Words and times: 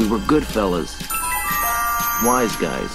We 0.00 0.08
were 0.08 0.18
good 0.20 0.46
fellas. 0.46 0.98
Wise 2.24 2.56
guys. 2.56 2.90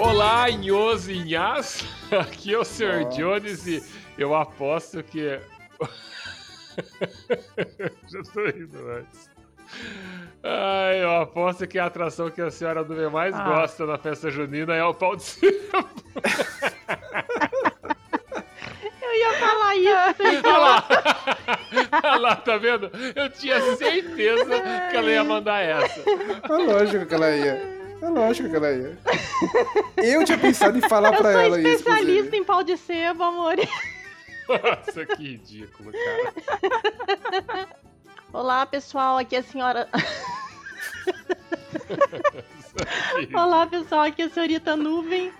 Olá, 0.00 0.48
Inhos 0.48 1.08
e 1.08 1.18
Inhas. 1.18 1.84
Aqui 2.10 2.54
é 2.54 2.58
o 2.58 2.64
Sr. 2.64 3.04
Jones 3.14 3.66
e 3.66 3.82
eu 4.16 4.34
aposto 4.34 5.02
que. 5.02 5.38
Já 8.08 8.22
tô 8.32 8.46
indo 8.48 8.88
antes. 8.92 9.28
Ai, 10.48 11.02
eu 11.02 11.22
aposto 11.22 11.66
que 11.66 11.76
a 11.78 11.86
atração 11.86 12.30
que 12.30 12.40
a 12.40 12.50
senhora 12.50 12.84
Duve 12.84 13.08
mais 13.08 13.34
Ah. 13.34 13.42
gosta 13.42 13.84
na 13.84 13.98
festa 13.98 14.30
junina 14.30 14.74
é 14.74 14.84
o 14.84 14.94
pau 14.94 15.16
de 15.16 15.22
cima. 15.24 15.84
Eu 19.02 19.14
ia 19.14 19.32
falar 19.34 19.76
isso. 19.76 20.44
Olha 20.44 20.58
lá. 20.58 20.84
Olha 22.04 22.16
lá, 22.20 22.36
tá 22.36 22.56
vendo? 22.58 22.90
Eu 23.14 23.28
tinha 23.30 23.60
certeza 23.76 24.60
que 24.90 24.96
ela 24.96 25.10
ia 25.10 25.24
mandar 25.24 25.60
essa. 25.62 26.00
É 26.00 26.52
lógico 26.52 27.06
que 27.06 27.14
ela 27.14 27.30
ia. 27.30 27.76
É 28.02 28.08
lógico 28.08 28.48
que 28.50 28.56
ela 28.56 28.70
ia. 28.72 28.96
Eu 29.96 30.24
tinha 30.24 30.38
pensado 30.38 30.76
em 30.78 30.82
falar 30.88 31.12
Eu 31.14 31.18
pra 31.18 31.32
sou 31.32 31.40
ela 31.40 31.58
isso. 31.58 31.68
especialista 31.68 32.12
inclusive. 32.12 32.36
em 32.36 32.44
pau 32.44 32.62
de 32.62 32.76
sebo, 32.76 33.22
amor. 33.24 33.54
Nossa, 34.48 35.06
que 35.06 35.22
ridículo, 35.22 35.90
cara. 35.92 37.68
Olá, 38.32 38.66
pessoal. 38.66 39.18
Aqui 39.18 39.34
é 39.36 39.38
a 39.38 39.42
senhora. 39.42 39.88
Olá, 43.34 43.66
pessoal. 43.66 44.02
Aqui 44.02 44.22
é 44.22 44.26
a 44.26 44.30
senhorita 44.30 44.76
Nuvem. 44.76 45.32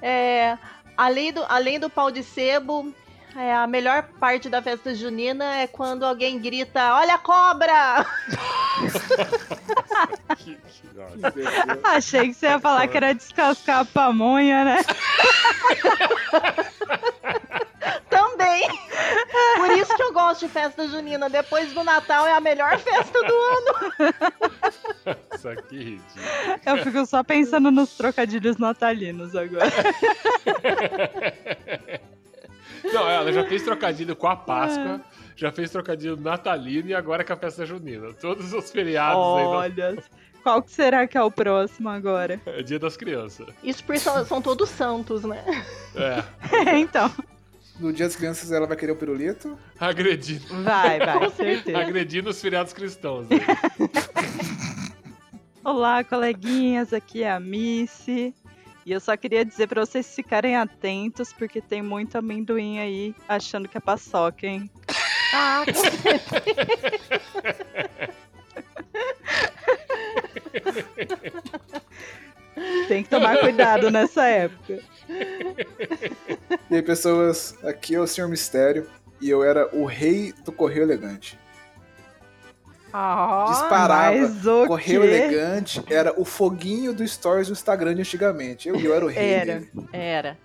É, 0.00 0.56
além, 0.96 1.32
do, 1.32 1.44
além 1.48 1.78
do 1.80 1.90
pau 1.90 2.10
de 2.10 2.22
sebo, 2.22 2.92
é, 3.36 3.52
a 3.54 3.66
melhor 3.66 4.04
parte 4.20 4.48
da 4.48 4.62
festa 4.62 4.94
junina 4.94 5.56
é 5.56 5.66
quando 5.66 6.04
alguém 6.04 6.38
grita: 6.38 6.94
Olha 6.94 7.14
a 7.14 7.18
cobra! 7.18 8.06
Que- 10.38 10.54
que- 10.54 10.88
nossa. 10.94 11.16
Meu 11.16 11.30
Deus. 11.32 11.48
Achei 11.84 12.28
que 12.28 12.34
você 12.34 12.46
ia 12.46 12.60
falar 12.60 12.86
que 12.86 12.96
era 12.96 13.12
descascar 13.12 13.80
a 13.80 13.84
pamonha, 13.84 14.64
né? 14.64 14.76
Também! 18.08 18.68
Por 19.56 19.70
isso 19.72 19.94
que 19.94 20.02
eu 20.02 20.12
gosto 20.12 20.46
de 20.46 20.52
festa 20.52 20.86
junina. 20.88 21.28
Depois 21.28 21.72
do 21.72 21.84
Natal 21.84 22.26
é 22.26 22.32
a 22.32 22.40
melhor 22.40 22.78
festa 22.78 23.22
do 23.22 23.34
ano. 23.34 23.74
Isso 25.34 25.48
aqui 25.48 25.76
é 25.76 25.82
ridículo. 25.82 26.58
Eu 26.66 26.84
fico 26.84 27.06
só 27.06 27.22
pensando 27.22 27.70
nos 27.70 27.96
trocadilhos 27.96 28.56
natalinos 28.56 29.34
agora. 29.36 29.72
Não, 32.84 33.08
ela 33.08 33.32
já 33.32 33.44
fez 33.44 33.62
trocadilho 33.62 34.14
com 34.16 34.28
a 34.28 34.36
Páscoa, 34.36 35.00
já 35.36 35.50
fez 35.50 35.70
trocadilho 35.70 36.16
natalino 36.16 36.88
e 36.88 36.94
agora 36.94 37.24
com 37.24 37.32
a 37.32 37.36
festa 37.36 37.66
junina. 37.66 38.12
Todos 38.14 38.52
os 38.52 38.70
feriados 38.70 39.18
Olha, 39.18 39.96
qual 40.42 40.62
que 40.62 40.70
será 40.70 41.06
que 41.06 41.18
é 41.18 41.22
o 41.22 41.30
próximo 41.30 41.88
agora? 41.88 42.40
aí, 42.46 42.60
é 42.60 42.62
dia 42.62 42.78
das 42.78 42.96
crianças. 42.96 43.48
Isso 43.62 43.84
porque 43.84 44.00
são, 44.00 44.24
são 44.24 44.40
todos 44.40 44.70
santos, 44.70 45.24
né? 45.24 45.44
É, 45.94 46.78
então, 46.78 47.10
No 47.78 47.92
dia 47.92 48.06
das 48.06 48.16
crianças 48.16 48.50
ela 48.50 48.66
vai 48.66 48.76
querer 48.76 48.92
o 48.92 48.96
pirulito. 48.96 49.56
agredindo, 49.78 50.64
vai, 50.64 50.98
vai, 50.98 51.30
certeza. 51.30 51.78
agredindo 51.78 52.30
os 52.30 52.40
feriados 52.40 52.72
cristãos. 52.72 53.28
né? 53.28 53.38
Olá, 55.62 56.02
coleguinhas, 56.02 56.92
aqui 56.92 57.22
é 57.22 57.30
a 57.30 57.38
Missy. 57.38 58.34
E 58.84 58.92
eu 58.92 59.00
só 59.00 59.16
queria 59.16 59.44
dizer 59.44 59.68
pra 59.68 59.84
vocês 59.84 60.12
ficarem 60.14 60.56
atentos, 60.56 61.32
porque 61.32 61.60
tem 61.60 61.82
muito 61.82 62.16
amendoim 62.16 62.78
aí 62.78 63.14
achando 63.28 63.68
que 63.68 63.76
é 63.76 63.80
paçoca, 63.80 64.46
hein? 64.46 64.70
Ah, 65.34 65.62
com 65.64 65.74
certeza. 65.74 66.18
Tem 72.86 73.02
que 73.02 73.08
tomar 73.08 73.38
cuidado 73.38 73.90
nessa 73.90 74.26
época. 74.26 74.78
E 76.70 76.74
aí, 76.76 76.82
pessoas, 76.82 77.54
aqui 77.64 77.94
é 77.94 78.00
o 78.00 78.06
Senhor 78.06 78.28
Mistério. 78.28 78.86
E 79.20 79.28
eu 79.28 79.42
era 79.42 79.68
o 79.74 79.84
rei 79.84 80.32
do 80.44 80.52
correio 80.52 80.82
elegante. 80.82 81.38
Ah, 82.92 83.46
Disparava. 83.48 84.66
Correio 84.66 85.02
quê? 85.02 85.06
elegante 85.06 85.82
era 85.88 86.18
o 86.18 86.24
foguinho 86.24 86.94
do 86.94 87.06
Stories 87.06 87.48
do 87.48 87.52
Instagram 87.52 87.94
de 87.94 88.00
antigamente. 88.00 88.68
Eu, 88.68 88.76
eu 88.76 88.94
era 88.94 89.04
o 89.04 89.08
rei 89.08 89.30
Era. 89.32 89.54
dele. 89.60 89.70
Era. 89.92 90.38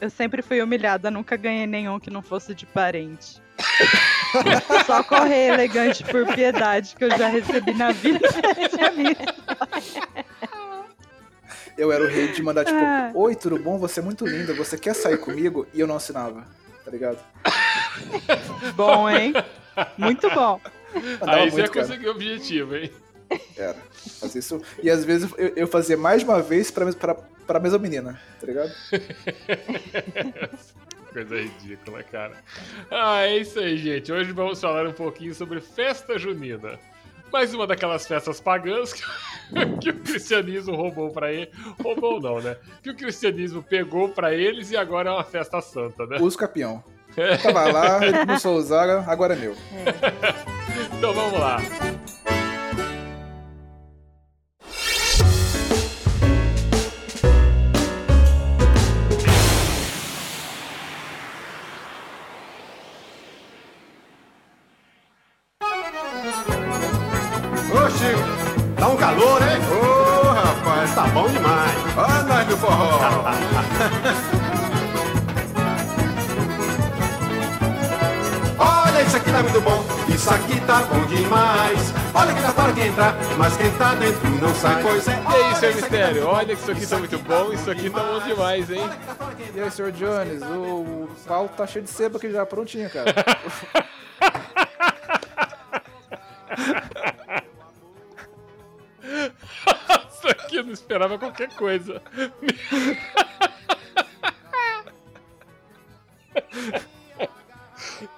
Eu 0.00 0.10
sempre 0.10 0.42
fui 0.42 0.60
humilhada, 0.62 1.10
nunca 1.10 1.36
ganhei 1.36 1.66
nenhum 1.66 1.98
que 2.00 2.10
não 2.10 2.22
fosse 2.22 2.54
de 2.54 2.66
parente. 2.66 3.40
Só 4.86 5.02
correr 5.02 5.48
elegante 5.52 6.02
por 6.04 6.26
piedade 6.34 6.96
que 6.96 7.04
eu 7.04 7.10
já 7.10 7.28
recebi 7.28 7.74
na 7.74 7.92
vida. 7.92 8.28
Eu 11.82 11.90
era 11.90 12.04
o 12.04 12.06
rei 12.06 12.28
de 12.28 12.40
mandar, 12.44 12.64
tipo, 12.64 12.78
Ah. 12.78 13.10
oi, 13.12 13.34
tudo 13.34 13.58
bom? 13.58 13.76
Você 13.76 13.98
é 13.98 14.02
muito 14.04 14.24
linda, 14.24 14.54
você 14.54 14.78
quer 14.78 14.94
sair 14.94 15.18
comigo? 15.18 15.66
E 15.74 15.80
eu 15.80 15.86
não 15.88 15.96
assinava, 15.96 16.46
tá 16.84 16.90
ligado? 16.92 17.18
Bom, 18.76 19.10
hein? 19.10 19.32
Muito 19.98 20.30
bom. 20.30 20.60
Mandava 21.18 21.40
Aí 21.40 21.50
você 21.50 21.56
ia 21.56 21.62
muito, 21.64 21.72
conseguir 21.72 22.06
o 22.06 22.12
objetivo, 22.12 22.76
hein? 22.76 22.92
Era. 23.56 23.76
Fazia 24.20 24.38
isso. 24.38 24.62
E 24.80 24.88
às 24.88 25.04
vezes 25.04 25.28
eu, 25.36 25.48
eu 25.56 25.66
fazia 25.66 25.96
mais 25.96 26.20
de 26.22 26.28
uma 26.28 26.40
vez 26.40 26.70
pra, 26.70 26.86
pra, 26.92 27.14
pra 27.14 27.58
mesma 27.58 27.80
menina, 27.80 28.20
tá 28.40 28.46
ligado? 28.46 28.70
Coisa 31.12 31.34
ridícula, 31.36 32.04
cara. 32.04 32.34
Ah, 32.92 33.22
é 33.26 33.38
isso 33.38 33.58
aí, 33.58 33.76
gente. 33.76 34.12
Hoje 34.12 34.30
vamos 34.30 34.60
falar 34.60 34.86
um 34.86 34.92
pouquinho 34.92 35.34
sobre 35.34 35.60
festa 35.60 36.16
junina. 36.16 36.78
Mais 37.32 37.54
uma 37.54 37.66
daquelas 37.66 38.06
festas 38.06 38.40
pagãs 38.40 38.92
que, 38.92 39.02
que 39.80 39.90
o 39.90 39.98
cristianismo 40.00 40.76
roubou 40.76 41.10
pra 41.10 41.32
ele. 41.32 41.50
Roubou 41.82 42.20
não, 42.20 42.40
né? 42.40 42.56
Que 42.82 42.90
o 42.90 42.96
cristianismo 42.96 43.62
pegou 43.62 44.10
pra 44.10 44.34
eles 44.34 44.70
e 44.70 44.76
agora 44.76 45.08
é 45.08 45.12
uma 45.12 45.24
festa 45.24 45.60
santa, 45.60 46.06
né? 46.06 46.18
Uso 46.20 46.36
capião. 46.36 46.84
Eu 47.16 47.38
tava 47.38 47.70
lá, 47.70 48.06
ele 48.06 48.18
começou 48.18 48.54
a 48.54 48.56
usar, 48.56 49.10
agora 49.10 49.34
é 49.34 49.36
meu. 49.36 49.54
Então 50.96 51.12
vamos 51.12 51.38
lá. 51.38 51.58
Sai. 84.62 84.82
Pois 84.82 85.08
é. 85.08 85.12
E 85.12 85.16
aí, 85.44 85.54
seu 85.56 85.74
mistério? 85.74 86.26
Olha 86.26 86.46
que 86.46 86.62
isso 86.62 86.70
aqui 86.70 86.86
tá 86.86 86.98
muito 86.98 87.18
bom, 87.18 87.52
isso 87.52 87.70
aqui 87.70 87.90
tá 87.90 88.02
bom 88.02 88.20
demais, 88.20 88.70
hein? 88.70 88.82
E 89.54 89.60
aí, 89.60 89.70
Sr. 89.70 89.90
Jones, 89.90 90.42
o 90.42 91.08
pau 91.26 91.48
tá 91.48 91.66
cheio 91.66 91.84
de 91.84 91.90
sebo 91.90 92.16
aqui 92.16 92.30
já, 92.30 92.46
prontinho, 92.46 92.88
cara. 92.88 93.12
Isso 100.12 100.28
aqui 100.28 100.56
eu 100.56 100.64
não 100.64 100.72
esperava 100.72 101.18
qualquer 101.18 101.48
coisa. 101.54 102.00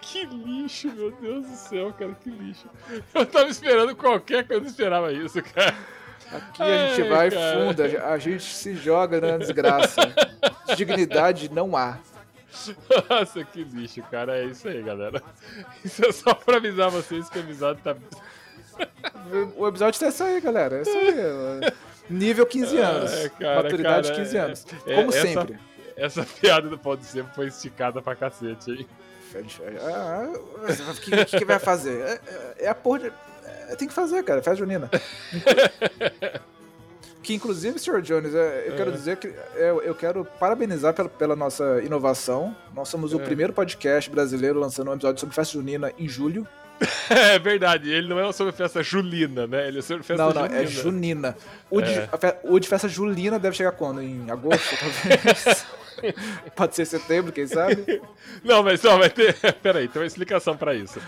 Que 0.03 0.27
lixo, 0.27 0.93
meu 0.93 1.11
Deus 1.11 1.47
do 1.47 1.57
céu, 1.57 1.93
cara, 1.99 2.15
que 2.23 2.31
lixo. 2.31 2.69
Eu 3.15 3.27
tava 3.27 3.49
esperando 3.49 3.97
qualquer 3.97 4.47
coisa, 4.47 4.55
eu 4.55 4.61
não 4.61 4.69
esperava 4.69 5.13
isso, 5.13 5.43
cara. 5.43 5.75
Aqui 6.37 6.63
a 6.63 6.87
gente 6.89 7.03
Ai, 7.03 7.09
vai 7.09 7.31
cara. 7.31 7.59
funda, 7.67 7.85
a 8.13 8.19
gente 8.19 8.43
se 8.45 8.75
joga 8.75 9.21
na 9.21 9.37
desgraça. 9.39 10.01
Dignidade 10.77 11.51
não 11.53 11.77
há. 11.77 11.99
Nossa, 13.11 13.45
que 13.45 13.63
lixo, 13.65 14.03
cara. 14.11 14.39
É 14.39 14.45
isso 14.45 14.67
aí, 14.69 14.83
galera. 14.83 15.23
Isso 15.85 16.05
é 16.05 16.13
só 16.13 16.35
pra 16.35 16.57
avisar 16.57 16.91
vocês 16.91 17.29
que 17.29 17.39
o 17.39 17.43
episódio 17.43 17.83
tá. 17.83 17.97
O 19.57 19.67
episódio 19.69 20.01
tá 20.01 20.09
isso 20.09 20.23
aí, 20.25 20.41
galera. 20.41 20.79
É 20.79 20.83
isso 20.83 20.91
aí. 20.97 21.73
Nível 22.11 22.47
15 22.47 22.77
anos. 22.79 23.13
É, 23.13 23.29
cara, 23.29 23.63
Maturidade 23.63 24.09
cara, 24.09 24.21
15 24.23 24.37
é- 24.37 24.41
anos. 24.41 24.67
é- 24.87 24.95
Como 24.95 25.09
essa- 25.11 25.23
sempre. 25.23 25.59
Essa 25.97 26.23
piada 26.25 26.69
do 26.69 26.77
Pode 26.79 27.05
Ser 27.05 27.25
foi 27.35 27.47
esticada 27.47 28.03
pra 28.03 28.17
cacete, 28.17 28.71
hein? 28.73 28.87
Ah, 29.83 30.29
O 30.33 30.95
que, 31.01 31.25
que, 31.25 31.39
que 31.39 31.45
vai 31.45 31.59
fazer? 31.59 32.01
É, 32.03 32.13
é- 32.13 32.55
é 32.67 32.69
a 32.69 32.75
porra 32.75 32.99
de. 33.01 33.13
É, 33.69 33.77
tem 33.77 33.89
que 33.89 33.95
fazer, 33.95 34.23
cara. 34.23 34.43
Festa 34.43 34.57
junina. 34.57 34.91
Que 37.25 37.33
inclusive, 37.33 37.79
Sr. 37.79 38.03
Jones, 38.03 38.35
é, 38.35 38.65
eu 38.69 38.77
quero 38.77 38.93
dizer 38.93 39.17
que 39.17 39.29
é, 39.57 39.71
eu 39.83 39.95
quero 39.95 40.27
parabenizar 40.39 40.93
pela, 40.93 41.09
pela 41.09 41.35
nossa 41.35 41.81
inovação. 41.83 42.55
Nós 42.75 42.91
somos 42.91 43.15
o 43.15 43.19
primeiro 43.19 43.51
podcast 43.51 44.11
brasileiro 44.11 44.61
lançando 44.61 44.91
um 44.91 44.95
episódio 44.95 45.21
sobre 45.21 45.35
festa 45.35 45.55
junina 45.55 45.91
em 45.99 46.07
julho. 46.07 46.47
É 47.09 47.39
verdade, 47.39 47.91
ele 47.91 48.09
não 48.09 48.19
é 48.19 48.33
sobre 48.33 48.53
festa 48.53 48.83
julina, 48.83 49.47
né? 49.47 49.69
Ele 49.69 49.79
é 49.79 49.83
sobre 49.83 50.03
festa 50.03 50.23
não, 50.23 50.33
não, 50.33 50.43
junina. 50.43 50.63
é 50.63 50.67
junina. 50.67 51.37
O, 51.71 51.81
de, 51.81 51.93
É. 51.93 52.09
o 52.43 52.59
de 52.59 52.69
festa 52.69 52.89
julina 52.89 53.39
deve 53.39 53.57
chegar 53.57 53.73
quando? 53.73 54.03
Em 54.03 54.31
agosto, 54.31 54.77
talvez? 54.77 55.67
Pode 56.57 56.75
ser 56.75 56.85
setembro, 56.85 57.33
quem 57.33 57.47
sabe? 57.47 58.03
Não, 58.43 58.63
mas 58.63 58.81
só 58.81 58.99
vai 58.99 59.09
ter. 59.09 59.35
Peraí, 59.63 59.87
tem 59.89 60.03
uma 60.03 60.07
explicação 60.07 60.57
pra 60.57 60.75
isso. 60.75 61.01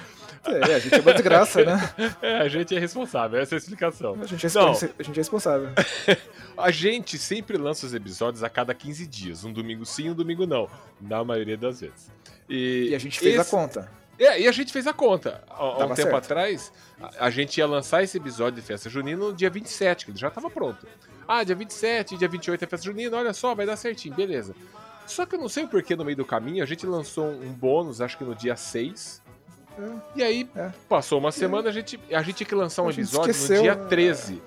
É, 0.48 0.74
a 0.74 0.78
gente 0.78 0.94
é 0.94 1.00
uma 1.00 1.12
desgraça, 1.12 1.64
né? 1.64 1.94
É, 2.22 2.38
a 2.38 2.48
gente 2.48 2.74
é 2.74 2.78
responsável, 2.78 3.40
essa 3.40 3.54
é 3.54 3.56
a 3.56 3.58
explicação. 3.58 4.16
A 4.20 4.26
gente 4.26 4.46
é, 4.46 4.50
Não, 4.54 4.70
a 4.70 5.02
gente 5.02 5.10
é 5.12 5.20
responsável. 5.20 5.68
a 6.56 6.70
gente 6.70 7.18
sempre 7.18 7.56
lança 7.56 7.86
os 7.86 7.94
episódios 7.94 8.42
a 8.42 8.48
cada 8.48 8.74
15 8.74 9.06
dias. 9.06 9.44
Um 9.44 9.52
domingo 9.52 9.84
sim, 9.84 10.10
um 10.10 10.14
domingo 10.14 10.46
não. 10.46 10.68
Na 11.00 11.24
maioria 11.24 11.56
das 11.56 11.80
vezes. 11.80 12.10
E, 12.48 12.88
E 12.90 12.94
a 12.94 12.98
gente 12.98 13.18
fez 13.18 13.38
a 13.38 13.42
esse- 13.42 13.50
conta. 13.50 13.90
É, 14.18 14.40
e 14.40 14.48
a 14.48 14.52
gente 14.52 14.72
fez 14.72 14.86
a 14.86 14.92
conta. 14.94 15.42
Há, 15.48 15.84
um 15.84 15.88
tempo 15.88 15.96
certo. 15.96 16.14
atrás, 16.16 16.72
a, 17.00 17.26
a 17.26 17.30
gente 17.30 17.58
ia 17.58 17.66
lançar 17.66 18.02
esse 18.02 18.16
episódio 18.16 18.60
de 18.60 18.66
festa 18.66 18.88
junina 18.88 19.18
no 19.26 19.32
dia 19.32 19.50
27, 19.50 20.06
que 20.06 20.10
ele 20.10 20.18
já 20.18 20.30
tava 20.30 20.48
pronto. 20.48 20.86
Ah, 21.28 21.44
dia 21.44 21.54
27, 21.54 22.16
dia 22.16 22.28
28 22.28 22.64
é 22.64 22.66
festa 22.66 22.86
junina, 22.86 23.14
olha 23.16 23.34
só, 23.34 23.54
vai 23.54 23.66
dar 23.66 23.76
certinho, 23.76 24.14
beleza. 24.14 24.54
Só 25.06 25.26
que 25.26 25.34
eu 25.34 25.38
não 25.38 25.48
sei 25.48 25.64
o 25.64 25.68
porquê 25.68 25.94
no 25.94 26.04
meio 26.04 26.16
do 26.16 26.24
caminho, 26.24 26.62
a 26.62 26.66
gente 26.66 26.86
lançou 26.86 27.26
um 27.26 27.52
bônus, 27.52 28.00
acho 28.00 28.16
que 28.16 28.24
no 28.24 28.34
dia 28.34 28.56
6. 28.56 29.22
E 30.14 30.22
aí, 30.22 30.48
É. 30.56 30.70
passou 30.88 31.18
uma 31.18 31.30
semana, 31.32 31.68
a 31.68 31.72
gente, 31.72 31.98
a 32.12 32.22
gente 32.22 32.36
tinha 32.36 32.46
que 32.46 32.54
lançar 32.54 32.82
um 32.82 32.90
episódio 32.90 33.30
esqueceu, 33.30 33.56
no 33.56 33.62
dia 33.62 33.74
né? 33.74 33.84
13. 33.88 34.42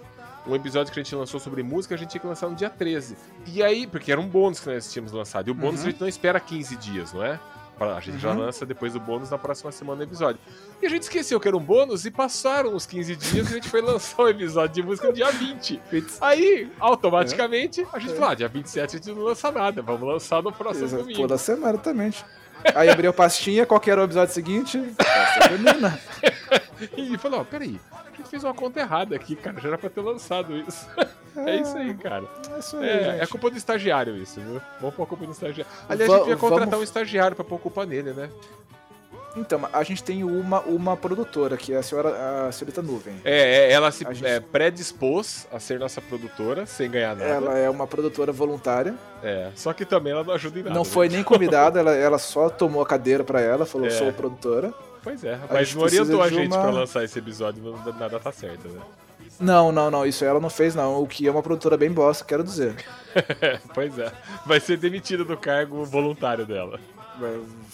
Um 0.48 0.56
episódio 0.56 0.92
que 0.92 1.00
a 1.00 1.04
gente 1.04 1.14
lançou 1.16 1.40
sobre 1.40 1.62
música, 1.62 1.94
a 1.94 1.98
gente 1.98 2.10
tinha 2.10 2.22
que 2.22 2.26
lançar 2.28 2.50
no 2.50 2.56
dia 2.56 2.70
13. 2.70 3.16
E 3.46 3.62
aí, 3.62 3.86
porque 3.86 4.12
era 4.12 4.20
um 4.20 4.28
bônus 4.28 4.60
que 4.60 4.70
nós 4.70 4.92
tínhamos 4.92 5.12
lançado. 5.12 5.48
E 5.48 5.52
o 5.52 5.54
bônus 5.54 5.81
Uhum. 5.81 5.88
a 5.88 5.92
gente 5.92 6.02
não 6.02 6.08
espera 6.08 6.40
15 6.40 6.76
dias, 6.78 7.14
não 7.14 7.24
é? 7.24 7.40
A 7.80 8.00
gente 8.02 8.18
já 8.18 8.31
Uhum. 8.31 8.40
lança 8.40 8.66
depois 8.66 8.92
do 8.92 9.00
bônus 9.00 9.30
na 9.30 9.38
próxima 9.38 9.72
semana 9.72 9.98
do 9.98 10.04
episódio. 10.04 10.38
E 10.81 10.86
a 10.86 10.90
gente 10.90 11.04
esqueceu 11.04 11.40
que 11.40 11.48
era 11.48 11.56
um 11.56 11.62
bônus 11.64 12.04
e 12.06 12.12
passaram 12.12 12.75
os 12.75 12.86
15 12.86 13.16
dias 13.16 13.48
e 13.48 13.52
a 13.52 13.56
gente 13.56 13.70
foi 13.70 13.80
lançar 13.82 14.22
o 14.24 14.28
episódio 14.28 14.74
de 14.75 14.84
música 14.84 15.08
no 15.08 15.14
dia 15.14 15.32
20. 15.32 15.80
Aí, 16.20 16.70
automaticamente, 16.78 17.88
a 17.94 18.00
gente 18.00 18.14
falou: 18.16 18.30
ah, 18.32 18.36
dia 18.36 18.50
27 18.50 18.96
a 18.96 19.00
gente 19.00 19.16
não 19.16 19.24
lança 19.24 19.50
nada, 19.50 19.82
vamos 19.82 20.06
lançar 20.06 20.44
no 20.44 20.52
próximo 20.52 20.86
Exato, 20.88 21.04
domingo. 21.04 21.22
Toda 21.22 21.38
semana 21.38 21.78
também. 21.78 22.14
Aí 22.76 22.90
abriu 22.90 23.10
a 23.10 23.14
pastinha, 23.14 23.66
qual 23.66 23.80
que 23.80 23.90
era 23.92 24.02
o 24.02 24.06
episódio 24.06 24.34
seguinte? 24.34 24.78
Junina. 25.50 26.00
E 26.96 27.18
falou: 27.18 27.42
ó, 27.42 27.44
peraí, 27.44 27.78
a 27.92 28.16
gente 28.16 28.30
fez 28.30 28.42
uma 28.42 28.54
conta 28.54 28.80
errada 28.80 29.14
aqui, 29.14 29.36
cara, 29.36 29.60
já 29.60 29.68
era 29.68 29.78
pra 29.78 29.90
ter 29.90 30.00
lançado 30.02 30.56
isso. 30.58 30.88
É 31.36 31.58
isso 31.58 31.78
aí, 31.78 31.94
cara. 31.94 32.24
É 32.56 32.60
isso 32.60 32.76
aí, 32.78 32.90
É, 32.90 33.20
é 33.22 33.28
culpa 33.28 33.50
do 33.52 33.56
estagiário 33.58 34.18
isso, 34.18 34.42
viu? 34.42 34.60
Vamos 34.82 34.96
pôr 34.96 35.04
a 35.04 35.06
culpa 35.06 35.26
no 35.26 35.32
estagiário. 35.32 35.72
Aliás, 35.88 36.10
Va- 36.10 36.16
a 36.16 36.20
gente 36.20 36.30
ia 36.30 36.38
contratar 36.38 36.66
vamos- 36.66 36.80
um 36.80 36.84
estagiário 36.84 37.36
pra 37.36 37.46
pôr 37.46 37.60
culpa 37.60 37.86
nele, 37.86 38.12
né? 38.14 38.30
Então, 39.36 39.62
a 39.72 39.84
gente 39.84 40.04
tem 40.04 40.24
uma, 40.24 40.60
uma 40.62 40.98
produtora, 40.98 41.56
que 41.56 41.72
é 41.74 41.78
a 41.78 41.84
senhora 41.84 42.48
a 42.48 42.52
senhorita 42.52 42.81
Nuvem. 42.81 43.14
É, 43.24 43.68
é, 43.68 43.72
ela 43.72 43.92
se 43.92 44.06
A 44.06 44.12
gente- 44.12 44.26
é, 44.26 44.40
predispôs 44.40 45.48
a 45.52 45.60
ser 45.60 45.80
nossa 45.80 46.02
produtora, 46.02 46.66
sem 46.66 46.90
ganhar 46.90 47.16
nada. 47.16 47.30
Ela 47.30 47.58
é 47.58 47.70
uma 47.70 47.86
produtora 47.86 48.31
voluntária. 48.31 48.96
É, 49.24 49.50
só 49.56 49.72
que 49.72 49.86
também 49.86 50.14
ela 50.14 50.24
não 50.24 50.34
ajuda 50.34 50.60
em 50.60 50.64
nada. 50.64 50.74
Não 50.76 50.84
né? 50.84 50.90
foi 50.90 51.08
nem 51.10 51.24
convidada, 51.24 51.80
ela, 51.80 51.96
ela 51.96 52.18
só 52.18 52.50
tomou 52.50 52.81
a 52.81 52.86
cadeira 52.86 53.24
pra 53.24 53.40
ela, 53.40 53.66
falou, 53.66 53.88
É. 53.88 53.92
sou 53.92 54.12
produtora. 54.12 54.74
Pois 55.04 55.24
é, 55.24 55.36
A 55.36 55.54
mas 55.54 55.74
não 55.74 55.84
orientou 55.84 56.22
a 56.22 56.30
gente 56.30 56.48
uma- 56.48 56.62
pra 56.62 56.72
lançar 56.72 57.04
esse 57.04 57.18
episódio, 57.20 57.64
nada 58.00 58.20
tá 58.20 58.32
certo, 58.32 58.68
né? 58.68 58.82
Não, 59.40 59.72
não, 59.72 59.90
não, 59.90 60.06
isso 60.06 60.25
ela 60.25 60.40
não 60.40 60.50
fez 60.50 60.75
não, 60.75 61.02
o 61.02 61.08
que 61.08 61.25
é 61.25 61.32
uma 61.32 61.42
produtora 61.42 61.78
bem 61.78 61.90
bosta, 61.90 62.25
quero 62.25 62.44
dizer. 62.44 62.75
pois 63.74 63.98
é, 63.98 64.12
vai 64.46 64.60
ser 64.60 64.75
demitida 64.75 65.24
do 65.24 65.38
cargo 65.38 65.86
voluntário 65.86 66.46
dela. 66.46 66.78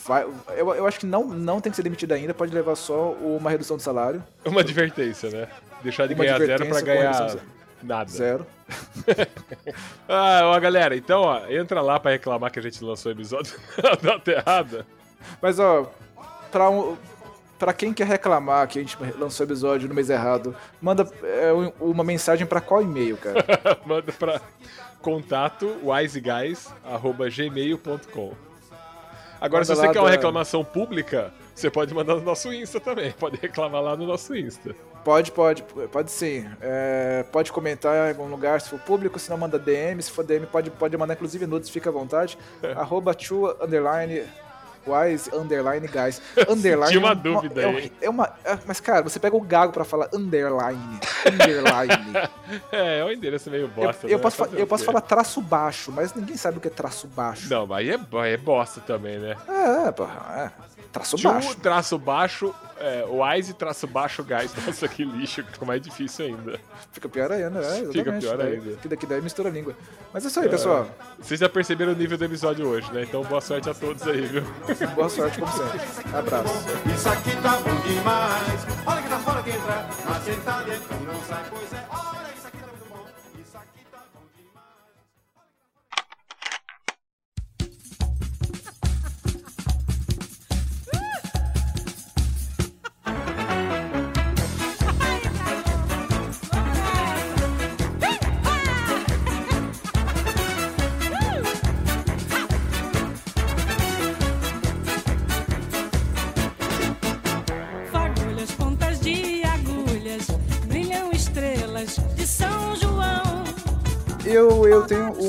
Vai, 0.06 0.24
eu, 0.56 0.74
eu 0.76 0.86
acho 0.88 1.00
que 1.00 1.06
não, 1.06 1.24
não 1.26 1.60
tem 1.62 1.70
que 1.72 1.76
ser 1.76 1.84
demitida 1.84 2.16
ainda, 2.16 2.34
pode 2.34 2.54
levar 2.54 2.76
só 2.76 3.12
uma 3.14 3.50
redução 3.50 3.78
de 3.78 3.84
salário, 3.84 4.22
Uma 4.46 4.60
advertência, 4.62 5.30
né? 5.30 5.48
Deixar 5.84 6.08
de 6.08 6.14
Uma 6.14 6.24
ganhar 6.26 6.40
zero 6.40 6.66
pra 6.68 6.82
ganhar 6.82 7.12
redução 7.14 7.40
nada. 7.84 8.10
zero. 8.12 8.46
Ah, 10.10 10.42
ó, 10.46 10.60
galera, 10.60 10.96
então, 10.96 11.22
ó, 11.22 11.46
entra 11.50 11.82
lá 11.82 12.00
pra 12.00 12.12
reclamar 12.12 12.52
que 12.52 12.60
a 12.60 12.62
gente 12.62 12.84
lançou 12.84 13.12
o 13.12 13.16
episódio 13.16 13.54
na 13.84 13.96
data 13.96 14.32
errada. 14.32 14.86
Mas 15.42 15.60
ó, 15.60 15.92
pra, 16.52 16.70
um, 16.70 16.96
pra 17.60 17.74
quem 17.74 17.94
quer 17.94 18.08
reclamar 18.08 18.68
que 18.68 18.80
a 18.80 18.82
gente 18.82 18.98
lançou 19.18 19.46
o 19.46 19.50
episódio 19.50 19.88
no 19.88 19.94
mês 19.96 20.10
errado, 20.10 20.56
manda 20.82 21.08
é, 21.24 21.54
um- 21.54 21.72
uma 21.92 22.04
mensagem 22.04 22.46
pra 22.48 22.60
qual 22.62 22.82
e-mail, 22.82 23.18
cara? 23.18 23.44
Manda 23.86 24.12
pra 24.12 24.42
contato 25.02 25.78
wiseguys.gmail.com 25.84 28.34
Agora, 29.42 29.64
Manda 29.64 29.66
se 29.66 29.76
você 29.82 29.90
quer 29.92 30.00
uma 30.00 30.06
da- 30.10 30.16
reclamação 30.16 30.64
pública, 30.64 31.34
você 31.54 31.70
pode 31.70 31.94
mandar 31.94 32.16
no 32.16 32.22
nosso 32.22 32.52
Insta 32.54 32.80
também. 32.80 33.12
Pode 33.20 33.38
reclamar 33.38 33.82
lá 33.82 33.96
no 33.96 34.06
nosso 34.06 34.36
Insta. 34.36 34.76
Pode, 35.04 35.32
pode, 35.32 35.62
pode 35.92 36.12
sim. 36.12 36.50
É, 36.60 37.24
pode 37.32 37.52
comentar 37.52 38.08
em 38.08 38.10
algum 38.10 38.28
lugar 38.28 38.60
se 38.60 38.70
for 38.70 38.80
público, 38.80 39.20
se 39.20 39.30
não 39.30 39.38
manda 39.38 39.60
DM, 39.60 40.02
se 40.02 40.10
for 40.12 40.26
DM 40.26 40.48
pode, 40.48 40.72
pode 40.72 40.98
mandar 40.98 41.14
inclusive 41.14 41.46
nudes, 41.46 41.70
fica 41.70 41.90
à 41.90 41.94
vontade. 41.94 42.38
Arroba 42.76 43.16
chua, 43.18 43.56
underline, 43.62 44.24
wise, 44.88 45.30
underline, 45.36 45.88
guys. 45.88 46.22
Underline 46.50 46.88
Senti 46.94 46.98
uma 46.98 47.12
é 47.12 47.16
dúvida 47.16 47.62
é, 47.62 47.66
aí. 47.66 47.92
é 48.02 48.10
uma, 48.10 48.34
é- 48.44 48.58
mas 48.66 48.80
cara, 48.80 49.02
você 49.04 49.20
pega 49.20 49.36
o 49.36 49.42
gago 49.42 49.72
pra 49.74 49.84
falar 49.84 50.10
underline, 50.14 51.00
underline. 51.26 52.14
É, 52.72 53.00
é 53.00 53.06
um 53.06 53.12
endereço 53.12 53.50
meio 53.50 53.64
eu, 53.64 53.68
bosta. 53.68 54.08
eu 54.08 54.18
né? 54.18 54.22
posso, 54.22 54.38
fa- 54.38 54.46
Fazer 54.46 54.62
eu 54.62 54.68
posso 54.68 54.86
falar 54.86 55.02
traço 55.02 55.42
baixo, 55.42 55.92
mas 55.92 56.14
ninguém 56.14 56.38
sabe 56.38 56.58
o 56.60 56.62
que 56.62 56.68
é 56.68 56.72
traço 56.72 57.08
baixo. 57.08 57.50
Não, 57.50 57.66
mas 57.66 57.80
aí 57.80 57.90
é, 57.90 58.32
é 58.34 58.38
bosta 58.38 58.80
também, 58.82 59.18
né? 59.18 59.36
É, 59.48 59.92
porra, 59.92 60.52
é. 60.62 60.75
Traço 60.96 61.18
baixo. 61.22 61.56
Traço 61.58 61.98
baixo, 62.00 62.56
é, 62.80 63.06
wise, 63.08 63.54
traço 63.54 63.86
baixo, 63.86 64.24
guys. 64.24 64.52
Nossa, 64.66 64.88
que 64.88 65.04
lixo, 65.04 65.44
que 65.44 65.52
ficou 65.52 65.68
mais 65.68 65.82
difícil 65.82 66.26
ainda. 66.26 66.60
Fica 66.92 67.10
pior 67.10 67.32
ainda, 67.32 67.60
é, 67.60 67.62
exatamente. 67.62 67.92
Fica 67.92 68.12
pior 68.14 68.38
Daí- 68.38 68.54
ainda. 68.54 68.78
Que 68.78 68.88
daqui 68.88 69.06
daí 69.06 69.22
mistura 69.22 69.50
a 69.50 69.52
língua. 69.52 69.76
Mas 70.14 70.24
é 70.24 70.28
isso 70.30 70.40
aí, 70.40 70.48
pessoal. 70.50 70.88
Vocês 71.20 71.40
já 71.40 71.50
perceberam 71.50 71.92
o 71.92 71.96
nível 71.96 72.18
do 72.18 72.24
episódio 72.26 72.66
hoje, 72.68 72.92
né? 72.94 73.04
Então 73.04 73.22
boa 73.24 73.42
sorte 73.42 73.70
a 73.70 73.74
todos 73.74 74.08
aí, 74.08 74.22
viu? 74.22 74.44
Boa 74.96 75.10
sorte, 75.10 75.40
como 75.40 75.52
sempre. 75.52 76.18
Abraço. 76.18 76.54
Isso 76.96 77.10
aqui 77.10 77.32
tá 77.42 77.58
bom 77.58 77.76
demais. 77.82 78.66
Olha 78.86 79.02
que 79.02 79.10
tá 79.10 79.20
fora 79.20 79.44
que 79.44 79.50
entra, 79.50 79.86
mas 80.08 80.24
quem 80.24 80.40
tá 80.42 80.62
dentro 80.62 80.96
não 81.06 81.22
sai. 81.24 81.44
Pois 81.50 81.74
é, 81.74 81.86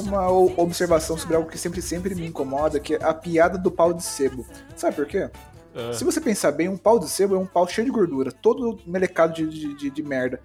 uma 0.07 0.29
observação 0.31 1.17
sobre 1.19 1.37
algo 1.37 1.49
que 1.51 1.59
sempre, 1.59 1.83
sempre 1.83 2.15
me 2.15 2.27
incomoda, 2.27 2.79
que 2.81 2.95
é 2.95 3.05
a 3.05 3.13
piada 3.15 3.59
do 3.59 3.71
pau 3.71 3.93
de 3.93 4.03
sebo. 4.03 4.47
Sabe 4.77 4.97
por 4.97 5.07
quê? 5.07 5.29
Ah. 5.75 5.93
Se 5.93 6.05
você 6.05 6.21
pensar 6.21 6.53
bem, 6.53 6.69
um 6.69 6.77
pau 6.77 6.99
de 6.99 7.09
sebo 7.09 7.35
é 7.35 7.39
um 7.39 7.47
pau 7.47 7.67
cheio 7.69 7.85
de 7.85 7.91
gordura, 7.91 8.33
todo 8.33 8.79
melecado 8.87 9.35
de, 9.35 9.47
de, 9.49 9.75
de- 9.75 9.91
de 9.91 10.03
merda. 10.03 10.41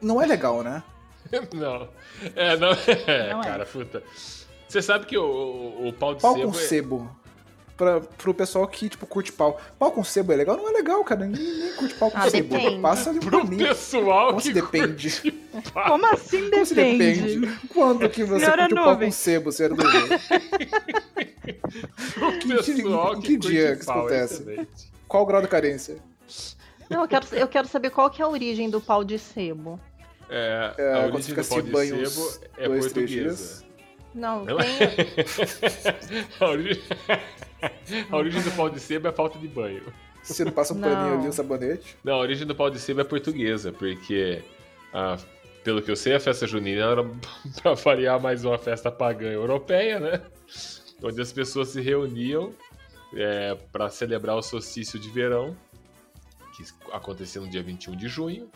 Não 0.00 0.20
é 0.20 0.26
legal, 0.26 0.62
né? 0.62 0.82
Não. 1.54 1.88
É, 2.34 2.56
não 2.56 2.68
é, 3.06 3.30
Não 3.32 3.40
é. 3.40 3.44
cara, 3.44 3.66
puta. 3.66 4.02
Você 4.68 4.80
sabe 4.82 5.06
que 5.06 5.16
o, 5.16 5.24
o, 5.24 5.88
o 5.88 5.92
pau 5.92 6.14
de 6.14 6.20
Pau 6.22 6.34
sebo. 6.34 6.50
com 6.52 6.58
é- 6.58 6.62
sebo. 6.62 7.16
Pra, 7.76 8.00
pro 8.00 8.32
pessoal 8.32 8.66
que, 8.66 8.88
tipo, 8.88 9.06
curte 9.06 9.30
pau. 9.32 9.60
Pau 9.78 9.92
com 9.92 10.02
sebo 10.02 10.32
é 10.32 10.36
legal? 10.36 10.56
Não 10.56 10.66
é 10.68 10.72
legal, 10.72 11.04
cara. 11.04 11.26
Ninguém 11.26 11.58
nem 11.58 11.72
curte 11.74 11.94
pau 11.96 12.10
com 12.10 12.16
Ah, 12.18 12.30
sebo. 12.30 12.48
depende. 12.54 12.80
Passa 12.80 13.10
ali 13.10 13.20
Pro 13.20 13.30
pra 13.40 13.44
mim. 13.44 13.58
pessoal 13.58 14.26
Como 14.28 14.38
que 14.38 14.42
se 14.46 14.52
depende? 14.54 15.34
Como 15.74 16.06
assim 16.06 16.50
Como 16.50 16.64
se 16.66 16.74
depende? 16.74 17.38
depende? 17.38 17.58
Quando 17.68 18.08
que 18.08 18.24
você 18.24 18.44
Senhora 18.46 18.62
curte 18.62 18.72
o 18.74 18.76
pau 18.82 18.92
Nuvem. 18.94 19.08
com 19.08 19.12
sebo, 19.14 19.52
senhora 19.52 19.74
Nuvem? 19.74 20.18
Que- 22.40 22.48
pessoal 22.48 23.20
que, 23.20 23.26
que 23.26 23.36
dia 23.36 23.76
que 23.76 23.82
isso 23.82 23.90
é 23.90 23.94
acontece? 23.94 24.34
excelente. 24.34 24.92
Qual 25.06 25.22
o 25.22 25.26
grau 25.26 25.42
da 25.42 25.48
carência? 25.48 25.96
Não, 26.88 27.02
eu 27.02 27.08
quero, 27.08 27.26
eu 27.32 27.48
quero 27.48 27.68
saber 27.68 27.90
qual 27.90 28.08
que 28.10 28.22
é 28.22 28.24
a 28.24 28.28
origem 28.28 28.70
do 28.70 28.80
pau 28.80 29.04
de 29.04 29.18
sebo. 29.18 29.78
É, 30.28 30.72
É, 30.78 30.92
a 30.92 30.94
quando 31.02 31.14
origem 31.14 31.22
fica 31.34 31.42
do 31.42 31.48
pau 31.48 31.60
de 31.60 31.66
sebo 31.66 31.80
é 32.56 32.68
dois, 32.68 32.84
portuguesa. 32.92 33.64
Não, 34.16 34.44
Não 34.46 34.56
tem. 34.56 34.66
a, 36.40 36.46
origem... 36.46 36.82
a 38.10 38.16
origem 38.16 38.42
do 38.42 38.50
pau 38.52 38.70
de 38.70 38.80
sebo 38.80 39.08
é 39.08 39.12
falta 39.12 39.38
de 39.38 39.46
banho. 39.46 39.82
Você 40.22 40.44
não 40.44 40.52
passa 40.52 40.72
um 40.72 40.78
Não. 40.78 40.88
paninho 40.88 41.18
ali, 41.18 41.28
um 41.28 41.32
sabonete? 41.32 41.96
Não, 42.02 42.14
a 42.14 42.18
origem 42.18 42.46
do 42.46 42.54
pau 42.54 42.70
de 42.70 42.80
sebo 42.80 43.02
é 43.02 43.04
portuguesa, 43.04 43.72
porque 43.72 44.42
ah, 44.92 45.18
pelo 45.62 45.82
que 45.82 45.90
eu 45.90 45.96
sei, 45.96 46.14
a 46.14 46.20
festa 46.20 46.46
junina 46.46 46.80
era 46.80 47.04
pra 47.60 47.74
variar 47.74 48.18
mais 48.18 48.44
uma 48.44 48.56
festa 48.56 48.90
pagã 48.90 49.30
europeia, 49.30 50.00
né? 50.00 50.22
Onde 51.02 51.20
as 51.20 51.30
pessoas 51.30 51.68
se 51.68 51.80
reuniam 51.82 52.54
é, 53.14 53.54
para 53.70 53.90
celebrar 53.90 54.36
o 54.36 54.42
solstício 54.42 54.98
de 54.98 55.10
verão, 55.10 55.54
que 56.56 56.64
acontecia 56.90 57.40
no 57.40 57.50
dia 57.50 57.62
21 57.62 57.94
de 57.94 58.08
junho, 58.08 58.50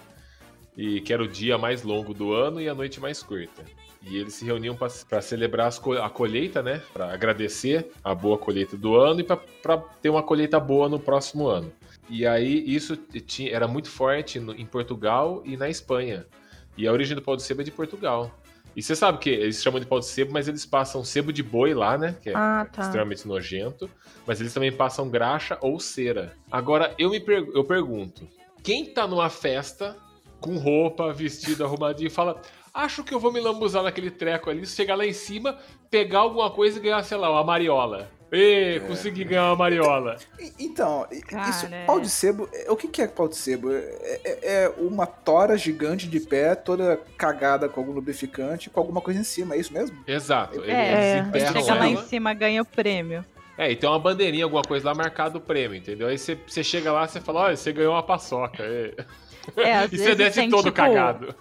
e 0.74 1.02
que 1.02 1.12
era 1.12 1.22
o 1.22 1.28
dia 1.28 1.58
mais 1.58 1.82
longo 1.82 2.14
do 2.14 2.32
ano 2.32 2.60
e 2.60 2.68
a 2.68 2.74
noite 2.74 2.98
mais 2.98 3.22
curta. 3.22 3.62
E 4.02 4.16
eles 4.16 4.34
se 4.34 4.44
reuniam 4.44 4.74
para 4.74 5.20
celebrar 5.20 5.72
co- 5.78 5.92
a 5.92 6.08
colheita, 6.08 6.62
né? 6.62 6.82
Para 6.92 7.12
agradecer 7.12 7.90
a 8.02 8.14
boa 8.14 8.38
colheita 8.38 8.76
do 8.76 8.96
ano 8.96 9.20
e 9.20 9.24
para 9.24 9.76
ter 10.00 10.08
uma 10.08 10.22
colheita 10.22 10.58
boa 10.58 10.88
no 10.88 10.98
próximo 10.98 11.46
ano. 11.48 11.70
E 12.08 12.26
aí 12.26 12.64
isso 12.66 12.96
tinha, 12.96 13.52
era 13.54 13.68
muito 13.68 13.88
forte 13.90 14.40
no- 14.40 14.54
em 14.54 14.64
Portugal 14.64 15.42
e 15.44 15.56
na 15.56 15.68
Espanha. 15.68 16.26
E 16.78 16.88
a 16.88 16.92
origem 16.92 17.14
do 17.14 17.20
pau 17.22 17.36
de 17.36 17.42
sebo 17.42 17.60
é 17.60 17.64
de 17.64 17.70
Portugal. 17.70 18.34
E 18.74 18.82
você 18.82 18.96
sabe 18.96 19.18
que 19.18 19.28
eles 19.28 19.62
chamam 19.62 19.78
de 19.80 19.86
pau 19.86 19.98
de 20.00 20.06
sebo, 20.06 20.32
mas 20.32 20.48
eles 20.48 20.64
passam 20.64 21.04
sebo 21.04 21.32
de 21.32 21.42
boi 21.42 21.74
lá, 21.74 21.98
né? 21.98 22.16
Que 22.22 22.30
é 22.30 22.34
Ah, 22.34 22.66
tá. 22.72 22.82
extremamente 22.82 23.28
nojento. 23.28 23.90
Mas 24.26 24.40
eles 24.40 24.54
também 24.54 24.72
passam 24.72 25.10
graxa 25.10 25.58
ou 25.60 25.78
cera. 25.78 26.32
Agora, 26.50 26.94
eu 26.98 27.10
me 27.10 27.20
per- 27.20 27.48
eu 27.52 27.64
pergunto: 27.64 28.26
quem 28.62 28.86
tá 28.86 29.06
numa 29.06 29.28
festa 29.28 29.96
com 30.40 30.56
roupa, 30.56 31.12
vestido, 31.12 31.64
arrumadinho, 31.64 32.06
e 32.06 32.10
fala. 32.10 32.40
Acho 32.72 33.02
que 33.02 33.12
eu 33.12 33.20
vou 33.20 33.32
me 33.32 33.40
lambuzar 33.40 33.82
naquele 33.82 34.10
treco 34.10 34.48
ali, 34.48 34.66
chegar 34.66 34.94
lá 34.94 35.04
em 35.04 35.12
cima, 35.12 35.58
pegar 35.90 36.20
alguma 36.20 36.50
coisa 36.50 36.78
e 36.78 36.82
ganhar, 36.82 37.02
sei 37.02 37.16
lá, 37.18 37.30
uma 37.30 37.44
mariola. 37.44 38.08
Ê, 38.32 38.80
consegui 38.86 39.24
ganhar 39.24 39.46
uma 39.46 39.56
mariola. 39.56 40.16
Então, 40.56 41.04
Cara, 41.26 41.50
isso, 41.50 41.66
é. 41.66 41.84
pau 41.84 41.98
de 41.98 42.08
sebo, 42.08 42.48
é- 42.52 42.70
o 42.70 42.76
que, 42.76 42.86
que 42.86 43.02
é 43.02 43.08
pau 43.08 43.26
de 43.28 43.36
sebo? 43.36 43.72
É, 43.72 44.20
é- 44.24 44.38
é 44.64 44.74
uma 44.78 45.04
tora 45.04 45.58
gigante 45.58 46.06
de 46.06 46.20
pé, 46.20 46.54
toda 46.54 47.00
cagada 47.18 47.68
com 47.68 47.80
algum 47.80 47.92
lubrificante, 47.92 48.70
com 48.70 48.78
alguma 48.78 49.00
coisa 49.00 49.18
em 49.18 49.24
cima, 49.24 49.56
é 49.56 49.58
isso 49.58 49.72
mesmo? 49.72 49.98
Exato. 50.06 50.62
É, 50.62 51.18
emperram 51.18 51.60
chega 51.60 51.74
lá 51.74 51.88
em 51.88 51.96
cima, 52.04 52.32
ganha 52.32 52.62
o 52.62 52.64
prêmio. 52.64 53.24
É, 53.58 53.72
e 53.72 53.76
tem 53.76 53.90
uma 53.90 53.98
bandeirinha, 53.98 54.44
alguma 54.44 54.62
coisa 54.62 54.86
lá 54.86 54.94
marcado 54.94 55.38
o 55.38 55.40
prêmio, 55.40 55.76
entendeu? 55.76 56.06
Aí 56.06 56.16
você, 56.16 56.38
você 56.46 56.62
chega 56.62 56.92
lá 56.92 57.04
e 57.04 57.20
fala, 57.20 57.40
olha, 57.40 57.56
você 57.56 57.72
ganhou 57.72 57.92
uma 57.94 58.02
paçoca. 58.02 58.62
É, 58.62 58.94
e 59.90 59.98
você 59.98 60.14
desce 60.14 60.48
todo 60.48 60.64
tipo, 60.64 60.76
cagado. 60.76 61.34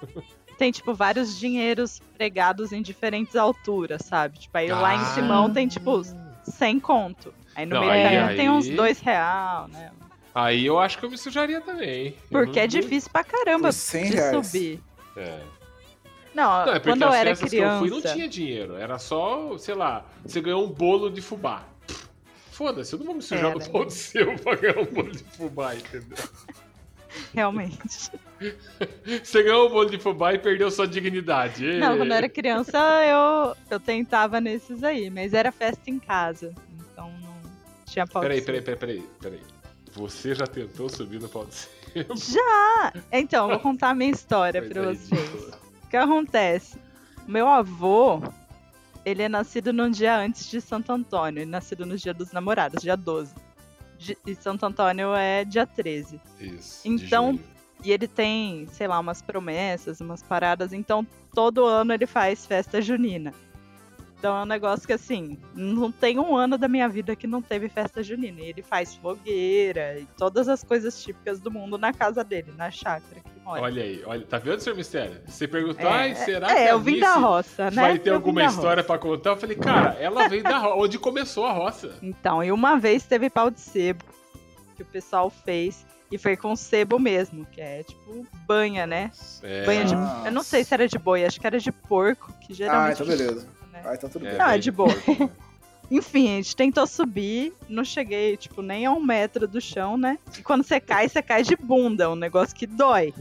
Tem, 0.59 0.71
tipo, 0.71 0.93
vários 0.93 1.39
dinheiros 1.39 2.01
pregados 2.17 2.71
em 2.73 2.81
diferentes 2.81 3.35
alturas, 3.37 4.01
sabe? 4.03 4.37
Tipo, 4.39 4.57
aí 4.57 4.67
lá 4.69 4.93
em 4.93 4.99
Ah. 4.99 5.05
cima 5.05 5.49
tem, 5.51 5.67
tipo, 5.69 6.01
100 6.43 6.79
conto. 6.81 7.33
Aí 7.55 7.65
no 7.65 7.75
Não, 7.75 7.81
meio 7.81 7.93
aí- 7.93 8.03
da 8.19 8.27
aí- 8.27 8.35
tem 8.35 8.49
uns 8.49 8.67
2 8.69 8.99
real, 8.99 9.69
né? 9.69 9.91
Aí 10.35 10.65
eu 10.65 10.77
acho 10.77 10.99
que 10.99 11.05
eu 11.05 11.09
me 11.09 11.17
sujaria 11.17 11.61
também. 11.61 12.13
Porque 12.29 12.59
não- 12.59 12.63
é 12.63 12.67
difícil 12.67 13.09
pra 13.09 13.23
caramba 13.23 13.69
Por 13.69 13.73
100 13.73 14.09
de 14.11 14.15
reais. 14.17 14.45
subir. 14.47 14.81
É. 15.15 15.39
Não, 16.35 16.43
Não, 16.43 16.61
é 16.61 16.79
porque 16.79 16.89
quando 16.91 17.03
as 17.03 17.09
eu 17.09 17.13
era 17.19 17.35
criança. 17.35 17.47
que 17.49 17.55
eu 17.57 17.79
fui 17.79 17.89
não 17.89 18.01
tinha 18.13 18.27
dinheiro. 18.27 18.75
Era 18.75 18.99
só, 18.99 19.57
sei 19.57 19.73
lá, 19.75 20.05
você 20.25 20.39
ganhou 20.41 20.63
um 20.63 20.69
bolo 20.69 21.09
de 21.09 21.21
fubá. 21.21 21.63
Foda-se, 22.51 22.93
eu 22.93 22.99
não 22.99 23.05
vou 23.05 23.15
me 23.15 23.21
sujar 23.21 23.51
É, 23.51 23.53
no 23.53 23.69
pão 23.71 23.85
de 23.85 23.93
seu 23.93 24.35
pra 24.39 24.55
ganhar 24.55 24.77
um 24.77 24.85
bolo 24.85 25.11
de 25.11 25.23
fubá, 25.23 25.73
entendeu? 25.73 26.17
Realmente. 27.33 28.11
Você 29.23 29.43
ganhou 29.43 29.67
um 29.67 29.71
bolo 29.71 29.89
de 29.89 29.99
fubá 29.99 30.33
e 30.33 30.39
perdeu 30.39 30.71
sua 30.71 30.87
dignidade. 30.87 31.79
Não, 31.79 31.97
quando 31.97 32.11
eu 32.11 32.17
era 32.17 32.29
criança 32.29 32.77
eu, 33.05 33.55
eu 33.69 33.79
tentava 33.79 34.39
nesses 34.39 34.83
aí, 34.83 35.09
mas 35.09 35.33
era 35.33 35.51
festa 35.51 35.89
em 35.89 35.99
casa. 35.99 36.53
Então 36.79 37.11
não 37.21 37.37
tinha 37.85 38.07
pau 38.07 38.21
Peraí, 38.21 38.39
de 38.39 38.45
peraí, 38.45 38.61
peraí, 38.61 38.77
peraí, 38.77 39.03
peraí. 39.21 39.41
Você 39.93 40.35
já 40.35 40.45
tentou 40.45 40.87
subir 40.87 41.19
no 41.19 41.27
pau 41.27 41.45
de 41.45 41.55
seu? 41.55 41.71
Já! 42.15 42.93
Então, 43.11 43.47
vou 43.47 43.59
contar 43.59 43.89
a 43.89 43.95
minha 43.95 44.11
história 44.11 44.59
é, 44.61 44.61
vocês. 44.61 45.09
O 45.83 45.87
que 45.89 45.97
acontece? 45.97 46.77
Meu 47.27 47.47
avô, 47.47 48.21
ele 49.03 49.23
é 49.23 49.29
nascido 49.29 49.73
num 49.73 49.89
dia 49.89 50.15
antes 50.15 50.49
de 50.49 50.61
Santo 50.61 50.91
Antônio. 50.91 51.39
Ele 51.39 51.49
é 51.49 51.51
nascido 51.51 51.85
no 51.85 51.97
dia 51.97 52.13
dos 52.13 52.31
namorados, 52.31 52.81
dia 52.81 52.95
12. 52.95 53.33
De- 53.99 54.17
E 54.25 54.33
Santo 54.33 54.65
Antônio 54.65 55.13
é 55.13 55.45
dia 55.45 55.67
13. 55.67 56.19
Isso. 56.39 56.81
Então. 56.87 57.37
E 57.83 57.91
ele 57.93 58.07
tem, 58.09 58.67
sei 58.73 58.87
lá, 58.87 58.99
umas 58.99 59.21
promessas, 59.21 60.01
umas 60.01 60.21
paradas. 60.23 60.73
Então, 60.73 61.05
todo 61.33 61.63
ano 61.65 61.93
ele 61.93 62.05
faz 62.05 62.45
festa 62.45 62.81
junina. 62.81 63.33
Então 64.17 64.35
é 64.37 64.41
um 64.41 64.45
negócio 64.45 64.85
que, 64.85 64.91
assim, 64.91 65.37
não 65.55 65.89
tem 65.89 66.19
um 66.19 66.35
ano 66.35 66.57
da 66.57 66.67
minha 66.67 66.89
vida 66.89 67.15
que 67.15 67.25
não 67.25 67.41
teve 67.41 67.69
festa 67.69 68.03
junina. 68.03 68.41
E 68.41 68.49
ele 68.49 68.61
faz 68.61 68.95
fogueira 68.95 69.97
e 69.97 70.05
todas 70.17 70.49
as 70.49 70.61
coisas 70.61 71.01
típicas 71.01 71.39
do 71.39 71.49
mundo 71.49 71.77
na 71.77 71.93
casa 71.93 72.21
dele, 72.21 72.51
na 72.57 72.69
chácara 72.69 73.21
que 73.21 73.38
mora. 73.49 73.61
Olha 73.63 73.83
aí, 73.83 74.03
olha, 74.05 74.25
tá 74.25 74.37
vendo, 74.37 74.59
senhor 74.59 74.75
Mistério? 74.75 75.21
Você 75.27 75.47
perguntou, 75.47 75.85
É, 75.85 75.91
ai, 75.91 76.15
será 76.15 76.47
que 76.47 76.53
é, 76.53 76.71
eu 76.71 76.79
vim 76.79 76.99
da 76.99 77.15
roça, 77.15 77.65
né? 77.71 77.81
vai 77.81 77.99
ter 77.99 78.09
Eu 78.11 78.15
alguma 78.15 78.43
história 78.45 78.83
pra 78.83 78.97
contar? 78.97 79.31
Eu 79.31 79.37
falei, 79.37 79.55
cara, 79.55 79.97
ela 79.99 80.27
veio 80.27 80.43
da 80.43 80.57
roça, 80.57 80.75
onde 80.75 80.99
começou 80.99 81.45
a 81.45 81.51
roça. 81.51 81.97
Então, 82.01 82.43
e 82.43 82.51
uma 82.51 82.77
vez 82.77 83.03
teve 83.05 83.29
pau 83.29 83.49
de 83.49 83.59
sebo 83.59 84.03
que 84.75 84.83
o 84.83 84.85
pessoal 84.85 85.29
fez. 85.29 85.85
E 86.11 86.17
foi 86.17 86.35
com 86.35 86.55
sebo 86.55 86.97
mesmo, 86.97 87.45
que 87.45 87.61
é 87.61 87.83
tipo 87.83 88.25
banha, 88.47 88.87
né? 88.87 89.11
É, 89.43 89.63
Banha 89.63 89.85
de. 89.85 89.95
Nossa. 89.95 90.27
Eu 90.27 90.31
não 90.31 90.41
sei 90.41 90.63
se 90.63 90.73
era 90.73 90.87
de 90.87 90.97
boi, 90.97 91.23
acho 91.23 91.39
que 91.39 91.45
era 91.45 91.59
de 91.59 91.71
porco, 91.71 92.33
que 92.41 92.51
Ah, 92.53 92.55
geralmente. 92.55 92.93
então 93.03 93.05
beleza. 93.05 93.47
né? 93.71 93.81
Ah, 93.85 93.93
então 93.93 94.09
tudo 94.09 94.25
é, 94.25 94.29
bem. 94.31 94.39
Não, 94.39 94.49
é 94.49 94.57
de 94.57 94.71
boa. 94.71 94.89
Enfim, 95.91 96.33
a 96.33 96.35
gente 96.35 96.55
tentou 96.55 96.85
subir, 96.85 97.51
não 97.67 97.83
cheguei, 97.83 98.37
tipo, 98.37 98.61
nem 98.61 98.85
a 98.85 98.91
um 98.91 99.01
metro 99.03 99.47
do 99.47 99.59
chão, 99.59 99.97
né? 99.97 100.19
E 100.37 100.43
quando 100.43 100.63
você 100.63 100.79
cai, 100.79 101.09
você 101.09 101.21
cai 101.21 101.41
de 101.41 101.55
bunda, 101.55 102.03
é 102.03 102.07
um 102.07 102.15
negócio 102.15 102.55
que 102.55 102.67
dói. 102.67 103.13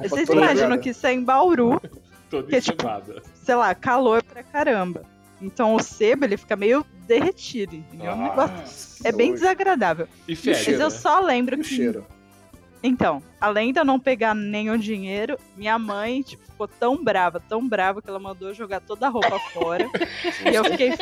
Vocês 0.00 0.28
imaginam 0.30 0.78
que 0.78 0.90
isso 0.90 1.06
é 1.06 1.12
em 1.12 1.22
Bauru, 1.22 1.80
Toda 2.30 2.48
Que 2.48 2.56
é 2.56 2.60
tipo- 2.60 2.82
sei 3.34 3.54
lá, 3.54 3.74
calor 3.74 4.22
pra 4.22 4.42
caramba. 4.42 5.04
Então 5.42 5.74
o 5.74 5.82
sebo, 5.82 6.24
ele 6.24 6.38
fica 6.38 6.56
meio 6.56 6.84
derretido, 7.06 7.76
entendeu? 7.76 8.10
É 8.10 8.14
um 8.14 8.22
negócio- 8.22 9.06
É 9.06 9.12
bem 9.12 9.34
desagradável. 9.34 10.08
E 10.26 10.34
fede, 10.34 10.58
Mas 10.70 10.80
eu 10.80 10.88
né? 10.88 10.90
só 10.90 11.20
lembro 11.20 11.56
E 11.56 11.58
que 11.58 11.64
cheiro? 11.64 12.06
Então, 12.82 13.22
além 13.40 13.72
de 13.72 13.78
eu 13.78 13.84
não 13.84 14.00
pegar 14.00 14.34
nenhum 14.34 14.76
dinheiro, 14.78 15.38
minha 15.56 15.78
mãe, 15.78 16.22
tipo, 16.22 16.42
ficou 16.66 16.68
tão 16.78 17.02
brava, 17.02 17.40
tão 17.40 17.66
brava, 17.66 18.00
que 18.02 18.08
ela 18.08 18.18
mandou 18.18 18.52
jogar 18.54 18.80
toda 18.80 19.06
a 19.06 19.10
roupa 19.10 19.38
fora. 19.52 19.88
e 20.50 20.54
eu 20.54 20.64
fiquei 20.64 20.92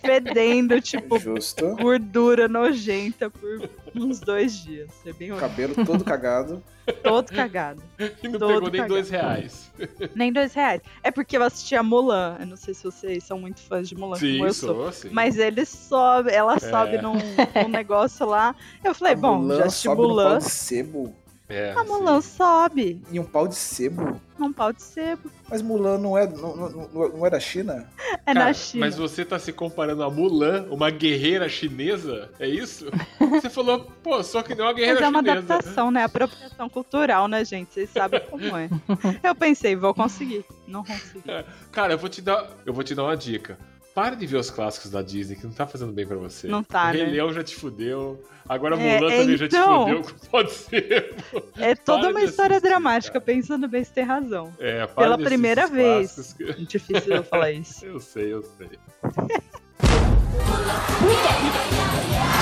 fedendo, 0.00 0.80
tipo, 0.80 1.18
Justo. 1.18 1.76
gordura 1.76 2.48
nojenta 2.48 3.30
por 3.30 3.68
uns 3.94 4.20
dois 4.20 4.62
dias. 4.62 4.90
Foi 5.02 5.12
bem 5.12 5.32
horrível. 5.32 5.48
Cabelo 5.48 5.74
todo 5.86 6.04
cagado. 6.04 6.62
Todo 7.02 7.32
cagado. 7.32 7.82
E 8.22 8.28
não 8.28 8.38
todo 8.38 8.48
pegou 8.54 8.70
nem 8.70 8.72
cagado. 8.72 8.88
dois 8.94 9.10
reais. 9.10 9.72
Nem 10.14 10.32
dois 10.32 10.54
reais. 10.54 10.80
É 11.02 11.10
porque 11.10 11.36
eu 11.36 11.42
assistia 11.42 11.82
Mulan. 11.82 12.36
Eu 12.40 12.46
não 12.46 12.56
sei 12.56 12.74
se 12.74 12.84
vocês 12.84 13.24
são 13.24 13.38
muito 13.38 13.60
fãs 13.60 13.88
de 13.88 13.94
Mulan, 13.96 14.18
como 14.18 14.30
Sim, 14.30 14.42
eu 14.44 14.52
sou. 14.54 14.74
sou, 14.74 14.92
sim. 14.92 15.08
Mas 15.12 15.38
ele 15.38 15.64
sobe, 15.64 16.30
ela 16.30 16.58
sobe 16.58 16.98
num, 16.98 17.14
num 17.14 17.68
negócio 17.68 18.24
lá. 18.26 18.54
Eu 18.84 18.94
falei, 18.94 19.14
A 19.14 19.16
bom, 19.16 19.38
Mulan 19.38 19.56
já 19.58 19.64
assisti 19.66 19.88
Mulan. 19.88 20.28
pau 20.30 20.38
de 20.38 20.44
sebo. 20.44 21.16
É, 21.48 21.72
A 21.74 21.84
Mulan 21.84 22.20
sim. 22.20 22.36
sobe 22.36 23.02
E 23.12 23.20
um 23.20 23.24
pau 23.24 23.46
de 23.46 23.54
sebo? 23.54 24.20
num 24.36 24.52
pau 24.52 24.72
de 24.72 24.82
sebo. 24.82 25.30
Mas 25.48 25.62
Mulan 25.62 25.96
não 25.96 26.18
é, 26.18 26.26
não, 26.26 26.56
não, 26.56 26.68
não- 26.70 27.08
não 27.08 27.24
é 27.26 27.30
da 27.30 27.38
China? 27.40 27.88
É 28.26 28.34
Cara, 28.34 28.46
na 28.46 28.52
China. 28.52 28.84
Mas 28.84 28.96
você 28.96 29.24
tá 29.24 29.38
se 29.38 29.52
comparando 29.52 30.02
a 30.02 30.10
Mulan, 30.10 30.66
uma 30.70 30.90
guerreira 30.90 31.48
chinesa? 31.48 32.30
É 32.40 32.48
isso? 32.48 32.86
Você 33.40 33.48
falou, 33.48 33.86
pô, 34.02 34.22
só 34.24 34.42
que 34.42 34.54
não 34.54 34.64
é 34.64 34.68
uma 34.68 34.72
Mas 34.72 34.80
guerreira 34.80 35.04
é 35.06 35.08
uma 35.08 35.20
chinesa. 35.20 35.38
adaptação, 35.38 35.90
né? 35.90 36.02
Apropriação 36.04 36.68
cultural, 36.68 37.28
né, 37.28 37.44
gente? 37.44 37.72
Vocês 37.72 37.90
sabem 37.90 38.20
como 38.28 38.44
é. 38.56 38.68
Eu 39.22 39.34
pensei, 39.34 39.76
vou 39.76 39.94
conseguir. 39.94 40.44
Não 40.66 40.84
consegui. 40.84 41.22
Cara, 41.70 41.94
eu 41.94 41.98
vou 41.98 42.08
te 42.10 42.20
dar, 42.20 42.50
eu 42.66 42.74
vou 42.74 42.82
te 42.82 42.94
dar 42.94 43.04
uma 43.04 43.16
dica. 43.16 43.56
Para 43.96 44.14
de 44.14 44.26
ver 44.26 44.36
os 44.36 44.50
clássicos 44.50 44.90
da 44.90 45.00
Disney, 45.00 45.36
que 45.36 45.44
não 45.46 45.54
tá 45.54 45.66
fazendo 45.66 45.90
bem 45.90 46.06
pra 46.06 46.18
você. 46.18 46.46
Não 46.48 46.62
tá, 46.62 46.90
o 46.90 46.92
Rei 46.92 47.06
né? 47.06 47.12
Leão 47.12 47.32
já 47.32 47.42
te 47.42 47.56
fudeu. 47.56 48.22
Agora 48.46 48.76
É, 48.78 48.98
Mulan 49.00 49.10
também 49.10 49.36
já 49.38 49.48
te 49.48 49.56
então. 49.56 49.86
fudeu. 49.86 50.02
Pode 50.30 50.52
ser. 50.52 51.14
É 51.58 51.74
toda 51.74 52.02
Para 52.02 52.10
uma 52.10 52.22
história 52.22 52.56
assistir, 52.58 52.68
dramática. 52.68 53.12
cara. 53.14 53.24
Pensando 53.24 53.66
bem, 53.66 53.82
você 53.82 53.90
tem 53.94 54.04
razão. 54.04 54.52
É, 54.58 54.86
para 54.86 55.02
Pela 55.02 55.16
primeira 55.16 55.66
vez. 55.66 56.34
que- 56.36 56.66
Difícil 56.66 57.14
eu 57.14 57.24
falar 57.24 57.52
isso. 57.52 57.86
Eu 57.86 57.98
sei, 57.98 58.34
eu 58.34 58.42
sei. 58.42 58.68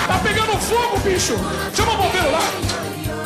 Tá 0.07 0.19
pegando 0.23 0.53
fogo, 0.59 0.99
bicho! 1.01 1.35
Chama 1.75 1.93
o 1.93 1.97
bombeiro 1.97 2.31
lá! 2.33 3.24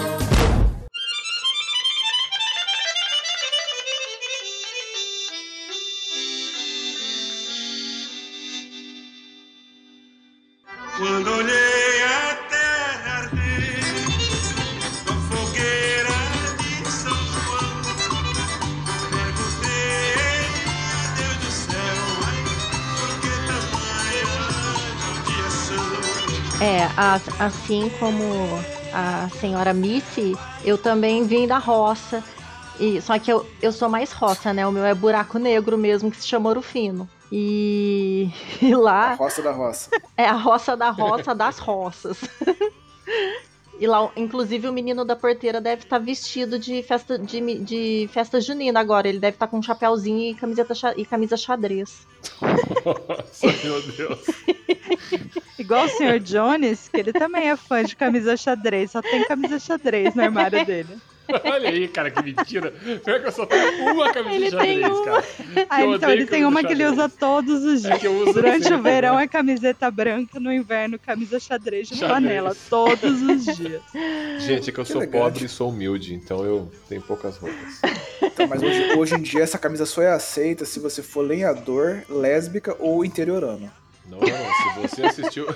Assim 27.39 27.91
como 28.01 28.23
a 28.93 29.29
senhora 29.41 29.73
Missy, 29.73 30.37
eu 30.65 30.77
também 30.79 31.25
vim 31.25 31.47
da 31.47 31.59
roça 31.59 32.23
E, 32.81 33.01
só 33.01 33.19
que 33.19 33.31
eu, 33.33 33.47
eu 33.61 33.73
sou 33.73 33.89
mais 33.89 34.13
roça, 34.13 34.53
né? 34.53 34.67
O 34.67 34.73
meu 34.73 34.85
é 34.85 34.95
buraco 34.95 35.39
negro 35.39 35.77
mesmo, 35.77 36.11
que 36.11 36.17
se 36.17 36.27
chama 36.27 36.49
Ouro 36.49 36.63
Fino. 36.63 37.09
E, 37.31 38.31
e 38.63 38.73
A 38.73 38.79
lá 38.79 39.15
roça 39.15 39.43
da 39.43 39.53
roça. 39.53 39.91
é 40.17 40.25
a 40.25 40.33
roça 40.33 40.77
da 40.77 40.91
roça 40.91 41.35
das 41.35 41.59
roças. 41.59 42.19
E 43.79 43.87
lá, 43.87 44.11
inclusive, 44.17 44.69
o 44.69 44.73
menino 44.73 45.05
da 45.05 45.15
porteira 45.15 45.61
deve 45.61 45.85
estar 45.85 45.99
vestido 45.99 46.59
de 46.59 46.83
festa, 46.83 47.19
de, 47.19 47.59
de 47.61 48.11
festa 48.13 48.41
junina 48.41 48.81
agora. 48.81 49.09
Ele 49.09 49.21
deve 49.21 49.37
estar 49.37 49.47
com 49.47 49.59
um 49.59 49.63
chapéuzinho 49.63 50.33
e, 50.33 50.35
camiseta 50.35 50.75
e 50.97 51.05
camisa 51.05 51.37
xadrez. 51.37 52.07
Nossa, 52.85 53.47
meu 53.65 53.83
Deus. 53.83 54.27
Igual 55.59 55.85
o 55.85 55.89
Sr. 55.89 56.19
Jones, 56.19 56.89
que 56.89 56.99
ele 56.99 57.13
também 57.13 57.49
é 57.49 57.57
fã 57.57 57.85
de 57.85 57.95
camisa 57.95 58.37
xadrez, 58.37 58.91
só 58.91 59.03
tem 59.03 59.25
camisa 59.27 59.59
xadrez 59.59 60.15
no 60.15 60.23
armário 60.23 60.65
dele. 60.65 60.97
Olha 61.45 61.69
aí, 61.69 61.89
cara, 61.89 62.11
que 62.11 62.23
mentira. 62.23 62.73
Pior 63.05 63.21
que 63.21 63.27
eu 63.29 63.33
só 63.33 63.47
tenho 63.47 63.93
uma 63.93 64.13
camisa 64.13 64.35
Ele 64.35 64.45
de 64.47 64.51
xadrez, 64.51 64.81
tem 64.81 64.87
uma. 64.91 65.05
cara. 65.05 65.25
Ah, 65.71 65.85
então 65.85 66.11
ele 66.11 66.27
tem 66.27 66.45
uma 66.45 66.63
que 66.65 66.73
ele 66.73 66.85
usa 66.87 67.09
todos 67.09 67.65
os 67.65 67.85
É 67.85 67.89
dias. 67.89 68.01
que 68.01 68.07
eu 68.07 68.13
uso 68.23 68.33
Durante 68.35 68.63
sempre, 68.65 68.75
o 68.79 68.83
verão 68.83 69.17
né? 69.17 69.25
é 69.25 69.29
camiseta 69.29 69.91
branca, 69.91 70.39
no 70.41 70.53
inverno 70.53 70.99
camisa 70.99 71.39
xadrez 71.39 71.89
de 71.89 71.97
Xadrez. 71.97 72.11
flanela, 72.11 72.57
todos 72.71 73.23
os 73.23 73.45
dias. 73.57 73.83
Gente, 74.39 74.71
é 74.71 74.73
que 74.73 74.79
eu 74.81 74.85
Que 74.85 74.93
sou 74.93 75.03
elegante. 75.03 75.23
pobre 75.23 75.45
e 75.45 75.49
sou 75.49 75.69
humilde, 75.71 76.15
então 76.15 76.45
eu 76.45 76.71
tenho 76.89 77.03
poucas 77.03 77.37
roupas. 77.37 77.81
Então, 78.23 78.47
mas 78.47 78.63
hoje, 78.63 78.93
hoje 78.97 79.15
em 79.15 79.23
dia 79.23 79.43
essa 79.43 79.59
camisa 79.59 79.85
só 79.87 80.03
é 80.03 80.13
aceita 80.13 80.65
se 80.65 80.79
você 80.81 81.03
for 81.03 81.23
lenhador, 81.23 82.03
lésbica 82.09 82.77
ou 82.79 83.05
interiorano. 83.05 83.71
Não, 84.11 84.21
se 84.21 84.81
você 84.81 85.03
assistiu. 85.07 85.47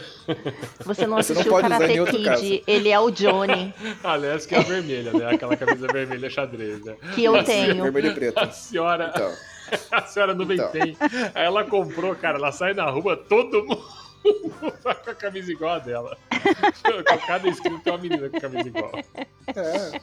Você 0.84 0.84
não 0.84 0.94
Você 0.94 1.06
não 1.06 1.16
assistiu 1.18 1.52
pode 1.52 1.66
usar 1.66 1.76
em 1.76 1.78
Karate 1.78 2.00
outro 2.00 2.16
Kid, 2.16 2.24
caso. 2.24 2.62
ele 2.66 2.88
é 2.90 3.00
o 3.00 3.10
Johnny, 3.10 3.72
Aliás, 4.04 4.44
que 4.46 4.54
é 4.54 4.58
a 4.58 4.62
vermelha, 4.62 5.12
né? 5.12 5.34
Aquela 5.34 5.56
camisa 5.56 5.86
vermelha 5.86 6.28
xadrez, 6.28 6.84
né? 6.84 6.94
que 7.14 7.24
eu 7.24 7.34
A 7.36 7.42
tenho. 7.44 7.82
Vermelho 7.82 8.08
e 8.08 8.14
preto. 8.14 8.38
A 8.38 8.50
senhora, 8.50 9.10
Então, 9.14 9.32
a 9.90 10.02
senhora 10.02 10.34
não 10.34 10.50
Então. 10.52 10.68
tem. 10.70 10.96
Aí 11.34 11.44
ela 11.44 11.64
comprou, 11.64 12.14
cara, 12.14 12.36
ela 12.38 12.52
sai 12.52 12.74
na 12.74 12.88
rua, 12.90 13.16
todo 13.16 13.64
mundo 13.64 13.82
vai 14.82 14.94
com 15.02 15.10
a 15.10 15.14
camisa 15.14 15.50
igual 15.52 15.74
a 15.74 15.78
dela. 15.78 16.18
Com 16.82 17.18
cada 17.26 17.48
esquina 17.48 17.78
tem 17.82 17.92
uma 17.92 17.98
menina 18.00 18.28
com 18.28 18.36
a 18.36 18.40
camisa 18.40 18.68
igual. 18.68 18.90
é. 19.54 20.00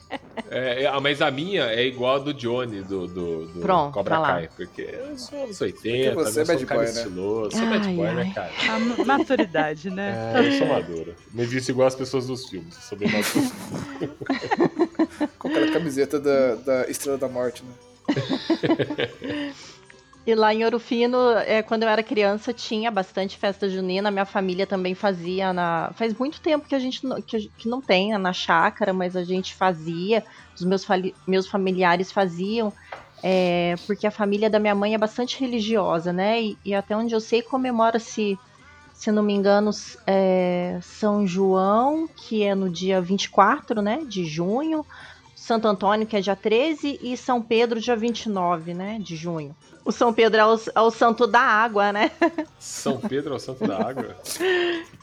É, 0.52 0.84
é, 0.86 1.00
mas 1.00 1.22
a 1.22 1.30
minha 1.30 1.64
é 1.66 1.86
igual 1.86 2.16
a 2.16 2.20
do 2.20 2.34
Johnny, 2.34 2.82
do, 2.82 3.08
do, 3.08 3.46
do 3.48 3.60
Pronto, 3.60 3.94
Cobra 3.94 4.16
tá. 4.18 4.22
Kai. 4.28 4.50
Porque 4.56 4.82
eu 4.82 5.18
sou 5.18 5.44
anos 5.44 5.60
80, 5.62 6.14
Porque 6.16 6.32
você 6.32 6.40
né? 6.40 6.42
é 6.42 6.46
sou 6.46 6.56
bad 6.56 6.64
um 6.64 6.68
cara 6.68 6.80
boy, 6.82 6.92
né? 6.92 6.98
estiloso. 7.00 7.58
Sou 7.58 7.68
bad 7.70 7.88
Ai, 7.88 7.94
boy, 7.96 8.12
né, 8.14 8.22
ai. 8.26 8.34
cara? 8.34 8.74
A 8.76 8.80
ma- 8.80 9.06
maturidade, 9.18 9.90
né? 9.90 10.34
É, 10.40 10.48
eu 10.48 10.52
sou 10.58 10.68
maduro. 10.68 11.16
Me 11.34 11.46
visto 11.46 11.70
igual 11.70 11.88
as 11.88 11.96
pessoas 11.96 12.26
dos 12.28 12.48
filmes. 12.50 12.74
Sou 12.76 12.98
bem 12.98 13.10
maduro. 13.12 13.52
Com 15.38 15.48
aquela 15.50 15.72
camiseta 15.72 16.20
da, 16.20 16.56
da 16.56 16.90
Estrela 16.90 17.18
da 17.18 17.28
Morte, 17.28 17.64
né? 17.64 17.74
E 20.30 20.36
lá 20.36 20.54
em 20.54 20.64
Ouro 20.64 20.78
Fino, 20.78 21.18
é, 21.40 21.64
quando 21.64 21.82
eu 21.82 21.90
era 21.90 22.04
criança, 22.04 22.54
tinha 22.54 22.92
bastante 22.92 23.36
festa 23.36 23.68
junina. 23.68 24.12
Minha 24.12 24.26
família 24.26 24.68
também 24.68 24.94
fazia 24.94 25.52
na. 25.52 25.90
Faz 25.96 26.14
muito 26.14 26.40
tempo 26.40 26.68
que 26.68 26.76
a 26.76 26.80
gente 26.80 27.04
não, 27.04 27.20
que, 27.20 27.50
que 27.58 27.68
não 27.68 27.82
tem 27.82 28.16
na 28.16 28.32
chácara, 28.32 28.94
mas 28.94 29.16
a 29.16 29.24
gente 29.24 29.56
fazia. 29.56 30.24
Os 30.56 30.64
meus, 30.64 30.86
meus 31.26 31.48
familiares 31.48 32.12
faziam. 32.12 32.72
é, 33.24 33.74
porque 33.88 34.06
a 34.06 34.12
família 34.12 34.52
da 34.52 34.60
minha 34.60 34.76
mãe 34.76 34.94
é 34.94 35.00
bastante 35.00 35.40
religiosa, 35.40 36.14
né? 36.14 36.40
E, 36.40 36.58
e 36.64 36.76
até 36.76 36.96
onde 36.96 37.16
eu 37.16 37.20
sei, 37.20 37.42
comemora-se, 37.42 38.38
se 38.94 39.12
não 39.12 39.24
me 39.24 39.34
engano, 39.34 39.72
é, 40.06 40.78
São 40.84 41.26
João, 41.26 42.08
que 42.08 42.44
é 42.44 42.54
no 42.54 42.70
dia 42.70 43.02
24 43.02 43.82
né, 43.82 44.04
de 44.08 44.26
junho. 44.26 44.86
Santo 45.36 45.68
Antônio, 45.68 46.06
que 46.06 46.16
é 46.16 46.22
dia 46.22 46.36
13, 46.36 47.00
e 47.02 47.18
São 47.18 47.42
Pedro, 47.42 47.80
dia 47.80 47.96
29, 47.96 48.76
né, 48.76 49.00
de 49.00 49.16
junho. 49.16 49.56
O 49.90 49.92
São 49.92 50.14
Pedro 50.14 50.40
é 50.40 50.46
o, 50.46 50.60
é 50.76 50.82
o 50.82 50.92
santo 50.92 51.26
da 51.26 51.40
água, 51.42 51.92
né? 51.92 52.12
São 52.60 52.98
Pedro 52.98 53.34
é 53.34 53.38
o 53.38 53.40
santo 53.40 53.66
da 53.68 53.78
água? 53.78 54.16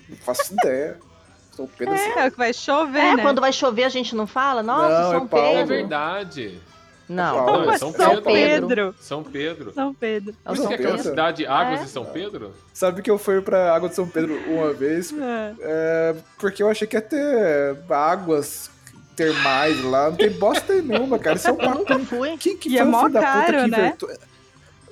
Não 0.09 0.16
faço 0.19 0.53
ideia. 0.55 0.96
Sou 1.57 1.68
Pedro 1.77 1.94
assim. 1.94 2.11
É, 2.16 2.29
o 2.29 2.31
que 2.31 2.38
vai 2.38 2.53
chover, 2.53 2.99
É, 3.01 3.16
né? 3.16 3.22
quando 3.22 3.40
vai 3.40 3.53
chover 3.53 3.83
a 3.83 3.88
gente 3.88 4.14
não 4.14 4.27
fala? 4.29 4.62
Nossa, 4.62 4.88
Não, 4.88 5.09
é 5.09 5.18
São. 5.18 5.25
É 5.25 5.29
Pedro. 5.53 5.66
verdade. 5.66 6.61
Não, 7.09 7.35
Paulo. 7.46 7.64
Não, 7.66 7.72
é 7.72 7.79
São, 7.79 7.92
São 7.92 8.09
Pedro. 8.22 8.22
Pedro. 8.68 8.94
São 9.01 9.25
Pedro. 9.25 9.72
São 9.72 9.92
Pedro. 9.94 10.35
é 10.44 10.55
São 10.55 10.66
que 10.68 10.72
é 10.72 10.77
aquela 10.77 10.96
Pedro. 10.96 11.11
cidade 11.11 11.46
Águas 11.46 11.81
É. 11.81 11.83
de 11.85 11.88
São 11.90 12.05
Pedro? 12.05 12.53
Sabe 12.72 13.03
que 13.03 13.11
eu 13.11 13.18
fui 13.18 13.40
pra 13.40 13.75
Água 13.75 13.88
de 13.88 13.94
São 13.96 14.07
Pedro 14.09 14.38
uma 14.46 14.72
vez, 14.72 15.12
É. 15.12 15.55
é, 15.61 16.16
porque 16.38 16.62
eu 16.62 16.70
achei 16.70 16.87
que 16.87 16.96
ia 16.96 17.03
ter 17.03 17.77
águas 17.90 18.70
termais 19.16 19.83
lá. 19.83 20.11
Não 20.11 20.16
tem 20.16 20.31
bosta 20.31 20.75
nenhuma, 20.81 21.18
cara. 21.18 21.37
Isso 21.37 21.49
é 21.49 21.53
um 21.53 21.61
Eu 21.61 21.70
nunca 21.70 21.94
papo. 21.94 22.05
fui. 22.07 22.37
Quem 22.38 22.57
que 22.57 22.68
E 22.68 22.77
é 22.79 22.83
foi 22.83 22.90
mó 22.90 23.01
filho 23.01 23.12
da 23.14 23.20
puta 23.20 23.33
caro, 23.33 23.64
que 23.64 23.70
né? 23.70 23.79
inventou? 23.87 24.11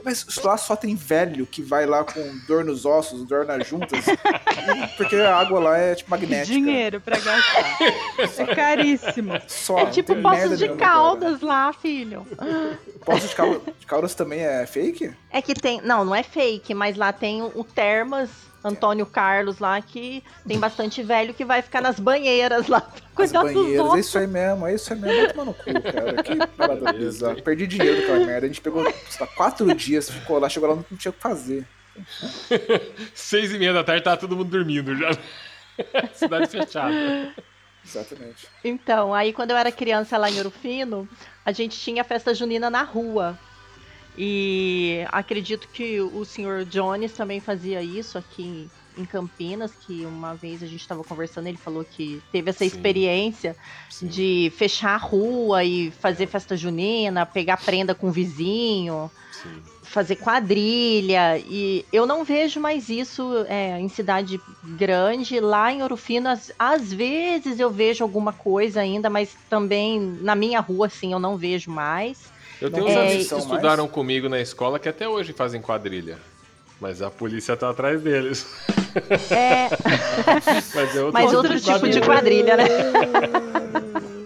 Mas 0.04 0.26
lá 0.42 0.56
só 0.56 0.76
tem 0.76 0.94
velho 0.94 1.46
que 1.46 1.62
vai 1.62 1.86
lá 1.86 2.04
com 2.04 2.20
dor 2.46 2.64
nos 2.64 2.84
ossos, 2.84 3.24
dor 3.24 3.46
nas 3.46 3.66
juntas. 3.66 4.04
porque 4.96 5.16
a 5.16 5.36
água 5.36 5.60
lá 5.60 5.78
é 5.78 5.94
tipo 5.94 6.10
magnética. 6.10 6.46
Dinheiro 6.46 7.00
pra 7.00 7.18
gastar. 7.18 7.78
É 8.38 8.54
caríssimo. 8.54 9.32
Só, 9.46 9.78
É 9.78 9.86
tipo 9.86 10.14
Poços 10.16 10.58
de 10.58 10.68
cara. 10.68 10.78
Caldas 10.78 11.40
lá, 11.40 11.72
filho. 11.72 12.26
Poços 13.04 13.30
de 13.30 13.36
Caldas, 13.36 13.62
de 13.78 13.86
Caldas 13.86 14.14
também 14.14 14.40
é 14.40 14.66
fake? 14.66 15.12
É 15.30 15.40
que 15.40 15.54
tem. 15.54 15.80
Não, 15.80 16.04
não 16.04 16.14
é 16.14 16.22
fake, 16.22 16.74
mas 16.74 16.96
lá 16.96 17.12
tem 17.12 17.42
o 17.42 17.64
Termas 17.64 18.30
Antônio 18.64 19.04
Carlos 19.04 19.58
lá, 19.58 19.80
que 19.82 20.24
tem 20.48 20.58
bastante 20.58 21.02
velho 21.02 21.34
que 21.34 21.44
vai 21.44 21.60
ficar 21.60 21.82
nas 21.82 22.00
banheiras 22.00 22.66
lá 22.66 22.80
pra 22.80 23.02
cuidar 23.14 23.42
dos 23.42 23.52
banheiras, 23.52 23.78
é 23.78 23.82
ossos. 23.82 23.98
isso 24.06 24.18
aí 24.18 24.26
mesmo, 24.26 24.66
é 24.66 24.74
isso 24.74 24.92
aí 24.92 24.98
mesmo. 24.98 25.20
Vai 25.20 25.32
tomar 25.32 25.44
no 25.44 25.54
cu, 25.54 25.92
cara. 25.92 26.22
Que 26.22 26.46
parada 26.56 26.92
bizarra. 26.94 27.42
Perdi 27.42 27.66
dinheiro 27.66 28.00
daquela 28.00 28.24
merda. 28.24 28.46
A 28.46 28.48
gente 28.48 28.62
pegou, 28.62 28.82
lá, 28.82 28.92
quatro 29.36 29.74
dias, 29.74 30.08
ficou 30.08 30.38
lá, 30.38 30.48
chegou 30.48 30.70
lá, 30.70 30.76
não 30.76 30.96
tinha 30.96 31.10
o 31.10 31.14
que 31.14 31.20
fazer. 31.20 31.66
Seis 33.14 33.52
e 33.52 33.58
meia 33.58 33.74
da 33.74 33.84
tarde, 33.84 34.02
tá 34.02 34.16
todo 34.16 34.34
mundo 34.34 34.48
dormindo 34.48 34.96
já. 34.96 35.10
Cidade 36.14 36.46
fechada. 36.48 37.34
Exatamente. 37.84 38.48
Então, 38.64 39.12
aí 39.12 39.32
quando 39.32 39.50
eu 39.50 39.56
era 39.58 39.70
criança 39.70 40.16
lá 40.16 40.30
em 40.30 40.38
Ouro 40.38 40.50
Fino, 40.50 41.06
a 41.44 41.52
gente 41.52 41.78
tinha 41.78 42.02
festa 42.02 42.34
junina 42.34 42.70
na 42.70 42.82
rua. 42.82 43.38
E 44.16 45.04
acredito 45.10 45.68
que 45.72 46.00
o 46.00 46.24
senhor 46.24 46.64
Jones 46.64 47.12
também 47.12 47.40
fazia 47.40 47.82
isso 47.82 48.16
aqui 48.16 48.70
em 48.96 49.04
Campinas, 49.04 49.74
que 49.74 50.06
uma 50.06 50.36
vez 50.36 50.62
a 50.62 50.66
gente 50.66 50.80
estava 50.80 51.02
conversando, 51.02 51.48
ele 51.48 51.58
falou 51.58 51.84
que 51.84 52.22
teve 52.30 52.50
essa 52.50 52.60
Sim. 52.60 52.66
experiência 52.66 53.56
Sim. 53.90 54.06
de 54.06 54.52
fechar 54.56 54.94
a 54.94 54.98
rua 54.98 55.64
e 55.64 55.90
fazer 55.90 56.26
festa 56.26 56.56
junina, 56.56 57.26
pegar 57.26 57.56
prenda 57.56 57.94
com 57.94 58.08
o 58.08 58.12
vizinho, 58.12 59.10
Sim. 59.32 59.64
fazer 59.82 60.16
quadrilha. 60.16 61.38
E 61.38 61.84
eu 61.92 62.06
não 62.06 62.24
vejo 62.24 62.60
mais 62.60 62.88
isso 62.88 63.44
é, 63.48 63.80
em 63.80 63.88
cidade 63.88 64.40
grande. 64.62 65.40
Lá 65.40 65.72
em 65.72 65.82
Ouro 65.82 65.96
Fino, 65.96 66.28
às, 66.28 66.52
às 66.56 66.92
vezes 66.92 67.58
eu 67.58 67.70
vejo 67.72 68.04
alguma 68.04 68.32
coisa 68.32 68.80
ainda, 68.80 69.10
mas 69.10 69.36
também 69.48 70.00
na 70.22 70.36
minha 70.36 70.60
rua, 70.60 70.86
assim, 70.86 71.12
eu 71.12 71.18
não 71.18 71.36
vejo 71.36 71.70
mais. 71.72 72.32
Eu 72.64 72.70
tenho 72.70 72.86
uns 72.86 72.94
tem 72.94 73.02
amigos 73.02 73.28
que 73.28 73.38
estudaram 73.38 73.86
comigo 73.86 74.26
na 74.26 74.40
escola 74.40 74.78
que 74.78 74.88
até 74.88 75.06
hoje 75.06 75.34
fazem 75.34 75.60
quadrilha. 75.60 76.18
Mas 76.80 77.02
a 77.02 77.10
polícia 77.10 77.54
tá 77.54 77.68
atrás 77.68 78.00
deles. 78.00 78.46
É, 79.30 79.68
Mas 80.74 80.96
é 80.96 81.02
outro, 81.02 81.12
mas 81.12 81.34
outro 81.34 81.60
tipo 81.60 81.88
de 81.88 82.00
quadrilha, 82.00 82.56
né? 82.56 82.64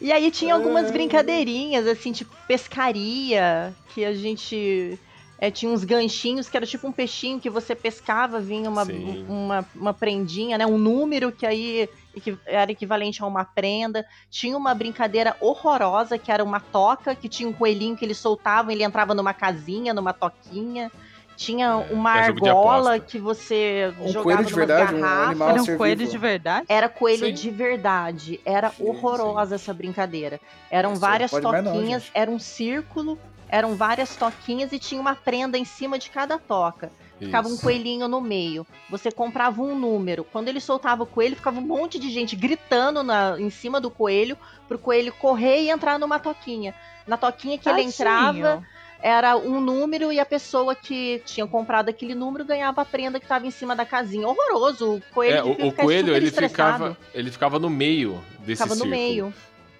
E 0.00 0.12
aí 0.12 0.30
tinha 0.30 0.52
É. 0.52 0.54
algumas 0.54 0.90
brincadeirinhas, 0.90 1.86
assim, 1.86 2.12
tipo 2.12 2.30
pescaria, 2.46 3.74
que 3.94 4.04
a 4.04 4.12
gente. 4.12 4.98
é, 5.38 5.50
tinha 5.50 5.72
uns 5.72 5.82
ganchinhos 5.82 6.48
que 6.48 6.56
era 6.56 6.66
tipo 6.66 6.86
um 6.86 6.92
peixinho 6.92 7.40
que 7.40 7.48
você 7.48 7.74
pescava, 7.74 8.38
vinha 8.38 8.68
uma, 8.68 8.84
Sim. 8.84 9.24
uma, 9.26 9.66
uma 9.74 9.94
prendinha, 9.94 10.58
né? 10.58 10.66
Um 10.66 10.76
número 10.76 11.32
que 11.32 11.46
aí 11.46 11.88
equi- 12.16 12.38
era 12.46 12.70
equivalente 12.70 13.22
a 13.22 13.26
uma 13.26 13.44
prenda. 13.44 14.04
Tinha 14.30 14.56
uma 14.56 14.74
brincadeira 14.74 15.36
horrorosa, 15.40 16.18
que 16.18 16.30
era 16.30 16.42
uma 16.42 16.60
toca, 16.60 17.14
que 17.14 17.28
tinha 17.28 17.48
um 17.48 17.52
coelhinho 17.52 17.96
que 17.96 18.04
eles 18.04 18.18
soltavam, 18.18 18.70
ele 18.70 18.82
entrava 18.84 19.14
numa 19.14 19.34
casinha, 19.34 19.92
numa 19.94 20.12
toquinha. 20.12 20.90
Tinha 21.36 21.76
uma 21.76 22.18
é 22.18 22.22
de 22.32 22.48
argola 22.48 23.00
que 23.00 23.18
você 23.18 23.92
Um 23.98 24.06
jogava 24.06 24.22
coelho 24.22 24.44
de 24.44 24.54
verdade, 24.54 24.94
um 24.94 25.00
garrafas. 25.00 25.28
animal 25.30 25.48
Era 25.50 25.62
um 25.62 25.76
coelho 25.76 26.06
de 26.06 26.18
verdade? 26.18 26.66
Era 26.68 26.88
coelho 26.88 27.26
Sim. 27.26 27.32
de 27.34 27.50
verdade. 27.50 28.40
Era 28.44 28.70
Sim, 28.70 28.84
horrorosa 28.88 29.56
essa 29.56 29.74
brincadeira. 29.74 30.40
Eram 30.70 30.92
Isso, 30.92 31.00
várias 31.00 31.32
não 31.32 31.40
não, 31.40 31.50
toquinhas, 31.64 32.02
gente. 32.04 32.12
era 32.14 32.30
um 32.30 32.38
círculo, 32.38 33.18
eram 33.48 33.74
várias 33.74 34.14
toquinhas 34.14 34.70
e 34.72 34.78
tinha 34.78 35.00
uma 35.00 35.16
prenda 35.16 35.58
em 35.58 35.64
cima 35.64 35.98
de 35.98 36.08
cada 36.08 36.38
toca. 36.38 36.92
Ficava 37.18 37.48
um 37.48 37.56
coelhinho 37.56 38.08
no 38.08 38.20
meio. 38.20 38.66
Você 38.90 39.10
comprava 39.10 39.62
um 39.62 39.78
número. 39.78 40.24
Quando 40.24 40.48
ele 40.48 40.60
soltava 40.60 41.04
o 41.04 41.06
coelho, 41.06 41.36
ficava 41.36 41.58
um 41.58 41.62
monte 41.62 41.98
de 41.98 42.10
gente 42.10 42.34
gritando 42.36 43.02
na- 43.02 43.36
em 43.38 43.50
cima 43.50 43.80
do 43.80 43.90
coelho 43.90 44.36
pro 44.68 44.78
coelho 44.78 45.12
correr 45.12 45.62
e 45.62 45.70
entrar 45.70 45.98
numa 45.98 46.18
toquinha. 46.18 46.74
Na 47.06 47.16
toquinha 47.16 47.56
que 47.56 47.68
ele 47.68 47.76
Tadinho. 47.84 47.90
entrava, 47.90 48.62
era 49.00 49.36
um 49.36 49.60
número 49.60 50.10
e 50.12 50.18
a 50.18 50.26
pessoa 50.26 50.74
que 50.74 51.22
tinha 51.24 51.46
comprado 51.46 51.88
aquele 51.88 52.14
número 52.14 52.44
ganhava 52.44 52.82
a 52.82 52.84
prenda 52.84 53.18
que 53.20 53.26
estava 53.26 53.46
em 53.46 53.50
cima 53.50 53.76
da 53.76 53.84
casinha. 53.86 54.26
Horroroso. 54.26 54.94
O 54.96 55.02
coelho 55.14 55.36
É, 55.36 55.42
o, 55.42 55.68
o 55.68 55.72
coelho, 55.72 56.14
ele 56.16 56.26
estressado. 56.26 56.72
ficava, 56.72 56.98
ele 57.14 57.30
ficava 57.30 57.58
no 57.58 57.70
meio 57.70 58.20
desse 58.40 58.62
Ficava 58.62 58.70
no 58.74 58.82
círculo. 58.84 58.90
meio. 58.90 59.34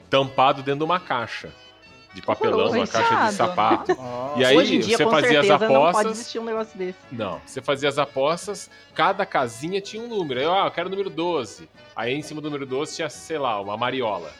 Tampado 0.08 0.62
dentro 0.62 0.78
de 0.80 0.84
uma 0.84 1.00
caixa. 1.00 1.50
De 2.14 2.22
papelão, 2.22 2.70
uma 2.70 2.86
caixa 2.86 3.26
de 3.26 3.32
sapato. 3.34 3.94
Nossa. 3.94 4.24
E 4.40 4.44
aí 4.44 4.56
Hoje 4.56 4.76
em 4.76 4.80
dia, 4.80 4.96
você 4.96 5.04
com 5.04 5.10
fazia 5.10 5.40
as 5.40 5.46
certeza, 5.46 5.68
não 5.72 5.80
pode 5.82 5.90
apostas. 5.90 6.12
existir 6.18 6.38
um 6.40 6.44
negócio 6.44 6.76
desse. 6.78 6.98
Não, 7.12 7.40
você 7.46 7.60
fazia 7.62 7.88
as 7.88 7.98
apostas, 7.98 8.68
cada 8.94 9.24
casinha 9.24 9.80
tinha 9.80 10.02
um 10.02 10.08
número. 10.08 10.40
Aí, 10.40 10.46
ah, 10.46 10.64
eu 10.66 10.70
quero 10.72 10.88
o 10.88 10.90
número 10.90 11.08
12. 11.10 11.68
Aí 11.94 12.14
em 12.14 12.22
cima 12.22 12.40
do 12.40 12.48
número 12.50 12.66
12 12.66 12.96
tinha, 12.96 13.08
sei 13.08 13.38
lá, 13.38 13.60
uma 13.60 13.76
mariola, 13.76 14.32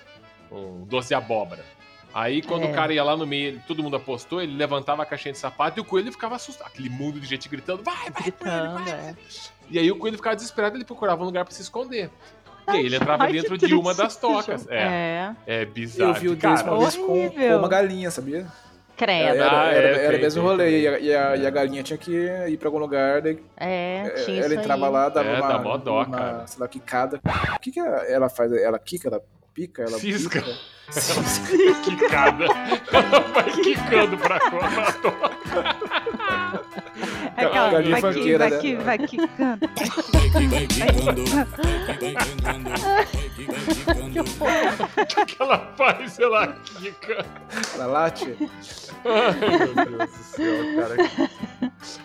um 0.51 0.85
doce 0.85 1.09
de 1.09 1.15
abóbora. 1.15 1.65
Aí 2.13 2.43
quando 2.43 2.65
É. 2.65 2.71
o 2.71 2.75
cara 2.75 2.93
ia 2.93 3.03
lá 3.05 3.17
no 3.17 3.27
meio, 3.27 3.61
todo 3.67 3.83
mundo 3.83 3.97
apostou, 3.97 4.41
ele 4.41 4.57
levantava 4.57 5.03
a 5.03 5.07
caixinha 5.07 5.33
de 5.33 5.39
sapato 5.39 5.79
e 5.79 5.81
o 5.81 5.85
coelho 5.85 6.11
ficava 6.13 6.37
assustado. 6.37 6.69
Aquele 6.69 6.89
mundo 6.89 7.19
de 7.21 7.27
gente 7.27 7.49
gritando, 7.49 7.83
vai, 7.83 8.11
vai, 8.11 8.23
Gritando, 8.23 8.85
vai. 8.85 8.93
é. 8.93 9.15
E 9.71 9.79
aí 9.79 9.91
o 9.91 9.97
coelho 9.97 10.17
ficava 10.17 10.37
desesperado, 10.37 10.77
ele 10.77 10.85
procurava 10.85 11.23
um 11.23 11.27
lugar 11.27 11.45
pra 11.45 11.53
se 11.55 11.63
esconder. 11.63 12.11
E 12.69 12.71
aí 12.71 12.87
ele 12.87 12.97
entrava 12.97 13.25
Ai, 13.25 13.33
dentro 13.33 13.59
de 13.59 13.75
uma 13.75 13.95
das 13.95 14.17
tocas. 14.17 14.67
É, 14.69 15.35
É. 15.47 15.61
é 15.63 15.65
bizarro. 15.65 16.11
Eu 16.11 16.15
vi 16.15 16.29
o 16.29 16.37
desse 16.37 16.63
uma 16.65 16.79
vez 16.79 16.97
com, 16.97 17.31
com 17.31 17.57
uma 17.59 17.69
galinha, 17.69 18.11
sabia? 18.11 18.47
Credo. 18.97 19.35
Era, 19.37 19.61
Ah, 19.63 19.73
era, 19.73 19.89
é, 19.99 20.05
era 20.07 20.19
mesmo 20.19 20.43
rolê. 20.43 20.81
E 20.83 20.89
a, 20.89 20.99
e, 21.01 21.15
a, 21.15 21.37
e 21.37 21.47
a 21.47 21.51
galinha 21.51 21.83
tinha 21.83 21.99
que 21.99 22.13
ir 22.13 22.57
pra 22.59 22.69
algum 22.69 22.79
lugar, 22.79 23.21
daí 23.21 23.39
É, 23.57 24.11
tinha 24.25 24.39
ela 24.39 24.47
isso 24.55 24.61
entrava 24.61 24.87
aí. 24.87 24.93
lá, 24.93 25.09
dava 25.09 25.29
É, 25.29 25.41
uma, 25.41 25.79
dá 25.79 25.93
uma, 25.93 26.07
cara. 26.07 26.47
sei 26.47 26.61
lá, 26.61 26.69
quicada. 26.69 27.21
O 27.57 27.61
que 27.61 27.73
que 27.73 27.81
ela, 27.81 27.97
ela 28.07 28.29
faz? 28.29 28.53
Ela 28.53 28.79
quica, 28.79 29.09
ela 29.09 29.21
pica, 29.55 29.83
ela 29.83 29.99
Cisca. 29.99 30.43
pica? 30.43 30.75
Quicada. 31.83 32.45
Ela 32.93 33.21
vai 33.21 33.51
quicando 33.53 34.19
pra 34.19 34.39
pra 34.39 34.93
toca. 34.93 35.35
É 37.37 37.45
aquela, 37.45 37.71
galinha 37.71 38.01
vai 38.01 38.13
que, 38.13 38.19
funkeira, 38.19 38.39
vai 38.39 38.51
né? 38.51 38.59
que, 38.59 38.77
vai 38.77 38.99
quicando. 38.99 39.69
que 45.27 45.43
ela 45.43 45.59
faz, 45.77 46.19
ela 46.19 46.49
quica. 46.53 47.25
Ela 47.75 47.87
late? 47.87 48.37
Ai, 49.05 49.75
meu 49.75 49.75
Deus 49.99 50.11
do 50.11 50.17
céu, 50.17 50.55
cara. 50.77 50.97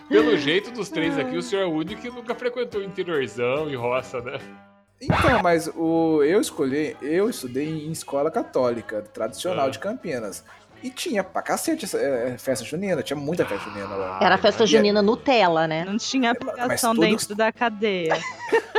Pelo 0.08 0.36
jeito 0.36 0.70
dos 0.70 0.88
três 0.88 1.18
aqui, 1.18 1.36
o 1.36 1.42
senhor 1.42 1.62
é 1.62 1.66
o 1.66 1.72
único 1.72 2.00
que 2.00 2.10
nunca 2.10 2.34
frequentou 2.34 2.82
interiorzão 2.82 3.68
e 3.68 3.76
roça, 3.76 4.20
né? 4.20 4.38
Então, 5.00 5.42
mas 5.42 5.66
o, 5.74 6.22
eu 6.22 6.40
escolhi, 6.40 6.96
eu 7.00 7.28
estudei 7.30 7.66
em 7.86 7.90
escola 7.90 8.30
católica, 8.30 9.02
tradicional 9.14 9.66
Ah. 9.66 9.70
de 9.70 9.78
Campinas. 9.78 10.44
E 10.82 10.88
tinha 10.90 11.22
pra 11.22 11.42
cacete 11.42 11.84
essa, 11.84 11.98
é, 11.98 12.38
festa 12.38 12.64
junina, 12.64 13.02
tinha 13.02 13.16
muita 13.18 13.44
festa 13.44 13.68
junina 13.68 13.94
lá. 13.94 14.18
Era 14.22 14.36
a 14.36 14.38
festa 14.38 14.64
junina 14.66 15.02
Nutella, 15.02 15.66
né? 15.68 15.84
Não 15.84 15.98
tinha 15.98 16.32
mas 16.34 16.48
aplicação 16.48 16.94
tudo- 16.94 17.06
dentro 17.06 17.34
da 17.34 17.52
cadeia. 17.52 18.16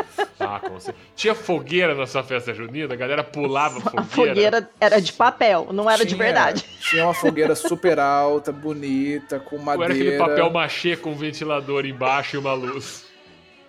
Ah, 0.44 0.60
com 0.60 0.80
certeza. 0.80 1.06
Tinha 1.16 1.36
fogueira 1.36 1.94
na 1.94 2.08
sua 2.08 2.24
festa 2.24 2.52
junina? 2.52 2.92
A 2.96 2.98
galera 2.98 3.24
pulava 3.24 3.76
fogueira. 3.80 4.02
A 4.02 4.04
fogueira 4.06 4.70
era 4.80 5.00
de 5.00 5.14
papel, 5.14 5.68
não 5.72 5.88
era 5.88 6.04
de 6.04 6.16
Tinha- 6.16 6.18
verdade. 6.26 6.66
Tinha 6.90 7.04
uma 7.06 7.14
fogueira 7.14 7.54
super 7.56 8.00
alta, 8.00 8.52
bonita, 8.52 9.40
com 9.40 9.58
Ou 9.58 9.62
era 9.62 9.78
madeira. 9.78 9.94
aquele 9.94 10.18
papel 10.18 10.50
machê 10.50 10.98
com 10.98 11.12
um 11.12 11.16
ventilador 11.16 11.86
embaixo 11.86 12.36
e 12.36 12.40
uma 12.40 12.54
luz. 12.54 13.06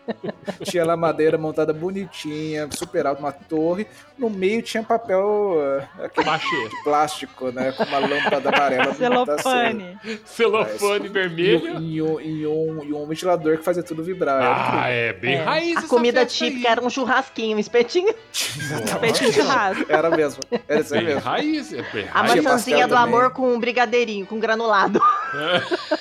Tinha 0.64 0.84
lá 0.84 0.96
madeira 0.96 1.38
montada 1.38 1.72
bonitinha, 1.72 2.68
super 2.72 3.06
alta, 3.06 3.20
uma 3.20 3.32
torre. 3.32 3.86
No 4.18 4.28
meio 4.30 4.62
tinha 4.62 4.82
papel 4.82 5.54
eh, 5.58 6.04
aquele 6.04 6.68
de 6.68 6.82
plástico, 6.84 7.50
né? 7.50 7.72
Com 7.72 7.84
uma 7.84 7.98
lâmpada 7.98 8.48
amarela. 8.48 8.84
bonita, 8.92 8.96
Celofane. 9.38 9.98
Celofane 10.24 11.06
E, 11.06 11.08
vermelho. 11.08 11.76
um- 11.76 11.80
e 11.82 12.02
um, 12.02 12.20
e, 12.20 12.46
um, 12.46 12.84
e 12.84 12.92
um 12.92 13.06
ventilador 13.06 13.58
que 13.58 13.64
fazia 13.64 13.82
tudo 13.82 14.02
vibrar. 14.02 14.42
Ah, 14.42 14.88
é 14.88 15.12
bem 15.12 15.34
É. 15.36 15.42
raiz 15.42 15.76
A 15.76 15.80
essa 15.80 15.88
comida 15.88 16.26
típica 16.26 16.68
aí. 16.68 16.72
era 16.72 16.84
um 16.84 16.90
churrasquinho, 16.90 17.56
um 17.56 17.60
espetinho. 17.60 18.12
Peito 19.00 19.24
de 19.24 19.32
churrasco. 19.32 19.84
Era 19.88 20.10
mesmo. 20.10 20.42
Era 20.68 20.80
isso 20.80 20.94
aí 20.94 21.04
mesmo. 21.04 21.20
raiz, 21.20 21.72
é 21.72 21.82
bem 21.92 22.06
A 22.12 22.20
raiz. 22.20 22.32
Tinha 22.32 22.42
maçãzinha 22.42 22.86
do 22.88 22.94
também. 22.94 23.04
amor 23.14 23.30
com 23.32 23.52
um 23.54 23.58
brigadeirinho, 23.58 24.26
com 24.26 24.38
granulado. 24.38 25.00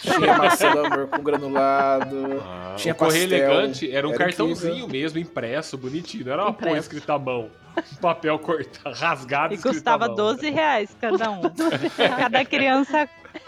Tinha 0.02 0.38
maçã 0.38 0.72
do 0.72 0.86
amor 0.86 1.08
com 1.08 1.24
granulado. 1.24 2.44
Ah, 2.46 2.74
Tinha 2.78 2.94
o 2.94 2.98
correio 2.98 3.30
pastel, 3.30 3.52
elegante 3.52 3.91
era 3.94 4.08
um 4.08 4.12
era 4.14 4.20
cartãozinho 4.26 4.72
incrível. 4.86 4.90
mesmo, 4.90 5.20
impresso, 5.20 5.78
bonitinho. 5.78 6.26
Não 6.26 6.34
era 6.34 6.44
uma 6.44 6.54
porra 6.54 6.70
Impresso. 6.72 6.88
escrita 6.88 7.14
à 7.14 7.20
mão. 7.20 7.50
Um 7.78 7.96
papel 8.02 8.38
cortado, 8.40 8.94
rasgado 9.00 9.54
E 9.54 9.58
custava 9.58 10.06
à 10.06 10.08
mão. 10.08 10.16
12 10.18 10.50
reais 10.50 10.96
cada 11.00 11.32
um. 11.32 11.42
Cada 12.20 12.44
criança 12.44 13.08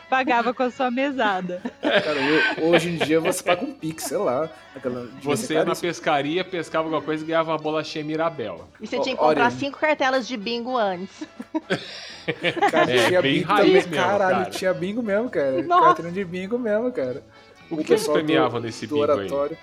pagava 0.09 0.53
com 0.53 0.63
a 0.63 0.71
sua 0.71 0.89
mesada. 0.89 1.61
Cara, 1.81 2.19
eu- 2.21 2.69
hoje 2.69 2.89
em 2.89 2.95
dia 2.97 3.19
você 3.19 3.43
paga 3.43 3.65
um 3.65 3.73
pix, 3.73 4.03
sei 4.05 4.17
lá. 4.17 4.49
Aquela, 4.73 5.07
Você 5.21 5.53
ia 5.55 5.65
na 5.65 5.75
pescaria, 5.75 6.43
pescava 6.45 6.85
alguma 6.85 7.01
coisa 7.01 7.21
e 7.23 7.27
ganhava 7.27 7.51
uma 7.51 7.57
bolachinha 7.57 8.03
Mirabel. 8.05 8.65
E 8.79 8.87
você 8.87 8.97
tinha 9.01 9.13
que 9.15 9.21
comprar 9.21 9.41
olha- 9.47 9.51
cinco 9.51 9.77
cartelas 9.77 10.25
de 10.25 10.37
bingo 10.37 10.77
antes. 10.77 11.27
Cara, 12.71 12.89
É, 12.91 13.07
tinha 13.07 13.21
bem 13.21 13.33
bingo 13.39 13.47
raiz 13.47 13.65
também. 13.65 13.73
mesmo, 13.73 13.95
Caralho, 13.95 14.37
cara. 14.37 14.49
tinha 14.51 14.73
bingo 14.73 15.03
mesmo, 15.03 15.29
cara. 15.29 15.61
Nossa. 15.63 15.85
Carteirinha 15.87 16.13
de 16.13 16.23
bingo 16.25 16.57
mesmo, 16.57 16.91
cara. 16.91 17.23
O 17.69 17.75
O 17.75 17.77
que 17.83 17.91
eles 17.91 18.01
pessoal 18.01 18.17
do- 18.17 18.23
premiavam 18.23 18.59
nesse 18.61 18.87
do 18.87 18.95
bingo 18.95 19.11
aí? 19.51 19.57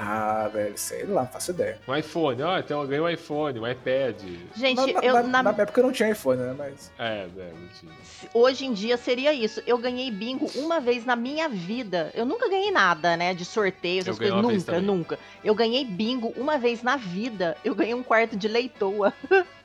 Ah, 0.00 0.48
velho, 0.52 0.78
sei 0.78 1.04
lá, 1.06 1.22
não 1.22 1.28
faço 1.28 1.50
ideia. 1.50 1.76
Um 1.88 1.96
iPhone, 1.96 2.40
ó, 2.42 2.56
então 2.56 2.80
eu 2.82 2.86
ganhei 2.86 3.02
um 3.02 3.08
iPhone, 3.08 3.58
um 3.58 3.66
iPad. 3.66 4.14
Gente, 4.54 4.92
na, 4.94 5.00
eu, 5.00 5.12
na- 5.14 5.22
na- 5.24 5.42
na 5.42 5.50
época 5.50 5.80
eu 5.80 5.84
não 5.84 5.90
tinha 5.90 6.10
iPhone, 6.10 6.40
né? 6.40 6.54
Mas. 6.56 6.92
É, 6.96 7.26
é, 7.36 7.50
não 7.52 7.68
tinha. 7.80 7.92
hoje 8.32 8.64
em 8.64 8.72
dia 8.72 8.96
seria 8.96 9.32
isso. 9.32 9.60
Eu 9.66 9.76
ganhei 9.76 10.08
bingo 10.12 10.48
uma 10.54 10.78
vez 10.78 11.04
na 11.04 11.16
minha 11.16 11.48
vida. 11.48 12.12
Eu 12.14 12.24
nunca 12.24 12.48
ganhei 12.48 12.70
nada, 12.70 13.16
né? 13.16 13.34
De 13.34 13.44
sorteio, 13.44 14.02
essas 14.02 14.16
coisas. 14.16 14.40
Nunca, 14.40 14.80
nunca. 14.80 15.18
Eu 15.42 15.52
ganhei 15.52 15.84
bingo 15.84 16.32
uma 16.36 16.56
vez 16.58 16.80
na 16.80 16.94
vida. 16.96 17.56
Eu 17.64 17.74
ganhei 17.74 17.94
um 17.94 18.02
quarto 18.04 18.36
de 18.36 18.46
leitoa. 18.46 19.12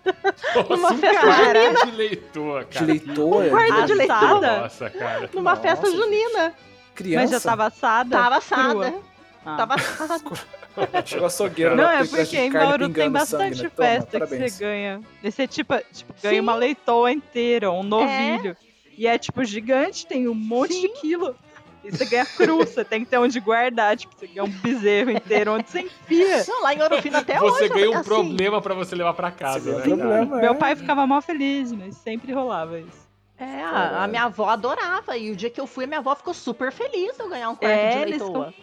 Nossa, 0.03 0.93
um 0.95 0.97
festa 0.97 1.21
quarto 1.21 1.85
de 1.85 1.91
leitor, 1.91 2.65
De 2.65 2.73
cara. 2.73 2.85
leitor, 2.87 3.49
Quarto 3.51 3.85
de 3.85 3.93
leitor. 3.93 4.15
Assada? 4.15 4.57
Nossa, 4.61 4.89
cara. 4.89 5.29
Numa 5.31 5.49
Nossa, 5.51 5.61
festa 5.61 5.85
gente. 5.85 5.95
junina. 5.97 6.53
criança. 6.95 7.21
Mas 7.21 7.29
já 7.29 7.39
tava 7.39 7.65
assada? 7.67 8.09
Tava 8.17 8.41
crua? 8.41 9.12
Ah. 9.45 9.57
Tava. 9.57 9.75
Chegou 11.05 11.25
a 11.25 11.27
açougueira 11.27 11.75
Não, 11.75 11.89
é 11.89 12.05
porque 12.05 12.23
de 12.25 12.37
em 12.37 12.51
Bauru 12.51 12.89
tem 12.89 13.09
pingando 13.09 13.25
sangue, 13.25 13.49
bastante 13.49 13.63
né? 13.63 13.69
Toma, 13.75 13.87
festa 13.87 14.05
que 14.11 14.19
parabéns. 14.27 14.53
você 14.53 14.63
ganha. 14.63 15.01
E 15.21 15.31
você, 15.31 15.47
tipo, 15.47 15.73
tipo 15.91 16.13
ganha 16.21 16.35
Sim. 16.35 16.39
uma 16.39 16.55
leitoa 16.55 17.11
inteira, 17.11 17.71
um 17.71 17.83
novilho. 17.83 18.55
E 18.97 19.05
é, 19.07 19.17
tipo, 19.17 19.43
gigante, 19.43 20.05
tem 20.07 20.27
um 20.27 20.33
monte 20.33 20.79
de 20.79 20.89
quilo. 20.89 21.35
E 21.83 21.91
você 21.91 22.05
ganha 22.05 22.25
cru, 22.25 22.59
você 22.59 22.83
tem 22.85 23.01
que 23.03 23.07
ter 23.07 23.17
onde 23.17 23.39
guardar. 23.41 23.97
Tipo, 23.97 24.15
você 24.17 24.25
ganha 24.27 24.45
um 24.45 24.49
bezerro 24.49 25.11
inteiro, 25.11 25.51
onde 25.53 25.69
você 25.69 25.81
enfia. 25.81 26.43
Não, 26.47 26.63
lá 26.63 26.73
em 26.73 26.81
Ouro 26.81 27.01
Fino 27.01 27.17
até 27.17 27.37
Você 27.39 27.63
hoje. 27.65 27.73
ganha 27.73 27.89
um 27.91 27.97
assim, 27.97 28.03
problema 28.09 28.61
pra 28.61 28.73
você 28.73 28.95
levar 28.95 29.13
pra 29.13 29.29
Você 29.31 29.37
casa, 29.37 29.75
né? 29.75 29.81
problema, 29.81 30.37
Meu 30.37 30.53
é. 30.53 30.55
pai 30.55 30.75
ficava 30.77 31.05
mal 31.05 31.21
feliz, 31.21 31.71
mas 31.73 31.97
sempre 31.97 32.31
rolava 32.31 32.79
isso. 32.79 33.03
É, 33.37 33.61
a, 33.63 34.03
a 34.05 34.07
minha 34.07 34.23
avó 34.23 34.47
adorava. 34.49 35.17
E 35.17 35.29
o 35.31 35.35
dia 35.35 35.49
que 35.49 35.59
eu 35.59 35.67
fui, 35.67 35.83
a 35.83 35.87
minha 35.87 35.99
avó 35.99 36.15
ficou 36.15 36.33
super 36.33 36.71
feliz 36.71 37.19
eu 37.19 37.27
ganhar 37.27 37.49
um 37.49 37.55
quarto 37.55 37.73
É, 37.73 37.91
de 37.91 37.97
eles 38.03 38.21
leitoa. 38.21 38.53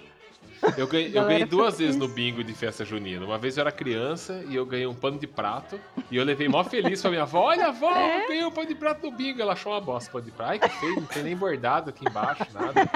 Eu 0.76 0.86
ganhei, 0.86 1.10
eu 1.14 1.24
ganhei 1.24 1.44
duas 1.44 1.78
vezes 1.78 1.96
no 1.96 2.06
bingo 2.08 2.44
de 2.44 2.52
festa 2.52 2.84
junina. 2.84 3.24
Uma 3.24 3.38
vez 3.38 3.56
eu 3.56 3.62
era 3.62 3.72
criança 3.72 4.44
e 4.48 4.54
eu 4.56 4.66
ganhei 4.66 4.86
um 4.86 4.94
pano 4.94 5.18
de 5.18 5.26
prato. 5.26 5.80
E 6.10 6.16
eu 6.16 6.24
levei 6.24 6.48
mó 6.48 6.62
feliz 6.62 7.00
pra 7.00 7.10
minha 7.10 7.22
avó. 7.22 7.46
Olha, 7.48 7.68
avó, 7.68 7.90
É? 7.94 8.24
eu 8.24 8.28
ganhei 8.28 8.44
um 8.44 8.50
pano 8.50 8.68
de 8.68 8.74
prato 8.74 9.06
no 9.06 9.12
bingo. 9.16 9.40
Ela 9.40 9.52
achou 9.54 9.72
uma 9.72 9.80
bosta 9.80 10.10
pano 10.12 10.24
de 10.24 10.30
prato. 10.30 10.50
Ai, 10.52 10.58
que 10.58 10.68
feio, 10.68 10.96
não 10.96 11.06
tem 11.06 11.22
nem 11.22 11.36
bordado 11.36 11.90
aqui 11.90 12.06
embaixo, 12.08 12.44
nada. 12.52 12.86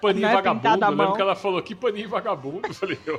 Paninho 0.00 0.26
é 0.26 0.34
vagabundo. 0.34 0.66
Eu 0.84 0.90
lembro 0.90 1.14
que 1.14 1.22
ela 1.22 1.34
falou, 1.34 1.62
que 1.62 1.74
paninho 1.74 2.08
vagabundo. 2.08 2.68
Eu 2.68 2.74
falei, 2.74 2.98
eu 3.06 3.16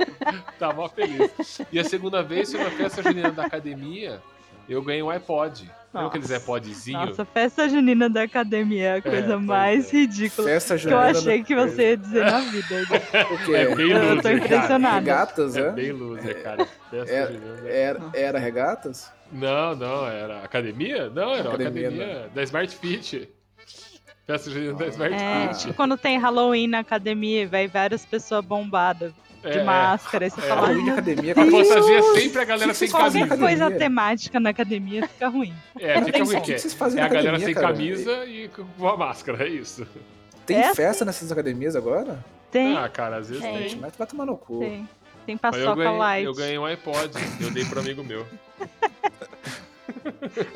tava 0.59 0.73
mó 0.73 0.87
feliz. 0.89 1.61
E 1.71 1.79
a 1.79 1.83
segunda 1.83 2.21
vez 2.21 2.51
foi 2.51 2.63
na 2.63 2.69
festa 2.71 3.01
junina 3.01 3.31
da 3.31 3.45
academia. 3.45 4.21
Eu 4.69 4.81
ganhei 4.83 5.01
um 5.03 5.09
iPod. 5.09 5.69
Nossa. 5.91 6.05
aqueles 6.07 6.29
iPodzinhos? 6.29 7.07
Nossa, 7.09 7.25
festa 7.25 7.67
junina 7.67 8.07
da 8.07 8.21
academia 8.21 8.83
é 8.89 8.95
a 8.97 9.01
coisa 9.01 9.33
pois 9.33 9.43
mais 9.43 9.91
é. 9.91 9.97
ridícula 9.97 10.47
Festa 10.47 10.77
que 10.77 10.85
eu 10.87 10.99
achei 10.99 11.43
que 11.43 11.55
você 11.55 11.81
ia 11.89 11.97
dizer 11.97 12.25
na 12.25 12.39
vida. 12.51 12.75
O 13.33 13.45
quê? 13.45 13.55
É 13.55 13.75
bem 13.75 13.89
Eu 13.89 13.99
tô 13.99 14.05
loser, 14.05 14.21
cara. 14.21 14.35
impressionada. 14.35 14.99
Regatas, 14.99 15.57
É 15.57 15.61
é? 15.61 15.71
bem 15.71 15.91
loser, 15.91 16.43
cara. 16.43 16.67
Festa 16.91 17.11
É- 17.11 17.25
junina. 17.33 17.67
Era, 17.67 17.99
era 18.13 18.37
regatas? 18.39 19.11
Não, 19.31 19.75
não, 19.75 20.07
era 20.07 20.43
academia? 20.43 21.09
Não, 21.09 21.33
era 21.33 21.49
Academia, 21.49 21.87
academia, 21.87 22.29
da 22.35 22.43
Smart 22.43 22.75
Fit. 22.75 23.27
Festa 24.27 24.51
junina 24.51 24.73
da 24.73 24.87
Smart 24.89 25.15
É, 25.15 25.53
Fit. 25.55 25.73
quando 25.73 25.97
tem 25.97 26.19
Halloween 26.19 26.67
na 26.67 26.79
academia, 26.79 27.47
vai 27.47 27.67
várias 27.67 28.05
pessoas 28.05 28.45
bombadas 28.45 29.11
de 29.41 29.59
É, 29.59 29.63
máscara. 29.63 30.25
Aí 30.25 30.29
você 30.31 30.39
É. 30.41 30.43
fala, 30.43 30.61
Halloween 30.67 30.83
de 30.83 30.89
"Ai, 30.89 30.93
academia. 30.97 31.31
A 31.31 31.35
cara. 31.35 31.51
fantasia 31.51 32.03
sempre 32.13 32.41
a 32.41 32.45
galera 32.45 32.73
sem 32.73 32.89
camisa. 32.89 33.19
qualquer 33.19 33.37
coisa 33.39 33.71
temática 33.71 34.39
na 34.39 34.49
academia 34.49 35.07
fica 35.07 35.27
ruim. 35.27 35.53
É, 35.79 36.01
fica 36.03 36.23
ruim 36.23 36.35
o 36.37 36.41
que 36.41 36.53
que 36.53 36.59
vocês 36.59 36.73
fazem 36.73 36.99
é 36.99 37.01
na 37.01 37.05
a 37.05 37.09
galera 37.09 37.37
academia, 37.37 37.45
sem 37.45 37.53
cara? 37.55 37.67
camisa 37.73 38.25
e 38.25 38.49
com 38.49 38.87
a 38.87 38.97
máscara, 38.97 39.43
é 39.45 39.49
isso. 39.49 39.87
Tem 40.45 40.57
É 40.57 40.73
festa 40.73 41.05
nessas 41.05 41.31
academias 41.31 41.75
agora? 41.75 42.23
Tem, 42.51 42.75
Ah, 42.75 42.89
cara, 42.89 43.17
às 43.17 43.27
vezes 43.29 43.43
Tem. 43.43 43.53
tem. 43.53 43.69
Gente, 43.69 43.79
mas 43.81 43.93
tu 43.93 43.97
vai 43.97 44.07
tomar 44.07 44.25
no 44.25 44.35
cu. 44.37 44.59
tem. 44.59 44.89
Tem 45.25 45.37
paçoca 45.37 45.75
ganhei, 45.75 45.97
light. 45.97 46.25
eu 46.25 46.33
ganhei 46.33 46.57
um 46.57 46.65
iPod, 46.65 47.11
eu 47.39 47.51
dei 47.51 47.63
pro 47.65 47.79
amigo 47.79 48.03
meu. 48.03 48.25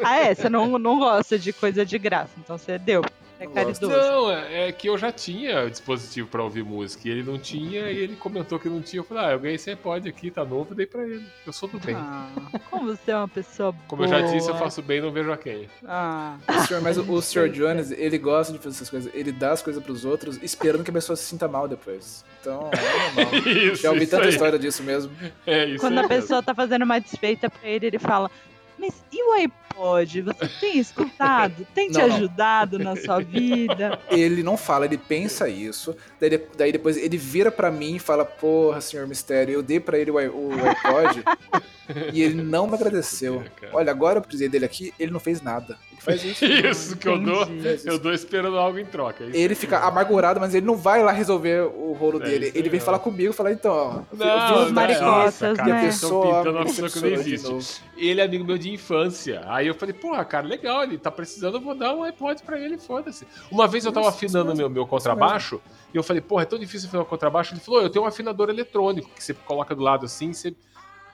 Ah, 0.04 0.18
é? 0.20 0.34
Você 0.36 0.50
não, 0.50 0.78
não 0.78 1.00
gosta 1.00 1.38
de 1.40 1.52
coisa 1.54 1.86
de 1.86 1.98
graça, 1.98 2.32
então 2.38 2.58
você 2.58 2.78
deu. 2.78 3.04
É 3.40 3.46
Não 3.46 3.54
caridoso. 3.54 3.88
Não, 3.90 4.32
é 4.32 4.68
é 4.70 4.72
que 4.72 4.88
eu 4.88 4.98
já 4.98 5.12
tinha 5.12 5.70
dispositivo 5.70 6.28
pra 6.30 6.44
ouvir 6.44 6.64
música 6.64 7.08
e 7.08 7.12
ele 7.12 7.24
não 7.24 7.38
tinha 7.38 7.90
e 7.92 7.98
ele 7.98 8.16
comentou 8.16 8.58
que 8.60 8.70
não 8.70 8.82
tinha. 8.82 9.00
Eu 9.00 9.04
falei, 9.04 9.26
ah, 9.26 9.32
eu 9.32 9.40
ganhei 9.40 9.56
esse 9.56 9.70
iPod 9.70 10.08
aqui, 10.08 10.32
tá 10.32 10.46
novo, 10.46 10.72
eu 10.72 10.76
dei 10.76 10.86
pra 10.86 11.04
ele. 11.04 11.26
Eu 11.46 11.52
sou 11.52 11.68
do 11.68 11.80
bem. 11.80 11.96
Ah, 11.96 12.30
como 12.70 12.96
você 12.96 13.12
é 13.12 13.18
uma 13.18 13.28
pessoa 13.28 13.76
Como 13.88 14.04
eu 14.04 14.08
já 14.08 14.22
disse, 14.22 14.48
eu 14.50 14.56
faço 14.56 14.82
bem 14.82 15.00
e 15.00 15.02
não 15.02 15.12
vejo 15.12 15.32
a 15.32 15.38
quem. 15.38 15.68
Ah, 15.86 16.38
O 16.48 16.68
senhor- 16.68 16.82
mas 16.82 16.98
o, 16.98 17.12
o 17.12 17.22
Sr. 17.22 17.50
Jones, 17.50 17.92
ele 17.92 18.18
gosta 18.18 18.54
de 18.54 18.60
fazer 18.60 18.76
essas 18.76 18.90
coisas. 18.90 19.14
Ele 19.14 19.32
dá 19.32 19.52
as 19.52 19.62
coisas 19.62 19.84
pros 19.84 20.06
outros, 20.06 20.40
esperando 20.42 20.84
que 20.84 20.90
a 20.90 20.94
pessoa 20.94 21.16
se 21.16 21.24
sinta 21.24 21.48
mal 21.48 21.68
depois. 21.68 22.24
Então, 22.40 22.70
é 22.72 23.16
normal. 23.16 23.34
Isso, 23.46 23.82
Já 23.84 23.92
ouvi 23.92 24.06
tanta 24.08 24.24
aí. 24.24 24.30
história 24.30 24.58
disso 24.60 24.84
mesmo. 24.84 25.12
É 25.46 25.66
isso 25.66 25.80
quando 25.80 25.98
a 25.98 26.08
pessoa 26.08 26.42
tá 26.44 26.54
fazendo 26.56 26.84
uma 26.84 27.00
desfeita 27.00 27.50
pra 27.50 27.68
ele, 27.70 27.88
ele 27.88 28.00
fala: 28.00 28.30
Mas 28.78 29.04
e 29.12 29.22
o 29.24 29.34
iPod? 29.34 29.63
Você 29.76 30.48
tem 30.60 30.78
escutado? 30.80 31.66
Tem 31.74 31.90
te 31.90 31.98
Não, 31.98 32.08
não. 32.08 32.16
ajudado 32.16 32.80
na 32.80 32.96
sua 32.96 33.20
vida? 33.20 34.00
Ele 34.10 34.44
não 34.44 34.56
fala, 34.58 34.86
ele 34.86 34.98
pensa 34.98 35.50
isso. 35.50 35.96
Daí, 36.20 36.42
daí 36.58 36.72
depois 36.72 36.98
ele 36.98 37.18
vira 37.18 37.52
pra 37.52 37.70
mim 37.72 37.96
e 37.96 38.00
fala: 38.00 38.24
Porra, 38.26 38.80
senhor 38.82 39.08
Mistério, 39.08 39.54
eu 39.54 39.64
dei 39.64 39.80
pra 39.80 39.98
ele 39.98 40.12
o, 40.12 40.16
o 40.16 40.52
iPod 40.70 41.24
e 42.14 42.22
ele 42.22 42.42
não 42.42 42.68
me 42.68 42.76
agradeceu. 42.76 43.44
Cara. 43.60 43.76
Olha, 43.76 43.92
agora 43.92 44.18
eu 44.20 44.22
precisei 44.22 44.48
dele 44.50 44.66
aqui, 44.66 44.94
ele 45.00 45.12
não 45.12 45.20
fez 45.20 45.42
nada. 45.42 45.78
Ele 45.92 46.02
faz 46.02 46.24
isso. 46.24 46.44
Isso 46.74 46.98
que 46.98 47.08
eu 47.08 47.18
dou, 47.20 47.48
eu 47.86 48.00
dou 48.00 48.14
esperando 48.14 48.58
algo 48.58 48.78
em 48.80 48.86
troca. 48.86 49.24
é 49.24 49.28
isso 49.28 49.38
Ele 49.38 49.56
fica 49.56 49.80
amargurado, 49.80 50.40
mas 50.40 50.54
ele 50.56 50.66
não 50.66 50.76
vai 50.76 51.04
lá 51.04 51.12
resolver 51.12 51.62
o 51.64 51.94
rolo 51.94 52.22
É 52.22 52.26
dele. 52.26 52.52
Ele 52.56 52.70
vem 52.70 52.80
falar 52.80 53.00
comigo 53.00 53.32
e 53.32 53.36
falar, 53.36 53.52
então, 53.52 53.72
ó. 53.72 53.90
eu 54.12 54.18
vi- 54.18 54.24
eu 54.24 54.40
vi 54.40 54.52
Não, 54.54 54.60
os 54.62 54.66
não 54.68 54.74
maricotas, 54.74 55.58
cara. 55.58 55.66
né? 55.74 55.88
Estão 55.88 56.10
Pessoa 56.10 56.38
pintando 56.38 56.58
uma 56.58 56.60
me 56.66 56.66
pessoa 56.74 56.90
que 56.90 57.00
não 57.00 57.08
existe. 57.10 57.82
Ele 57.98 58.22
é 58.22 58.24
amigo 58.24 58.44
meu 58.46 58.58
de 58.58 58.72
infância. 58.72 59.42
Aí 59.64 59.68
eu 59.68 59.74
falei, 59.74 59.94
porra, 59.94 60.26
cara, 60.26 60.46
legal, 60.46 60.84
ele 60.84 60.98
tá 60.98 61.10
precisando, 61.10 61.56
eu 61.56 61.62
vou 61.62 61.74
dar 61.74 61.96
um 61.96 62.04
iPod 62.04 62.44
pra 62.44 62.60
ele, 62.60 62.78
foda-se. 62.78 63.26
Uma 63.50 63.66
vez 63.66 63.86
eu 63.86 63.94
tava 63.94 64.10
Isso, 64.10 64.18
isso 64.18 64.26
afinando 64.26 64.50
mesmo, 64.50 64.58
meu, 64.58 64.70
meu 64.70 64.86
contrabaixo, 64.86 65.62
e 65.94 65.96
eu 65.96 66.04
falei, 66.04 66.22
porra, 66.22 66.44
é 66.44 66.46
tão 66.46 66.60
difícil 66.60 66.90
afinar 66.90 67.04
o 67.04 67.06
contrabaixo. 67.06 67.54
Ele 67.54 67.62
falou, 67.62 67.82
eu 67.82 67.90
tenho 67.90 68.04
um 68.04 68.08
afinador 68.08 68.50
eletrônico, 68.50 69.10
que 69.10 69.24
você 69.24 69.34
coloca 69.34 69.74
do 69.74 69.82
lado 69.82 70.06
assim, 70.06 70.34
você 70.34 70.54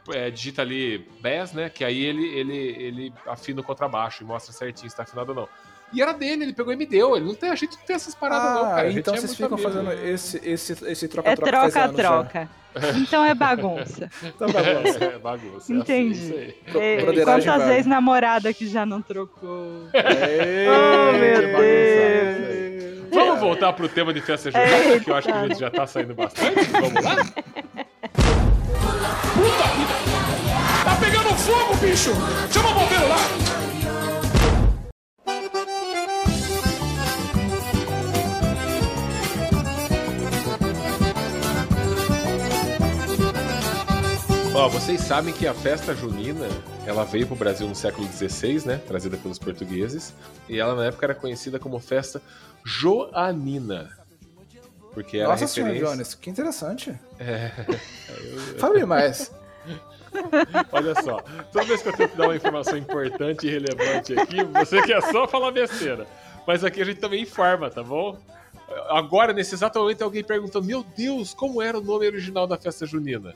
é, 0.10 0.32
digita 0.32 0.64
ali 0.64 1.08
bass, 1.22 1.54
né? 1.54 1.70
Que 1.70 1.84
aí 1.84 2.04
ele, 2.04 2.26
ele, 2.28 2.58
ele 2.58 3.14
afina 3.28 3.62
o 3.62 3.64
contrabaixo 3.64 4.24
e 4.24 4.26
mostra 4.26 4.52
certinho 4.52 4.90
se 4.90 4.96
tá 4.96 5.04
afinado 5.04 5.30
ou 5.30 5.36
não. 5.36 5.50
E 5.92 6.02
era 6.02 6.12
dele, 6.14 6.44
ele 6.44 6.54
pegou 6.54 6.72
e 6.72 6.76
me 6.76 6.86
deu. 6.86 7.16
Ele 7.16 7.26
não 7.26 7.34
tem, 7.36 7.50
a 7.50 7.56
gente 7.56 7.76
não 7.78 7.84
tem 7.86 7.96
essas 7.96 8.14
paradas, 8.16 8.54
não, 8.54 8.66
Ah, 8.66 8.70
cara. 8.76 8.82
A 8.82 8.90
gente 8.90 9.00
então 9.00 9.14
é 9.14 9.18
vocês 9.18 9.40
muito 9.40 9.58
ficam 9.58 9.72
amigo. 9.72 9.90
fazendo 9.92 10.08
esse 10.08 10.38
esse 10.44 10.74
esse 10.86 11.06
É 11.06 11.08
troca-troca 11.08 11.52
faz 11.72 11.76
anos 11.76 11.98
já. 11.98 12.04
troca-troca. 12.04 12.50
Então 12.98 13.26
é 13.26 13.34
bagunça. 13.34 14.10
Tá 14.38 14.48
bagunça. 14.48 15.04
É, 15.04 15.18
bagunça. 15.18 15.74
é 15.74 15.76
Entendi. 15.76 16.20
assim. 16.20 16.54
Pro- 16.72 16.82
É, 16.82 17.24
quantas 17.26 17.64
vezes 17.66 17.86
namorada 17.88 18.54
que 18.54 18.68
já 18.68 18.86
não 18.86 19.02
trocou? 19.02 19.88
oh, 19.92 21.12
meu 21.18 21.42
Deus. 21.58 23.10
Vamos 23.12 23.40
voltar 23.40 23.74
pro 23.74 23.90
tema 23.90 24.14
de 24.14 24.22
festa 24.22 24.52
junina, 24.52 25.00
que 25.00 25.10
eu 25.10 25.16
acho 25.16 25.28
que 25.28 25.34
a 25.34 25.48
gente 25.48 25.60
já 25.60 25.72
tá 25.72 25.88
saindo 25.88 26.14
bastante. 26.14 26.64
Vamos 26.72 27.04
lá? 27.04 27.16
Puta 29.34 29.68
vida! 29.76 29.94
Tá 30.86 30.96
pegando 31.02 31.30
fogo, 31.36 31.76
bicho! 31.78 32.12
Chama 32.52 32.70
o 32.70 32.74
bombeiro 32.76 33.08
lá! 33.10 33.18
Ó, 44.60 44.68
vocês 44.68 45.00
sabem 45.00 45.34
que 45.34 45.48
a 45.48 45.54
festa 45.54 45.96
junina, 45.96 46.46
ela 46.86 47.06
veio 47.06 47.26
pro 47.26 47.34
Brasil 47.34 47.66
no 47.66 47.74
século 47.74 48.06
XVI, 48.12 48.68
né? 48.68 48.82
Trazida 48.86 49.16
pelos 49.16 49.40
portugueses. 49.40 50.14
E 50.50 50.60
ela 50.60 50.76
na 50.76 50.88
época 50.88 51.06
era 51.06 51.16
conhecida 51.16 51.58
como 51.58 51.80
festa 51.80 52.22
joanina. 52.66 53.90
Porque 54.94 55.18
era 55.20 55.30
Nossa 55.30 55.48
senhora, 55.48 55.72
referência... 55.72 55.96
Jones, 55.96 56.14
que 56.14 56.30
interessante. 56.30 57.00
É, 57.22 57.52
Fale 58.58 58.86
mais. 58.86 59.32
olha 60.74 61.02
só, 61.04 61.22
toda 61.54 61.64
vez 61.64 61.82
que 61.82 61.88
eu 61.88 61.94
tenho 61.94 62.10
que 62.10 62.18
dar 62.18 62.26
uma 62.26 62.36
informação 62.36 62.78
importante 62.78 63.48
e 63.48 63.50
relevante 63.50 64.20
aqui, 64.20 64.44
você 64.44 64.82
quer 64.82 65.02
só 65.04 65.26
falar 65.26 65.52
besteira. 65.52 66.06
Mas 66.46 66.66
aqui 66.66 66.82
a 66.82 66.86
gente 66.86 67.00
também 67.00 67.24
informa, 67.24 67.70
tá 67.70 67.82
bom? 67.82 68.18
Agora, 68.90 69.32
nesse 69.32 69.56
exato 69.56 69.80
momento, 69.80 70.04
alguém 70.04 70.24
perguntando: 70.24 70.66
Meu 70.66 70.84
Deus, 70.84 71.34
como 71.34 71.62
era 71.62 71.78
o 71.78 71.82
nome 71.82 72.08
original 72.08 72.46
da 72.46 72.58
festa 72.58 72.86
junina? 72.86 73.34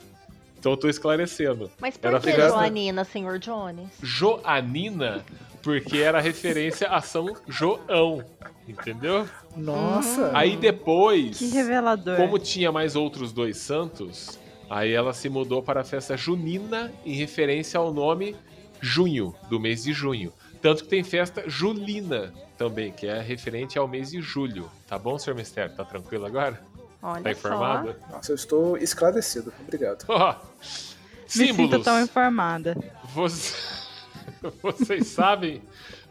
Então 0.64 0.72
eu 0.72 0.78
tô 0.78 0.88
esclarecendo. 0.88 1.70
Mas 1.78 1.98
por 1.98 2.08
Era 2.08 2.18
que 2.18 2.32
Joanina, 2.32 3.04
senhor 3.04 3.38
Jones? 3.38 3.86
Joanina, 4.02 5.22
porque 5.62 5.98
era 5.98 6.22
referência 6.22 6.88
a 6.88 7.02
São 7.02 7.36
João. 7.46 8.24
Entendeu? 8.66 9.28
Nossa. 9.54 10.30
Aí 10.32 10.56
depois. 10.56 11.36
Que 11.36 11.48
revelador. 11.48 12.16
Como 12.16 12.38
tinha 12.38 12.72
mais 12.72 12.96
outros 12.96 13.30
dois 13.30 13.58
santos, 13.58 14.38
aí 14.70 14.90
ela 14.90 15.12
se 15.12 15.28
mudou 15.28 15.62
para 15.62 15.82
a 15.82 15.84
festa 15.84 16.16
junina 16.16 16.90
em 17.04 17.12
referência 17.12 17.78
ao 17.78 17.92
nome 17.92 18.34
junho, 18.80 19.34
do 19.50 19.60
mês 19.60 19.82
de 19.82 19.92
junho. 19.92 20.32
Tanto 20.62 20.84
que 20.84 20.88
tem 20.88 21.04
festa 21.04 21.44
julina 21.46 22.32
também, 22.56 22.90
que 22.90 23.06
é 23.06 23.20
referente 23.20 23.78
ao 23.78 23.86
mês 23.86 24.12
de 24.12 24.22
julho. 24.22 24.70
Tá 24.88 24.98
bom, 24.98 25.18
senhor 25.18 25.36
Mistério? 25.36 25.76
Tá 25.76 25.84
tranquilo 25.84 26.24
agora? 26.24 26.58
Olha 27.06 27.22
Tá 27.22 27.34
só. 27.34 27.48
informado? 27.48 27.94
Nossa, 28.10 28.32
eu 28.32 28.34
estou 28.34 28.76
esclarecido. 28.78 29.52
Obrigado. 29.60 30.04
Ó, 30.08 30.32
Me 30.32 30.36
sinto 31.26 31.54
símbolos. 31.56 31.84
tão 31.84 32.00
informada. 32.00 32.74
Você- 33.14 33.54
Vocês 34.62 35.06
sabem 35.08 35.62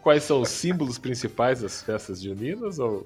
quais 0.02 0.24
são 0.24 0.42
os 0.42 0.50
símbolos 0.50 0.98
principais 1.00 1.62
das 1.62 1.82
festas 1.82 2.22
juninas? 2.22 2.78
Ou, 2.80 3.06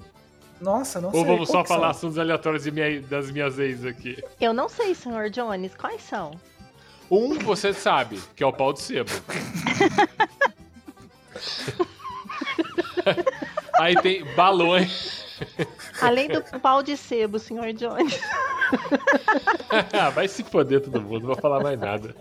Nossa, 0.59 0.99
não 0.99 1.09
ou 1.09 1.15
sei. 1.15 1.23
vamos 1.25 1.49
qual 1.49 1.63
só 1.63 1.67
falar 1.67 1.93
são? 1.93 2.09
assuntos 2.09 2.17
aleatórios 2.19 2.63
de 2.63 2.71
minha- 2.71 3.01
das 3.01 3.31
minhas 3.31 3.57
ex 3.59 3.85
aqui? 3.85 4.21
Eu 4.41 4.53
não 4.53 4.67
sei, 4.67 4.93
senhor 4.93 5.29
Jones, 5.29 5.73
quais 5.75 6.01
são? 6.03 6.31
Um 7.09 7.39
você 7.39 7.73
sabe, 7.73 8.19
que 8.35 8.43
é 8.43 8.47
o 8.47 8.51
pau 8.51 8.73
de 8.73 8.81
sebo. 8.81 9.09
Aí 13.79 13.95
tem 14.01 14.25
balões. 14.35 15.16
Além 16.01 16.27
do 16.29 16.41
pau 16.59 16.81
de 16.83 16.95
sebo, 16.97 17.39
senhor 17.39 17.71
Jones. 17.73 18.19
Ah, 19.93 20.09
Vai 20.15 20.27
se 20.27 20.43
foder 20.43 20.81
todo 20.81 21.01
mundo, 21.01 21.19
não 21.21 21.27
vou 21.27 21.35
falar 21.35 21.61
mais 21.61 21.79
nada. 21.79 22.15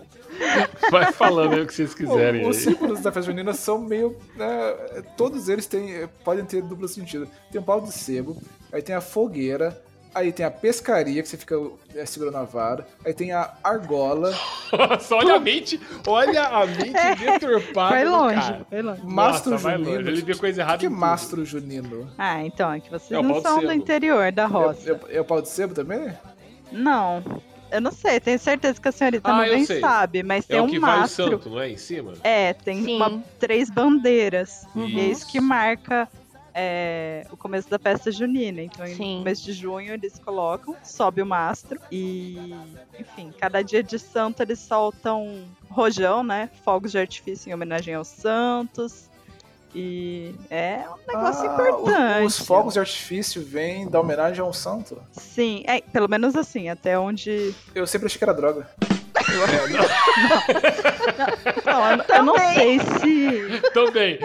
Vai 0.91 1.11
falando 1.11 1.53
aí 1.53 1.61
o 1.61 1.67
que 1.67 1.73
vocês 1.73 1.93
quiserem 1.93 2.47
Os 2.47 2.57
símbolos 2.57 3.01
da 3.01 3.11
festa 3.11 3.31
junina 3.31 3.53
são 3.53 3.79
meio. 3.79 4.15
né, 4.35 4.75
todos 5.15 5.49
eles 5.49 5.65
têm, 5.65 6.07
podem 6.23 6.45
ter 6.45 6.61
duplo 6.61 6.87
sentido. 6.87 7.27
Tem 7.51 7.59
o 7.59 7.63
pau 7.63 7.81
de 7.81 7.91
sebo, 7.91 8.37
aí 8.71 8.81
tem 8.81 8.95
a 8.95 9.01
fogueira, 9.01 9.81
aí 10.17 10.31
tem 10.31 10.45
a 10.45 10.51
pescaria, 10.51 11.21
que 11.21 11.29
você 11.29 11.37
fica 11.37 11.55
é, 11.95 12.05
segurando 12.05 12.37
a 12.37 12.43
vara, 12.43 12.87
aí 13.05 13.13
tem 13.13 13.31
a 13.31 13.53
argola, 13.63 14.33
Nossa, 14.71 15.15
olha 15.15 15.35
a 15.35 15.39
mente, 15.39 15.79
olha 16.05 16.43
a 16.43 16.65
mente 16.65 16.91
deturpada 17.19 17.95
Foi 17.95 18.05
do 18.05 18.11
longe, 18.11 18.35
cara. 18.51 18.65
foi 18.69 18.81
longe. 18.81 19.01
mastro 19.05 19.51
Nossa, 19.51 19.63
vai 19.63 19.77
junino. 19.77 19.95
longe, 19.97 20.09
ele 20.09 20.21
viu 20.21 20.37
coisa 20.37 20.61
O 20.61 20.63
errada 20.63 20.77
que 20.79 20.85
é 20.85 20.89
mastro 20.89 21.45
junino? 21.45 22.11
Ah, 22.17 22.43
então, 22.43 22.71
é 22.71 22.79
que 22.79 22.89
vocês 22.89 23.11
É 23.17 23.21
não 23.21 23.41
são 23.41 23.59
do 23.61 23.71
interior 23.71 24.31
da 24.31 24.43
É, 24.43 24.45
roça. 24.47 24.91
é- 25.09 25.17
é 25.17 25.21
o 25.21 25.25
pau 25.25 25.41
de 25.41 25.49
sebo 25.49 25.73
também? 25.73 26.11
Não. 26.71 27.23
Eu 27.69 27.81
não 27.81 27.91
sei, 27.91 28.17
tenho 28.21 28.39
certeza 28.39 28.79
que 28.79 28.87
a 28.87 28.91
senhorita 28.93 29.29
Ah, 29.29 29.45
não 29.45 29.65
sabe, 29.65 30.23
mas 30.23 30.45
É 30.45 30.53
tem 30.53 30.59
o 30.61 30.63
um 30.63 30.67
que 30.67 30.79
vai 30.79 30.95
o 30.97 30.99
mastro. 31.01 31.25
santo, 31.31 31.49
não 31.49 31.59
é? 31.59 31.69
Em 31.69 31.75
cima? 31.77 32.13
É, 32.23 32.53
tem 32.53 32.95
uma- 32.95 33.21
três 33.39 33.69
bandeiras. 33.69 34.65
Uhum. 34.73 34.87
E 34.87 34.99
é 35.01 35.03
isso 35.07 35.27
que 35.27 35.41
marca 35.41 36.07
é, 36.59 37.27
o 37.31 37.37
começo 37.37 37.69
da 37.69 37.77
festa 37.77 38.11
junina. 38.11 38.63
Então, 38.63 38.83
Sim. 38.87 39.13
no 39.13 39.19
começo 39.19 39.43
de 39.45 39.53
junho, 39.53 39.93
eles 39.93 40.17
colocam, 40.17 40.75
sobe 40.83 41.21
o 41.21 41.25
mastro. 41.25 41.79
E, 41.91 42.51
enfim, 42.99 43.31
cada 43.39 43.61
dia 43.61 43.83
de 43.83 43.99
santo 43.99 44.41
eles 44.41 44.57
soltam 44.59 45.45
rojão, 45.69 46.23
né? 46.23 46.49
Fogos 46.65 46.91
de 46.91 46.97
artifício 46.97 47.49
em 47.49 47.53
homenagem 47.53 47.93
aos 47.93 48.07
santos. 48.07 49.07
E 49.75 50.33
é 50.49 50.83
um 50.89 51.13
negócio 51.13 51.47
Ah, 51.47 51.53
importante. 51.53 52.25
Os, 52.25 52.39
os 52.39 52.45
fogos 52.47 52.73
de 52.73 52.79
artifício 52.79 53.43
vêm 53.43 53.87
da 53.87 53.99
homenagem 53.99 54.41
a 54.41 54.45
um 54.45 54.53
santo? 54.53 54.97
Sim, 55.11 55.63
é, 55.67 55.81
pelo 55.81 56.07
menos 56.07 56.35
assim, 56.35 56.69
até 56.69 56.97
onde. 56.97 57.53
Eu 57.75 57.85
sempre 57.85 58.07
achei 58.07 58.17
que 58.17 58.23
era 58.23 58.33
droga. 58.33 58.67
Não, 61.65 61.91
eu, 61.91 62.03
eu 62.15 62.23
não 62.23 62.37
sei 62.37 62.79
se. 62.79 63.61
Também. 63.73 64.19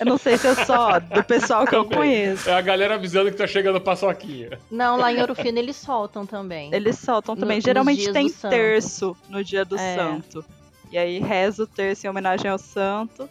Eu 0.00 0.06
não 0.06 0.18
sei 0.18 0.36
se 0.38 0.46
é 0.46 0.54
só 0.64 0.98
do 1.00 1.22
pessoal 1.24 1.66
que 1.66 1.74
eu 1.74 1.84
Também. 1.84 1.98
conheço. 1.98 2.48
É 2.48 2.54
a 2.54 2.60
galera 2.60 2.94
avisando 2.94 3.30
que 3.30 3.36
tá 3.36 3.46
chegando 3.46 3.76
a 3.76 3.80
paçoquinha. 3.80 4.58
Não, 4.70 4.96
lá 4.96 5.12
em 5.12 5.20
Ouro 5.20 5.34
Fino 5.34 5.58
eles 5.58 5.76
soltam 5.76 6.24
também. 6.26 6.72
Eles 6.74 6.98
soltam 6.98 7.36
também. 7.36 7.58
No- 7.58 7.62
Geralmente 7.64 8.12
tem 8.12 8.30
terço 8.30 9.16
no 9.28 9.42
dia 9.42 9.64
do 9.64 9.76
É. 9.76 9.94
santo. 9.96 10.44
E 10.90 10.98
aí 10.98 11.18
reza 11.18 11.64
o 11.64 11.66
terço 11.66 12.06
em 12.06 12.10
homenagem 12.10 12.50
ao 12.50 12.58
santo. 12.58 13.28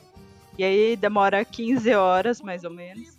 E 0.57 0.63
aí 0.63 0.95
demora 0.95 1.43
15 1.45 1.93
horas, 1.93 2.41
mais 2.41 2.63
ou 2.63 2.69
menos. 2.69 3.17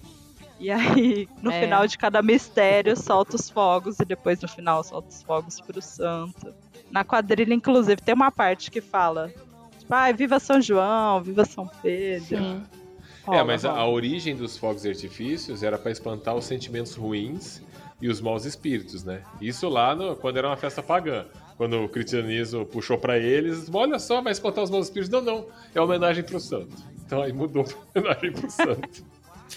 E 0.61 0.71
aí, 0.71 1.29
no 1.43 1.51
É. 1.51 1.61
final 1.61 1.87
de 1.87 1.99
cada 1.99 2.23
mistério, 2.23 2.97
solta 2.97 3.37
os 3.37 3.51
fogos. 3.51 3.99
E 3.99 4.05
depois, 4.05 4.41
no 4.41 4.49
final, 4.49 4.85
solta 4.85 5.09
os 5.09 5.23
fogos 5.23 5.61
pro 5.61 5.83
santo. 5.83 6.55
Na 6.95 7.03
quadrilha, 7.05 7.53
inclusive, 7.53 8.01
tem 8.01 8.15
uma 8.15 8.31
parte 8.31 8.71
que 8.71 8.81
fala... 8.81 9.33
Tipo, 9.79 9.93
ai, 9.93 10.13
viva 10.15 10.39
São 10.39 10.63
João, 10.63 11.21
viva 11.21 11.45
São 11.45 11.67
Pedro. 11.83 12.27
Sim. 12.39 12.63
É, 12.63 13.27
Rola, 13.27 13.45
mas 13.45 13.65
a, 13.65 13.71
rola. 13.71 13.81
a 13.83 13.89
origem 13.89 14.37
dos 14.37 14.57
fogos 14.57 14.83
de 14.83 14.89
artifícios 14.91 15.63
era 15.65 15.77
pra 15.77 15.91
espantar 15.91 16.35
os 16.37 16.45
sentimentos 16.45 16.95
ruins 16.95 17.61
e 18.01 18.09
os 18.09 18.21
maus 18.21 18.45
espíritos, 18.45 19.03
né? 19.03 19.23
Isso 19.41 19.69
lá 19.69 19.95
no- 19.95 20.15
quando 20.15 20.37
era 20.37 20.47
uma 20.49 20.57
festa 20.57 20.83
pagã. 20.83 21.25
Quando 21.57 21.83
o 21.83 21.89
cristianismo 21.89 22.65
puxou 22.67 22.97
pra 22.99 23.19
eles, 23.19 23.69
olha 23.73 23.99
só, 23.99 24.21
vai 24.23 24.33
espantar 24.33 24.63
os 24.65 24.71
maus 24.71 24.87
espíritos. 24.87 25.11
Não, 25.11 25.21
não, 25.23 25.47
é 25.75 25.81
homenagem 25.81 26.23
pro 26.23 26.39
santo. 26.39 26.75
Então 27.05 27.23
aí 27.23 27.33
mudou 27.33 27.65
pra 27.65 27.77
homenagem 28.03 28.33
pro 28.33 28.49
santo. 28.51 29.05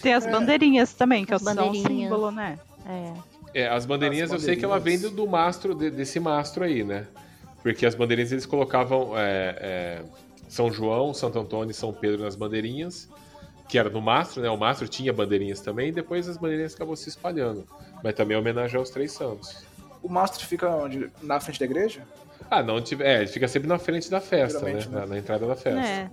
Tem 0.01 0.13
as 0.13 0.25
bandeirinhas 0.25 0.93
também, 0.93 1.23
que 1.25 1.33
As 1.33 1.41
são 1.41 1.53
um 1.53 1.55
bandeirinhas. 1.55 1.87
símbolo, 2.03 2.31
né? 2.31 2.57
É. 2.85 3.13
É, 3.63 3.67
as 3.69 3.85
bandeirinhas 3.85 4.31
As 4.31 4.41
eu 4.41 4.45
sei 4.45 4.55
que 4.55 4.65
ela 4.65 4.79
vem 4.79 4.95
bandeirinhas. 4.95 5.11
do, 5.15 5.25
do 5.25 5.31
mastro, 5.31 5.75
de- 5.75 5.89
desse 5.91 6.19
mastro 6.19 6.63
aí, 6.63 6.83
né? 6.83 7.05
Porque 7.61 7.85
as 7.85 7.95
bandeirinhas 7.95 8.31
eles 8.31 8.45
colocavam 8.45 9.17
é, 9.17 9.55
é, 9.59 10.03
São 10.47 10.71
João, 10.71 11.13
Santo 11.13 11.39
Antônio 11.39 11.71
e 11.71 11.73
São 11.73 11.91
Pedro 11.93 12.23
nas 12.23 12.35
bandeirinhas, 12.35 13.09
que 13.67 13.77
era 13.77 13.89
no 13.89 14.01
mastro, 14.01 14.41
né? 14.41 14.49
O 14.49 14.57
mastro 14.57 14.87
tinha 14.87 15.11
bandeirinhas 15.11 15.59
também, 15.59 15.89
e 15.89 15.91
depois 15.91 16.27
as 16.27 16.37
bandeirinhas 16.37 16.75
acabou 16.75 16.95
se 16.95 17.09
espalhando. 17.09 17.67
Mas 18.03 18.13
também 18.15 18.35
é 18.35 18.39
homenagem 18.39 18.77
aos 18.77 18.89
três 18.89 19.11
santos. 19.11 19.65
O 20.01 20.09
mastro 20.09 20.45
fica 20.45 20.69
onde? 20.69 21.11
Na 21.21 21.39
frente 21.39 21.59
da 21.59 21.65
igreja? 21.65 22.03
Ah, 22.49 22.63
não 22.63 22.81
tiver. 22.81 23.05
É, 23.05 23.17
ele 23.19 23.27
fica 23.27 23.47
sempre 23.47 23.67
na 23.67 23.77
frente 23.77 24.09
da 24.09 24.21
festa, 24.21 24.61
né? 24.61 24.73
Né? 24.73 24.85
Na, 24.89 25.05
na 25.05 25.17
entrada 25.17 25.45
da 25.45 25.55
festa. 25.55 25.81
É. 25.81 26.09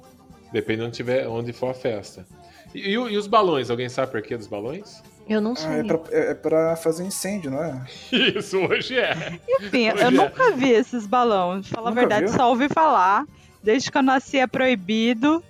Depende 0.53 0.81
de 0.81 0.87
onde, 0.87 0.97
tiver, 0.97 1.29
onde 1.29 1.53
for 1.53 1.71
a 1.71 1.75
festa. 1.75 2.27
E, 2.75 2.81
e 2.81 2.93
e 2.93 3.17
os 3.17 3.27
balões? 3.27 3.71
Alguém 3.71 3.89
sabe 3.89 4.11
por 4.11 4.23
que 4.23 4.37
dos 4.37 4.47
balões? 4.47 5.03
Eu 5.29 5.41
não 5.41 5.53
Ah, 5.53 5.57
sei. 5.57 5.81
é, 5.81 5.85
pra, 5.85 6.01
é, 6.11 6.31
é 6.31 6.35
pra 6.35 6.77
fazer 6.77 7.05
incêndio, 7.05 7.51
não 7.51 7.63
é? 7.63 7.85
Isso, 8.13 8.59
hoje 8.59 8.99
é. 8.99 9.39
Enfim, 9.61 9.89
Pois 9.91 10.03
eu 10.03 10.09
é. 10.09 10.11
nunca 10.11 10.51
vi 10.53 10.71
esses 10.71 11.07
balões. 11.07 11.67
Fala 11.69 11.91
a 11.91 11.95
verdade, 11.95 12.27
viu? 12.27 12.35
só 12.35 12.51
ouvi 12.51 12.69
falar. 12.69 13.27
Desde 13.63 13.91
que 13.91 13.97
eu 13.97 14.03
nasci 14.03 14.39
é 14.39 14.47
proibido. 14.47 15.43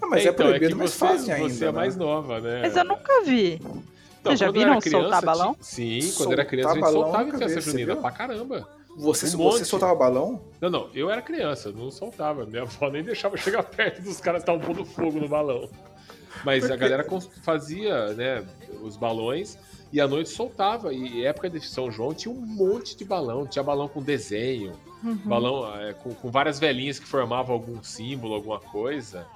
Ah, 0.00 0.06
mas 0.06 0.26
é, 0.26 0.30
então, 0.30 0.46
proibido, 0.46 0.72
que 0.72 0.74
mas 0.74 0.90
você, 0.90 0.98
fazem 0.98 1.34
ainda. 1.34 1.48
Você 1.48 1.64
é 1.64 1.66
né? 1.68 1.72
mais 1.72 1.96
nova, 1.96 2.40
né? 2.40 2.60
Mas 2.62 2.76
eu 2.76 2.84
nunca 2.84 3.22
vi. 3.24 3.60
Vocês 4.22 4.38
já 4.38 4.50
viram 4.50 4.78
criança, 4.78 4.90
soltar 4.90 5.22
balão? 5.24 5.56
Sim, 5.60 6.12
quando 6.16 6.32
era 6.32 6.44
criança 6.44 6.70
a 6.70 6.74
gente 6.74 6.90
soltava 6.90 7.28
em 7.28 7.38
festa 7.38 7.60
junina 7.60 7.96
pra 7.96 8.10
caramba. 8.10 8.68
Você, 8.96 9.34
Um 9.34 9.38
você 9.38 9.64
soltava 9.64 9.94
balão? 9.94 10.40
Não, 10.60 10.68
não, 10.68 10.88
eu 10.94 11.10
era 11.10 11.22
criança, 11.22 11.72
não 11.72 11.90
soltava. 11.90 12.44
Minha 12.44 12.62
avó 12.62 12.90
nem 12.90 13.02
deixava 13.02 13.36
chegar 13.38 13.62
perto 13.62 14.02
dos 14.02 14.20
caras 14.20 14.44
que 14.44 14.50
estavam 14.50 14.60
pondo 14.74 14.84
fogo 14.84 15.18
no 15.18 15.26
balão. 15.28 15.68
Mas 16.44 16.70
a 16.70 16.76
galera 16.76 17.06
fazia, 17.42 18.08
né, 18.14 18.44
os 18.82 18.96
balões 18.96 19.56
e 19.92 20.00
à 20.00 20.08
noite 20.08 20.30
soltava. 20.30 20.92
E 20.92 21.24
época 21.24 21.48
de 21.50 21.60
São 21.60 21.90
João 21.90 22.12
tinha 22.14 22.32
um 22.34 22.40
monte 22.40 22.96
de 22.96 23.04
balão. 23.04 23.46
Tinha 23.46 23.62
balão 23.62 23.88
com 23.88 24.02
desenho, 24.02 24.72
Uhum. 25.02 25.16
balão 25.24 25.74
é, 25.80 25.92
com, 25.94 26.14
com 26.14 26.30
várias 26.30 26.58
velhinhas 26.60 26.98
que 26.98 27.06
formavam 27.06 27.54
algum 27.54 27.82
símbolo, 27.82 28.34
alguma 28.34 28.60
coisa. 28.60 29.26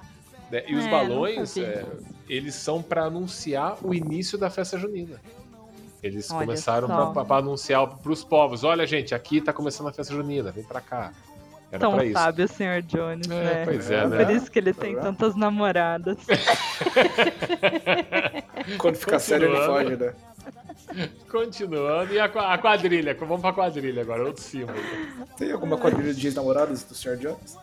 né? 0.49 0.63
E 0.67 0.75
os 0.75 0.85
É, 0.85 0.89
balões, 0.89 1.57
é, 1.57 1.85
eles 2.29 2.55
são 2.55 2.81
para 2.81 3.03
anunciar 3.03 3.77
o 3.83 3.93
início 3.93 4.37
da 4.37 4.49
festa 4.49 4.77
junina. 4.77 5.19
Eles 6.01 6.29
Olha 6.31 6.45
começaram 6.45 6.87
para 6.87 7.37
anunciar 7.37 7.85
para 7.97 8.11
os 8.11 8.23
povos: 8.23 8.63
olha, 8.63 8.85
gente, 8.87 9.13
aqui 9.15 9.41
tá 9.41 9.51
começando 9.51 9.87
a 9.87 9.91
festa 9.91 10.13
junina, 10.13 10.51
vem 10.51 10.63
para 10.63 10.79
cá. 10.79 11.11
Era 11.69 11.79
Tão 11.79 12.11
sábio 12.13 12.45
o 12.45 12.47
Sr. 12.47 12.81
Jones, 12.85 13.29
É, 13.29 13.43
né? 13.43 13.61
pois 13.65 13.91
é, 13.91 14.01
Por 14.01 14.09
né? 14.09 14.33
isso 14.33 14.49
que 14.49 14.57
ele 14.59 14.73
Tá 14.73 14.81
tem 14.81 14.93
vendo? 14.95 15.03
tantas 15.03 15.35
namoradas. 15.35 16.17
Quando 18.77 18.95
fica 18.95 19.19
sério, 19.19 19.47
ele 19.53 19.65
foge, 19.65 19.95
né? 19.97 20.13
Continuando, 21.29 22.13
e 22.13 22.19
a, 22.19 22.25
a 22.25 22.57
quadrilha? 22.57 23.13
Vamos 23.19 23.41
pra 23.41 23.51
quadrilha 23.51 24.01
agora, 24.01 24.23
outro 24.25 24.41
símbolo. 24.41 24.77
Tem 25.37 25.51
alguma 25.51 25.77
quadrilha 25.77 26.13
de 26.13 26.27
ex-namoradas 26.27 26.83
do 26.83 26.95
Sr. 26.95 27.17
Jones? 27.17 27.57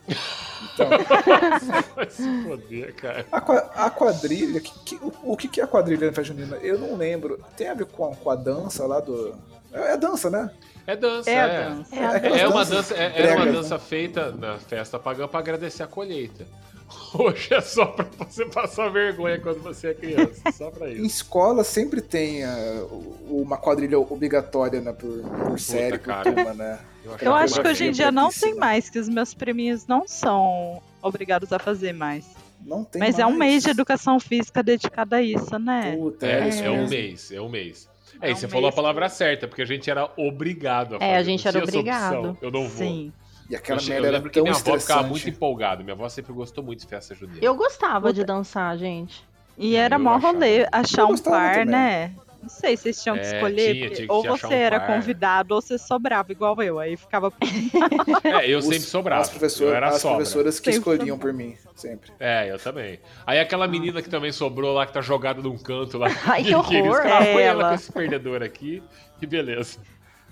Então, 0.74 0.88
Vai 1.96 2.10
se 2.10 2.42
foder, 2.44 2.94
cara. 2.94 3.24
a, 3.32 3.86
a 3.86 3.90
quadrilha, 3.90 4.60
que- 4.60 4.78
que- 4.84 4.96
o, 4.96 5.32
o 5.32 5.36
que, 5.36 5.60
é 5.60 5.64
a 5.64 5.66
quadrilha 5.66 6.06
na 6.08 6.12
festa 6.12 6.34
junina? 6.34 6.56
Eu 6.56 6.78
não 6.78 6.96
lembro. 6.96 7.42
Tem 7.56 7.68
a 7.68 7.74
ver 7.74 7.86
com 7.86 8.12
a, 8.12 8.14
com 8.16 8.30
a 8.30 8.34
dança 8.36 8.86
lá 8.86 9.00
do. 9.00 9.34
É, 9.72 9.92
é 9.92 9.96
dança, 9.96 10.28
né? 10.28 10.50
É 10.86 10.96
dança, 10.96 11.30
É 11.30 11.34
é. 11.34 11.68
dança. 11.70 11.96
É 11.96 12.04
a 12.04 12.10
aquelas 12.10 12.40
É 12.40 12.48
uma 12.48 12.64
dança, 12.64 12.94
é- 12.94 13.12
era 13.22 13.36
uma 13.36 13.46
dança 13.46 13.78
feita 13.78 14.30
na 14.32 14.58
festa 14.58 14.98
pagã 14.98 15.26
pra 15.26 15.40
agradecer 15.40 15.82
a 15.82 15.86
colheita. 15.86 16.46
Hoje 17.18 17.54
é 17.54 17.60
só 17.62 17.86
pra 17.86 18.06
você 18.28 18.44
passar 18.46 18.90
vergonha 18.90 19.40
quando 19.40 19.62
você 19.62 19.88
é 19.88 19.94
criança, 19.94 20.42
só 20.52 20.70
pra 20.70 20.90
Em 20.90 20.96
isso. 20.96 21.06
escola 21.06 21.64
sempre 21.64 22.02
tem 22.02 22.44
o- 22.46 23.42
uma 23.42 23.56
quadrilha 23.56 23.98
obrigatória, 23.98 24.80
né? 24.82 24.92
Por, 24.92 25.22
por 25.48 25.58
série, 25.58 25.98
por 25.98 26.14
turma, 26.22 26.52
né? 26.52 26.78
Eu 27.04 27.14
achava 27.14 27.36
acho 27.38 27.60
que 27.62 27.68
hoje 27.68 27.84
em 27.86 27.90
dia 27.90 28.12
não 28.12 28.30
tem 28.30 28.54
mais, 28.54 28.90
que 28.90 28.98
os 28.98 29.08
meus 29.08 29.32
priminhos 29.32 29.86
não 29.86 30.06
são 30.06 30.80
obrigados 31.02 31.52
a 31.52 31.58
fazer 31.58 31.92
mais. 31.94 32.24
Não 32.64 32.82
tem 32.84 32.98
Mas 33.00 33.18
é 33.18 33.26
um 33.26 33.30
mais. 33.30 33.38
mês 33.52 33.62
de 33.64 33.70
educação 33.70 34.18
física 34.20 34.62
dedicado 34.62 35.14
a 35.14 35.20
isso, 35.22 35.58
né? 35.58 35.94
Puta, 35.96 36.26
É, 36.26 36.48
isso 36.48 36.62
é 36.62 36.70
um 36.70 36.88
mês, 36.88 37.30
é 37.32 37.40
um 37.40 37.48
mês. 37.48 37.88
É, 38.20 38.30
É 38.30 38.32
um 38.32 38.36
você 38.36 38.48
falou 38.48 38.68
a 38.68 38.72
palavra 38.72 39.08
certa, 39.08 39.46
porque 39.48 39.62
a 39.62 39.66
gente 39.66 39.90
era 39.90 40.08
obrigado 40.16 40.96
a 40.96 40.98
fazer. 40.98 41.10
É, 41.12 41.16
a 41.16 41.22
gente 41.22 41.44
não 41.44 41.50
era 41.50 41.62
obrigado. 41.64 42.38
Eu 42.40 42.50
não 42.50 42.62
vou. 42.68 42.86
Sim. 42.86 43.12
E 43.50 43.54
aquela 43.54 43.80
eu, 43.80 43.84
merda 43.86 44.00
eu 44.02 44.08
era 44.08 44.16
lembro 44.16 44.30
que 44.30 44.34
tão 44.34 44.44
minha 44.44 44.54
avó 44.56 44.78
ficava 44.78 45.02
muito 45.06 45.28
empolgada. 45.28 45.82
Minha 45.82 45.94
avó 45.94 46.08
sempre 46.08 46.32
gostou 46.32 46.64
muito 46.64 46.80
de 46.80 46.86
festa 46.86 47.14
junina. 47.14 47.38
Eu 47.42 47.54
gostava 47.54 48.12
de 48.12 48.20
Puta. 48.20 48.32
dançar, 48.32 48.76
gente. 48.78 49.22
E 49.58 49.76
É, 49.76 49.80
era 49.80 49.98
mó 49.98 50.16
rolê 50.16 50.66
achar 50.72 51.04
um 51.04 51.16
par, 51.18 51.50
também. 51.56 51.66
né? 51.66 52.12
Não 52.44 52.48
sei 52.50 52.76
se 52.76 52.82
vocês 52.84 53.02
tinham 53.02 53.16
que 53.16 53.24
É, 53.24 53.34
escolher, 53.36 53.72
tinha, 53.72 53.74
porque 53.88 53.94
tinha 53.96 54.06
que 54.08 54.12
ou 54.12 54.22
você 54.22 54.46
um 54.46 54.52
era 54.52 54.78
par. 54.80 54.86
convidado 54.94 55.54
ou 55.54 55.60
você 55.62 55.78
sobrava, 55.78 56.30
igual 56.30 56.62
eu. 56.62 56.78
Aí 56.78 56.96
ficava. 56.96 57.32
É, 58.24 58.48
eu 58.50 58.58
Os- 58.58 58.64
sempre 58.66 58.80
sobrava. 58.80 59.22
As, 59.22 59.28
professor- 59.30 59.68
eu 59.68 59.74
era 59.74 59.88
as 59.88 60.00
sobra. 60.00 60.16
professoras 60.18 60.60
que 60.60 60.72
Sempre 60.72 60.92
escolhiam 60.94 61.18
por 61.18 61.32
mim, 61.32 61.56
sempre. 61.74 62.10
É, 62.20 62.50
eu 62.50 62.58
também. 62.58 63.00
Aí 63.26 63.40
aquela 63.40 63.66
menina 63.66 64.00
que 64.02 64.08
também 64.08 64.32
sobrou 64.32 64.72
lá, 64.74 64.86
que 64.86 64.92
tá 64.92 65.00
jogada 65.00 65.40
num 65.42 65.56
canto 65.58 65.98
lá. 65.98 66.06
Ai, 66.26 66.42
que 66.42 66.48
eles 66.54 66.86
horror, 66.86 67.02
falavam, 67.02 67.32
põe 67.32 67.42
ela 67.42 67.62
ela. 67.62 67.68
com 67.70 67.74
esse 67.74 67.92
perdedor 67.92 68.42
aqui 68.42 68.82
e 69.20 69.26
beleza. 69.26 69.78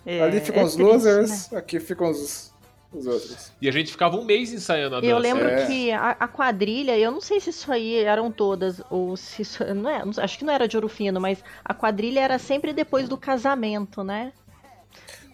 É, 0.04 0.20
Ali 0.20 0.40
ficam 0.40 0.62
é 0.62 0.64
os 0.64 0.74
triste, 0.74 0.92
losers, 0.92 1.50
né? 1.50 1.58
aqui 1.58 1.78
ficam 1.80 2.10
os, 2.10 2.51
os 2.92 3.06
outros. 3.06 3.52
E 3.60 3.68
a 3.68 3.72
gente 3.72 3.90
ficava 3.90 4.16
um 4.16 4.24
mês 4.24 4.52
ensaiando 4.52 4.96
a 4.96 5.00
dança. 5.00 5.10
Eu 5.12 5.18
lembro 5.18 5.48
é. 5.48 5.66
que 5.66 5.90
a, 5.90 6.16
a 6.20 6.28
quadrilha, 6.28 6.98
eu 6.98 7.10
não 7.10 7.20
sei 7.20 7.40
se 7.40 7.50
isso 7.50 7.72
aí 7.72 7.96
eram 7.96 8.30
todas, 8.30 8.82
ou 8.90 9.16
se 9.16 9.42
isso. 9.42 9.64
Não 9.74 9.88
é, 9.90 10.04
não- 10.04 10.12
acho 10.16 10.38
que 10.38 10.44
não 10.44 10.52
era 10.52 10.68
de 10.68 10.76
ouro 10.76 10.88
fino, 10.88 11.20
mas 11.20 11.42
a 11.64 11.72
quadrilha 11.72 12.20
era 12.20 12.38
sempre 12.38 12.72
depois 12.72 13.08
do 13.08 13.16
casamento, 13.16 14.02
né? 14.04 14.32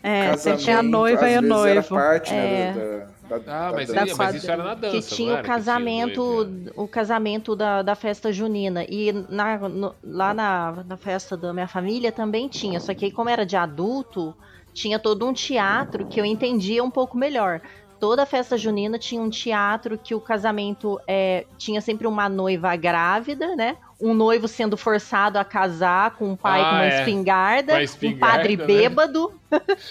É, 0.00 0.36
você 0.36 0.56
tinha 0.56 0.78
a 0.78 0.82
noiva 0.82 1.28
e 1.28 1.34
o 1.34 1.38
Era 1.38 1.42
noivo. 1.42 1.88
parte, 1.88 2.32
É. 2.32 2.72
né, 2.72 3.06
da, 3.28 3.38
da, 3.38 3.66
Ah, 3.66 3.70
da 3.72 3.76
mas, 3.76 3.88
dança. 3.88 4.02
aí- 4.04 4.14
mas 4.16 4.34
isso 4.36 4.50
era 4.50 4.62
na 4.62 4.74
dança, 4.74 4.90
que 4.96 5.10
não 5.10 5.16
tinha 5.16 5.32
era 5.32 5.42
o 5.42 5.44
casamento, 5.44 6.22
noiva? 6.22 6.72
o 6.76 6.88
casamento 6.88 7.56
da, 7.56 7.82
da 7.82 7.94
festa 7.96 8.32
junina. 8.32 8.84
E 8.88 9.10
na, 9.28 9.58
no- 9.68 9.94
lá 10.04 10.32
na, 10.32 10.84
na 10.86 10.96
festa 10.96 11.36
da 11.36 11.52
minha 11.52 11.66
família 11.66 12.12
também 12.12 12.48
tinha. 12.48 12.78
Só 12.78 12.94
que 12.94 13.06
aí, 13.06 13.10
como 13.10 13.28
era 13.28 13.44
de 13.44 13.56
adulto, 13.56 14.34
tinha 14.72 14.98
todo 14.98 15.26
um 15.26 15.32
teatro 15.32 16.06
que 16.06 16.20
eu 16.20 16.24
entendia 16.24 16.82
um 16.84 16.90
pouco 16.90 17.16
melhor. 17.16 17.60
Toda 17.98 18.26
festa 18.26 18.56
junina 18.56 18.98
tinha 18.98 19.20
um 19.20 19.30
teatro 19.30 19.98
que 19.98 20.14
o 20.14 20.20
casamento 20.20 20.98
é, 21.08 21.46
tinha 21.58 21.80
sempre 21.80 22.06
uma 22.06 22.28
noiva 22.28 22.76
grávida, 22.76 23.56
né? 23.56 23.76
Um 24.00 24.14
noivo 24.14 24.46
sendo 24.46 24.76
forçado 24.76 25.38
a 25.40 25.44
casar 25.44 26.12
com 26.12 26.28
um 26.30 26.36
pai 26.36 26.60
Ah, 26.60 26.64
com 26.64 26.74
uma 26.76 26.84
é. 26.84 26.98
espingarda, 27.00 27.72
Uma 27.72 27.80
um 27.80 27.82
espingarda, 27.82 28.36
padre 28.36 28.56
né? 28.56 28.64
bêbado. 28.64 29.32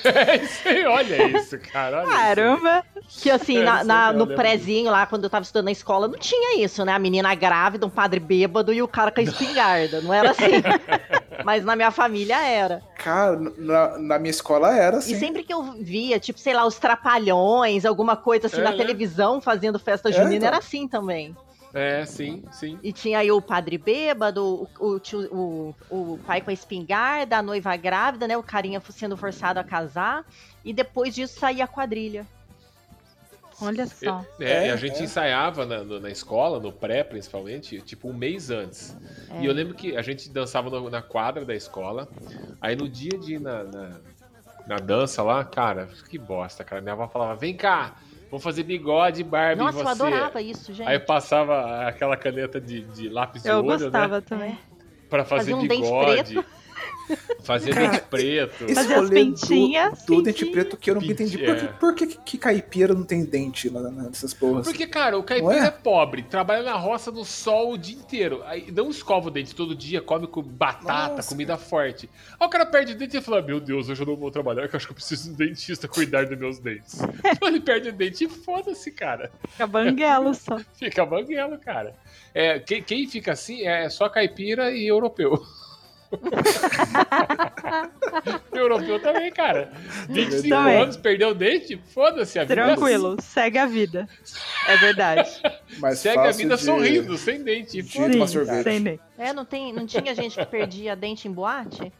É 0.05 0.35
isso 0.39 0.67
aí, 0.67 0.85
olha 0.85 1.37
isso, 1.37 1.59
cara. 1.59 1.97
olha 1.97 2.05
isso. 2.07 2.13
Caramba! 2.17 2.83
Que 3.09 3.29
assim, 3.29 3.57
É, 3.57 3.63
na- 3.63 3.77
isso 3.79 3.85
na- 3.87 4.13
no 4.13 4.27
prézinho 4.27 4.89
lá, 4.91 5.05
quando 5.05 5.25
eu 5.25 5.29
tava 5.29 5.43
estudando 5.43 5.65
na 5.65 5.71
escola, 5.73 6.07
não 6.07 6.17
tinha 6.17 6.63
isso, 6.63 6.85
né? 6.85 6.93
A 6.93 6.99
menina 6.99 7.35
grávida, 7.35 7.85
um 7.85 7.89
padre 7.89 8.19
bêbado 8.21 8.71
e 8.73 8.81
o 8.81 8.87
cara 8.87 9.11
com 9.11 9.19
a 9.19 9.23
espingarda. 9.23 9.99
Não 9.99 10.13
era 10.13 10.31
assim. 10.31 10.51
Mas 11.43 11.65
na 11.65 11.75
minha 11.75 11.91
família 11.91 12.41
era. 12.47 12.81
Cara, 12.97 13.37
na, 13.57 13.97
na 13.97 14.19
minha 14.19 14.31
escola 14.31 14.73
era 14.75 14.97
assim. 14.97 15.13
E 15.15 15.19
sempre 15.19 15.43
que 15.43 15.53
eu 15.53 15.63
via, 15.81 16.17
tipo, 16.17 16.39
sei 16.39 16.53
lá, 16.53 16.65
os 16.65 16.77
trapalhões, 16.79 17.85
alguma 17.85 18.15
coisa 18.15 18.47
assim 18.47 18.61
É, 18.61 18.63
na 18.63 18.71
né? 18.71 18.77
televisão 18.77 19.41
fazendo 19.41 19.77
festa 19.77 20.09
É, 20.09 20.11
junina, 20.13 20.35
então. 20.35 20.47
era 20.47 20.57
assim 20.59 20.87
também. 20.87 21.35
É, 21.73 22.05
sim, 22.05 22.43
sim. 22.51 22.79
E 22.81 22.91
tinha 22.93 23.19
aí 23.19 23.31
o 23.31 23.41
padre 23.41 23.77
bêbado, 23.77 24.67
o, 24.79 24.85
o, 24.93 24.99
tio- 24.99 25.27
o, 25.31 25.75
o 25.89 26.17
pai 26.25 26.41
com 26.41 26.49
a 26.49 26.53
espingarda, 26.53 27.37
a 27.37 27.41
noiva 27.41 27.75
grávida, 27.75 28.27
né? 28.27 28.37
O 28.37 28.43
carinha 28.43 28.81
sendo 28.89 29.17
forçado 29.17 29.59
a 29.59 29.63
casar. 29.63 30.25
E 30.63 30.71
depois 30.73 31.13
disso 31.13 31.39
saía 31.39 31.65
a 31.65 31.67
quadrilha. 31.67 32.25
Olha 33.59 33.87
só. 33.87 34.23
É, 34.39 34.51
É, 34.51 34.67
e 34.67 34.71
a 34.71 34.75
gente 34.75 34.99
é. 34.99 35.03
ensaiava 35.03 35.65
na, 35.65 35.83
no- 35.83 35.99
na 35.99 36.09
escola, 36.09 36.59
no 36.59 36.71
pré 36.71 37.03
principalmente, 37.03 37.81
tipo 37.81 38.07
um 38.07 38.13
mês 38.13 38.49
antes. 38.51 38.95
É. 39.31 39.41
E 39.41 39.45
eu 39.45 39.53
lembro 39.53 39.73
que 39.73 39.97
a 39.97 40.01
gente 40.01 40.29
dançava 40.29 40.69
no- 40.69 40.89
na 40.89 41.01
quadra 41.01 41.43
da 41.43 41.55
escola. 41.55 42.07
Aí 42.61 42.75
no 42.75 42.87
dia 42.87 43.17
de 43.17 43.33
ir 43.35 43.39
na, 43.41 43.63
na, 43.63 43.89
na 44.67 44.75
dança 44.77 45.23
lá, 45.23 45.43
cara, 45.43 45.89
que 46.09 46.17
bosta, 46.19 46.63
cara. 46.63 46.81
Minha 46.81 46.93
avó 46.93 47.07
falava: 47.07 47.35
vem 47.35 47.55
cá, 47.57 47.95
vamos 48.29 48.43
fazer 48.43 48.63
bigode, 48.63 49.23
Barbie 49.23 49.61
Nossa, 49.63 49.79
eu 49.79 49.83
você. 49.83 50.03
adorava 50.03 50.41
isso, 50.41 50.73
gente. 50.73 50.87
Aí 50.87 50.99
passava 50.99 51.87
aquela 51.87 52.15
caneta 52.17 52.59
de, 52.59 52.81
de 52.81 53.09
lápis 53.09 53.43
de 53.43 53.49
Eu 53.49 53.57
olho, 53.57 53.65
gostava 53.79 54.15
né? 54.17 54.23
também. 54.27 54.59
Pra 55.09 55.23
fazer 55.23 55.51
Fazia 55.51 55.55
um 55.55 55.67
dente 55.67 55.81
bigode. 55.83 56.45
Preto. 57.15 57.43
Fazia 57.43 57.73
dente 57.73 58.01
preto. 58.01 58.73
Fazia 58.73 58.81
as 58.81 59.03
rolê 59.03 59.23
pintinhas, 59.23 60.03
do, 60.03 60.15
do 60.15 60.21
dente 60.23 60.45
preto 60.45 60.77
que 60.77 60.89
eu 60.89 60.95
não 60.95 61.03
entendi. 61.03 61.37
Por, 61.37 61.55
que, 61.55 61.65
é. 61.65 61.67
por 61.67 61.95
que, 61.95 62.07
que 62.07 62.37
caipira 62.37 62.93
não 62.93 63.03
tem 63.03 63.23
dente 63.23 63.69
na- 63.69 63.89
nessas 63.89 64.33
porras? 64.33 64.65
Porque, 64.65 64.87
cara, 64.87 65.17
o 65.17 65.23
caipira 65.23 65.65
é? 65.65 65.67
é? 65.67 65.71
pobre, 65.71 66.23
trabalha 66.23 66.63
na 66.63 66.75
roça 66.75 67.11
no 67.11 67.23
sol 67.23 67.73
o 67.73 67.77
dia 67.77 67.95
inteiro. 67.95 68.43
Aí 68.45 68.71
não 68.71 68.89
escova 68.89 69.27
o 69.27 69.31
dente 69.31 69.55
todo 69.55 69.75
dia, 69.75 70.01
come 70.01 70.27
com 70.27 70.41
batata, 70.41 71.15
Nossa, 71.15 71.29
comida 71.29 71.57
forte. 71.57 72.09
Aí 72.39 72.47
o 72.47 72.49
cara 72.49 72.65
perde 72.65 72.93
o 72.93 72.97
dente 72.97 73.17
e 73.17 73.21
fala: 73.21 73.41
Meu 73.41 73.59
Deus, 73.59 73.89
hoje 73.89 74.01
eu 74.01 74.07
não 74.07 74.15
vou 74.15 74.31
trabalhar, 74.31 74.67
que 74.67 74.75
eu 74.75 74.77
acho 74.77 74.87
que 74.87 74.91
eu 74.91 74.95
preciso 74.95 75.25
de 75.25 75.29
um 75.31 75.47
dentista 75.47 75.87
cuidar 75.87 76.25
dos 76.25 76.37
meus 76.37 76.59
dentes. 76.59 76.99
então 77.23 77.47
ele 77.47 77.59
perde 77.59 77.89
o 77.89 77.93
dente 77.93 78.25
e 78.25 78.29
foda-se, 78.29 78.91
cara. 78.91 79.31
Fica 79.49 79.67
banguelo 79.67 80.33
só. 80.33 80.57
Fica 80.73 81.05
banguelo, 81.05 81.57
cara. 81.57 81.95
É, 82.33 82.59
quem, 82.59 82.83
quem 82.83 83.07
fica 83.07 83.31
assim 83.31 83.65
é 83.65 83.89
só 83.89 84.09
caipira 84.09 84.71
e 84.71 84.87
europeu. 84.87 85.41
europeu 88.53 88.99
também, 89.01 89.31
cara. 89.31 89.71
25 90.09 90.49
Também. 90.49 90.81
anos, 90.81 90.97
perdeu 90.97 91.29
o 91.29 91.33
dente, 91.33 91.79
foda-se 91.93 92.37
a 92.39 92.43
vida. 92.43 92.55
Tranquilo, 92.55 93.17
segue 93.21 93.57
a 93.57 93.65
vida. 93.65 94.07
É 94.67 94.77
verdade. 94.77 95.29
Mais 95.79 95.99
Segue 95.99 96.19
a 96.19 96.31
vida 96.31 96.55
de- 96.55 96.63
sorrindo, 96.63 97.17
sem 97.17 97.43
dente. 97.43 97.81
de 97.81 97.89
Sim, 97.89 98.25
sorvete. 98.27 98.63
sem 98.63 98.79
nem. 98.79 98.99
É, 99.17 99.33
não, 99.33 99.43
tem, 99.45 99.73
não 99.73 99.85
tinha 99.85 100.13
gente 100.15 100.37
que 100.37 100.45
perdia 100.45 100.95
dente 100.95 101.27
em 101.27 101.31
boate? 101.31 101.91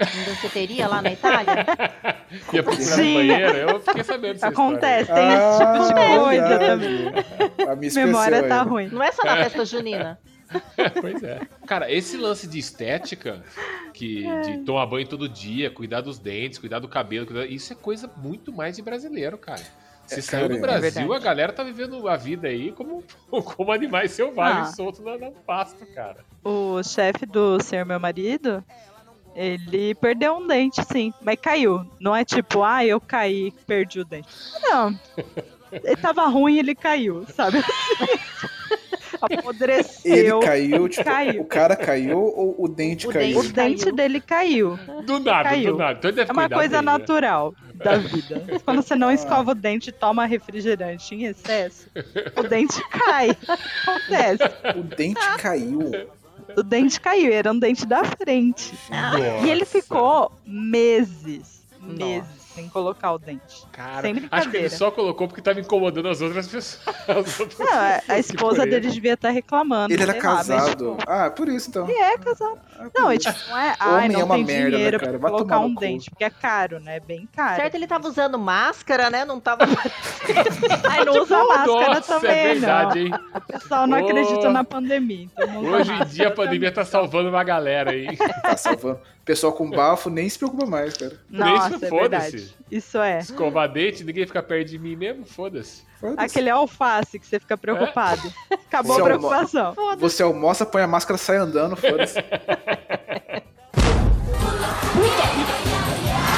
Em 0.00 0.24
danceteria 0.24 0.86
lá 0.86 1.02
na 1.02 1.10
Itália? 1.12 1.66
Ia 2.52 2.62
procurar 2.62 2.86
no 2.88 2.94
Sim. 3.02 3.14
banheiro, 3.14 3.56
eu 3.56 3.80
fiquei 3.80 4.04
sabendo 4.04 4.44
Acontece, 4.44 5.12
tem 5.12 5.24
Ah, 5.24 5.50
esse 5.50 5.58
tipo 5.58 5.72
de 5.72 5.78
coisa 6.20 6.48
verdade. 6.48 6.66
também. 6.68 7.08
A 7.68 7.74
minha 7.76 7.88
esqueceu 7.88 8.06
Memória 8.06 8.42
tá 8.44 8.62
aí. 8.62 8.68
ruim. 8.68 8.88
Não 8.92 9.02
é 9.02 9.10
só 9.10 9.24
na 9.24 9.36
festa 9.38 9.64
junina. 9.64 10.16
Pois 11.00 11.22
é. 11.22 11.40
Cara, 11.66 11.90
esse 11.92 12.16
lance 12.16 12.46
de 12.46 12.58
estética, 12.58 13.42
que, 13.92 14.24
de 14.44 14.58
tomar 14.64 14.86
banho 14.86 15.06
todo 15.06 15.28
dia, 15.28 15.70
cuidar 15.70 16.00
dos 16.00 16.18
dentes, 16.18 16.58
cuidar 16.58 16.78
do 16.78 16.88
cabelo, 16.88 17.26
cuidar- 17.26 17.46
isso 17.46 17.72
é 17.72 17.76
coisa 17.76 18.10
muito 18.16 18.52
mais 18.52 18.76
de 18.76 18.82
brasileiro, 18.82 19.36
cara. 19.38 19.62
Você 20.06 20.20
É, 20.20 20.22
saiu 20.22 20.42
cara, 20.48 20.48
do 20.54 20.56
é 20.56 20.60
Brasil, 20.60 20.80
verdade. 21.02 21.14
a 21.14 21.18
galera 21.18 21.52
tá 21.52 21.62
vivendo 21.62 22.08
a 22.08 22.16
vida 22.16 22.48
aí 22.48 22.72
como, 22.72 23.04
como 23.30 23.70
animais 23.72 24.12
selvagens 24.12 24.68
Ah. 24.68 24.72
soltos 24.72 25.00
no, 25.00 25.18
no 25.18 25.32
pasto, 25.32 25.84
cara. 25.94 26.24
O 26.42 26.82
chefe 26.82 27.26
do 27.26 27.62
Ser 27.62 27.84
Meu 27.84 28.00
Marido, 28.00 28.64
ele 29.34 29.94
perdeu 29.96 30.36
um 30.36 30.46
dente, 30.46 30.82
sim, 30.90 31.12
mas 31.20 31.38
caiu. 31.38 31.84
Não 32.00 32.16
é 32.16 32.24
tipo, 32.24 32.62
ah, 32.64 32.82
eu 32.86 32.98
caí, 33.00 33.52
perdi 33.66 34.00
o 34.00 34.04
dente. 34.04 34.28
Não. 34.62 34.98
Ele 35.70 35.96
tava 35.96 36.26
ruim, 36.28 36.56
ele 36.58 36.74
caiu, 36.74 37.26
sabe? 37.26 37.58
Apodreceu. 39.20 40.38
Ele 40.38 40.46
caiu, 40.46 40.88
tipo, 40.88 41.04
Caiu. 41.04 41.42
o 41.42 41.44
cara 41.44 41.76
caiu 41.76 42.18
ou 42.18 42.54
o 42.58 42.68
dente 42.68 43.06
O 43.08 43.12
caiu? 43.12 43.38
O 43.40 43.42
dente 43.42 43.84
Caiu. 43.84 43.96
dele 43.96 44.20
caiu. 44.20 44.78
Do 45.04 45.18
nada, 45.18 45.48
Caiu. 45.50 45.72
do 45.72 45.78
nada. 45.78 46.08
Então 46.08 46.24
É 46.24 46.32
uma 46.32 46.48
coisa 46.48 46.76
bem, 46.78 46.86
né? 46.86 46.92
natural 46.98 47.54
da 47.74 47.96
vida. 47.96 48.44
Quando 48.64 48.82
você 48.82 48.94
não 48.96 49.10
escova 49.10 49.52
o 49.52 49.54
dente 49.54 49.90
e 49.90 49.92
toma 49.92 50.26
refrigerante 50.26 51.14
em 51.14 51.24
excesso, 51.24 51.88
o 52.36 52.42
dente 52.42 52.80
cai. 52.90 53.30
Acontece. 53.86 54.78
O 54.78 54.82
dente 54.82 55.20
caiu. 55.38 55.90
O 56.56 56.62
dente 56.62 57.00
caiu, 57.00 57.32
era 57.32 57.52
um 57.52 57.58
dente 57.58 57.86
da 57.86 58.02
frente. 58.04 58.74
E 59.44 59.50
ele 59.50 59.60
Nossa. 59.60 59.70
ficou 59.72 60.32
meses, 60.46 61.62
meses 61.80 62.47
sem 62.58 62.68
colocar 62.68 63.12
o 63.12 63.18
dente. 63.18 63.64
Cara, 63.72 64.02
Sem 64.02 64.10
acho 64.10 64.12
que 64.12 64.16
ele 64.16 64.28
brincadeira. 64.28 64.70
só 64.70 64.90
colocou 64.90 65.28
porque 65.28 65.40
tava 65.40 65.60
incomodando 65.60 66.08
as 66.08 66.20
outras 66.20 66.48
pessoas. 66.48 66.80
As 67.06 67.38
outras 67.40 67.58
Não, 67.58 67.68
a- 67.68 67.88
a 67.96 68.00
pessoas 68.00 68.26
que 68.26 68.34
esposa 68.34 68.62
ele. 68.62 68.70
dele 68.72 68.90
devia 68.90 69.14
estar 69.14 69.30
reclamando. 69.30 69.92
Ele 69.94 70.02
era 70.02 70.12
lá, 70.12 70.18
mas, 70.22 70.22
casado. 70.48 70.70
tipo, 70.70 70.96
Ah, 71.06 71.30
por 71.30 71.48
isso 71.48 71.70
então. 71.70 71.88
ele 71.88 71.98
é 71.98 72.18
casado. 72.18 72.58
Ah, 72.78 72.88
por 72.90 73.00
Não, 73.00 73.12
e 73.12 73.16
isso. 73.16 73.32
tipo, 73.32 73.48
não 73.50 73.58
é, 73.58 73.76
ai, 73.78 74.08
não 74.08 74.20
é 74.20 74.24
uma 74.24 74.34
tem 74.34 74.44
merda, 74.44 74.62
né, 74.70 74.76
dinheiro 74.76 74.98
cara? 74.98 75.10
pra 75.12 75.18
Vai 75.20 75.30
colocar 75.30 75.58
um 75.60 75.74
dente, 75.74 76.10
porque 76.10 76.24
é 76.24 76.30
caro, 76.30 76.80
né? 76.80 76.98
Bem 77.00 77.28
caro. 77.34 77.56
Certo, 77.56 77.74
ele 77.76 77.86
tava 77.86 78.08
usando 78.08 78.38
máscara, 78.38 79.08
né? 79.10 79.24
Não 79.24 79.38
tava. 79.38 79.64
Ai, 80.90 81.04
não 81.04 81.22
usa 81.22 81.44
máscara 81.44 81.94
Nossa, 81.94 82.14
também, 82.14 82.30
é 82.30 82.54
verdade, 82.54 83.08
não. 83.08 83.16
hein? 83.18 83.24
O 83.34 83.40
pessoal 83.40 83.86
não 83.86 83.98
Oh. 83.98 84.04
acredita 84.04 84.50
na 84.50 84.64
pandemia, 84.64 85.24
então 85.32 85.46
não 85.62 85.70
Hoje 85.72 85.92
em 85.92 86.04
dia 86.06 86.28
a 86.28 86.30
pandemia 86.30 86.72
tá 86.72 86.84
salvando 86.84 87.28
uma 87.28 87.44
galera 87.44 87.90
aí. 87.92 88.16
Tá 88.16 88.56
salvando. 88.56 89.00
Pessoal 89.28 89.52
com 89.52 89.68
bafo 89.68 90.08
nem 90.08 90.26
se 90.26 90.38
preocupa 90.38 90.64
mais, 90.64 90.94
cara. 90.96 91.20
Nossa, 91.28 91.68
Nem 91.68 91.78
se 91.78 91.84
é 91.84 91.88
foda-se. 91.90 92.30
verdade. 92.30 92.56
Isso 92.70 92.96
é. 92.98 93.18
Escovar 93.18 93.70
dente, 93.70 94.02
ninguém 94.02 94.26
fica 94.26 94.42
perto 94.42 94.68
de 94.70 94.78
mim 94.78 94.96
mesmo, 94.96 95.26
foda-se. 95.26 95.82
Foda-se. 96.00 96.18
Aquele 96.24 96.48
alface 96.48 97.18
que 97.18 97.26
você 97.26 97.38
fica 97.38 97.54
preocupado. 97.54 98.22
Acabou 98.50 98.94
Você 98.94 99.02
a 99.02 99.04
é 99.04 99.08
preocupação. 99.08 99.74
Você 99.98 100.22
almoça, 100.22 100.64
põe 100.64 100.80
a 100.80 100.86
máscara, 100.86 101.18
sai 101.18 101.36
andando, 101.36 101.76
foda-se. 101.76 102.14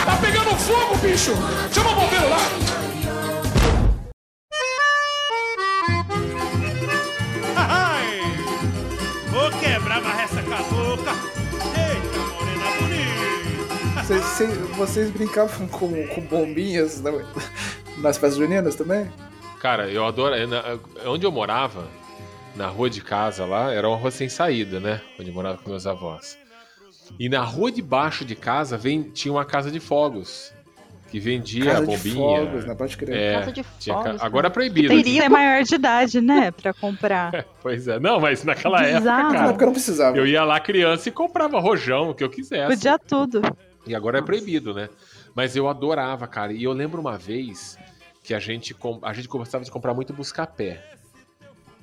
Tá 0.04 0.16
pegando 0.20 0.50
fogo, 0.56 0.96
bicho! 0.98 1.30
Chama 1.72 1.92
o 1.92 1.94
bombeiro 1.94 2.28
lá! 2.28 2.38
Vocês, 14.40 14.58
vocês- 14.76 15.10
brincavam 15.10 15.68
com, 15.68 16.06
com 16.08 16.20
bombinhas 16.22 17.02
na- 17.02 17.10
nas 17.98 18.16
festas 18.16 18.36
juninas 18.36 18.74
também? 18.74 19.06
Cara, 19.60 19.90
eu 19.90 20.06
adoro. 20.06 20.34
é 20.34 20.46
na- 20.46 20.78
onde 21.04 21.26
eu 21.26 21.30
morava, 21.30 21.86
na 22.56 22.66
rua 22.66 22.88
de 22.88 23.02
casa 23.02 23.44
lá, 23.44 23.70
era 23.70 23.86
uma 23.86 23.98
rua 23.98 24.10
sem 24.10 24.30
saída, 24.30 24.80
né? 24.80 25.02
Onde 25.20 25.28
eu 25.28 25.34
morava 25.34 25.58
com 25.58 25.68
meus 25.68 25.86
avós. 25.86 26.38
E 27.18 27.28
na 27.28 27.42
rua 27.42 27.70
de 27.70 27.82
baixo 27.82 28.24
de 28.24 28.34
casa 28.34 28.78
vem, 28.78 29.02
tinha 29.02 29.30
uma 29.30 29.44
casa 29.44 29.70
de 29.70 29.78
fogos. 29.78 30.50
Que 31.10 31.18
vendia 31.20 31.64
Casa 31.72 31.80
de 31.80 31.86
bombinha. 31.86 32.14
fogos, 32.46 32.64
né? 32.64 32.74
Pode 32.76 32.96
crer. 32.96 33.16
É, 33.16 33.32
Casa 33.40 33.52
de 33.52 33.62
ca- 33.62 33.68
fogos, 34.04 34.22
Agora 34.22 34.46
é 34.46 34.48
né? 34.48 34.54
proibido. 34.54 34.88
Que 34.88 34.94
Perigo. 35.02 35.22
ser 35.22 35.28
maior 35.28 35.62
de 35.64 35.74
idade, 35.74 36.20
né? 36.22 36.50
Pra 36.52 36.72
comprar. 36.72 37.44
Pois 37.60 37.86
é. 37.88 37.98
Não, 38.00 38.18
mas 38.20 38.42
naquela 38.44 38.78
Bizarro. 38.78 38.96
época, 38.96 39.12
Na 39.12 39.32
cara, 39.34 39.48
época 39.50 39.64
eu 39.64 39.66
não 39.66 39.72
precisava. 39.74 40.16
eu 40.16 40.26
ia 40.26 40.44
lá 40.44 40.58
criança 40.60 41.10
e 41.10 41.12
comprava 41.12 41.60
rojão, 41.60 42.08
o 42.10 42.14
que 42.14 42.24
eu 42.24 42.30
quisesse. 42.30 42.68
Podia 42.68 42.98
tudo. 42.98 43.42
E 43.86 43.94
agora 43.94 44.18
é 44.18 44.22
proibido, 44.22 44.74
né? 44.74 44.88
Mas 45.34 45.56
eu 45.56 45.68
adorava, 45.68 46.26
cara. 46.26 46.52
E 46.52 46.62
eu 46.64 46.72
lembro 46.72 47.00
uma 47.00 47.16
vez 47.16 47.78
que 48.22 48.34
a 48.34 48.38
gente, 48.38 48.76
a 49.02 49.12
gente 49.12 49.28
gostava 49.28 49.64
de 49.64 49.70
comprar 49.70 49.94
muito 49.94 50.12
buscapé. 50.12 50.84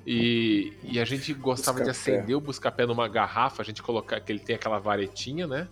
E, 0.05 0.73
e 0.83 0.99
a 0.99 1.05
gente 1.05 1.33
gostava 1.33 1.79
de 1.81 1.87
Buscapé. 1.87 2.11
acender 2.19 2.35
o 2.35 2.39
buscapé 2.39 2.85
numa 2.85 3.07
garrafa, 3.09 3.61
a 3.61 3.65
gente 3.65 3.83
colocar, 3.83 4.21
que 4.21 4.31
ele 4.31 4.39
tem 4.39 4.55
aquela 4.55 4.79
varetinha, 4.79 5.45
né? 5.45 5.67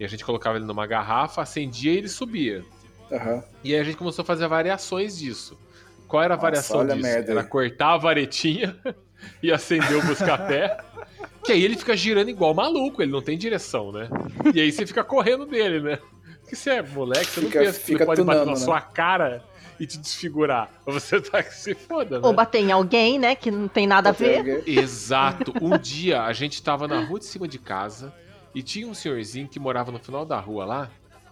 E 0.00 0.04
a 0.04 0.08
gente 0.08 0.24
colocava 0.24 0.56
ele 0.56 0.64
numa 0.64 0.86
garrafa, 0.86 1.42
acendia 1.42 1.92
e 1.92 1.98
ele 1.98 2.08
subia. 2.08 2.64
Aham. 3.10 3.44
E 3.62 3.74
aí 3.74 3.80
a 3.80 3.84
gente 3.84 3.96
começou 3.96 4.22
a 4.22 4.26
fazer 4.26 4.48
variações 4.48 5.18
disso. 5.18 5.58
Qual 6.08 6.22
era 6.22 6.34
a 6.34 6.36
Nossa, 6.36 6.46
variação 6.46 6.78
olha 6.78 6.92
a 6.92 6.96
disso? 6.96 7.08
merda 7.08 7.32
Era 7.32 7.44
cortar 7.44 7.92
a 7.94 7.98
varetinha 7.98 8.74
e 9.42 9.52
acender 9.52 9.96
o 9.96 10.06
buscapé. 10.06 10.78
Que 11.44 11.52
aí 11.52 11.62
ele 11.64 11.76
fica 11.76 11.96
girando 11.96 12.28
igual 12.30 12.54
maluco, 12.54 13.02
ele 13.02 13.12
não 13.12 13.22
tem 13.22 13.36
direção, 13.38 13.90
né? 13.92 14.08
E 14.54 14.60
aí 14.60 14.70
você 14.72 14.86
fica 14.86 15.02
correndo 15.04 15.44
dele, 15.46 15.80
né? 15.80 15.98
Porque 16.40 16.56
você 16.56 16.70
é 16.70 16.82
moleque, 16.82 17.26
você 17.26 17.40
Fica- 17.40 17.58
não 17.58 17.66
pensa 17.66 17.78
que 17.80 17.84
fica 17.86 17.98
ele 18.02 18.06
pode 18.06 18.22
bater 18.22 18.38
na 18.38 18.42
tunando, 18.44 18.58
né? 18.60 18.64
sua 18.64 18.80
cara 18.80 19.42
e 19.80 19.86
te 19.86 19.98
desfigurar. 19.98 20.70
Você 20.86 21.20
tá 21.20 21.42
que 21.42 21.54
se 21.54 21.74
foda, 21.74 22.20
né? 22.20 22.26
Ou 22.26 22.32
bater 22.32 22.58
em 22.60 22.70
alguém, 22.72 23.18
né? 23.18 23.34
Que 23.34 23.50
não 23.50 23.66
tem 23.68 23.86
nada 23.86 24.10
a 24.10 24.12
ver. 24.12 24.62
Exato. 24.68 25.52
Um 25.60 25.76
dia 25.78 26.22
a 26.22 26.32
gente 26.32 26.62
tava 26.62 26.86
na 26.86 27.00
rua 27.04 27.18
de 27.18 27.24
cima 27.24 27.48
de 27.48 27.58
casa 27.58 28.12
e 28.54 28.62
tinha 28.62 28.86
um 28.86 28.94
senhorzinho 28.94 29.48
que 29.48 29.58
morava 29.58 29.90
no 29.90 29.98
final 29.98 30.24
da 30.26 30.38
rua 30.38 30.64
lá. 30.64 30.90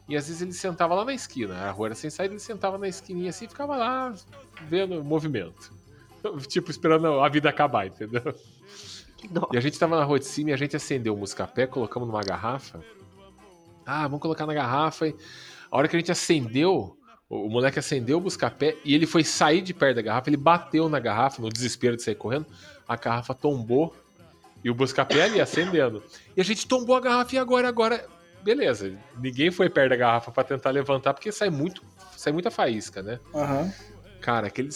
E 0.08 0.16
às 0.16 0.26
vezes 0.26 0.42
ele 0.42 0.52
sentava 0.52 0.94
lá 0.94 1.04
na 1.04 1.12
esquina. 1.14 1.54
A 1.54 1.70
rua 1.70 1.88
era 1.88 1.94
sem 1.94 2.10
saída, 2.10 2.32
ele 2.34 2.40
sentava 2.40 2.76
na 2.78 2.88
esquininha 2.88 3.30
assim 3.30 3.44
e 3.44 3.48
ficava 3.48 3.76
lá 3.76 4.12
vendo 4.68 4.98
o 5.00 5.04
movimento. 5.04 5.72
Tipo, 6.48 6.70
esperando 6.70 7.20
a 7.20 7.28
vida 7.28 7.48
acabar, 7.48 7.86
entendeu? 7.86 8.34
Que 9.20 9.28
dó. 9.28 9.46
E 9.52 9.58
a 9.58 9.60
gente 9.60 9.78
tava 9.78 9.98
na 9.98 10.04
rua 10.04 10.18
de 10.18 10.24
cima 10.24 10.50
e 10.50 10.52
a 10.54 10.56
gente 10.56 10.74
acendeu 10.74 11.14
um 11.14 11.18
muscapé, 11.18 11.66
colocamos 11.66 12.08
numa 12.08 12.22
garrafa. 12.22 12.80
Ah, 13.84 14.02
vamos 14.04 14.20
colocar 14.20 14.46
na 14.46 14.54
garrafa. 14.54 15.08
E 15.08 15.14
a 15.70 15.76
hora 15.76 15.88
que 15.88 15.94
a 15.94 15.98
gente 15.98 16.10
acendeu, 16.10 16.96
o, 17.28 17.46
o 17.46 17.50
moleque 17.50 17.78
acendeu 17.78 18.16
o 18.16 18.20
buscapé 18.20 18.76
e 18.82 18.94
ele 18.94 19.06
foi 19.06 19.22
sair 19.22 19.60
de 19.60 19.74
perto 19.74 19.96
da 19.96 20.02
garrafa, 20.02 20.30
ele 20.30 20.38
bateu 20.38 20.88
na 20.88 20.98
garrafa, 20.98 21.42
no 21.42 21.50
desespero 21.50 21.96
de 21.96 22.02
sair 22.02 22.14
correndo, 22.14 22.46
a 22.88 22.96
garrafa 22.96 23.34
tombou 23.34 23.94
e 24.64 24.70
o 24.70 24.74
buscapé 24.74 25.22
ali 25.22 25.40
acendendo. 25.40 26.02
E 26.34 26.40
a 26.40 26.44
gente 26.44 26.66
tombou 26.66 26.96
a 26.96 27.00
garrafa 27.00 27.34
e 27.34 27.38
agora, 27.38 27.68
agora. 27.68 28.06
Beleza, 28.42 28.98
ninguém 29.18 29.50
foi 29.50 29.68
perto 29.68 29.90
da 29.90 29.96
garrafa 29.96 30.30
pra 30.30 30.42
tentar 30.42 30.70
levantar, 30.70 31.12
porque 31.12 31.30
sai 31.30 31.50
muito, 31.50 31.82
sai 32.16 32.32
muita 32.32 32.50
faísca, 32.50 33.02
né? 33.02 33.20
Aham. 33.34 33.70
Cara, 34.22 34.46
aquele, 34.46 34.70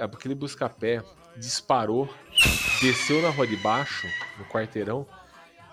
aquele 0.00 0.34
buscapé 0.34 1.02
disparou, 1.36 2.08
desceu 2.80 3.20
na 3.22 3.30
rua 3.30 3.46
de 3.46 3.56
baixo, 3.56 4.06
no 4.38 4.44
quarteirão, 4.46 5.06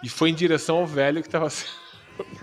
e 0.03 0.10
foi 0.10 0.30
em 0.30 0.34
direção 0.34 0.78
ao 0.78 0.88
velho 0.88 1.22
que 1.24 1.30
tava. 1.30 1.49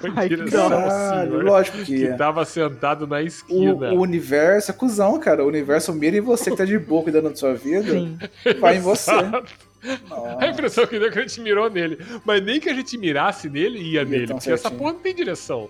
Foi 0.01 0.09
em 0.09 0.13
Ai, 0.15 0.29
ao 0.33 1.27
senhor 1.27 1.43
lógico 1.43 1.79
que 1.79 1.85
que 1.85 2.07
é. 2.07 2.13
tava 2.17 2.45
sentado 2.45 3.09
na 3.09 3.17
O, 3.17 3.21
esquina. 3.21 3.93
o 3.93 4.01
universo 4.03 4.71
é 4.71 4.75
cuzão, 4.75 5.19
cara. 5.19 5.43
O 5.43 5.49
universo 5.49 5.93
mira 5.93 6.17
em 6.17 6.21
você 6.21 6.49
que 6.53 6.57
tá 6.57 6.65
de 6.65 6.79
boa 6.79 7.03
cuidando 7.03 7.29
da 7.29 7.35
sua 7.35 7.55
vida. 7.55 7.91
Sim. 7.91 8.17
Vai 8.61 8.77
em 8.77 8.81
você. 8.81 9.11
Exato. 9.11 9.53
A 10.39 10.47
impressão 10.47 10.87
que 10.87 10.97
deu 10.97 11.09
é 11.09 11.11
que 11.11 11.19
a 11.19 11.23
gente 11.23 11.41
mirou 11.41 11.69
nele. 11.69 11.99
Mas 12.25 12.41
nem 12.45 12.61
que 12.61 12.69
a 12.69 12.73
gente 12.75 12.97
mirasse 12.97 13.49
nele, 13.51 13.81
ia 13.81 14.05
nele. 14.05 14.29
tão 14.29 14.37
Porque 14.37 14.53
essa 14.53 14.63
certinho. 14.63 14.79
porra 14.79 14.93
não 14.93 15.01
tem 15.01 15.13
direção. 15.13 15.69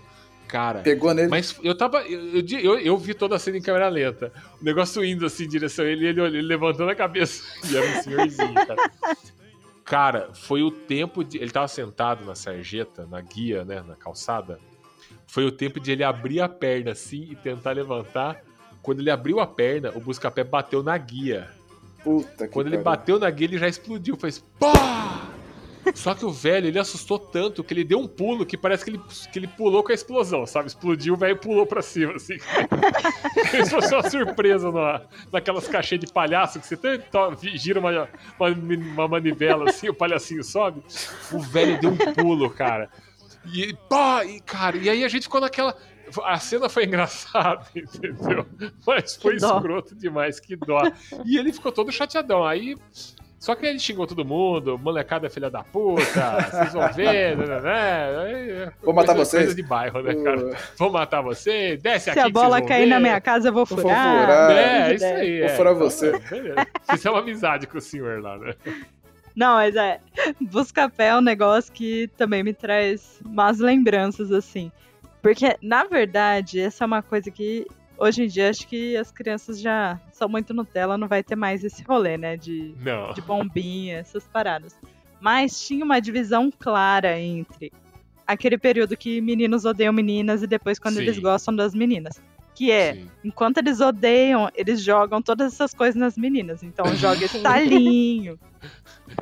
Cara. 0.55 0.83
Pegou 0.83 1.13
nele. 1.13 1.27
Mas 1.27 1.59
eu 1.65 1.77
tava. 1.77 2.03
Eu, 2.03 2.45
eu, 2.61 2.79
eu- 2.79 2.97
vi 2.97 3.13
toda 3.13 3.35
a 3.35 3.41
cena 3.41 3.59
em 3.59 3.61
câmera 3.61 3.89
lenta. 3.89 4.33
O 4.61 4.65
negócio 4.65 5.05
indo 5.05 5.27
assim 5.27 5.47
em 5.47 5.49
direção 5.49 5.85
a 5.85 5.89
ele, 5.89 6.07
ele, 6.07 6.21
ele 6.21 6.43
levantando 6.43 6.89
a 6.91 6.95
cabeça. 6.95 7.43
E 7.69 7.77
era 7.77 7.85
um 7.85 8.03
senhorzinho, 8.05 8.55
cara. 8.55 8.91
Cara, 9.85 10.29
foi 10.33 10.63
o 10.63 10.71
tempo 10.71 11.25
de. 11.25 11.39
Ele 11.39 11.51
tava 11.51 11.67
sentado 11.67 12.25
na 12.25 12.37
sarjeta, 12.37 13.05
na 13.05 13.21
guia, 13.21 13.65
né? 13.65 13.83
Na 13.85 13.97
calçada. 13.97 14.61
Foi 15.27 15.45
o 15.45 15.51
tempo 15.51 15.81
de 15.81 15.91
ele 15.91 16.05
abrir 16.05 16.41
a 16.41 16.49
perna 16.49 16.93
assim 16.93 17.27
e 17.33 17.35
tentar 17.35 17.73
levantar. 17.73 18.41
Quando 18.81 19.01
ele 19.01 19.11
abriu 19.11 19.41
a 19.41 19.47
perna, 19.49 19.91
o 19.97 19.99
buscapé 20.01 20.45
bateu 20.45 20.85
na 20.85 20.97
guia. 20.97 21.49
Puta 22.05 22.47
que 22.47 22.53
Quando 22.53 22.69
ele 22.69 22.79
bateu 22.79 23.19
na 23.19 23.29
guia, 23.29 23.49
ele 23.49 23.59
já 23.59 23.67
explodiu. 23.67 24.17
Fez 24.17 24.39
pá! 24.61 25.34
Só 25.95 26.15
que 26.15 26.25
o 26.25 26.31
velho, 26.31 26.67
ele 26.67 26.79
assustou 26.79 27.19
tanto 27.19 27.63
que 27.63 27.73
ele 27.73 27.85
deu 27.85 27.99
um 28.01 28.07
pulo 28.09 28.45
que 28.45 28.57
parece 28.59 28.85
que 28.85 28.91
ele, 28.91 29.01
que 29.33 29.39
ele 29.39 29.47
pulou 29.47 29.83
com 29.83 29.93
a 29.93 29.95
explosão, 29.95 30.45
sabe? 30.45 30.67
Explodiu, 30.67 31.15
o 31.15 31.17
velho 31.17 31.37
pulou 31.37 31.65
pra 31.67 31.81
cima, 31.83 32.15
assim. 32.15 32.37
Como 33.51 33.65
se 33.65 33.71
fosse 33.71 33.95
uma 33.95 34.11
surpresa 34.11 34.73
na, 34.73 35.03
naquelas 35.33 35.69
caixinhas 35.69 36.05
de 36.05 36.13
palhaço 36.13 36.59
que 36.61 36.67
você 36.67 36.77
tem, 36.77 36.99
to- 36.99 37.37
gira 37.55 37.79
uma, 37.81 38.09
uma, 38.39 38.49
uma 38.93 39.09
manivela 39.09 39.71
assim, 39.71 39.89
o 39.89 39.95
palhacinho 39.95 40.43
sobe. 40.43 40.83
O 41.33 41.39
velho 41.39 41.81
deu 41.81 41.91
um 41.91 41.97
pulo, 41.97 42.51
cara. 42.51 42.91
E 43.53 43.75
pá! 43.89 44.25
E, 44.25 44.41
cara, 44.41 44.77
e 44.77 44.89
aí 44.91 45.05
a 45.05 45.09
gente 45.09 45.23
ficou 45.25 45.41
naquela. 45.41 45.77
A 46.25 46.39
cena 46.39 46.69
foi 46.69 46.85
engraçada, 46.85 47.65
entendeu? 47.75 48.47
Mas 48.87 49.17
foi 49.17 49.37
escroto 49.57 49.95
demais, 49.95 50.39
que 50.41 50.57
dó. 50.57 50.83
E 51.25 51.39
ele 51.39 51.53
ficou 51.53 51.71
todo 51.73 51.91
chateadão. 51.93 52.45
Aí. 52.45 52.77
Só 53.39 53.55
que 53.55 53.67
ele 53.67 53.79
xingou 53.79 54.07
todo 54.07 54.25
mundo, 54.25 54.79
molecada 54.79 55.27
é 55.27 55.31
filha 55.31 55.51
da 55.51 55.63
puta, 55.63 56.03
vocês 56.51 56.73
vão 56.73 56.93
ver, 56.95 57.37
né, 57.37 57.47
né, 57.61 57.61
né. 58.65 58.73
Vou 58.83 58.95
matar 58.95 59.15
coisa- 59.15 59.31
vocês. 59.31 59.43
Coisa 59.45 59.55
de 59.55 59.63
bairro, 59.63 60.01
né, 60.03 60.15
cara? 60.15 60.57
Vou 60.79 60.91
matar 60.91 61.21
você, 61.21 61.77
desce 61.77 62.09
aqui 62.09 62.21
Se 62.21 62.27
a 62.27 62.31
bola 62.31 62.49
vocês 62.57 62.61
vão 62.61 62.69
cair 62.69 62.87
na 62.87 62.97
ver. 62.97 63.03
minha 63.03 63.21
casa, 63.21 63.49
eu 63.49 63.53
vou 63.53 63.67
vou 63.67 63.79
furar. 63.79 64.21
furar. 64.23 64.51
É, 64.53 64.95
isso 64.95 65.05
aí. 65.05 65.39
Vou 65.41 65.49
é. 65.49 65.57
furar 65.57 65.73
Então, 65.75 65.91
você. 65.91 66.19
beleza. 66.19 66.67
Isso 66.95 67.09
é 67.09 67.11
uma 67.11 67.21
amizade 67.21 67.67
com 67.67 67.77
o 67.77 67.81
senhor 67.83 68.23
lá, 68.23 68.39
né? 68.39 68.55
Não, 69.37 69.57
mas 69.57 69.75
é. 69.77 69.99
Buscapé 70.41 71.09
é 71.09 71.17
um 71.17 71.21
negócio 71.21 71.73
que 71.73 72.09
também 72.17 72.43
me 72.43 72.55
traz 72.55 73.21
más 73.25 73.59
lembranças, 73.59 74.31
assim. 74.33 74.71
Porque, 75.21 75.57
na 75.61 75.85
verdade, 75.85 76.61
essa 76.61 76.85
é 76.85 76.87
uma 76.87 77.03
coisa 77.03 77.31
que 77.31 77.67
hoje 77.99 78.25
em 78.25 78.27
dia 78.27 78.51
acho 78.51 78.67
que 78.67 78.97
as 78.97 79.11
crianças 79.11 79.61
já 79.61 80.01
são 80.13 80.29
muito 80.29 80.53
Nutella, 80.55 80.99
não 80.99 81.09
vai 81.09 81.23
ter 81.23 81.37
mais 81.37 81.65
esse 81.65 81.83
rolê, 81.83 82.17
né? 82.17 82.37
De, 82.37 82.75
Não. 82.81 83.13
de 83.13 83.21
bombinha, 83.21 83.99
essas 83.99 84.27
paradas. 84.27 84.77
Mas 85.21 85.67
tinha 85.67 85.85
uma 85.85 86.01
divisão 86.01 86.51
clara 86.51 87.19
entre 87.19 87.73
aquele 88.27 88.59
período 88.59 88.97
que 88.97 89.21
meninos 89.21 89.65
odeiam 89.65 89.93
meninas 89.93 90.43
e 90.43 90.47
depois 90.47 90.79
quando 90.79 90.97
Sim. 90.97 91.03
eles 91.03 91.19
gostam 91.19 91.55
das 91.55 91.75
meninas. 91.75 92.21
Que 92.55 92.71
é, 92.71 92.95
Sim. 92.95 93.11
enquanto 93.25 93.59
eles 93.59 93.81
odeiam, 93.81 94.49
eles 94.55 94.81
jogam 94.81 95.21
todas 95.21 95.53
essas 95.53 95.75
coisas 95.75 95.97
nas 95.97 96.17
meninas. 96.17 96.63
Então 96.63 96.87
joga 96.97 97.25
estalinho, 97.27 98.39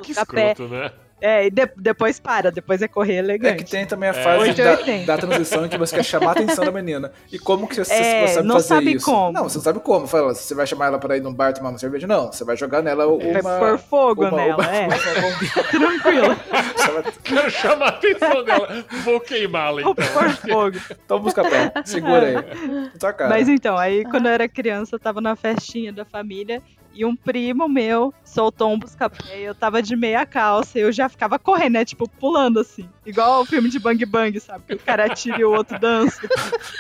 Que 0.03 0.13
escroto, 0.13 0.69
né? 0.69 0.91
É, 1.23 1.47
e 1.47 1.51
de- 1.51 1.71
depois 1.77 2.19
para, 2.19 2.51
depois 2.51 2.83
é 2.83 2.89
correr 2.89 3.15
É 3.15 3.19
elegante. 3.19 3.63
que 3.65 3.71
tem 3.71 3.87
também 3.87 4.09
a 4.09 4.13
É. 4.13 4.23
fase 4.25 4.39
da, 4.39 4.43
880. 4.73 5.07
da 5.07 5.17
transição 5.19 5.65
em 5.65 5.69
que 5.69 5.79
você 5.79 5.95
quer 5.97 6.03
chamar 6.05 6.31
a 6.31 6.33
atenção 6.33 6.65
da 6.65 6.73
menina. 6.73 7.13
E 7.31 7.39
como 7.39 7.69
que 7.69 7.77
você, 7.77 7.93
É, 7.93 8.27
você 8.27 8.35
sabe 8.35 8.49
não 8.49 8.57
fazer 8.57 8.69
sabe 8.69 8.93
isso? 8.95 9.05
como. 9.05 9.33
Não, 9.33 9.45
você 9.45 9.59
não 9.59 9.63
sabe 9.65 9.81
como. 9.81 10.07
Fala, 10.09 10.35
você 10.35 10.55
vai 10.55 10.67
chamar 10.67 10.87
ela 10.87 10.99
para 10.99 11.17
ir 11.17 11.21
num 11.21 11.33
bar 11.33 11.53
tomar 11.55 11.69
uma 11.71 11.79
cerveja? 11.79 12.07
Não, 12.09 12.33
você 12.33 12.45
vai 12.45 12.57
jogar 12.57 12.83
nela 12.83 13.07
uma... 13.07 13.41
Vai 13.41 13.59
pôr 13.61 13.79
fogo 13.79 14.23
uma- 14.27 14.37
nela, 14.37 14.57
uma- 14.57 14.77
é. 14.77 14.89
uma. 14.91 15.63
Tranquilo, 15.71 16.37
Você 16.77 16.91
vai- 16.91 17.13
Quero 17.23 17.51
chamar 17.51 17.87
a 17.87 17.89
atenção 17.91 18.45
dela. 18.45 18.85
Vou 19.05 19.21
queimá-la, 19.21 19.83
vou 19.83 19.93
então. 19.93 20.07
pôr 20.13 20.31
fogo. 20.31 20.77
Então 21.05 21.21
busca 21.21 21.43
pé. 21.49 21.73
Segura 21.85 22.27
aí. 22.27 22.91
Tua 22.99 23.13
cara. 23.13 23.31
Mas 23.31 23.49
então, 23.49 23.79
aí 23.79 24.05
quando 24.05 24.27
eu 24.27 24.33
era 24.33 24.49
criança, 24.49 24.97
eu 24.97 25.01
tava 25.01 25.21
na 25.21 25.37
festinha 25.37 25.93
da 25.93 26.05
família 26.05 26.61
e 26.95 27.05
um 27.05 27.15
primo 27.17 27.69
meu 27.69 28.13
soltou 28.25 28.71
um 28.73 28.79
busca-pé 28.79 29.41
e 29.41 29.43
eu 29.45 29.55
tava 29.55 29.83
de 29.83 29.95
meia 29.97 30.25
calça 30.27 30.79
e 30.79 30.83
eu 30.83 30.93
já 30.93 31.09
ficava 31.09 31.39
correndo, 31.39 31.73
né? 31.75 31.85
Tipo, 31.85 32.09
pulando 32.09 32.61
assim. 32.61 32.89
Igual 33.07 33.43
o 33.43 33.45
filme 33.47 33.69
de 33.69 33.79
Bang 33.79 34.05
Bang, 34.07 34.39
sabe? 34.41 34.65
Que 34.67 34.75
o 34.75 34.79
cara 34.79 35.07
atira 35.07 35.39
e 35.41 35.45
o 35.45 35.53
outro 35.53 35.79
dança. 35.79 36.21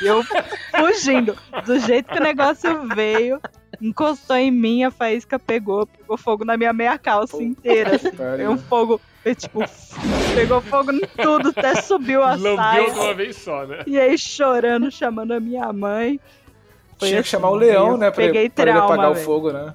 E 0.02 0.06
eu 0.06 0.22
fugindo. 0.70 1.36
Do 1.64 1.78
jeito 1.78 2.10
que 2.10 2.18
o 2.18 2.22
negócio 2.22 2.86
veio, 2.94 3.40
encostou 3.80 4.36
em 4.36 4.50
mim, 4.50 4.84
a 4.84 4.90
faísca 4.90 5.38
pegou, 5.38 5.86
pegou 5.86 6.16
fogo 6.16 6.44
na 6.44 6.56
minha 6.56 6.72
meia 6.72 6.98
calça 6.98 7.42
inteira. 7.42 7.96
Assim. 7.96 8.12
Foi 8.12 8.48
um 8.48 8.58
fogo, 8.58 9.00
foi 9.22 9.34
tipo, 9.34 9.60
pegou 10.34 10.60
fogo 10.60 10.92
em 10.92 11.00
tudo, 11.22 11.48
até 11.50 11.80
subiu 11.82 12.22
a 12.22 12.34
Lambeu 12.34 12.56
saia. 12.56 12.90
de 12.92 12.98
uma 12.98 13.14
vez 13.14 13.36
só, 13.36 13.66
né? 13.66 13.82
E 13.86 13.98
aí 13.98 14.16
chorando, 14.18 14.90
chamando 14.90 15.32
a 15.32 15.40
minha 15.40 15.72
mãe. 15.72 16.20
Foi 16.98 17.08
Tinha 17.08 17.20
que 17.22 17.28
assim, 17.28 17.30
chamar 17.30 17.50
o 17.50 17.54
leão, 17.56 17.96
né? 17.96 18.10
Pra, 18.10 18.24
peguei 18.24 18.42
ele- 18.42 18.50
pra 18.50 18.62
ele 18.64 18.72
trauma, 18.72 18.94
apagar 18.94 19.10
o 19.10 19.14
velho. 19.14 19.26
fogo, 19.26 19.50
né? 19.52 19.74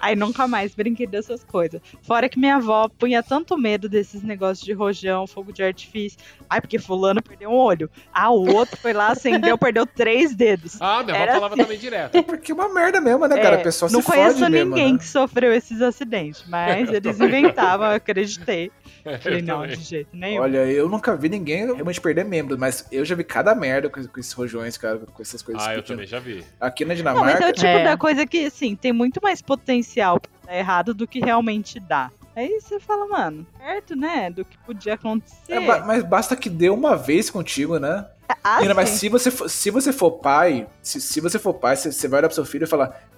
Aí 0.00 0.14
nunca 0.16 0.46
mais 0.46 0.74
brinquei 0.74 1.06
dessas 1.06 1.42
coisas. 1.44 1.80
Fora 2.02 2.28
que 2.28 2.38
minha 2.38 2.56
avó 2.56 2.88
punha 2.88 3.22
tanto 3.22 3.56
medo 3.56 3.88
desses 3.88 4.22
negócios 4.22 4.64
de 4.64 4.72
rojão, 4.72 5.26
fogo 5.26 5.52
de 5.52 5.62
artifício. 5.62 6.18
Ai, 6.48 6.60
porque 6.60 6.78
fulano 6.78 7.22
perdeu 7.22 7.50
um 7.50 7.54
olho. 7.56 7.90
Ah, 8.12 8.30
o 8.30 8.54
outro 8.54 8.76
foi 8.76 8.92
lá, 8.92 9.08
acendeu, 9.08 9.56
perdeu 9.58 9.86
três 9.86 10.34
dedos. 10.34 10.76
Ah, 10.80 11.02
minha 11.02 11.14
avó 11.16 11.22
Era 11.24 11.32
falava 11.34 11.56
também 11.56 11.78
direto. 11.78 12.22
Porque 12.22 12.52
é 12.52 12.54
uma 12.54 12.68
merda 12.72 13.00
mesmo, 13.00 13.26
né, 13.26 13.36
cara? 13.36 13.56
É, 13.56 13.60
A 13.60 13.62
pessoa 13.64 13.90
não 13.90 14.00
se 14.00 14.06
conheço 14.06 14.38
fode 14.38 14.50
ninguém 14.52 14.64
mesmo, 14.66 14.92
né? 14.92 14.98
que 14.98 15.06
sofreu 15.06 15.52
esses 15.52 15.80
acidentes, 15.82 16.44
mas 16.48 16.88
eles 16.92 17.18
inventavam, 17.20 17.86
eu 17.88 17.96
acreditei. 17.96 18.70
Falei, 19.22 19.38
Eu 19.40 19.44
não, 19.44 19.60
também. 19.62 19.76
de 19.76 19.84
jeito 19.84 20.10
nenhum. 20.16 20.42
Olha, 20.42 20.58
eu 20.66 20.88
nunca 20.88 21.16
vi 21.16 21.28
ninguém 21.28 21.64
realmente 21.66 22.00
perder 22.00 22.24
membro, 22.24 22.58
mas 22.58 22.86
eu 22.92 23.04
já 23.04 23.14
vi 23.14 23.24
cada 23.24 23.54
merda 23.54 23.88
com, 23.88 24.04
com 24.06 24.20
esses 24.20 24.32
rojões, 24.32 24.76
cara, 24.76 24.98
com 24.98 25.22
essas 25.22 25.40
coisas 25.42 25.66
Ah, 25.66 25.74
eu 25.74 25.82
também 25.82 26.06
já 26.06 26.18
vi. 26.18 26.44
Aqui 26.60 26.84
na 26.84 26.94
Não, 26.94 27.02
mas 27.20 27.34
é 27.34 27.36
Dinamarca, 27.36 27.48
o 27.48 27.52
tipo 27.52 27.66
É. 27.66 27.84
da 27.84 27.96
coisa 27.96 28.26
que, 28.26 28.44
assim, 28.46 28.74
tem 28.76 28.92
muito 28.92 29.20
mais 29.22 29.40
potencial 29.48 30.20
pra 30.20 30.30
dar 30.46 30.58
errado 30.58 30.92
do 30.92 31.06
que 31.08 31.20
realmente 31.20 31.80
dá. 31.80 32.10
Aí 32.36 32.60
você 32.60 32.78
fala, 32.78 33.06
mano, 33.08 33.44
perto, 33.58 33.96
né, 33.96 34.30
do 34.30 34.44
que 34.44 34.56
podia 34.58 34.94
acontecer. 34.94 35.54
é 35.54 35.60
ba- 35.66 35.84
mas 35.84 36.04
basta 36.04 36.36
que 36.36 36.48
dê 36.50 36.68
uma 36.68 36.94
vez 36.96 37.30
contigo, 37.30 37.78
né? 37.78 38.06
Ah, 38.44 38.56
Menina, 38.56 38.74
mas 38.74 38.90
se 38.90 39.08
você 39.08 39.30
for, 39.30 39.48
se 39.48 39.70
você 39.70 39.90
for 39.92 40.10
pai, 40.12 40.66
se, 40.82 41.00
se 41.00 41.18
você 41.20 41.38
for 41.38 41.54
pai, 41.54 41.74
você, 41.76 41.90
você 41.90 42.06
vai 42.06 42.20
olhar 42.20 42.28
pro 42.28 42.34
seu 42.34 42.44
filho 42.44 42.64
e 42.64 42.66
falar: 42.66 43.08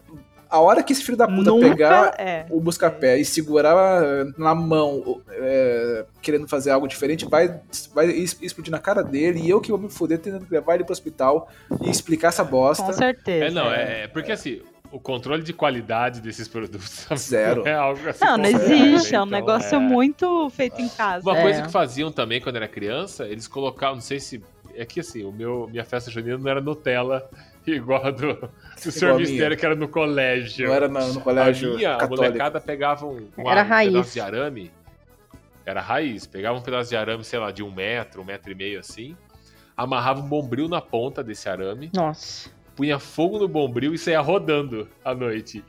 a 0.49 0.59
hora 0.61 0.83
que 0.85 0.93
esse 0.93 1.03
filho 1.03 1.19
da 1.19 1.27
puta 1.27 1.51
Nunca 1.51 1.69
pegar 1.69 2.15
é. 2.17 2.47
o 2.49 2.61
busca-pé 2.61 3.19
e 3.19 3.25
segurar 3.25 4.01
na 4.39 4.55
mão, 4.55 5.21
é, 5.29 6.05
querendo 6.23 6.49
fazer 6.49 6.71
algo 6.71 6.87
diferente, 6.89 7.27
vai, 7.27 7.61
vai 7.93 8.07
explodir 8.09 8.71
na 8.71 8.79
cara 8.79 9.03
dele 9.03 9.41
e 9.41 9.51
eu 9.51 9.61
que 9.61 9.71
vou 9.71 9.79
me 9.81 9.91
fuder 9.91 10.19
tentando 10.19 10.47
levar 10.51 10.77
ele 10.77 10.85
pro 10.85 10.93
hospital 10.93 11.49
e 11.83 11.91
explicar 11.91 12.29
essa 12.29 12.45
bosta. 12.45 12.85
Com 12.85 12.93
certeza. 12.93 13.45
É, 13.47 13.51
não, 13.51 13.71
é, 13.71 14.05
é 14.05 14.09
porque 14.09 14.33
assim, 14.33 14.63
o 14.93 14.99
controle 15.01 15.43
de 15.43 15.53
qualidade 15.53 16.21
desses 16.21 16.49
produtos 16.49 17.07
Zero. 17.17 17.61
não 17.63 17.67
é 17.71 17.75
algo 17.75 18.09
assim. 18.09 18.25
Não, 18.25 18.37
não 18.39 18.45
existe, 18.47 19.15
é 19.15 19.23
um 19.23 19.27
negócio 19.27 19.81
muito 19.81 20.49
feito 20.51 20.81
em 20.81 20.89
casa. 20.89 21.29
Uma 21.29 21.39
É. 21.39 21.43
coisa 21.43 21.63
que 21.63 21.71
faziam 21.71 22.11
também 22.11 22.41
quando 22.41 22.57
era 22.57 22.67
criança, 22.69 23.27
eles 23.27 23.47
colocavam, 23.47 23.97
não 23.97 24.03
sei 24.03 24.19
se. 24.21 24.43
É 24.75 24.85
que 24.85 25.01
assim, 25.01 25.25
o 25.25 25.33
meu, 25.33 25.69
minha 25.71 25.85
festa 25.85 26.11
junina 26.11 26.39
não 26.39 26.49
era 26.49 26.61
Nutella 26.61 27.29
igual 27.67 28.07
a 28.07 28.11
do, 28.11 28.35
do 28.35 28.49
minha. 29.03 29.15
Mistério, 29.15 29.57
que 29.57 29.67
era 29.67 29.75
no 29.75 29.89
colégio. 29.89 30.69
Não 30.69 30.75
era 30.75 30.89
no, 30.89 31.13
no 31.13 31.19
a 31.21 31.23
colégio 31.23 31.75
minha, 31.77 31.95
a 31.95 31.99
católico. 31.99 32.23
molecada 32.25 32.61
pegava 32.61 33.05
um, 33.07 33.29
um, 33.37 33.51
Era 33.51 33.63
um 33.63 33.69
raiz. 33.69 33.93
pedaço 33.93 34.13
de 34.15 34.21
arame. 34.21 34.71
Era 35.67 35.81
raiz. 35.81 36.27
Pegava 36.27 36.57
um 36.59 36.63
pedaço 36.63 36.89
de 36.91 36.97
arame, 36.97 37.23
sei 37.25 37.39
lá, 37.39 37.51
de 37.51 37.63
um 37.63 37.71
metro, 37.71 38.23
um 38.23 38.25
metro 38.25 38.51
e 38.51 38.55
meio 38.55 38.81
assim. 38.81 39.17
Amarrava 39.77 40.21
um 40.21 40.29
bombril 40.29 40.69
na 40.69 40.81
ponta 40.81 41.23
desse 41.23 41.49
arame. 41.49 41.91
Nossa. 41.95 42.51
Punha 42.77 42.99
fogo 42.99 43.39
no 43.39 43.49
bombril 43.49 43.93
e 43.95 43.99
saía 43.99 44.21
rodando 44.21 44.89
à 45.05 45.15
noite. 45.15 45.65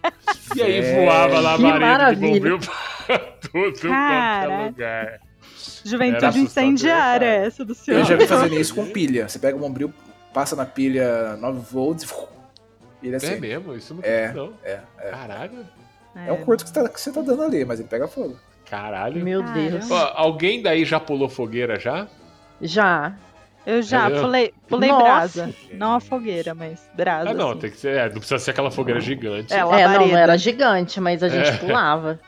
E 0.56 0.62
aí 0.62 0.82
Velho. 0.82 1.06
voava 1.06 1.40
labareda 1.40 2.16
de 2.16 2.22
bombril 2.22 2.60
pra 3.06 3.20
tudo 3.42 3.80
quanto 3.80 3.88
é 3.88 4.66
lugar. 4.68 5.20
Juventude 5.84 6.40
incendiária 6.40 7.28
cara. 7.34 7.46
essa 7.48 7.66
do 7.66 7.74
senhor. 7.76 8.00
Eu 8.00 8.06
já 8.06 8.16
vi 8.16 8.28
fazendo 8.28 8.56
isso 8.56 8.74
com 8.76 8.86
pilha. 8.86 9.28
Você 9.28 9.40
pega 9.40 9.56
o 9.56 9.60
bombril, 9.60 9.94
passa 10.34 10.56
na 10.56 10.66
pilha 10.66 11.36
9 11.38 11.60
volts 11.72 12.08
e 13.02 13.08
ele 13.08 13.16
É 13.16 13.18
acende. 13.18 13.42
mesmo? 13.42 13.76
Isso 13.76 13.94
não 13.96 14.04
É, 14.04 14.24
é, 14.26 14.34
não. 14.34 14.54
é, 14.64 14.80
é. 15.00 15.10
Caralho. 15.12 15.66
É 16.28 16.32
um 16.32 16.38
curto 16.44 16.64
que 16.66 16.70
você, 16.70 16.84
tá, 16.84 16.90
que 16.90 17.00
você 17.00 17.12
tá 17.12 17.22
dando 17.22 17.44
ali, 17.44 17.64
mas 17.64 17.80
ele 17.80 17.88
pega 17.88 18.08
fogo. 18.08 18.38
Caralho. 18.70 19.24
Meu. 19.24 19.42
Deus. 19.44 19.90
Ó, 19.90 20.12
alguém 20.16 20.62
daí 20.62 20.84
já 20.86 21.00
pulou 21.00 21.28
fogueira 21.30 21.80
já? 21.80 22.08
Já. 22.62 23.14
Eu 23.66 23.82
já 23.84 24.06
Entendeu? 24.06 24.22
pulei, 24.24 24.54
pulei 24.68 24.90
Nossa. 24.90 25.04
brasa. 25.04 25.54
Não 25.74 25.94
a 25.96 26.00
fogueira, 26.00 26.56
mas 26.56 26.80
brasa. 26.96 27.30
Ah, 27.30 27.34
não, 27.34 27.52
assim. 27.52 27.60
tem 27.60 27.72
que 27.72 27.78
ser. 27.78 27.96
é, 27.96 28.06
não 28.10 28.16
precisa 28.18 28.40
ser 28.40 28.52
aquela 28.52 28.72
fogueira 28.72 29.00
gigante. 29.00 29.54
É, 29.54 29.58
É, 29.60 29.88
não, 29.88 30.18
era 30.18 30.36
gigante, 30.38 31.00
mas 31.00 31.22
a 31.22 31.30
gente 31.30 31.48
É. 31.50 31.58
pulava. 31.58 32.20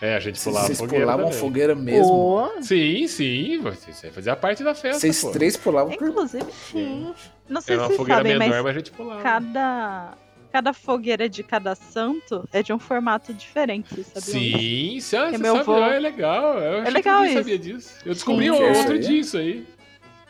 É, 0.00 0.14
a 0.14 0.20
gente 0.20 0.38
pulava 0.40 0.66
Vocês 0.66 0.78
fogueira. 0.78 1.04
pulavam 1.06 1.24
também. 1.26 1.40
fogueira 1.40 1.74
mesmo. 1.74 2.06
Pô, 2.12 2.50
Sim, 2.62 3.08
sim. 3.08 3.60
Você 3.62 4.10
fazia 4.10 4.36
parte 4.36 4.62
da 4.62 4.74
festa. 4.74 5.00
Vocês 5.00 5.20
pô. 5.22 5.30
três 5.30 5.56
pulavam 5.56 5.96
por. 5.96 6.06
Inclusive, 6.08 6.44
sim. 6.52 7.12
não 7.48 7.60
sei 7.60 7.74
Era 7.76 7.82
se 7.84 7.84
uma 7.84 7.86
vocês 7.88 7.96
fogueira 7.96 8.18
sabem, 8.20 8.38
menor, 8.38 8.48
mas 8.56 8.62
mas 8.64 8.74
a 8.74 8.78
gente 8.78 8.90
pulava. 8.92 9.22
cada, 9.22 10.12
cada 10.52 10.72
fogueira 10.74 11.28
de 11.28 11.42
cada 11.42 11.74
santo 11.74 12.46
é 12.52 12.62
de 12.62 12.72
um 12.74 12.78
formato 12.78 13.32
diferente, 13.34 13.88
sabiam 14.04 14.04
disso? 14.04 14.20
Sim, 14.20 15.00
você, 15.00 15.30
você 15.30 15.38
meu 15.38 15.52
sabe, 15.54 15.64
vô- 15.66 15.82
ah, 15.82 15.94
é 15.94 15.98
legal. 15.98 16.58
Eu 16.58 16.78
achei 16.82 16.92
legal 16.92 17.24
isso. 17.24 17.34
sabia 17.38 17.58
disso. 17.58 17.94
Eu 18.04 18.12
descobri 18.12 18.44
Sim, 18.44 18.50
outro 18.50 18.70
isso 18.72 18.92
aí. 18.92 18.98
dia 19.00 19.20
isso 19.20 19.36
aí. 19.38 19.66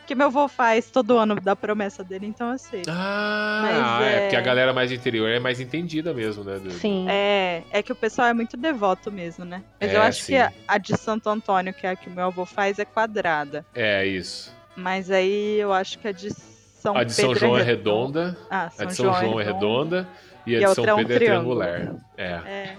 Que 0.07 0.15
meu 0.15 0.27
avô 0.27 0.47
faz 0.47 0.89
todo 0.89 1.17
ano 1.17 1.35
da 1.35 1.53
promessa 1.53 2.01
dele, 2.01 2.25
então 2.27 2.51
eu 2.53 2.57
sei. 2.57 2.83
Ah, 2.87 3.59
Mas 3.61 4.07
é... 4.07 4.15
é- 4.15 4.21
porque 4.21 4.35
a 4.37 4.41
galera 4.41 4.73
mais 4.73 4.89
do 4.89 4.95
interior 4.95 5.29
é 5.29 5.37
mais 5.39 5.59
entendida 5.59 6.13
mesmo, 6.13 6.45
né? 6.45 6.57
do- 6.59 6.71
Sim. 6.71 7.05
É, 7.09 7.61
é 7.71 7.83
que 7.83 7.91
o 7.91 7.95
pessoal 7.95 8.29
é 8.29 8.33
muito 8.33 8.55
devoto 8.55 9.11
mesmo, 9.11 9.43
né? 9.43 9.61
Mas 9.81 9.91
É, 9.91 9.97
eu 9.97 10.01
acho 10.01 10.23
sim. 10.23 10.33
que 10.33 10.37
a, 10.39 10.49
a 10.65 10.77
de 10.77 10.95
Santo 10.97 11.29
Antônio, 11.29 11.73
que 11.73 11.85
é 11.85 11.89
a 11.89 11.95
que 11.97 12.07
o 12.07 12.11
meu 12.11 12.23
avô 12.27 12.45
faz, 12.45 12.79
é 12.79 12.85
quadrada. 12.85 13.65
É, 13.75 14.05
isso. 14.05 14.55
Mas 14.77 15.11
aí 15.11 15.59
eu 15.59 15.73
acho 15.73 15.99
que 15.99 16.07
a 16.07 16.11
de 16.13 16.29
São 16.31 16.95
a 16.95 17.03
de 17.03 17.11
São 17.13 17.27
Pedro 17.33 17.39
João 17.39 17.57
é 17.57 17.63
redonda. 17.63 18.19
redonda, 18.29 18.47
Ah, 18.49 18.65
a 18.67 18.69
São 18.69 18.87
de 18.87 18.95
São 18.95 19.13
João 19.13 19.41
é 19.41 19.43
redonda 19.43 20.07
e 20.45 20.55
a 20.55 20.55
E 20.55 20.59
de 20.59 20.65
a 20.65 20.73
São 20.73 20.85
é 20.85 20.93
um 20.93 20.97
Pedro 20.99 21.13
é 21.15 21.17
triangular. 21.17 21.95
É. 22.17 22.23
É, 22.45 22.75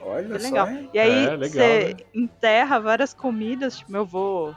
Olha 0.00 0.34
é 0.34 0.38
só, 0.38 0.44
legal. 0.44 0.68
hein? 0.70 0.90
E 0.94 0.98
aí 0.98 1.26
É, 1.26 1.36
legal, 1.36 1.66
você 1.68 1.84
né? 1.90 2.04
enterra 2.14 2.78
várias 2.80 3.12
comidas, 3.12 3.76
tipo, 3.76 3.92
meu 3.92 4.00
avô 4.02 4.54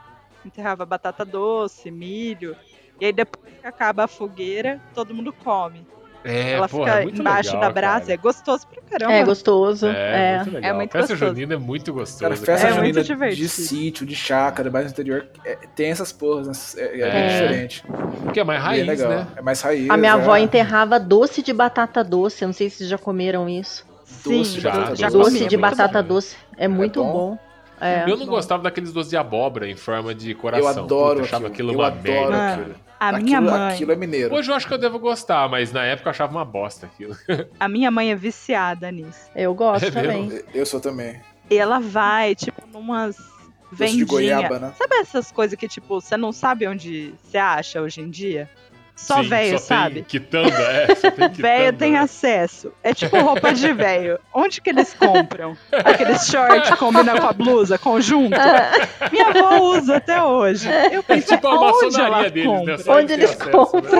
enterrava 0.47 0.85
batata 0.85 1.23
doce, 1.23 1.91
milho. 1.91 2.55
E 2.99 3.05
aí 3.05 3.13
depois 3.13 3.53
que 3.61 3.67
acaba 3.67 4.05
a 4.05 4.07
fogueira, 4.07 4.79
todo 4.93 5.13
mundo 5.13 5.31
come. 5.31 5.85
É, 6.23 6.53
Ela 6.53 6.67
porra, 6.67 6.85
fica 6.85 6.99
é 6.99 7.03
muito 7.03 7.21
embaixo 7.21 7.49
legal, 7.53 7.61
da 7.61 7.69
brasa, 7.69 7.99
cara. 8.01 8.13
é 8.13 8.17
gostoso 8.17 8.67
pra 8.67 8.81
caramba. 8.81 9.13
É 9.13 9.23
gostoso. 9.23 9.87
É, 9.87 10.33
É. 10.33 10.37
muito 10.39 10.53
legal. 10.55 10.75
muito 10.75 10.91
Festa 10.91 11.13
gostoso. 11.13 11.31
junina 11.31 11.53
é 11.53 11.57
muito 11.57 11.93
gostoso. 11.93 12.19
Cara, 12.21 12.35
festa 12.35 12.67
É 12.67 12.73
junina 12.73 13.03
de 13.03 13.47
sítio, 13.47 14.05
de 14.05 14.15
chácara, 14.15 14.69
mais 14.69 14.85
no 14.87 14.91
interior, 14.91 15.27
é- 15.45 15.55
tem 15.75 15.89
essas 15.91 16.11
porras, 16.11 16.47
né? 16.75 16.83
é, 16.83 16.99
é 16.99 17.01
É. 17.01 17.11
bem 17.11 17.27
diferente. 17.29 17.83
Porque 18.23 18.39
é 18.39 18.43
mais 18.43 18.61
raiz, 18.61 18.87
legal. 18.87 19.09
né? 19.09 19.27
É 19.37 19.41
mais 19.41 19.61
raiz. 19.61 19.89
A 19.89 19.95
minha 19.95 20.11
é. 20.11 20.15
avó 20.15 20.35
enterrava 20.35 20.99
doce 20.99 21.41
de 21.41 21.53
batata 21.53 22.03
doce. 22.03 22.43
Eu 22.43 22.47
não 22.47 22.53
sei 22.53 22.69
se 22.69 22.77
vocês 22.77 22.89
já 22.89 22.97
comeram 22.97 23.47
isso. 23.47 23.85
Sim, 24.03 24.39
Doce 24.39 24.51
de 24.53 24.59
Já, 24.61 24.71
batata 24.71 24.95
já 24.95 25.09
doce 25.09 25.17
doce 25.17 25.33
de 25.33 25.55
é 25.55 25.57
muito 25.57 25.59
batata 25.77 26.03
doce. 26.03 26.35
É 26.57 26.67
muito 26.67 27.03
bom? 27.03 27.11
bom. 27.13 27.37
É. 27.79 28.03
Eu 28.09 28.17
não 28.17 28.25
gostava 28.25 28.63
daqueles 28.63 28.91
doces 28.91 29.09
de 29.11 29.17
abóbora 29.17 29.69
em 29.69 29.75
forma 29.75 30.13
de 30.15 30.33
coração. 30.33 30.71
Eu 30.71 30.83
adoro 30.83 31.15
Puta, 31.15 31.23
achava 31.27 31.47
aquilo, 31.47 31.69
aquilo 31.71 31.71
eu 31.71 31.85
uma 31.85 31.87
adoro 31.87 32.31
merda. 32.31 32.51
aquilo. 32.51 32.61
aquilo. 32.71 32.87
A 32.99 33.09
Aquilo, 33.09 33.23
minha 33.25 33.41
mãe, 33.41 33.73
aquilo 33.73 33.91
é 33.91 33.95
mineiro. 33.95 34.33
Hoje 34.35 34.49
eu 34.49 34.55
acho 34.55 34.67
que 34.67 34.73
eu 34.73 34.77
devo 34.79 34.97
gostar, 34.97 35.47
mas 35.47 35.71
na 35.71 35.83
época 35.85 36.07
eu 36.07 36.11
achava 36.11 36.31
uma 36.31 36.43
bosta 36.43 36.87
aquilo. 36.87 37.15
a 37.59 37.69
minha 37.69 37.91
mãe 37.91 38.11
é 38.11 38.15
viciada 38.15 38.91
nisso. 38.91 39.29
Eu 39.35 39.53
gosto 39.53 39.85
É 39.85 39.91
também. 39.91 40.23
mesmo? 40.27 40.47
Eu 40.51 40.65
sou 40.65 40.79
também. 40.79 41.21
E 41.49 41.55
ela 41.57 41.79
vai, 41.79 42.33
tipo, 42.33 42.59
numas 42.73 43.15
Doce 43.15 43.27
de 43.69 43.75
vendinhas. 43.75 44.07
goiaba, 44.09 44.57
né? 44.59 44.73
Sabe 44.77 44.95
essas 44.95 45.31
coisas 45.31 45.55
que, 45.59 45.67
tipo, 45.67 46.01
você 46.01 46.17
não 46.17 46.31
sabe 46.31 46.67
onde 46.67 47.13
você 47.21 47.37
acha 47.37 47.79
hoje 47.81 48.01
em 48.01 48.09
dia? 48.09 48.49
Só 48.97 49.21
Sim, 49.21 49.29
velho, 49.29 49.51
só 49.51 49.57
tem 49.57 49.77
sabe? 49.77 50.01
Quitanda, 50.01 50.49
é. 50.59 50.95
Só 50.95 51.11
tem 51.11 51.29
quitanda, 51.29 51.41
Velho 51.47 51.77
tem 51.77 51.91
né? 51.93 51.99
acesso. 51.99 52.73
É 52.83 52.93
tipo 52.95 53.15
roupa 53.19 53.53
de 53.53 53.71
velho. 53.71 54.19
Onde 54.33 54.59
que 54.59 54.71
eles 54.71 54.93
compram? 54.95 55.55
Aqueles 55.71 56.25
shorts 56.25 56.71
combinam 56.79 57.15
com 57.19 57.27
a 57.27 57.31
blusa, 57.33 57.77
conjunto. 57.77 58.35
Minha 59.11 59.27
avó 59.27 59.59
usa 59.77 59.97
até 59.97 60.21
hoje. 60.23 60.67
Eu 60.91 60.99
É 60.99 61.01
pensei, 61.03 61.35
tipo 61.37 61.47
a 61.47 61.53
onde 61.53 61.85
maçonaria 61.85 62.05
ela 62.07 62.29
deles, 62.29 62.47
né? 62.49 62.57
compra? 62.57 62.77
Só 62.79 62.95
Onde 62.97 63.13
eles 63.13 63.29
acesso, 63.31 63.51
compram? 63.51 63.81
né? 63.91 63.99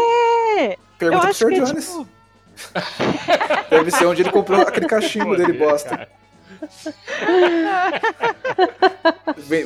É, 0.57 0.73
eu 0.73 0.77
Pergunta 0.97 1.19
pro 1.21 1.29
acho 1.29 1.39
Sr. 1.45 1.51
é 1.53 1.55
Jones. 1.59 1.85
tipo... 1.85 2.07
Deve 3.69 3.91
ser 3.91 4.05
onde 4.07 4.21
ele 4.23 4.31
comprou 4.31 4.61
aquele 4.61 4.87
cachimbo 4.87 5.35
dele, 5.37 5.53
bosta. 5.53 5.89
cara. 5.95 6.09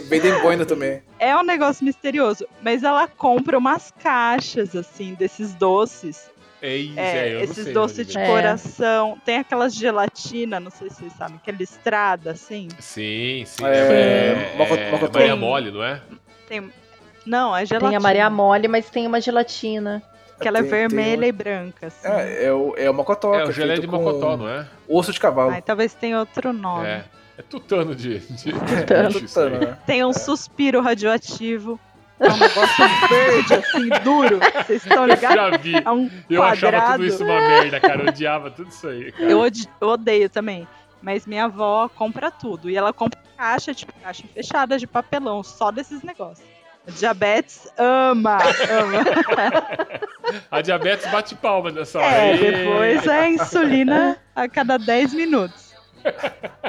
Vendem 0.07 0.41
boina 0.41 0.65
também. 0.65 1.01
É 1.19 1.35
um 1.35 1.43
negócio 1.43 1.85
misterioso. 1.85 2.45
Mas 2.61 2.83
ela 2.83 3.07
compra 3.07 3.57
umas 3.57 3.91
caixas, 3.91 4.75
assim, 4.75 5.13
desses 5.13 5.53
doces. 5.53 6.29
É 6.61 6.75
isso, 6.75 6.99
É, 6.99 7.17
é, 7.17 7.29
eu 7.29 7.33
não 7.37 7.43
esses 7.43 7.63
sei 7.63 7.73
doces 7.73 8.07
de. 8.07 8.17
É. 8.17 8.27
coração. 8.27 9.17
Tem 9.25 9.37
aquelas 9.37 9.73
gelatina, 9.73 10.59
não 10.59 10.69
sei 10.69 10.89
se 10.89 10.97
vocês 10.97 11.13
sabem, 11.13 11.39
que 11.43 11.49
é 11.49 11.53
listrada, 11.53 12.31
assim. 12.31 12.67
Sim, 12.79 13.43
sim. 13.47 13.65
É, 13.65 13.67
É, 13.67 14.57
é, 14.59 14.63
é. 14.63 15.09
Maria 15.11 15.35
Mole, 15.35 15.71
não 15.71 15.83
é? 15.83 16.01
Tem... 16.47 16.71
Não, 17.25 17.55
é 17.55 17.65
gelatina. 17.65 17.89
Tem 17.89 17.97
a 17.97 17.99
Maria 17.99 18.29
Mole, 18.29 18.67
mas 18.67 18.89
tem 18.89 19.07
uma 19.07 19.19
gelatina. 19.19 20.03
Que 20.41 20.47
ela 20.47 20.59
é 20.59 20.61
Tem- 20.61 20.69
tem 20.71 20.79
vermelha 20.87 21.17
uma- 21.19 21.27
e 21.27 21.31
branca, 21.31 21.87
assim. 21.87 22.07
É, 22.07 22.45
é 22.45 22.53
o, 22.53 22.73
é 22.77 22.89
o 22.89 22.93
mocotó. 22.93 23.33
É 23.35 23.43
o 23.45 23.51
gelé 23.51 23.75
feito 23.75 23.81
de 23.81 23.87
mocotó, 23.87 24.35
não 24.37 24.49
é? 24.49 24.65
Osso 24.87 25.11
de 25.11 25.19
cavalo. 25.19 25.51
Ai, 25.51 25.61
talvez 25.61 25.93
tenha 25.93 26.19
outro 26.19 26.51
nome. 26.53 26.87
É. 26.87 27.05
É 27.37 27.41
tutano 27.43 27.95
de. 27.95 28.19
de... 28.19 28.51
Tutano. 28.51 29.07
aí. 29.07 29.13
Tutano, 29.13 29.59
né? 29.59 29.77
Tem 29.85 30.03
um 30.03 30.13
suspiro 30.13 30.81
radioativo. 30.81 31.79
É 32.19 32.29
um 32.29 32.37
negócio 32.37 32.85
verde, 33.09 33.53
assim, 33.55 33.89
duro. 34.03 34.39
Vocês 34.65 34.85
estão 34.85 35.05
ligados? 35.07 35.35
Já 35.35 35.57
vi. 35.57 35.73
É 35.75 35.89
um 35.91 36.09
Eu 36.29 36.43
achava 36.43 36.91
tudo 36.93 37.05
isso 37.05 37.23
uma 37.23 37.39
merda, 37.39 37.79
cara. 37.79 38.03
Eu 38.03 38.09
odiava 38.09 38.51
tudo 38.51 38.69
isso 38.69 38.87
aí. 38.87 39.11
Cara. 39.11 39.23
Eu, 39.31 39.41
eu 39.81 39.87
odeio 39.87 40.29
também. 40.29 40.67
Mas 41.01 41.25
minha 41.25 41.45
avó 41.45 41.89
compra 41.89 42.29
tudo. 42.29 42.69
E 42.69 42.77
ela 42.77 42.93
compra 42.93 43.19
caixa, 43.35 43.73
tipo, 43.73 43.91
caixa 44.03 44.23
fechada 44.31 44.77
de 44.77 44.85
papelão, 44.85 45.41
só 45.41 45.71
desses 45.71 46.03
negócios. 46.03 46.47
A 46.87 46.91
diabetes 46.91 47.67
ama, 47.77 48.37
ama. 48.69 49.05
A 50.49 50.61
diabetes 50.61 51.05
bate 51.11 51.35
palma 51.35 51.71
nessa 51.71 51.99
hora. 51.99 52.07
É, 52.15 52.37
depois 52.37 53.07
é 53.07 53.29
insulina 53.29 54.17
a 54.35 54.47
cada 54.47 54.77
10 54.77 55.13
minutos. 55.13 55.71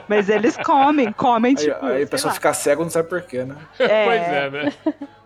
Mas 0.08 0.28
eles 0.28 0.56
comem, 0.58 1.10
comem, 1.12 1.54
Aí, 1.56 1.64
tipo. 1.64 1.86
aí 1.86 2.02
a 2.02 2.06
pessoa 2.06 2.30
lá. 2.30 2.34
fica 2.34 2.52
cega 2.52 2.82
não 2.82 2.90
sabe 2.90 3.08
porquê, 3.08 3.44
né? 3.44 3.56
É, 3.78 4.04
Pois 4.04 4.22
é, 4.22 4.50
né? 4.50 4.72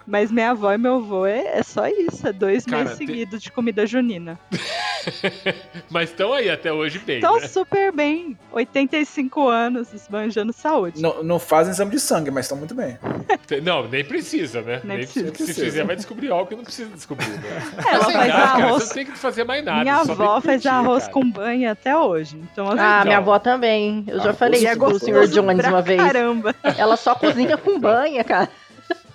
Mas 0.06 0.30
minha 0.30 0.50
avó 0.52 0.72
e 0.72 0.78
meu 0.78 0.96
avô 0.96 1.26
é, 1.26 1.58
é 1.58 1.62
só 1.62 1.86
isso, 1.88 2.26
é 2.28 2.32
dois 2.32 2.64
Cara, 2.64 2.84
meses 2.84 2.98
tem- 2.98 3.06
seguidos 3.08 3.42
de 3.42 3.50
comida 3.50 3.84
junina. 3.86 4.38
Mas 5.90 6.10
estão 6.10 6.32
aí 6.32 6.50
até 6.50 6.72
hoje 6.72 6.98
bem, 6.98 7.18
Então, 7.18 7.38
né? 7.40 7.46
super 7.46 7.92
bem. 7.92 8.36
85 8.52 9.48
anos, 9.48 9.92
esbanjando 9.92 10.52
saúde. 10.52 11.00
Não, 11.00 11.22
não 11.22 11.38
fazem 11.38 11.72
exame 11.72 11.92
de 11.92 12.00
sangue, 12.00 12.30
mas 12.30 12.46
estão 12.46 12.58
muito 12.58 12.74
bem. 12.74 12.98
Não, 13.62 13.86
nem 13.88 14.04
precisa, 14.04 14.60
né? 14.62 14.80
Nem 14.84 14.98
precisa. 14.98 15.26
Se 15.26 15.32
Precisa. 15.32 15.64
fizer, 15.64 15.84
vai 15.84 15.94
descobrir 15.96 16.30
algo 16.30 16.46
que 16.46 16.56
não 16.56 16.64
precisa 16.64 16.90
descobrir, 16.94 17.28
né? 17.28 17.62
Ela 17.88 18.04
faz 18.04 18.32
cara, 18.32 18.44
arroz. 18.44 18.82
Você 18.82 18.88
não 18.88 18.94
tem 18.94 19.06
que 19.12 19.18
fazer 19.18 19.44
mais 19.44 19.64
nada. 19.64 19.82
minha 19.82 19.96
avó 19.96 20.40
faz 20.40 20.62
curtir, 20.62 20.68
arroz 20.68 21.02
cara. 21.04 21.12
com 21.12 21.30
banha 21.30 21.72
até 21.72 21.96
hoje. 21.96 22.36
Então, 22.52 22.66
assim, 22.68 22.78
Ah, 22.80 22.94
Então. 22.96 23.04
minha 23.06 23.18
avó 23.18 23.38
também. 23.38 24.04
Eu 24.08 24.18
já 24.20 24.30
Ah, 24.30 24.34
falei 24.34 24.60
é 24.66 24.70
isso 24.70 24.78
pro 24.80 24.90
gostoso 24.90 25.12
Sr. 25.12 25.28
Jones 25.28 25.66
uma 25.66 25.82
vez. 25.82 26.00
Caramba, 26.02 26.54
Ela 26.76 26.96
só 26.96 27.14
cozinha 27.14 27.56
com 27.56 27.78
banha, 27.78 28.24
cara. 28.24 28.48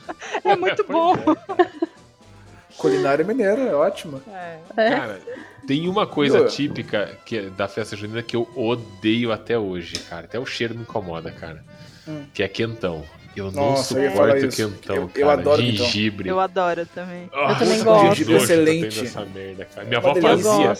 é 0.43 0.55
muito 0.55 0.83
Pois 0.83 0.87
bom. 0.87 1.35
Culinária 2.77 3.23
mineira, 3.23 3.61
é 3.61 3.75
ótima. 3.75 4.21
É. 4.33 4.57
É. 4.77 4.89
Cara, 4.89 5.21
tem 5.67 5.87
uma 5.87 6.07
coisa 6.07 6.39
Viu? 6.39 6.47
típica 6.47 7.17
que 7.25 7.37
é 7.37 7.41
da 7.49 7.67
festa 7.67 7.95
junina 7.95 8.23
que 8.23 8.35
eu 8.35 8.49
odeio 8.55 9.31
até 9.31 9.57
hoje, 9.57 9.99
cara. 9.99 10.25
Até 10.25 10.39
o 10.39 10.45
cheiro 10.45 10.73
me 10.73 10.81
incomoda, 10.81 11.31
cara. 11.31 11.63
Hum. 12.07 12.23
Que 12.33 12.41
é 12.43 12.47
quentão. 12.47 13.03
Eu 13.35 13.51
não 13.51 13.69
Nossa, 13.71 13.97
eu 13.97 14.11
falar 14.11 14.31
suporto 14.33 14.45
isso. 14.47 14.57
quentão, 14.69 14.95
Eu- 14.95 15.01
eu 15.15 15.27
cara. 15.27 15.39
adoro. 15.39 15.61
Gengibre. 15.61 16.29
Eu 16.29 16.39
adoro 16.39 16.85
também. 16.87 17.29
Ah, 17.33 17.55
também 17.55 17.83
gosto. 17.83 18.07
Gengibre 18.07 18.33
eu 18.33 18.37
excelente. 18.39 19.17
merda, 19.33 19.65
cara. 19.65 19.87
Minha 19.87 19.97
avó 19.99 20.15
fazia. 20.15 20.73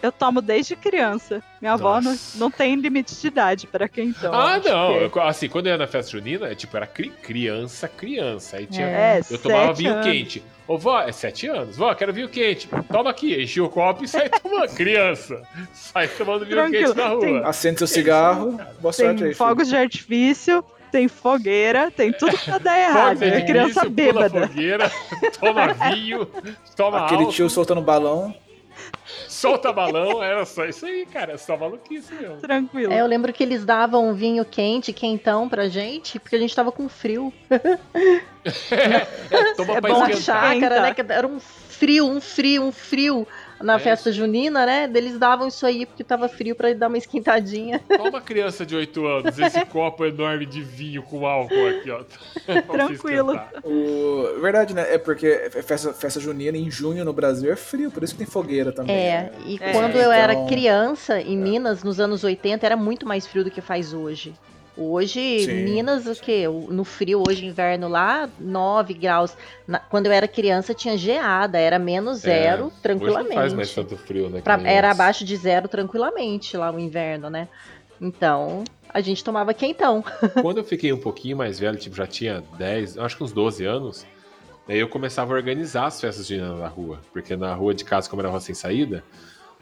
Eu 0.00 0.12
tomo 0.12 0.40
desde 0.40 0.76
criança. 0.76 1.42
Minha 1.60 1.72
avó 1.72 2.00
não, 2.00 2.16
não 2.36 2.50
tem 2.52 2.76
limite 2.76 3.14
de 3.20 3.26
idade 3.26 3.66
para 3.66 3.88
quem 3.88 4.12
toma. 4.12 4.54
Ah, 4.54 4.56
não. 4.58 5.08
que- 5.08 5.18
Eu- 5.18 5.22
assim, 5.22 5.48
quando 5.48 5.66
eu 5.66 5.72
ia 5.72 5.76
na 5.78 5.88
festa 5.88 6.12
junina, 6.12 6.46
é, 6.46 6.54
tipo, 6.54 6.76
era 6.76 6.86
cri- 6.86 7.10
criança, 7.22 7.88
criança. 7.88 8.58
Aí 8.58 8.66
tinha. 8.66 8.86
É, 8.86 9.20
Eu 9.28 9.38
tomava 9.38 9.72
vinho 9.72 9.92
anos. 9.94 10.06
quente. 10.06 10.42
Ô, 10.68 10.78
vó, 10.78 11.00
é 11.00 11.10
sete 11.10 11.48
anos. 11.48 11.76
Vó, 11.76 11.92
quero 11.94 12.12
vinho 12.12 12.28
quente. 12.28 12.68
Toma 12.92 13.10
aqui. 13.10 13.42
Enchi 13.42 13.60
o 13.60 13.68
copo 13.68 14.04
e 14.04 14.08
sai 14.08 14.28
tomando. 14.42 14.68
Criança. 14.76 15.42
Sai 15.72 16.06
tomando 16.06 16.44
vinho 16.44 16.56
Tranquilo. 16.58 16.84
quente 16.94 16.96
na 16.96 17.08
rua. 17.08 17.20
Tem- 17.20 17.44
Acende 17.44 17.78
seu 17.78 17.86
cigarro, 17.88 18.60
boa 18.80 18.92
sorte 18.92 19.02
aí. 19.10 19.16
Tem 19.16 19.18
filho. 19.24 19.34
fogos 19.36 19.66
de 19.68 19.76
artifício, 19.76 20.62
tem 20.92 21.08
fogueira, 21.08 21.90
tem 21.90 22.12
tudo 22.12 22.38
pra 22.38 22.58
dar 22.58 22.78
errado. 22.78 23.18
Fogo 23.18 23.24
É 23.24 23.40
de 23.40 23.46
criança 23.46 23.80
pula 23.80 23.90
bêbada. 23.90 24.46
fogueira, 24.46 24.92
toma 25.40 25.72
vinho, 25.90 26.24
toma 26.76 27.04
Aquele 27.04 27.22
álcool, 27.22 27.32
tio 27.34 27.50
soltando 27.50 27.80
balão. 27.80 28.32
Solta 29.38 29.72
balão. 29.72 30.22
Era 30.22 30.44
só 30.44 30.64
isso 30.64 30.84
aí, 30.86 31.06
cara. 31.06 31.34
É 31.34 31.36
só 31.36 31.56
maluquice 31.56 32.12
mesmo. 32.14 32.36
Tranquilo. 32.38 32.92
É, 32.92 33.00
eu 33.00 33.06
lembro 33.06 33.32
que 33.32 33.42
eles 33.42 33.64
davam 33.64 34.08
um 34.08 34.14
vinho 34.14 34.44
quente, 34.44 34.92
quentão 34.92 35.48
pra 35.48 35.68
gente, 35.68 36.18
porque 36.18 36.36
a 36.36 36.38
gente 36.38 36.54
tava 36.54 36.72
com 36.72 36.88
frio. 36.88 37.32
Toma 39.56 39.76
É 39.76 39.80
pra 39.80 39.92
bom 39.94 40.06
esquentar. 40.06 40.44
achar. 40.44 40.54
chácara, 40.54 40.82
né? 40.82 40.94
que 40.94 41.04
Era 41.08 41.26
um 41.26 41.40
frio, 41.40 42.06
um 42.06 42.20
frio, 42.20 42.62
um 42.64 42.72
frio. 42.72 43.26
Na 43.60 43.74
É. 43.74 43.78
festa 43.78 44.12
junina, 44.12 44.64
né? 44.64 44.90
Eles 44.94 45.18
davam 45.18 45.48
isso 45.48 45.66
aí 45.66 45.84
porque 45.84 46.04
tava 46.04 46.28
frio 46.28 46.54
pra 46.54 46.72
dar 46.72 46.86
uma 46.88 46.98
esquentadinha. 46.98 47.80
Toma 47.96 48.20
criança 48.20 48.64
de 48.64 48.76
8 48.76 49.06
anos, 49.06 49.38
esse 49.38 49.64
copo 49.66 50.04
enorme 50.04 50.46
de 50.46 50.62
vinho 50.62 51.02
com 51.02 51.26
álcool 51.26 51.66
aqui, 51.68 51.90
ó. 51.90 52.02
Tranquilo. 52.70 53.38
O... 53.64 54.40
Verdade, 54.40 54.74
né? 54.74 54.94
É 54.94 54.98
porque 54.98 55.50
festa, 55.64 55.92
festa 55.92 56.20
junina 56.20 56.56
em 56.56 56.70
junho 56.70 57.04
no 57.04 57.12
Brasil 57.12 57.50
é 57.52 57.56
frio, 57.56 57.90
por 57.90 58.02
isso 58.04 58.14
que 58.14 58.18
tem 58.18 58.26
fogueira 58.26 58.70
também. 58.72 58.94
É, 58.94 59.22
né? 59.22 59.30
e 59.46 59.58
É. 59.60 59.72
quando 59.72 59.96
eu 59.96 60.12
era 60.12 60.32
Então- 60.34 60.46
criança, 60.46 61.20
em 61.20 61.36
Minas, 61.36 61.82
nos 61.82 61.98
anos 62.00 62.22
80, 62.24 62.64
era 62.64 62.76
muito 62.76 63.06
mais 63.06 63.26
frio 63.26 63.44
do 63.44 63.50
que 63.50 63.60
faz 63.60 63.92
hoje. 63.92 64.34
Hoje, 64.80 65.40
Sim. 65.46 65.64
Minas, 65.64 66.06
o 66.06 66.14
quê? 66.22 66.44
No 66.46 66.84
frio, 66.84 67.20
hoje, 67.26 67.44
inverno 67.44 67.88
lá, 67.88 68.28
9 68.38 68.94
graus. 68.94 69.36
Na- 69.66 69.80
quando 69.80 70.06
eu 70.06 70.12
era 70.12 70.28
criança, 70.28 70.72
tinha 70.72 70.96
geada, 70.96 71.58
era 71.58 71.80
menos 71.80 72.18
É, 72.24 72.30
zero, 72.30 72.66
Hoje 72.66 72.74
tranquilamente. 72.80 73.28
não 73.34 73.42
faz 73.42 73.52
mais 73.54 73.74
tanto 73.74 73.96
frio, 73.96 74.30
né? 74.30 74.40
Pra- 74.40 74.60
era 74.64 74.92
abaixo 74.92 75.24
de 75.24 75.36
zero 75.36 75.66
tranquilamente 75.66 76.56
lá 76.56 76.70
o 76.70 76.78
inverno, 76.78 77.28
né? 77.28 77.48
Então, 78.00 78.62
a 78.88 79.00
gente 79.00 79.24
tomava 79.24 79.52
quentão. 79.52 80.04
Quando 80.40 80.58
eu 80.58 80.64
fiquei 80.64 80.92
um 80.92 81.00
pouquinho 81.00 81.36
mais 81.36 81.58
velho, 81.58 81.76
tipo, 81.76 81.96
já 81.96 82.06
tinha 82.06 82.44
10, 82.56 82.96
acho 82.96 83.16
que 83.16 83.24
uns 83.24 83.32
12 83.32 83.64
anos, 83.64 84.06
daí 84.68 84.78
eu 84.78 84.88
começava 84.88 85.32
a 85.32 85.36
organizar 85.36 85.86
as 85.86 86.00
festas 86.00 86.24
de 86.24 86.38
na 86.38 86.68
rua. 86.68 87.00
Porque 87.12 87.34
na 87.36 87.52
rua 87.52 87.74
de 87.74 87.84
casa, 87.84 88.08
como 88.08 88.22
era 88.22 88.28
rua 88.30 88.38
sem 88.38 88.54
saída, 88.54 89.02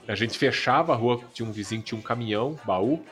a 0.07 0.15
gente 0.15 0.37
fechava 0.37 0.93
a 0.93 0.97
rua, 0.97 1.21
tinha 1.33 1.49
um 1.49 1.53
vizinho 1.53 1.81
tinha 1.81 1.99
um 1.99 2.03
caminhão, 2.03 2.55
baú. 2.65 3.03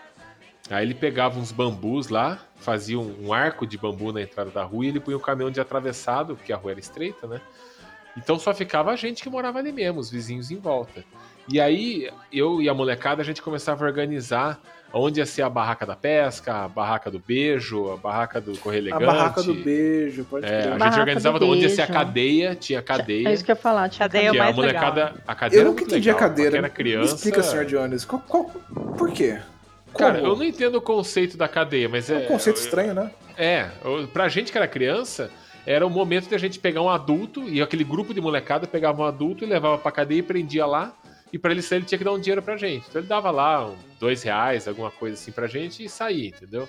Aí 0.70 0.84
ele 0.84 0.94
pegava 0.94 1.38
uns 1.38 1.52
bambus 1.52 2.08
lá, 2.08 2.38
fazia 2.56 2.98
um, 2.98 3.26
um 3.26 3.32
arco 3.34 3.66
de 3.66 3.76
bambu 3.76 4.12
na 4.12 4.22
entrada 4.22 4.50
da 4.50 4.62
rua 4.64 4.86
e 4.86 4.88
ele 4.88 5.00
punha 5.00 5.16
o 5.16 5.20
caminhão 5.20 5.50
de 5.50 5.60
atravessado, 5.60 6.34
porque 6.36 6.52
a 6.52 6.56
rua 6.56 6.70
era 6.70 6.80
estreita, 6.80 7.26
né? 7.26 7.40
Então 8.16 8.38
só 8.38 8.54
ficava 8.54 8.90
a 8.92 8.96
gente 8.96 9.22
que 9.22 9.28
morava 9.28 9.58
ali 9.58 9.72
mesmo, 9.72 10.00
os 10.00 10.10
vizinhos 10.10 10.50
em 10.50 10.56
volta. 10.56 11.04
E 11.46 11.60
aí, 11.60 12.08
eu 12.32 12.62
e 12.62 12.68
a 12.70 12.72
molecada, 12.72 13.20
a 13.20 13.24
gente 13.24 13.42
começava 13.42 13.84
a 13.84 13.88
organizar 13.88 14.58
onde 14.90 15.20
ia 15.20 15.26
ser 15.26 15.42
a 15.42 15.50
barraca 15.50 15.84
da 15.84 15.94
pesca, 15.96 16.64
a 16.64 16.68
barraca 16.68 17.10
do 17.10 17.18
beijo, 17.18 17.90
a 17.92 17.96
barraca 17.98 18.40
do 18.40 18.56
correio 18.56 18.84
A 18.84 18.88
elegante. 18.96 19.04
barraca 19.04 19.42
do 19.42 19.52
beijo, 19.52 20.24
pode 20.24 20.46
É, 20.46 20.68
a 20.72 20.78
gente 20.78 20.98
organizava 21.00 21.44
onde 21.44 21.62
ia 21.64 21.68
ser 21.68 21.82
a 21.82 21.86
cadeia, 21.88 22.54
tinha 22.54 22.80
cadeia. 22.80 23.28
É 23.28 23.34
isso 23.34 23.44
que 23.44 23.50
eu 23.50 23.56
ia 23.56 23.60
falar. 23.60 23.88
Tinha 23.90 24.08
Cadeia 24.08 24.30
o 24.30 24.32
que 24.32 24.38
a 24.38 24.44
mais 24.44 24.56
molecada, 24.56 25.04
legal. 25.06 25.18
a 25.26 25.34
cadeia 25.34 25.60
Eu 25.60 25.64
nunca 25.66 25.82
entendi 25.82 26.08
a 26.08 26.14
legal, 26.14 26.28
cadeira. 26.28 26.50
pra 26.52 26.60
Quem 26.60 26.64
era 26.66 26.74
criança. 26.74 27.10
Me 27.10 27.16
explica, 27.16 27.42
senhor 27.42 27.64
Jones. 27.66 28.04
Qual, 28.06 28.22
qual- 28.22 28.44
por 28.96 29.10
quê? 29.10 29.38
Cara, 29.96 30.18
eu 30.18 30.36
não 30.36 30.44
entendo 30.44 30.76
o 30.76 30.80
conceito 30.82 31.36
da 31.36 31.48
cadeia, 31.48 31.88
mas 31.88 32.10
é. 32.10 32.22
É 32.22 32.24
um 32.24 32.28
conceito 32.28 32.56
estranho, 32.56 32.94
né? 32.94 33.10
É, 33.36 33.68
o- 33.84 34.06
pra 34.08 34.28
gente 34.28 34.50
que 34.52 34.58
era 34.58 34.66
criança, 34.68 35.30
era 35.66 35.86
o 35.86 35.90
momento 35.90 36.28
de 36.28 36.34
a 36.34 36.38
gente 36.38 36.58
pegar 36.58 36.82
um 36.82 36.90
adulto 36.90 37.48
e 37.48 37.60
aquele 37.62 37.84
grupo 37.84 38.12
de 38.14 38.20
molecada 38.20 38.66
pegava 38.66 39.02
um 39.02 39.04
adulto 39.04 39.44
e 39.44 39.46
levava 39.46 39.78
pra 39.78 39.90
cadeia 39.90 40.18
e 40.18 40.22
prendia 40.22 40.66
lá. 40.66 40.94
E 41.32 41.38
pra 41.38 41.50
ele 41.50 41.62
sair, 41.62 41.78
ele 41.78 41.86
tinha 41.86 41.98
que 41.98 42.04
dar 42.04 42.12
um 42.12 42.18
dinheiro 42.20 42.40
pra 42.42 42.56
gente. 42.56 42.86
Então 42.88 43.00
ele 43.00 43.08
dava 43.08 43.30
lá 43.30 43.66
um, 43.66 43.74
dois 43.98 44.22
reais, 44.22 44.68
alguma 44.68 44.90
coisa 44.90 45.14
assim 45.14 45.32
pra 45.32 45.46
gente 45.48 45.84
e 45.84 45.88
saía, 45.88 46.28
entendeu? 46.28 46.68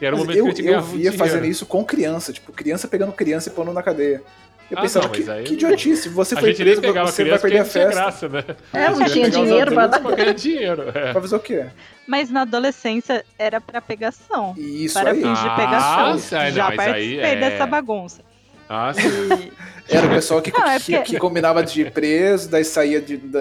E 0.00 0.06
era 0.06 0.16
o 0.16 0.18
momento 0.18 0.38
eu, 0.38 0.44
que 0.44 0.50
a 0.50 0.54
gente 0.54 0.66
eu 0.66 0.80
via 0.80 0.96
dinheiro. 0.96 1.18
fazendo 1.18 1.44
isso 1.44 1.66
com 1.66 1.84
criança, 1.84 2.32
tipo, 2.32 2.50
criança 2.50 2.88
pegando 2.88 3.12
criança 3.12 3.50
e 3.50 3.52
pondo 3.52 3.70
na 3.74 3.82
cadeia. 3.82 4.22
Eu 4.70 4.78
Ah, 4.78 4.82
pensava, 4.82 5.06
não, 5.06 5.12
que, 5.12 5.28
aí- 5.30 5.42
que 5.44 5.54
idiotice, 5.54 6.08
você 6.08 6.34
A 6.36 6.38
foi 6.38 6.50
gente 6.50 6.62
preso, 6.62 6.80
pegava 6.80 7.10
você 7.10 7.24
vai 7.24 7.38
perder 7.38 7.58
a 7.58 7.64
festa. 7.64 7.90
graça, 7.90 8.28
né? 8.28 8.44
É, 8.72 8.88
não 8.90 9.04
tinha 9.04 9.28
dinheiro 9.28 9.72
pra 9.72 9.86
dar. 9.88 10.00
pra 10.00 10.14
ganhar 10.14 10.32
dinheiro. 10.32 10.84
é. 10.94 11.12
Pra 11.12 11.20
fazer 11.20 11.34
o 11.36 11.40
quê? 11.40 11.66
Mas 12.06 12.30
na 12.30 12.42
adolescência 12.42 13.24
era 13.38 13.60
pra 13.60 13.80
pegação. 13.80 14.54
Isso 14.56 14.94
para 14.94 15.10
aí. 15.10 15.22
fins 15.22 15.40
de 15.40 15.48
Ah, 15.48 15.56
pegação. 15.56 16.18
sai, 16.18 16.48
não, 16.50 16.56
Já 16.56 16.66
participei 16.72 17.18
é- 17.20 17.36
dessa 17.36 17.66
bagunça. 17.66 18.22
Ah, 18.68 18.92
sim. 18.94 19.00
Era 19.88 20.06
o 20.06 20.10
pessoal 20.10 20.40
que, 20.40 20.52
Não, 20.56 20.64
é 20.64 20.78
que, 20.78 20.92
porque- 20.94 21.02
que 21.14 21.18
combinava 21.18 21.64
de 21.64 21.80
ir 21.80 21.90
preso, 21.90 22.48
daí 22.48 22.62
saía 22.64 23.00
de- 23.00 23.16
da, 23.16 23.40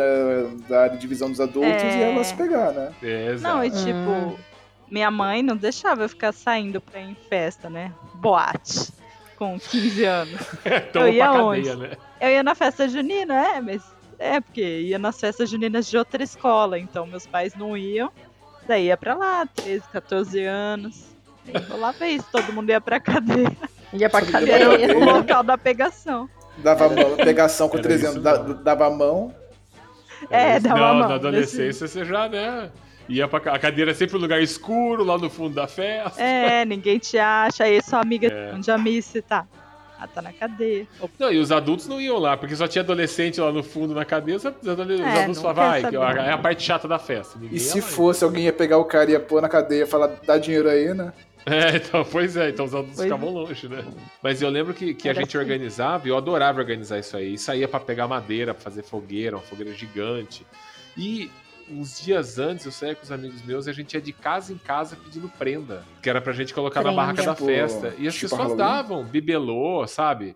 da 0.67 0.81
área 0.81 0.95
de 0.95 0.97
divisão 0.97 1.29
dos 1.29 1.39
adultos 1.39 1.71
É. 1.83 2.19
e 2.19 2.23
se 2.23 2.33
pegar, 2.33 2.71
né? 2.71 2.89
É, 3.03 3.35
Não, 3.39 3.63
e 3.63 3.69
tipo, 3.69 4.39
minha 4.89 5.11
mãe 5.11 5.43
não 5.43 5.55
deixava 5.55 6.01
eu 6.01 6.09
ficar 6.09 6.31
saindo 6.31 6.81
pra 6.81 6.99
ir 6.99 7.11
em 7.11 7.17
festa, 7.29 7.69
né? 7.69 7.91
Boate. 8.15 8.91
Com 9.39 9.57
15 9.59 10.03
anos. 10.05 10.41
Toma 10.93 11.07
eu 11.07 11.13
ia 11.13 11.29
pra 11.31 11.43
onde? 11.43 11.69
cadeia, 11.69 11.89
né? 11.89 11.97
Eu 12.21 12.29
ia 12.29 12.43
na 12.43 12.53
festa 12.53 12.87
junina, 12.87 13.33
é, 13.33 13.61
mas. 13.61 13.81
É, 14.19 14.41
porque 14.41 14.61
ia 14.81 14.99
nas 14.99 15.17
festas 15.19 15.49
juninas 15.49 15.87
de 15.89 15.97
outra 15.97 16.21
escola, 16.21 16.77
então 16.77 17.07
meus 17.07 17.25
pais 17.25 17.55
não 17.55 17.75
iam. 17.77 18.11
Daí 18.67 18.87
ia 18.87 18.97
pra 18.97 19.15
lá, 19.15 19.45
13, 19.55 19.81
14 19.93 20.43
anos. 20.43 21.05
Aí 21.47 21.53
rolava 21.63 22.05
isso, 22.05 22.25
todo 22.31 22.51
mundo 22.51 22.69
ia 22.69 22.81
pra 22.81 22.99
cadeia. 22.99 23.49
Ia 23.93 24.09
pra 24.09 24.21
Que 24.21 24.35
era 24.35 24.39
cadeia. 24.45 24.67
o 24.67 24.71
cadeia. 24.99 25.13
local 25.13 25.41
da 25.43 25.57
pegação. 25.57 26.29
Dava 26.57 26.85
a 26.87 26.89
mão, 26.89 27.15
pegação 27.15 27.69
com 27.69 27.77
Era 27.77 27.83
300, 27.83 28.15
isso 28.15 28.21
da- 28.23 28.39
mesmo. 28.43 28.53
dava 28.55 28.87
a 28.87 28.89
mão. 28.89 29.33
É, 30.29 30.59
dava 30.59 30.77
Não, 30.77 30.85
a 30.85 30.93
mão, 30.95 31.07
na 31.09 31.15
adolescência 31.15 31.87
você 31.87 32.03
já, 32.03 32.27
né? 32.27 32.69
Ia 33.09 33.27
pra 33.27 33.39
ca- 33.39 33.53
a 33.53 33.59
cadeira 33.59 33.91
é 33.91 33.93
sempre 33.93 34.15
um 34.17 34.19
lugar 34.19 34.41
escuro, 34.41 35.03
lá 35.03 35.17
no 35.17 35.29
fundo 35.29 35.55
da 35.55 35.67
festa. 35.67 36.21
É, 36.21 36.63
ninguém 36.63 36.99
te 36.99 37.17
acha, 37.17 37.63
aí 37.63 37.81
sua 37.81 37.99
amiga 38.01 38.51
onde 38.55 38.69
a 38.69 38.77
Missy 38.77 39.21
tá. 39.21 39.45
Ah, 40.01 40.07
tá 40.07 40.21
na 40.21 40.31
cadeia. 40.31 40.87
Opa, 41.01 41.11
Não, 41.19 41.29
e 41.33 41.37
os 41.39 41.51
adultos 41.51 41.85
não 41.87 41.99
iam 41.99 42.17
lá, 42.19 42.37
porque 42.37 42.55
só 42.55 42.67
tinha 42.69 42.81
adolescente 42.81 43.41
lá 43.41 43.51
no 43.51 43.61
fundo 43.61 43.93
na 43.93 44.05
cadeia, 44.05 44.37
os 44.37 44.45
É, 44.45 44.49
adultos 44.49 45.41
falavam, 45.41 45.63
ai, 45.65 45.79
que 45.83 45.91
saber. 45.91 46.19
é 46.21 46.31
a 46.31 46.37
parte 46.37 46.63
chata 46.63 46.87
da 46.87 46.97
festa. 46.97 47.37
Ninguém 47.37 47.57
E 47.57 47.59
se 47.59 47.81
lá, 47.81 47.85
fosse, 47.85 48.23
alguém 48.23 48.45
ia 48.45 48.53
pegar 48.53 48.77
o 48.77 48.85
cara 48.85 49.09
e 49.09 49.13
ia 49.13 49.19
pôr 49.19 49.41
na 49.41 49.49
cadeia 49.49 49.83
e 49.83 49.85
falar, 49.85 50.07
dá 50.25 50.37
dinheiro 50.37 50.69
aí, 50.69 50.93
né? 50.93 51.11
É, 51.45 51.75
então, 51.77 52.05
pois 52.05 52.37
é, 52.37 52.49
então 52.49 52.63
os 52.65 52.73
adultos 52.75 52.95
Pois 52.95 53.05
ficavam 53.07 53.29
longe, 53.33 53.67
né? 53.67 53.83
Mas 54.21 54.41
eu 54.41 54.49
lembro 54.49 54.73
que, 54.73 54.93
que 54.93 55.09
a 55.09 55.13
gente 55.13 55.29
assim. 55.35 55.37
organizava, 55.37 56.07
e 56.07 56.11
eu 56.11 56.17
adorava 56.17 56.59
organizar 56.59 56.99
isso 56.99 57.17
aí. 57.17 57.33
E 57.33 57.37
saía 57.37 57.67
pra 57.67 57.79
pegar 57.81 58.07
madeira, 58.07 58.53
pra 58.53 58.63
fazer 58.63 58.83
fogueira, 58.83 59.35
uma 59.35 59.41
fogueira 59.41 59.73
gigante. 59.73 60.45
E 60.97 61.29
uns 61.71 62.01
dias 62.01 62.37
antes 62.39 62.65
eu 62.65 62.71
saía 62.71 62.95
com 62.95 63.03
os 63.03 63.11
amigos 63.11 63.41
meus 63.43 63.67
e 63.67 63.69
a 63.69 63.73
gente 63.73 63.93
ia 63.93 64.01
de 64.01 64.11
casa 64.13 64.51
em 64.53 64.57
casa 64.57 64.95
pedindo 64.95 65.29
prenda. 65.29 65.83
Que 66.01 66.09
era 66.09 66.21
pra 66.21 66.33
gente 66.33 66.53
colocar 66.53 66.79
na 66.81 66.85
Prenda. 66.89 66.95
barraca 67.01 67.23
da 67.23 67.33
Tipo- 67.35 67.45
festa. 67.47 67.93
E 67.97 68.07
as 68.07 68.13
tipo 68.15 68.29
pessoas 68.29 68.55
davam 68.57 69.03
bibelô, 69.03 69.85
sabe? 69.87 70.35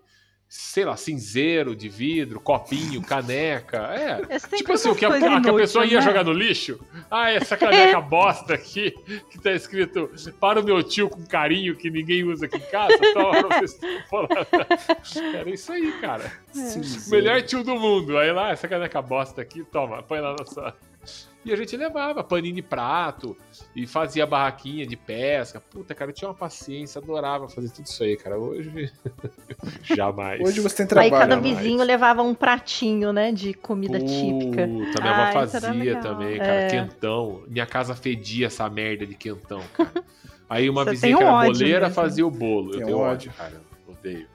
Sei 0.56 0.86
lá, 0.86 0.96
cinzeiro 0.96 1.76
de 1.76 1.90
vidro, 1.90 2.40
copinho, 2.40 3.02
caneca. 3.08 3.78
É. 3.96 4.18
Tem 4.38 4.60
Tipo 4.60 4.74
assim, 4.74 4.90
o 4.90 4.96
que 4.96 5.04
a, 5.04 5.10
a- 5.10 5.42
que 5.42 5.50
a 5.50 5.54
pessoa 5.54 5.84
ia 5.84 5.98
né? 6.00 6.06
jogar 6.06 6.24
no 6.24 6.32
lixo. 6.32 6.80
Ah, 7.10 7.32
essa 7.34 7.58
caneca 7.58 8.00
bosta 8.00 8.54
aqui, 8.54 8.92
que 9.32 9.40
tá 9.42 9.52
escrito 9.52 10.12
para 10.40 10.60
o 10.60 10.64
meu 10.64 10.84
tio 10.84 11.10
com 11.10 11.26
carinho, 11.26 11.76
que 11.76 11.90
ninguém 11.90 12.24
usa 12.24 12.46
aqui 12.46 12.58
em 12.58 12.70
casa. 12.70 12.96
Toma 13.16 13.48
pra 13.48 13.60
vocês 13.62 13.80
falar. 14.08 14.48
Era 15.34 15.50
isso 15.50 15.72
aí, 15.72 15.92
cara. 16.00 16.32
É. 16.56 17.10
Melhor 17.10 17.42
tio 17.42 17.64
do 17.64 17.76
mundo. 17.76 18.16
Aí 18.20 18.32
lá, 18.32 18.52
essa 18.52 18.68
caneca 18.68 19.02
bosta 19.02 19.42
aqui, 19.42 19.64
toma, 19.64 20.04
põe 20.04 20.20
lá 20.20 20.36
na 20.38 20.46
sua. 20.46 20.76
E 21.46 21.52
a 21.52 21.56
gente 21.58 21.76
levava 21.76 22.24
paninho 22.24 22.56
de 22.56 22.62
prato 22.62 23.36
e 23.76 23.86
fazia 23.86 24.26
barraquinha 24.26 24.86
de 24.88 24.96
pesca. 24.96 25.60
Puta, 25.60 25.94
cara, 25.94 26.12
eu 26.12 26.16
tinha 26.16 26.30
uma 26.30 26.34
paciência, 26.34 27.00
adorava 27.02 27.50
fazer 27.50 27.70
tudo 27.70 27.86
isso 27.86 28.02
aí, 28.02 28.16
cara. 28.16 28.38
Hoje, 28.40 28.92
jamais. 29.84 30.40
Hoje 30.42 30.62
você 30.62 30.86
tem 30.86 30.98
Aí 31.00 31.10
trabalho. 31.10 31.30
cada 31.30 31.42
mais. 31.42 31.58
vizinho 31.58 31.84
levava 31.84 32.22
um 32.22 32.34
pratinho, 32.34 33.12
né, 33.12 33.32
de 33.32 33.54
comida 33.54 34.00
típica. 34.00 34.68
Puta, 34.68 35.02
minha 35.02 35.14
avó 35.28 35.40
Ah, 35.40 35.48
fazia 35.48 36.00
também, 36.00 36.38
cara. 36.38 36.54
É. 36.62 36.68
Quentão. 36.70 37.44
Minha 37.48 37.66
casa 37.66 37.94
fedia 37.96 38.48
essa 38.48 38.70
merda 38.70 39.06
de 39.06 39.16
quentão, 39.16 39.62
cara. 39.74 39.92
Aí 40.50 40.70
uma 40.70 40.84
Você 40.86 40.92
vizinha 40.92 41.18
que 41.18 41.24
era 41.24 41.32
boleira 41.46 41.80
mesmo. 41.82 41.96
fazia 41.96 42.26
o 42.28 42.32
bolo. 42.32 42.70
Eu 42.74 42.78
Tem 42.78 42.86
tenho 42.86 42.98
ódio. 43.00 43.30
ódio, 43.30 43.34
cara. 43.34 43.62
Odeio. 43.88 44.28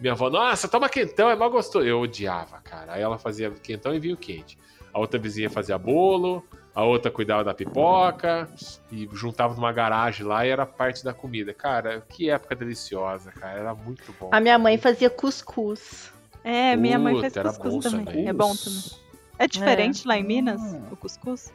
Minha 0.00 0.12
avó, 0.14 0.28
nossa, 0.28 0.66
toma 0.68 0.88
quentão, 0.88 1.30
é 1.30 1.36
mal 1.36 1.50
gostoso. 1.50 1.86
Eu 1.86 2.00
odiava, 2.00 2.58
cara. 2.60 2.94
Aí 2.94 3.02
ela 3.02 3.18
fazia 3.18 3.50
quentão 3.62 3.94
e 3.94 4.00
vinho 4.00 4.16
quente. 4.16 4.58
A 4.92 4.98
outra 4.98 5.18
vizinha 5.18 5.48
fazia 5.48 5.78
bolo, 5.78 6.44
a 6.74 6.84
outra 6.84 7.10
cuidava 7.10 7.42
da 7.44 7.54
pipoca 7.54 8.48
e 8.90 9.08
juntava 9.12 9.54
numa 9.54 9.72
garagem 9.72 10.26
lá 10.26 10.46
e 10.46 10.50
era 10.50 10.66
parte 10.66 11.02
da 11.04 11.12
comida. 11.14 11.52
Cara, 11.54 12.02
que 12.08 12.30
época 12.30 12.54
deliciosa, 12.54 13.30
cara. 13.32 13.58
Era 13.58 13.74
muito 13.74 14.14
bom. 14.18 14.28
A 14.32 14.40
minha 14.40 14.58
mãe 14.58 14.76
fazia 14.78 15.08
cuscuz. 15.08 16.12
É, 16.44 16.76
minha 16.76 16.98
mãe 16.98 17.18
faz 17.20 17.34
cuscuz 17.56 17.74
bom 17.74 17.80
também. 17.80 18.04
também. 18.04 18.28
É 18.28 18.32
bom 18.32 18.54
também. 18.54 18.82
É 19.38 19.46
diferente 19.46 20.06
lá 20.06 20.16
em 20.18 20.24
Minas, 20.24 20.60
Hum. 20.60 20.82
o 20.92 20.96
cuscuz? 20.96 21.52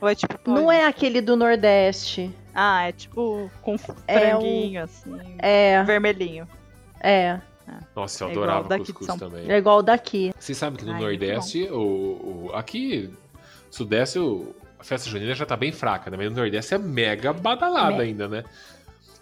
Ou 0.00 0.08
é 0.08 0.14
tipo. 0.14 0.50
Não 0.50 0.70
é 0.70 0.84
aquele 0.86 1.20
do 1.20 1.36
Nordeste. 1.36 2.30
Ah, 2.54 2.88
é 2.88 2.92
tipo 2.92 3.50
com 3.62 3.76
É 4.06 4.18
franguinho, 4.18 4.82
assim. 4.82 5.16
É, 5.38 5.82
Vermelhinho. 5.84 6.46
é. 7.00 7.40
Nossa, 7.96 8.24
eu 8.24 8.28
É 8.28 8.32
adorava 8.32 8.68
daqui 8.68 8.92
cuscuz 8.92 9.18
também. 9.18 9.50
É 9.50 9.56
igual 9.56 9.78
o 9.78 9.82
daqui. 9.82 10.32
Vocês 10.38 10.56
sabem 10.58 10.78
que 10.78 10.84
no 10.84 10.92
Ai, 10.92 11.00
Nordeste, 11.00 11.64
o, 11.70 12.48
o- 12.48 12.50
aqui, 12.54 13.10
Sudeste, 13.70 14.18
o- 14.18 14.54
a 14.78 14.84
festa 14.84 15.08
junina 15.08 15.34
já 15.34 15.46
tá 15.46 15.56
bem 15.56 15.72
fraca, 15.72 16.10
né? 16.10 16.16
Mas 16.16 16.30
no 16.30 16.36
Nordeste 16.36 16.74
é 16.74 16.78
mega 16.78 17.32
badalada 17.32 17.96
Me- 17.96 18.02
ainda, 18.04 18.28
né? 18.28 18.44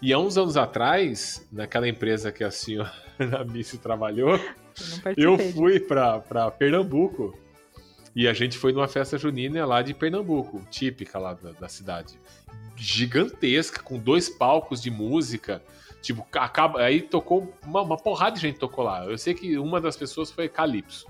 E 0.01 0.11
há 0.11 0.19
uns 0.19 0.37
anos 0.37 0.57
atrás, 0.57 1.47
naquela 1.51 1.87
empresa 1.87 2.31
que 2.31 2.43
a 2.43 2.51
senhora 2.51 2.91
a 3.39 3.43
Missy 3.45 3.77
trabalhou, 3.77 4.37
Eu 5.15 5.37
eu 5.37 5.39
fui 5.53 5.79
pra, 5.79 6.19
pra 6.19 6.51
Pernambuco. 6.51 7.37
E 8.15 8.27
a 8.27 8.33
gente 8.33 8.57
foi 8.59 8.71
numa 8.73 8.87
festa 8.87 9.17
junina 9.17 9.65
lá 9.65 9.81
de 9.81 9.93
Pernambuco, 9.93 10.61
típica 10.69 11.17
lá 11.17 11.33
da, 11.33 11.51
da 11.53 11.67
cidade. 11.69 12.19
Gigantesca, 12.75 13.81
com 13.81 13.97
dois 13.97 14.29
palcos 14.29 14.81
de 14.81 14.91
música. 14.91 15.61
Tipo, 16.03 16.27
acaba, 16.33 16.81
aí 16.81 17.01
tocou, 17.01 17.51
uma, 17.65 17.81
uma 17.81 17.97
porrada 17.97 18.35
de 18.35 18.41
gente 18.41 18.59
tocou 18.59 18.83
lá. 18.83 19.05
Eu 19.05 19.17
sei 19.17 19.33
que 19.33 19.57
uma 19.57 19.79
das 19.81 19.95
pessoas 19.97 20.29
foi 20.29 20.47
Calypso. 20.49 21.07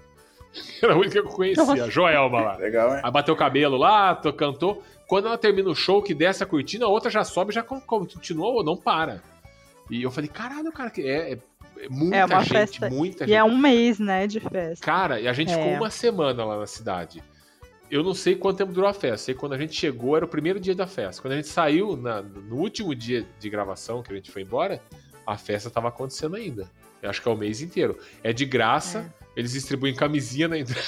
Era 0.82 0.94
a 0.94 0.96
única 0.96 1.14
que 1.14 1.28
eu 1.28 1.32
conhecia, 1.32 1.66
Nossa. 1.66 1.89
Joelma 1.91 2.39
lá. 2.41 2.56
Legal, 2.58 2.94
hein? 2.96 3.02
Aí 3.04 3.12
bateu 3.12 3.34
o 3.34 3.38
cabelo 3.38 3.76
lá, 3.76 4.14
to- 4.16 4.32
cantou. 4.32 4.82
Quando 5.08 5.28
ela 5.28 5.38
termina 5.38 5.68
o 5.70 5.76
show, 5.76 6.02
que 6.02 6.14
desce 6.14 6.44
a 6.44 6.46
cortina, 6.46 6.86
a 6.86 6.89
outra 6.89 7.10
já 7.10 7.24
sobe 7.24 7.52
e 7.52 7.56
já 7.56 7.64
con- 7.64 7.82
continua 7.82 8.48
ou 8.48 8.64
não 8.64 8.78
para. 8.78 9.22
E 9.89 10.02
eu 10.04 10.12
falei, 10.12 10.30
caralho, 10.30 10.72
cara, 10.72 10.89
que 10.91 11.02
é, 11.02 11.34
é- 11.34 11.38
é 11.80 11.89
muita 11.89 12.16
É 12.16 12.26
uma 12.26 12.39
gente, 12.41 12.50
festa- 12.54 12.89
muita 12.89 13.24
E 13.24 13.28
gente. 13.30 13.36
é 13.36 13.44
um 13.44 13.58
mês, 13.58 13.98
né, 14.00 14.28
de 14.28 14.39
festa. 14.39 14.86
Cara, 14.86 15.20
e 15.20 15.28
a 15.28 15.34
gente 15.34 15.52
É. 15.52 15.56
ficou 15.58 15.74
uma 15.74 15.89
semana 15.89 16.46
lá 16.46 16.58
na 16.60 16.68
cidade. 16.68 17.22
Eu 17.94 18.04
não 18.04 18.14
sei 18.14 18.36
quanto 18.36 18.58
tempo 18.58 18.72
durou 18.74 18.89
a 18.89 18.94
festa. 18.94 19.18
Sei 19.26 19.34
que 19.34 19.39
quando 19.39 19.54
a 19.54 19.58
gente 19.58 19.74
chegou 19.76 20.16
era 20.16 20.26
o 20.26 20.28
primeiro 20.28 20.60
dia 20.60 20.74
da 20.76 20.88
festa. 20.88 21.22
Quando 21.22 21.34
a 21.34 21.36
gente 21.36 21.48
saiu 21.48 21.96
na- 21.96 22.22
no 22.22 22.56
último 22.58 22.96
dia 22.96 23.26
de 23.39 23.50
gravação 23.50 24.02
que 24.02 24.12
a 24.12 24.16
gente 24.16 24.32
foi 24.32 24.41
embora, 24.41 24.82
a 25.26 25.38
festa 25.38 25.70
tava 25.70 25.89
acontecendo 25.89 26.36
ainda. 26.36 26.70
Eu 27.02 27.10
acho 27.10 27.22
que 27.22 27.28
é 27.28 27.32
o 27.32 27.38
mês 27.38 27.62
inteiro. 27.62 27.98
É 28.24 28.34
de 28.34 28.46
graça, 28.46 29.14
eles 29.36 29.52
distribuem 29.52 29.94
camisinha 29.94 30.48
na 30.48 30.58
entrada. 30.58 30.82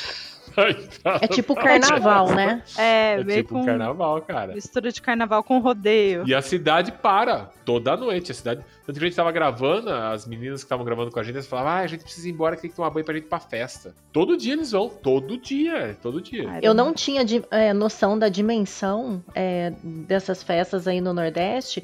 É 1.22 1.28
tipo 1.28 1.56
carnaval, 1.56 2.34
né? 2.34 2.64
É, 2.78 3.18
É 3.20 3.24
meio 3.24 3.43
tipo 3.43 3.56
com 3.56 3.66
carnaval, 3.66 4.22
cara. 4.22 4.53
mistura 4.53 4.91
de 4.91 5.01
carnaval 5.01 5.43
com 5.43 5.60
rodeio. 5.60 6.24
E 6.26 6.34
a 6.34 6.41
cidade 6.41 6.91
para 6.91 7.51
toda 7.64 7.95
noite. 7.97 8.32
A 8.32 8.36
cidade. 8.36 8.62
Tanto 8.86 8.99
que 8.99 9.06
a 9.06 9.08
gente 9.08 9.16
tava 9.16 9.32
gravando, 9.32 9.89
as 9.91 10.28
meninas 10.28 10.62
que 10.62 10.66
estavam 10.66 10.86
gravando 10.86 11.12
com 11.12 11.20
a 11.20 11.24
gente, 11.24 11.36
elas 11.36 11.47
falavam: 11.47 11.72
ah, 11.72 11.80
a 11.80 11.88
gente 11.88 12.03
precisa 12.03 12.28
ir 12.28 12.32
embora, 12.32 12.56
que 12.56 12.62
tem 12.64 12.70
que 12.70 12.76
tomar 12.76 12.89
banho 12.89 13.06
pra 13.06 13.16
gente 13.16 13.26
ir 13.26 13.30
pra 13.30 13.39
festa. 13.39 13.93
Todo 14.12 14.38
dia 14.38 14.53
eles 14.53 14.72
vão, 14.72 14.89
todo 14.89 15.38
dia, 15.38 15.97
todo 16.01 16.22
dia. 16.22 16.60
Eu 16.62 16.74
não 16.74 16.93
tinha 16.93 17.22
é, 17.51 17.74
noção 17.74 18.18
da 18.18 18.30
dimensão 18.30 19.24
é, 19.34 19.74
dessas 19.84 20.43
festas 20.43 20.88
aí 20.88 21.01
no 21.01 21.14
Nordeste, 21.14 21.84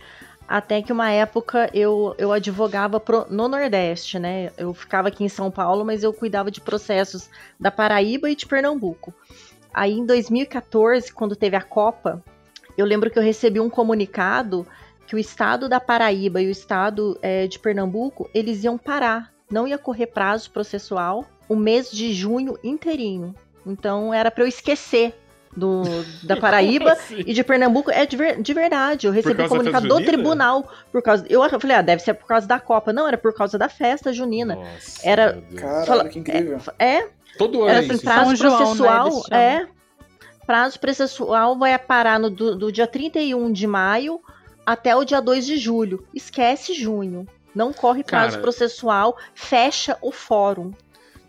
até 0.52 0.82
que 0.82 0.92
uma 0.92 1.10
época 1.10 1.70
eu, 1.74 2.14
eu 2.18 2.30
advogava 2.34 3.00
pro- 3.00 3.26
no 3.30 3.48
Nordeste, 3.48 4.20
né? 4.20 4.52
Eu 4.58 4.74
ficava 4.74 5.08
aqui 5.08 5.24
em 5.24 5.30
São 5.30 5.50
Paulo, 5.50 5.86
mas 5.86 6.04
eu 6.04 6.12
cuidava 6.12 6.52
de 6.52 6.60
processos 6.60 7.30
da 7.58 7.72
Paraíba 7.72 8.30
e 8.30 8.36
de 8.36 8.46
Pernambuco. 8.46 9.14
Aí 9.74 9.94
em 9.94 10.06
2014, 10.06 11.14
quando 11.14 11.38
teve 11.38 11.56
a 11.56 11.62
Copa, 11.62 12.22
eu 12.78 12.86
lembro 12.86 13.10
que 13.10 13.18
eu 13.18 13.24
recebi 13.24 13.62
um 13.62 13.70
comunicado 13.70 14.68
que 15.08 15.16
o 15.16 15.20
estado 15.20 15.70
da 15.70 15.80
Paraíba 15.80 16.42
e 16.42 16.48
o 16.48 16.52
estado 16.52 17.18
é, 17.22 17.48
de 17.48 17.58
Pernambuco, 17.58 18.30
eles 18.34 18.62
iam 18.66 18.78
parar, 18.78 19.32
não 19.50 19.66
ia 19.66 19.78
correr 19.78 20.08
prazo 20.08 20.52
processual 20.52 21.26
o 21.48 21.56
mês 21.56 21.90
de 21.90 22.14
junho 22.14 22.60
inteirinho. 22.62 23.34
Então 23.66 24.14
era 24.14 24.30
para 24.30 24.44
eu 24.44 24.48
esquecer 24.50 25.16
do, 25.56 25.84
da 26.24 26.38
Paraíba 26.38 26.94
assim? 26.94 27.24
e 27.26 27.34
de 27.34 27.44
Pernambuco. 27.44 27.92
É 27.92 28.06
de, 28.06 28.16
ver- 28.16 28.42
de 28.42 28.54
verdade. 28.54 29.08
Eu 29.08 29.14
recebi 29.14 29.44
um 29.44 29.48
comunicado 29.48 29.88
do 29.88 29.94
junina? 29.96 30.12
tribunal 30.12 30.72
por 30.92 31.02
causa. 31.02 31.26
Eu 31.30 31.42
falei, 31.60 31.78
ah, 31.78 31.82
deve 31.82 32.02
ser 32.02 32.14
por 32.14 32.26
causa 32.28 32.48
da 32.48 32.60
Copa. 32.60 32.92
Não, 32.94 33.08
era 33.08 33.18
por 33.18 33.34
causa 33.34 33.58
da 33.58 33.70
festa 33.70 34.12
junina. 34.14 34.56
Nossa, 34.56 35.08
Era-. 35.08 35.42
Caralho, 35.56 35.86
Fala- 35.86 36.10
que 36.10 36.20
incrível. 36.20 36.60
É, 36.80 37.08
Todo 37.38 37.62
ano 37.62 37.70
era 37.70 37.80
é 37.82 37.86
assim, 37.86 37.94
isso. 37.96 38.04
prazo 38.04 38.36
João, 38.36 38.52
né, 38.52 38.58
processual. 38.66 39.12
chamam. 39.12 39.24
é. 39.40 39.68
Prazo 40.46 40.80
processual 40.80 41.58
vai 41.58 41.78
parar 41.80 42.20
no, 42.20 42.30
do, 42.30 42.56
do 42.56 42.72
dia 42.72 42.88
31 42.88 43.52
de 43.52 43.68
maio 43.68 44.20
até 44.66 44.96
o 44.96 45.04
dia 45.06 45.22
2 45.22 45.46
de 45.46 45.58
julho. 45.58 46.06
Esquece 46.14 46.74
junho. 46.74 47.28
Não 47.54 47.72
corre 47.72 48.04
prazo 48.04 48.32
Cara. 48.32 48.42
processual, 48.42 49.18
fecha 49.36 49.98
o 50.02 50.12
fórum. 50.12 50.72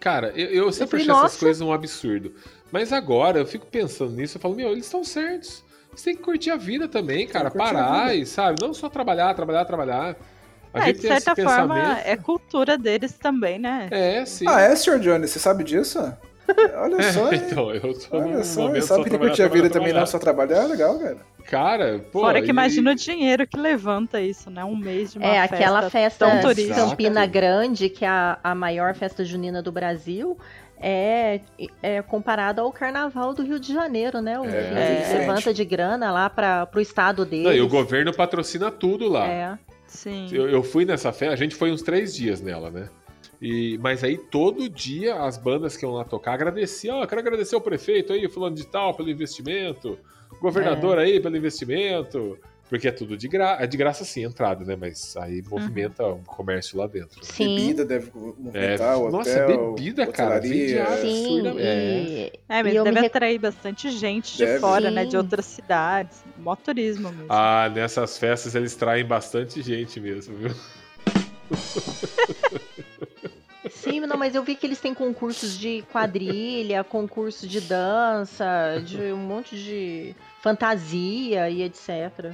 Cara, 0.01 0.29
eu, 0.35 0.64
eu 0.66 0.73
sempre 0.73 0.99
falei, 1.01 1.11
achei 1.11 1.25
essas 1.27 1.39
coisas 1.41 1.61
um 1.61 1.73
absurdo. 1.73 2.35
Mas 2.73 2.93
agora 2.93 3.39
eu 3.39 3.47
fico 3.47 3.66
pensando 3.66 4.12
nisso, 4.12 4.37
eu 4.39 4.41
falo, 4.41 4.55
meu, 4.57 4.70
eles 4.73 4.87
estão 4.87 5.05
certos. 5.05 5.62
Você 5.95 6.05
tem 6.07 6.16
que 6.16 6.23
curtir 6.23 6.51
a 6.51 6.57
vida 6.57 6.89
também, 6.89 7.27
cara. 7.27 7.51
Parar 7.51 8.16
e, 8.16 8.25
sabe, 8.25 8.59
não 8.59 8.73
só 8.73 8.89
trabalhar, 8.89 9.35
trabalhar, 9.35 9.64
trabalhar. 9.66 10.16
A 10.73 10.81
É, 10.81 10.87
gente 10.87 11.01
de 11.01 11.07
certa 11.07 11.37
forma, 11.37 11.75
pensamento. 11.75 12.09
é 12.09 12.16
cultura 12.16 12.79
deles 12.79 13.12
também, 13.18 13.59
né? 13.59 13.89
É, 13.91 14.25
sim. 14.25 14.47
Ah, 14.49 14.61
é, 14.62 14.75
Sr. 14.75 14.99
Johnny? 15.01 15.29
Você 15.29 15.39
sabe 15.39 15.64
disso? 15.64 15.99
Olha 16.77 17.03
só, 17.03 17.31
hein? 17.33 17.41
então, 17.47 17.75
eu 17.75 17.95
tô 17.99 18.16
Olha 18.16 18.43
só, 18.45 18.62
sabe 18.81 18.81
só 18.81 18.99
que 18.99 19.05
tem 19.05 19.12
que 19.12 19.18
curtir 19.18 19.43
a 19.43 19.49
vida 19.49 19.68
trabalhar, 19.68 19.70
também, 19.70 19.93
não 19.93 20.07
só 20.07 20.18
trabalhar? 20.18 20.66
Legal, 20.66 20.99
cara. 20.99 21.18
Cara, 21.45 21.99
pô. 22.11 22.20
Fora 22.20 22.41
que 22.41 22.49
e- 22.49 22.51
imagina 22.51 22.93
o 22.93 22.95
dinheiro 22.95 23.47
que 23.47 23.57
levanta 23.59 24.20
isso, 24.20 24.49
né? 24.51 24.64
Um 24.64 24.77
mês 24.77 25.12
de 25.12 25.18
uma 25.18 25.27
É, 25.27 25.41
festa. 25.41 25.55
aquela 25.57 25.91
festa. 25.91 26.27
Campina 26.75 27.27
Grande, 27.27 27.89
que 27.89 28.05
é 28.05 28.09
a, 28.09 28.39
a 28.43 28.55
maior 28.55 28.95
festa 28.95 29.25
junina 29.25 29.62
do 29.62 29.73
Brasil, 29.73 30.39
é, 30.83 31.41
é 31.83 32.03
comparada 32.03 32.61
ao 32.61 32.72
carnaval 32.72 33.33
do 33.33 33.43
Rio 33.43 33.59
de 33.61 33.72
Janeiro, 33.72 34.20
né? 34.20 34.39
O 34.39 34.45
É, 34.45 34.49
que 34.49 35.12
é 35.12 35.18
levanta 35.20 35.55
de 35.55 35.64
grana 35.64 36.11
lá 36.11 36.28
para 36.28 36.68
o 36.74 36.80
estado 36.80 37.24
deles. 37.24 37.45
Não, 37.47 37.53
e 37.55 37.61
o 37.61 37.68
governo 37.68 38.12
patrocina 38.12 38.70
tudo 38.70 39.09
lá. 39.09 39.26
É. 39.26 39.59
Sim. 39.87 40.28
Eu, 40.33 40.49
eu 40.49 40.62
fui 40.62 40.85
nessa 40.85 41.12
festa, 41.12 41.35
a 41.35 41.37
gente 41.37 41.55
foi 41.55 41.70
uns 41.70 41.83
três 41.83 42.14
dias 42.14 42.41
nela, 42.41 42.70
né? 42.70 42.89
E, 43.41 43.76
mas 43.78 44.03
aí 44.05 44.16
todo 44.16 44.68
dia 44.68 45.16
as 45.16 45.37
bandas 45.37 45.76
que 45.76 45.85
iam 45.85 45.93
lá 45.95 46.05
tocar 46.05 46.33
agradeciam, 46.35 47.01
ó, 47.01 47.07
quero 47.07 47.20
agradecer 47.20 47.57
o 47.57 47.61
prefeito 47.61 48.12
aí, 48.12 48.28
fulano 48.28 48.55
de 48.55 48.64
tal, 48.66 48.95
pelo 48.95 49.11
investimento, 49.11 49.99
o 50.30 50.41
governador 50.41 50.99
É. 50.99 51.03
aí 51.03 51.20
pelo 51.20 51.37
investimento, 51.37 52.39
porque 52.68 52.88
é 52.88 52.92
tudo 52.92 53.16
de 53.16 53.28
graça, 53.28 53.62
é 53.62 53.66
de 53.66 53.76
graça 53.76 54.04
sim, 54.04 54.24
entrada, 54.24 54.64
né? 54.64 54.76
Mas 54.76 55.14
aí 55.16 55.42
movimenta 55.42 56.06
o 56.06 56.18
comércio 56.24 56.78
lá 56.78 56.86
dentro. 56.86 57.20
né? 57.20 57.26
Sim. 57.30 57.54
Bebida 57.54 57.84
deve 57.84 58.10
movimentar, 58.14 58.94
É, 58.94 58.96
o 58.96 59.10
nossa, 59.10 59.30
hotel, 59.30 59.74
bebida, 59.74 60.06
cara, 60.06 60.40
vende. 60.40 60.74
Sim, 61.00 61.42
e, 61.58 62.32
É, 62.48 62.62
mas 62.62 62.72
deve 62.72 62.90
me 62.92 63.06
atrair 63.06 63.38
bastante 63.38 63.90
gente 63.90 64.36
de 64.36 64.46
Deve. 64.46 64.60
fora, 64.60 64.90
né? 64.90 65.04
De 65.04 65.10
Sim. 65.12 65.16
outras 65.18 65.44
cidades. 65.46 66.22
Mó 66.38 66.56
turismo 66.56 67.10
mesmo. 67.10 67.26
Ah, 67.28 67.70
nessas 67.74 68.16
festas 68.16 68.54
eles 68.54 68.74
traem 68.74 69.04
bastante 69.04 69.60
gente 69.62 70.00
mesmo, 70.00 70.36
viu? 70.36 70.50
Sim, 73.70 74.00
não, 74.00 74.16
mas 74.16 74.34
eu 74.34 74.42
vi 74.42 74.56
que 74.56 74.66
eles 74.66 74.80
têm 74.80 74.92
concursos 74.94 75.56
de 75.58 75.82
quadrilha, 75.92 76.82
concurso 76.82 77.46
de 77.46 77.60
dança, 77.60 78.80
de 78.84 79.12
um 79.12 79.16
monte 79.18 79.56
de 79.56 80.14
fantasia 80.40 81.48
e 81.48 81.62
etc. 81.62 82.32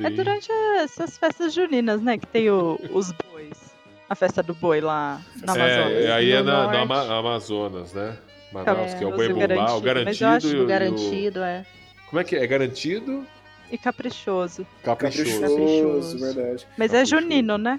É 0.00 0.08
Sim. 0.08 0.14
durante 0.16 0.50
essas 0.78 1.16
festas 1.18 1.52
juninas, 1.54 2.00
né? 2.00 2.18
Que 2.18 2.26
tem 2.26 2.50
o- 2.50 2.78
os 2.92 3.12
bois. 3.12 3.68
A 4.08 4.14
festa 4.14 4.42
do 4.42 4.54
boi 4.54 4.80
lá 4.80 5.20
na 5.44 5.52
Amazônia. 5.52 5.98
É, 6.00 6.12
aí 6.12 6.30
é 6.32 6.42
na, 6.42 6.62
norte. 6.64 6.76
Ama- 6.78 7.18
Amazonas, 7.18 7.92
né? 7.92 8.16
Manaus, 8.52 8.92
É, 8.92 8.98
que 8.98 9.04
é 9.04 9.06
o 9.06 9.10
boi 9.14 9.28
bumbá, 9.28 9.44
o 9.44 9.48
garantido, 9.48 9.64
mas 9.64 9.74
eu 9.74 9.80
garantido. 9.82 10.26
acho 10.26 10.46
e 10.46 10.50
o- 10.50 10.56
e 10.56 10.60
o- 10.60 10.66
Garantido, 10.66 11.40
é. 11.42 11.66
Como 12.08 12.20
é 12.20 12.24
que 12.24 12.36
é? 12.36 12.42
É 12.42 12.46
garantido? 12.46 13.26
E 13.70 13.76
caprichoso. 13.76 14.66
Caprichoso. 14.82 15.40
Caprichoso, 15.40 16.18
verdade. 16.18 16.66
Mas 16.78 16.94
é 16.94 16.98
Caprichoso. 17.00 17.06
junino, 17.22 17.58
né? 17.58 17.78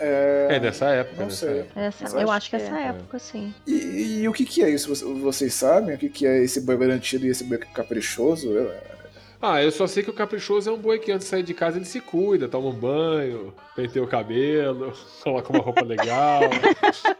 É, 0.00 0.46
É 0.52 0.60
nessa 0.60 0.86
época, 0.90 1.16
Não 1.18 1.24
nessa 1.26 1.46
sei. 1.46 1.58
época. 1.60 1.80
Essa, 1.80 2.04
eu 2.04 2.20
acho 2.20 2.30
acho 2.30 2.50
que 2.50 2.56
que 2.56 2.62
essa 2.62 2.78
é. 2.78 2.84
época, 2.86 3.18
sim. 3.18 3.52
E, 3.66 4.20
e 4.22 4.28
o 4.28 4.32
que, 4.32 4.44
que 4.46 4.62
é 4.62 4.70
isso? 4.70 4.88
Vocês- 4.94 5.10
Vocês 5.20 5.52
sabem 5.54 5.94
o 5.94 5.98
que, 5.98 6.08
que 6.08 6.24
é 6.26 6.42
esse 6.42 6.60
boi 6.62 6.76
garantido 6.78 7.26
e 7.26 7.28
esse 7.28 7.44
boi 7.44 7.58
caprichoso? 7.58 8.48
Eu- 8.50 8.72
Ah, 9.40 9.62
eu 9.62 9.70
só 9.70 9.86
sei 9.86 10.02
que 10.02 10.10
o 10.10 10.12
caprichoso 10.12 10.68
é 10.68 10.72
um 10.72 10.76
boi 10.78 10.98
que 10.98 11.12
antes 11.12 11.26
de 11.26 11.30
sair 11.30 11.42
de 11.44 11.54
casa 11.54 11.78
ele 11.78 11.84
se 11.84 12.00
cuida, 12.00 12.48
toma 12.48 12.68
um 12.68 12.72
banho, 12.72 13.54
penteia 13.76 14.04
o 14.04 14.08
cabelo, 14.08 14.92
coloca 15.22 15.52
uma 15.52 15.62
roupa 15.62 15.84
legal. 15.84 16.40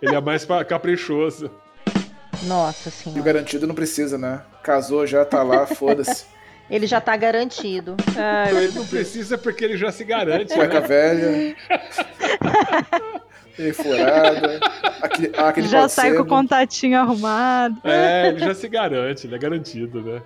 ele 0.02 0.14
é 0.16 0.20
mais 0.20 0.44
caprichoso. 0.66 1.48
Nossa 2.44 2.88
E 2.88 2.90
o 2.90 2.92
senhora. 2.92 3.22
garantido 3.22 3.66
não 3.66 3.74
precisa, 3.74 4.18
né? 4.18 4.42
Casou 4.62 5.06
já, 5.06 5.24
tá 5.24 5.42
lá, 5.42 5.64
foda-se. 5.74 6.26
Ele 6.68 6.86
já 6.86 7.00
tá 7.00 7.16
garantido. 7.16 7.96
Ai, 8.16 8.54
Ele 8.64 8.72
não 8.72 8.86
precisa 8.86 9.38
porque 9.38 9.64
ele 9.64 9.76
já 9.76 9.90
se 9.90 10.04
garante. 10.04 10.52
Cueca 10.52 10.80
Né? 10.80 10.86
velha. 10.86 11.56
furada. 13.74 14.60
Aquele, 15.02 15.32
ah, 15.36 15.48
aquele 15.48 15.68
já 15.68 15.88
sai 15.88 16.14
com 16.14 16.22
o 16.22 16.26
contatinho 16.26 16.98
arrumado. 16.98 17.80
É, 17.84 18.28
ele 18.28 18.40
já 18.40 18.54
se 18.54 18.68
garante, 18.68 19.26
ele 19.26 19.34
é 19.34 19.38
garantido, 19.38 20.00
né? 20.02 20.22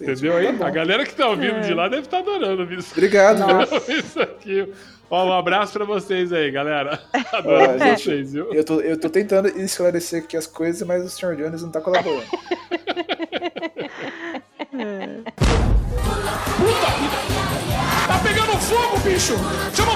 Entendeu 0.00 0.36
aí? 0.36 0.52
Tá. 0.58 0.66
A 0.66 0.70
galera 0.70 1.04
que 1.06 1.14
tá 1.14 1.28
ouvindo 1.28 1.56
É. 1.56 1.60
de 1.60 1.72
lá 1.74 1.88
deve 1.88 2.02
estar 2.02 2.18
adorando 2.18 2.70
isso. 2.74 2.92
Obrigado? 2.92 3.38
Nossa. 3.38 3.76
Isso 3.92 4.20
aqui. 4.20 4.72
Ó, 5.08 5.24
um 5.26 5.32
abraço 5.32 5.72
pra 5.72 5.84
vocês 5.84 6.32
aí, 6.32 6.50
galera. 6.50 7.00
Adoro 7.32 7.74
Ó, 7.74 7.78
gente, 7.78 8.02
vocês, 8.02 8.32
viu? 8.32 8.52
Eu 8.52 8.64
tô, 8.64 8.80
eu 8.80 8.98
tô 9.00 9.08
tentando 9.08 9.48
esclarecer 9.48 10.22
aqui 10.24 10.36
as 10.36 10.46
coisas, 10.46 10.86
mas 10.86 11.04
o 11.04 11.08
Sr. 11.08 11.36
Jones 11.36 11.62
não 11.62 11.70
tá 11.70 11.80
colaborando. 11.80 12.24
Tá 18.06 18.18
pegando 18.22 18.52
fogo, 18.58 18.98
bicho! 19.00 19.34
Chama 19.74 19.95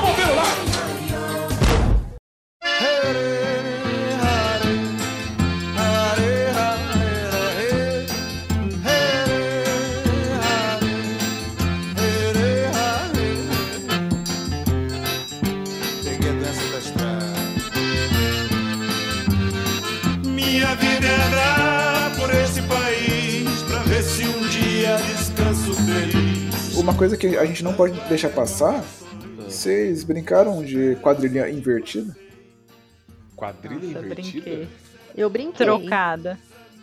coisa 27.00 27.16
que 27.16 27.28
a 27.28 27.46
gente 27.46 27.64
não 27.64 27.72
pode 27.72 27.98
deixar 28.10 28.28
passar, 28.28 28.84
vocês 29.46 30.04
brincaram 30.04 30.62
de 30.62 30.96
quadrilha 30.96 31.48
invertida? 31.48 32.14
Quadrilha 33.34 33.94
Nossa, 33.94 34.04
invertida? 34.04 34.44
brinquei. 34.44 34.68
Eu 35.16 35.30
brinquei. 35.30 35.64
Trocada. 35.64 36.38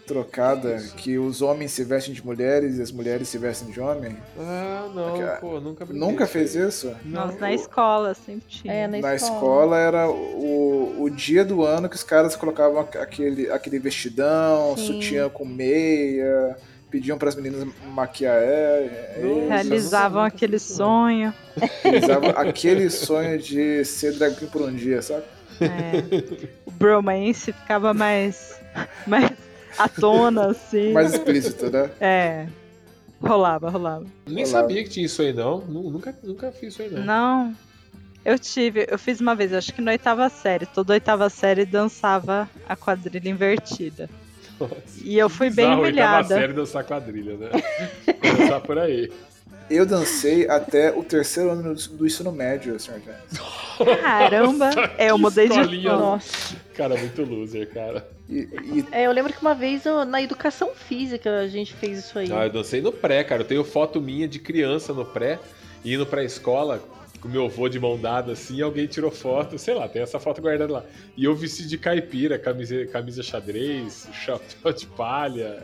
Trocada, 0.07 0.81
que 0.97 1.19
os 1.19 1.43
homens 1.43 1.71
se 1.71 1.83
vestem 1.83 2.15
de 2.15 2.25
mulheres 2.25 2.79
e 2.79 2.81
as 2.81 2.91
mulheres 2.91 3.29
se 3.29 3.37
vestem 3.37 3.69
de 3.69 3.79
homem? 3.79 4.17
Ah, 4.39 4.89
não, 4.95 5.37
pô, 5.39 5.59
nunca 5.59 5.85
brinquei 5.85 6.07
Nunca 6.09 6.25
fez 6.25 6.55
isso? 6.55 6.95
Nós 7.05 7.39
na 7.39 7.53
escola 7.53 8.15
sempre 8.15 8.47
tinha. 8.47 8.73
É, 8.73 8.87
na, 8.87 8.97
Na 8.97 9.13
escola 9.13 9.77
era 9.77 10.09
o, 10.09 11.03
o 11.03 11.09
dia 11.11 11.45
do 11.45 11.63
ano 11.63 11.87
que 11.87 11.95
os 11.95 12.03
caras 12.03 12.35
colocavam 12.35 12.79
aquele, 12.79 13.51
aquele 13.51 13.77
vestidão, 13.77 14.75
Sim. 14.77 14.87
sutiã 14.87 15.29
com 15.29 15.45
meia, 15.45 16.57
pediam 16.89 17.17
pras 17.17 17.35
meninas 17.35 17.67
maquiar 17.93 18.37
é, 18.41 19.15
é, 19.17 19.45
Realizavam 19.49 20.23
aquele 20.23 20.57
sonho. 20.59 21.33
realizavam 21.83 22.29
aquele 22.31 22.89
sonho 22.89 23.37
de 23.37 23.83
ser 23.85 24.13
drag 24.13 24.35
queen 24.35 24.49
por 24.49 24.61
um 24.61 24.73
dia, 24.73 25.01
sabe? 25.01 25.23
É. 25.61 26.47
O 26.65 26.71
bromance 26.71 27.51
ficava 27.51 27.93
mais, 27.93 28.59
mais 29.07 29.31
à 29.77 29.87
tona, 29.89 30.51
assim. 30.51 30.91
Mais 30.93 31.13
explícito, 31.13 31.69
né? 31.69 31.89
É. 31.99 32.47
Rolava, 33.19 33.69
rolava. 33.69 34.05
Nem 34.27 34.43
Olá. 34.43 34.51
sabia 34.51 34.83
que 34.83 34.89
tinha 34.89 35.05
isso 35.05 35.21
aí, 35.23 35.33
não. 35.33 35.59
Nu- 35.61 35.89
Nunca, 35.89 36.15
nunca 36.23 36.51
fiz 36.51 36.73
isso 36.73 36.81
aí, 36.83 36.89
não. 36.91 37.03
Não. 37.03 37.55
Eu 38.23 38.37
tive, 38.37 38.85
eu 38.89 38.99
fiz 38.99 39.19
uma 39.21 39.33
vez, 39.33 39.51
acho 39.53 39.73
que 39.73 39.81
na 39.81 39.91
oitava 39.91 40.29
série. 40.29 40.65
Toda 40.67 40.93
oitava 40.93 41.27
série 41.29 41.65
dançava 41.65 42.47
a 42.67 42.75
quadrilha 42.75 43.27
invertida. 43.29 44.07
Nossa. 44.59 44.75
E 45.03 45.17
eu 45.17 45.29
fui 45.29 45.47
bem 45.49 45.65
Bizarro, 45.65 45.81
oitava 45.83 46.07
humilhada. 46.07 46.35
série 46.35 46.53
dançar 46.53 46.83
quadrilha, 46.83 47.37
né? 47.37 47.49
dançar 48.37 48.61
por 48.61 48.77
aí. 48.77 49.11
Eu 49.69 49.85
dancei 49.85 50.47
até 50.49 50.91
o 50.93 51.03
terceiro 51.03 51.49
ano 51.51 51.75
do- 51.75 52.05
ensino 52.07 52.31
médio, 52.31 52.79
senhor 52.79 53.01
Jones. 53.01 54.01
Caramba! 54.01 54.69
É, 54.97 55.11
eu 55.11 55.17
mudei 55.17 55.49
de. 55.49 55.83
Nossa. 55.85 56.55
Cara, 56.73 56.95
muito 56.95 57.21
loser, 57.23 57.67
cara. 57.73 58.07
E, 58.29 58.47
e 58.63 58.85
É, 58.91 59.03
eu 59.07 59.11
lembro 59.11 59.33
que 59.33 59.41
uma 59.41 59.53
vez 59.53 59.85
eu- 59.85 60.05
na 60.05 60.21
educação 60.21 60.71
física 60.73 61.39
a 61.41 61.47
gente 61.47 61.73
fez 61.73 61.99
isso 61.99 62.17
aí. 62.17 62.31
Ah, 62.31 62.45
eu 62.45 62.49
dancei 62.51 62.81
no 62.81 62.91
pré, 62.93 63.23
cara. 63.23 63.41
Eu 63.41 63.45
tenho 63.47 63.63
foto 63.63 63.99
minha 64.01 64.27
de 64.27 64.39
criança 64.39 64.93
no 64.93 65.03
pré, 65.05 65.37
indo 65.83 66.05
pra 66.05 66.23
escola 66.23 66.81
com 67.21 67.27
meu 67.27 67.45
avô 67.45 67.67
de 67.67 67.79
mão 67.79 67.97
dada 67.99 68.33
assim, 68.33 68.57
e 68.57 68.61
alguém 68.61 68.85
tirou 68.87 69.09
foto, 69.11 69.57
sei 69.57 69.73
lá, 69.73 69.87
tem 69.87 70.01
essa 70.01 70.19
foto 70.19 70.41
guardada 70.41 70.71
lá. 70.71 70.83
E 71.15 71.23
eu 71.25 71.35
vesti 71.35 71.67
de 71.67 71.77
caipira, 71.77 72.37
camisa, 72.37 72.85
camisa 72.87 73.23
xadrez, 73.23 74.07
chapéu 74.13 74.71
de 74.73 74.85
palha. 74.85 75.57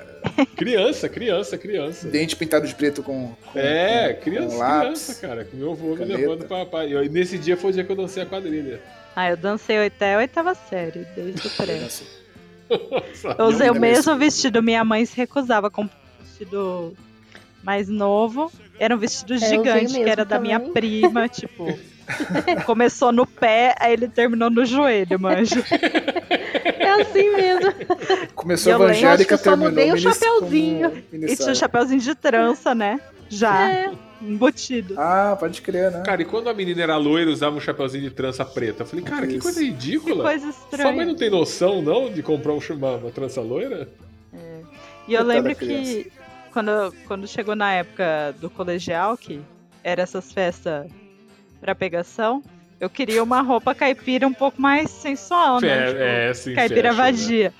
Criança, 0.55 1.07
criança, 1.07 1.57
criança. 1.57 2.07
dente 2.07 2.35
pintado 2.35 2.65
de 2.67 2.73
preto 2.73 3.03
com. 3.03 3.33
com 3.51 3.59
É, 3.59 4.13
com- 4.13 4.21
criança, 4.23 4.49
com 4.49 4.57
lápis. 4.57 4.83
criança, 4.83 5.15
cara. 5.27 5.45
Com 5.45 5.57
meu 5.57 5.71
avô 5.73 5.95
caneta. 5.95 6.05
me 6.05 6.17
levando 6.25 6.45
pra 6.47 6.65
pai. 6.65 6.91
E 6.93 7.09
nesse 7.09 7.37
dia 7.37 7.55
foi 7.57 7.69
o 7.71 7.73
dia 7.73 7.83
que 7.83 7.91
eu 7.91 7.95
dancei 7.95 8.23
a 8.23 8.25
quadrilha. 8.25 8.81
Ah, 9.15 9.29
eu 9.29 9.37
dancei 9.37 9.85
até 9.85 10.15
a 10.15 10.17
oitava 10.17 10.55
série, 10.55 11.05
desde 11.15 11.47
o 11.47 11.51
pré. 11.55 11.79
Eu 13.37 13.45
usei 13.45 13.69
o 13.69 13.75
mesmo 13.79 14.17
vestido, 14.17 14.63
minha 14.63 14.83
mãe 14.83 15.05
se 15.05 15.15
recusava 15.15 15.69
com 15.69 15.83
um 15.83 15.89
vestido 16.21 16.95
mais 17.61 17.87
novo. 17.87 18.51
Era 18.79 18.95
um 18.95 18.97
vestido 18.97 19.33
usei 19.35 19.49
gigante, 19.49 19.93
o 19.99 20.03
que 20.03 20.09
era 20.09 20.25
da 20.25 20.39
minha 20.39 20.59
prima, 20.59 21.27
tipo. 21.29 21.77
Começou 22.65 23.11
no 23.13 23.25
pé, 23.25 23.75
aí 23.79 23.93
ele 23.93 24.07
terminou 24.09 24.49
no 24.49 24.65
joelho, 24.65 25.17
manja. 25.19 25.63
É 25.69 26.89
assim 27.01 27.31
mesmo. 27.35 27.73
Começou 28.35 28.71
E 28.71 28.75
eu 28.75 28.81
a 28.81 28.85
evangélica, 28.85 29.13
acho 29.13 29.27
que 29.27 29.33
eu 29.33 29.37
só 29.37 29.43
terminou 29.43 29.69
mudei 29.69 29.85
o 29.85 29.95
como 29.95 31.25
E 31.31 31.35
tinha 31.37 31.51
um 31.51 31.55
chapeuzinho 31.55 32.01
de 32.01 32.15
trança, 32.15 32.75
né? 32.75 32.99
Já, 33.29 33.71
É. 33.71 33.91
embutido. 34.21 34.95
Ah, 34.97 35.35
pode 35.39 35.61
crer, 35.61 35.91
né? 35.91 36.03
Cara, 36.05 36.21
e 36.21 36.25
quando 36.25 36.49
a 36.49 36.53
menina 36.53 36.83
era 36.83 36.97
loira 36.97 37.31
usava 37.31 37.55
um 37.55 37.59
chapeuzinho 37.61 38.03
de 38.03 38.09
trança 38.11 38.43
preta? 38.43 38.83
Eu 38.83 38.87
falei, 38.87 39.03
cara, 39.05 39.25
que 39.25 39.33
Isso. 39.33 39.41
coisa 39.41 39.59
Que 39.59 39.65
ridícula. 39.67 40.23
coisa 40.23 40.51
Sua 40.51 40.51
mãe 40.51 40.79
estranha. 40.81 41.05
não 41.05 41.15
tem 41.15 41.29
noção, 41.29 41.81
não, 41.81 42.11
de 42.11 42.21
comprar 42.21 42.51
um, 42.53 42.59
uma, 42.71 42.95
uma 42.97 43.11
trança 43.11 43.39
loira? 43.41 43.87
E 45.07 45.13
eu 45.13 45.19
Coitada 45.19 45.23
lembro 45.23 45.55
que 45.55 46.11
quando, 46.53 46.93
quando 47.07 47.27
chegou 47.27 47.55
na 47.55 47.73
época 47.73 48.33
do 48.39 48.49
colegial, 48.49 49.17
que 49.17 49.41
era 49.83 50.01
essas 50.03 50.31
festas 50.31 50.85
pra 51.59 51.73
pegação, 51.75 52.43
eu 52.79 52.89
queria 52.89 53.23
uma 53.23 53.41
roupa 53.41 53.73
caipira 53.73 54.27
um 54.27 54.33
pouco 54.33 54.61
mais 54.61 54.89
sensual, 54.89 55.59
né? 55.59 55.87
Tipo, 55.87 55.99
é, 56.01 56.29
é, 56.29 56.33
sim, 56.33 56.53
caipira 56.53 56.93
fashion, 56.93 57.03
né? 57.05 57.11
vadia. 57.11 57.53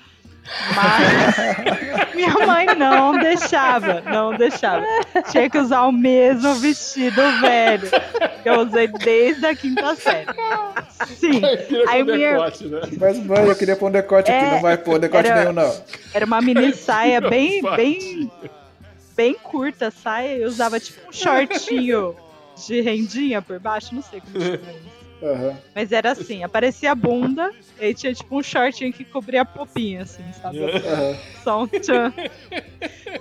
Mas 0.76 1.34
minha 2.14 2.46
mãe 2.46 2.66
não 2.76 3.18
deixava, 3.18 4.02
não 4.02 4.36
deixava. 4.36 4.84
Tinha 5.30 5.48
que 5.48 5.56
usar 5.58 5.82
o 5.84 5.92
mesmo 5.92 6.54
vestido 6.56 7.22
velho 7.40 7.88
que 8.42 8.48
eu 8.50 8.60
usei 8.60 8.86
desde 8.88 9.46
a 9.46 9.54
quinta 9.56 9.94
série. 9.96 10.26
Sim, 11.18 11.40
Aí 11.88 12.04
minha- 12.04 12.32
decote, 12.32 12.66
né? 12.66 12.80
Mas, 13.00 13.18
mãe, 13.24 13.46
eu 13.46 13.56
queria 13.56 13.74
pôr 13.74 13.88
um 13.88 13.92
decote 13.92 14.30
aqui. 14.30 14.44
É, 14.44 14.50
Não 14.50 14.60
vai 14.60 14.76
pôr 14.76 14.98
decote 14.98 15.26
era- 15.28 15.40
nenhum, 15.40 15.52
não. 15.54 15.74
era 16.12 16.26
uma 16.26 16.42
mini 16.42 16.74
saia 16.74 17.22
bem, 17.22 17.62
bem, 17.74 18.30
bem 19.16 19.34
curta 19.34 19.88
a 19.88 19.90
saia 19.90 20.38
e 20.38 20.44
usava 20.44 20.78
tipo 20.80 21.08
um 21.08 21.12
shortinho 21.12 22.16
de 22.66 22.80
rendinha 22.80 23.42
por 23.42 23.58
baixo, 23.58 23.94
não 23.94 24.02
sei 24.02 24.20
como 24.20 24.40
chama 24.40 24.56
isso. 24.56 25.04
Aham. 25.22 25.56
Mas 25.74 25.90
era 25.90 26.12
assim, 26.12 26.42
aparecia 26.42 26.92
a 26.92 26.94
bunda 26.94 27.50
e 27.80 27.94
tinha 27.94 28.12
tipo 28.12 28.38
um 28.38 28.42
shortinho 28.42 28.92
que 28.92 29.04
cobria 29.04 29.42
a 29.42 29.44
popinha, 29.44 30.02
assim, 30.02 30.24
sabe? 30.40 30.58
Aham. 30.62 31.16
Só 31.42 31.62
um 31.62 31.66
tchan. 31.66 32.12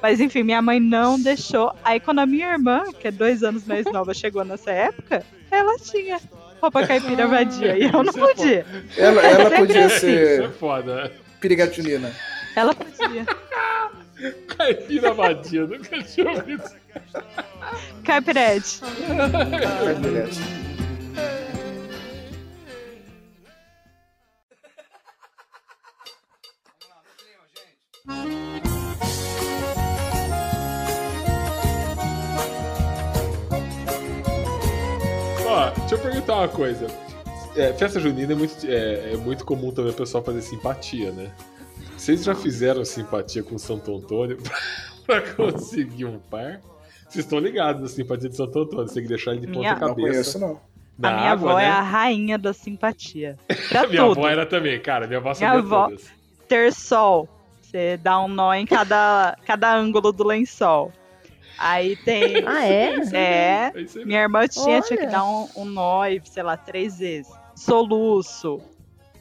Mas 0.02 0.20
enfim, 0.20 0.44
minha 0.44 0.62
mãe 0.62 0.80
não 0.80 1.20
deixou. 1.20 1.74
Aí 1.84 2.00
quando 2.00 2.20
a 2.20 2.26
minha 2.26 2.52
irmã, 2.52 2.84
que 3.00 3.08
é 3.08 3.12
dois 3.12 3.42
anos 3.42 3.66
mais 3.66 3.86
nova, 3.86 4.14
chegou 4.14 4.44
nessa 4.44 4.72
época, 4.72 5.24
ela 5.50 5.78
tinha 5.78 6.20
roupa 6.60 6.86
caipira 6.86 7.28
vadia 7.28 7.78
e 7.78 7.84
eu 7.84 8.04
não 8.04 8.14
é 8.14 8.28
podia. 8.28 8.66
Ela, 8.98 9.22
ela 9.22 9.52
podia 9.52 9.86
Isso 9.86 9.96
é 9.96 10.00
ser 10.00 10.52
foda, 10.52 11.12
pirigata 11.40 11.74
junina. 11.74 12.12
Ela 12.56 12.74
podia. 12.74 13.26
Caipira 14.32 15.14
vadia, 15.14 15.66
nunca 15.66 16.02
tinha 16.04 16.32
ouvido. 16.32 16.64
Caipirete. 18.04 18.80
Pirigata. 20.02 20.64
Ó, 35.46 35.70
deixa 35.80 35.96
eu 35.96 36.00
perguntar 36.00 36.36
uma 36.36 36.48
coisa. 36.48 36.88
É, 37.56 37.72
festa 37.74 38.00
junina 38.00 38.34
é 38.34 38.36
muito, 38.36 38.56
é, 38.66 39.14
é 39.14 39.18
muito 39.18 39.46
comum 39.46 39.72
também 39.72 39.92
o 39.92 39.96
pessoal 39.96 40.24
fazer 40.24 40.42
simpatia, 40.42 41.12
né? 41.12 41.32
Vocês 42.04 42.24
já 42.26 42.36
fizeram 42.36 42.84
simpatia 42.84 43.42
com 43.44 43.58
Santo 43.58 43.96
Antônio 43.96 44.38
pra, 45.06 45.22
pra 45.22 45.34
conseguir 45.34 46.04
um 46.04 46.20
par? 46.20 46.60
Vocês 47.08 47.24
estão 47.24 47.40
ligados 47.40 47.82
na 47.82 47.88
simpatia 47.88 48.28
de 48.30 48.36
Santo 48.36 48.60
Antônio, 48.60 48.88
você 48.90 48.96
tem 48.96 49.04
que 49.04 49.10
deixar 49.10 49.32
ele 49.32 49.42
de 49.42 49.48
ponta 49.48 49.60
Minha- 49.60 49.74
Não 49.76 49.80
cabeça. 49.88 50.08
conheço, 50.10 50.40
não. 50.40 50.60
Na 50.98 51.10
a 51.10 51.14
minha 51.16 51.32
água, 51.32 51.50
avó 51.52 51.60
né? 51.60 51.66
é 51.66 51.70
a 51.70 51.82
rainha 51.82 52.38
da 52.38 52.52
simpatia. 52.54 53.38
Pra 53.70 53.88
minha 53.88 54.02
tudo. 54.02 54.20
avó 54.20 54.28
era 54.30 54.46
também, 54.46 54.80
cara. 54.82 55.08
Minha 55.08 55.20
avó 55.20 55.30
Minha 55.30 55.36
sabia 55.36 55.60
avó- 55.60 55.86
todas. 55.88 56.04
Ter 56.48 56.74
sol. 56.74 57.30
Você 57.62 57.96
dá 57.98 58.20
um 58.20 58.28
nó 58.28 58.54
em 58.54 58.66
cada, 58.66 59.38
cada 59.48 59.74
ângulo 59.74 60.12
do 60.12 60.24
lençol. 60.26 60.92
Aí 61.58 61.96
tem. 61.96 62.44
Ah, 62.46 62.66
é? 62.66 62.96
É. 63.14 63.72
É. 63.74 64.06
Minha 64.06 64.22
irmã 64.24 64.46
tinha, 64.48 64.82
tinha 64.82 65.00
que 65.00 65.08
dar 65.08 65.24
um, 65.24 65.48
um 65.56 65.66
nó, 65.66 66.06
e, 66.06 66.22
sei 66.26 66.44
lá, 66.44 66.58
três 66.58 67.00
vezes. 67.00 67.32
Soluço. 67.56 68.60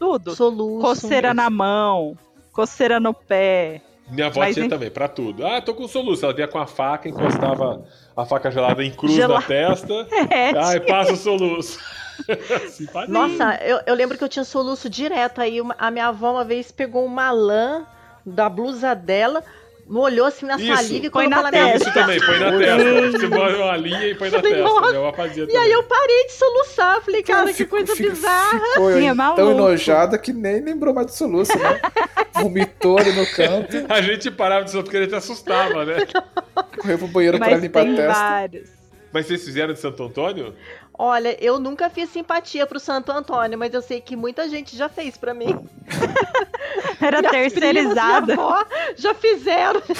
Tudo. 0.01 0.35
Soluço. 0.35 0.80
Coceira 0.80 1.33
na 1.33 1.49
mão. 1.49 2.16
Coceira 2.53 3.01
no 3.01 3.15
pé. 3.15 3.81
Minha 4.11 4.27
avó 4.27 4.41
Mas 4.41 4.55
tinha 4.55 4.67
em- 4.67 4.69
também, 4.69 4.91
pra 4.91 5.09
tudo. 5.09 5.47
Ah, 5.47 5.61
tô 5.63 5.75
com 5.75 5.89
soluço. 5.89 6.25
Ela 6.25 6.35
vinha 6.35 6.49
com 6.49 6.59
a 6.59 6.67
faca, 6.67 7.09
encostava 7.09 7.85
a 8.17 8.25
faca 8.27 8.51
gelada 8.51 8.85
em 8.85 8.91
cruz 8.91 9.15
Gela- 9.15 9.37
na 9.37 9.43
testa. 9.43 10.07
É, 10.31 10.51
Ai, 10.59 10.81
tinha- 10.81 10.87
passa 10.87 11.13
o 11.13 11.17
soluço. 11.17 11.79
Simpatia. 12.69 13.13
Nossa, 13.13 13.55
eu, 13.65 13.81
eu 13.87 13.95
lembro 13.95 14.19
que 14.19 14.25
eu 14.25 14.29
tinha 14.29 14.45
soluço 14.45 14.89
direto. 14.91 15.41
Aí 15.41 15.61
uma- 15.61 15.75
a 15.79 15.91
minha 15.91 16.09
avó 16.09 16.33
uma 16.33 16.45
vez 16.45 16.71
pegou 16.71 17.05
uma 17.07 17.31
lã 17.31 17.87
da 18.25 18.49
blusa 18.49 18.95
dela, 18.95 19.43
molhou 19.93 20.26
assim 20.26 20.47
na 20.47 20.57
Isso. 20.57 20.74
saliva 20.74 21.07
e 21.07 21.11
Põe 21.11 21.28
na 21.28 21.51
testa. 21.51 21.76
isso 21.84 21.95
também, 21.95 22.18
põe 22.24 22.38
na 22.38 22.59
testa. 22.59 23.11
Você 23.18 23.26
bota 23.26 23.57
uma 23.57 23.76
linha 23.76 24.07
e 24.07 24.14
põe 24.14 24.30
na 24.30 24.38
Falei, 24.40 24.55
testa. 24.55 25.12
fazia 25.12 25.45
E 25.45 25.47
também. 25.47 25.62
aí 25.62 25.72
eu 25.72 25.82
parei 25.82 26.26
de 26.26 26.32
soluçar. 26.32 27.03
Falei, 27.03 27.22
cara, 27.22 27.47
que 27.49 27.53
Fico- 27.55 27.70
coisa 27.70 27.95
fico- 27.95 28.09
bizarra. 28.11 28.59
Ficou 28.72 28.93
Sim, 28.95 29.09
é 29.11 29.14
tão 29.36 29.51
enojada 29.51 30.16
que 30.16 30.32
nem 30.32 30.61
lembrou 30.61 30.95
mais 30.95 31.07
do 31.09 31.12
soluço, 31.12 31.57
né? 31.59 31.80
Vomitou 32.34 32.99
ali 32.99 33.12
no 33.12 33.26
canto, 33.26 33.76
A 33.90 34.01
gente 34.01 34.30
parava 34.30 34.64
de 34.64 34.70
soltar 34.70 34.84
porque 34.84 34.97
ele 34.97 35.07
te 35.09 35.14
assustava, 35.14 35.84
né? 35.84 35.97
correu 36.80 36.99
pro 36.99 37.09
banheiro 37.09 37.38
pra 37.38 37.51
Mas 37.51 37.62
limpar 37.62 37.82
a 37.82 37.84
testa. 37.84 38.12
vários. 38.12 38.70
Mas 39.12 39.26
vocês 39.26 39.45
fizeram 39.45 39.74
de 39.74 39.78
Santo 39.78 40.03
Antônio? 40.03 40.55
Olha, 40.99 41.36
eu 41.45 41.59
nunca 41.59 41.90
fiz 41.90 42.09
simpatia 42.11 42.66
pro 42.66 42.80
Santo 42.80 43.12
Antônio, 43.12 43.59
mas 43.59 43.74
eu 43.74 43.82
sei 43.82 44.01
que 44.01 44.16
muita 44.16 44.49
gente 44.49 44.74
já 44.76 44.88
fez 44.88 45.18
pra 45.18 45.34
mim. 45.34 45.55
Era 47.07 47.19
Minhas 47.21 47.33
terceirizada. 47.53 48.27
primas, 48.27 48.39
avó 48.47 48.65
já 48.97 49.15
fizeram. 49.15 49.83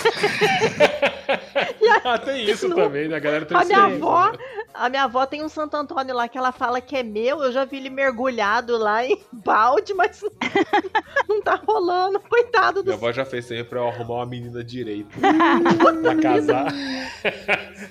Ah, 2.05 2.19
tem 2.19 2.45
isso 2.45 2.69
No- 2.69 2.75
também, 2.77 3.09
né? 3.09 3.17
A 3.17 3.19
galera 3.19 3.47
A 3.55 3.65
minha 3.65 3.85
avó, 3.85 4.31
né? 4.33 4.39
a 4.75 4.89
minha 4.89 5.05
avó 5.05 5.25
tem 5.27 5.43
um 5.43 5.49
Santo 5.49 5.77
Antônio 5.77 6.15
lá 6.15 6.29
que 6.29 6.37
ela 6.37 6.53
fala 6.53 6.81
que 6.81 6.97
é 6.97 7.03
meu. 7.03 7.43
Eu 7.43 7.53
já 7.53 7.65
vi 7.65 7.77
ele 7.79 7.91
mergulhado 7.91 8.77
lá 8.77 9.05
em 9.05 9.19
balde, 9.33 9.95
mas 9.95 10.23
não 11.29 11.41
tá 11.43 11.61
rolando. 11.67 12.21
Coitado 12.21 12.83
do 12.83 12.87
Minha 12.87 12.97
avó 12.97 13.13
já 13.13 13.25
fez 13.25 13.47
também 13.47 13.65
pra 13.65 13.79
eu 13.81 13.89
arrumar 13.89 14.15
uma 14.17 14.27
menina 14.27 14.63
direita 14.65 15.19
pra 16.03 16.15
casar. 16.17 16.67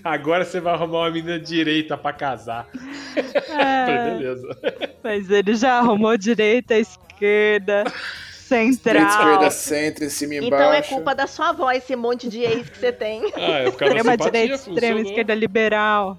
Agora 0.03 0.45
você 0.45 0.59
vai 0.59 0.73
arrumar 0.73 0.99
uma 0.99 1.11
menina 1.11 1.39
direita 1.39 1.97
pra 1.97 2.13
casar. 2.13 2.67
Falei, 3.47 3.65
É, 3.65 4.11
beleza. 4.11 4.57
mas 5.03 5.29
ele 5.29 5.55
já 5.55 5.79
arrumou 5.79 6.17
direita, 6.17 6.75
esquerda, 6.75 7.83
central. 8.51 9.07
esquerda, 9.07 9.51
centro, 9.51 10.05
em 10.05 10.09
cima 10.09 10.33
e 10.35 10.37
Então 10.37 10.57
é 10.59 10.77
embaixo. 10.77 10.89
culpa 10.95 11.15
da 11.15 11.27
sua 11.27 11.49
avó 11.49 11.71
esse 11.71 11.95
monte 11.95 12.27
de 12.29 12.41
ex 12.41 12.69
que 12.69 12.77
você 12.79 12.91
tem. 12.91 13.23
Ah, 13.35 13.59
é 13.59 13.71
por 13.71 13.77
causa 13.77 13.93
da 13.93 13.99
Extrema 13.99 14.17
direita, 14.17 14.55
extrema 14.55 14.99
esquerda 15.01 15.35
liberal. 15.35 16.17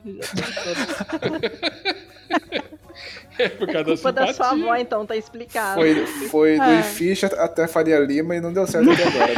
É 3.38 3.48
por 3.48 3.66
causa 3.66 3.84
Culpa 3.84 4.12
da 4.12 4.26
da 4.26 4.34
sua 4.34 4.50
avó, 4.50 4.76
então, 4.76 5.06
tá 5.06 5.16
explicado. 5.16 5.80
Foi, 5.80 6.06
foi 6.06 6.56
do 6.56 6.62
É. 6.64 6.80
Ificha 6.80 7.26
até 7.28 7.66
Faria 7.66 7.98
Lima 7.98 8.36
e 8.36 8.40
não 8.40 8.52
deu 8.52 8.66
certo 8.66 8.90
até 8.90 9.04
agora. 9.04 9.32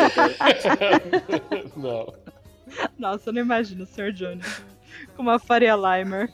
Não. 1.76 2.12
Nossa, 2.98 3.28
eu 3.30 3.32
não 3.34 3.40
imagino 3.42 3.84
o 3.84 3.86
Sr. 3.86 4.12
Jones 4.12 4.44
com 5.14 5.22
uma 5.22 5.38
Faria 5.38 5.74
Limer. 5.76 6.28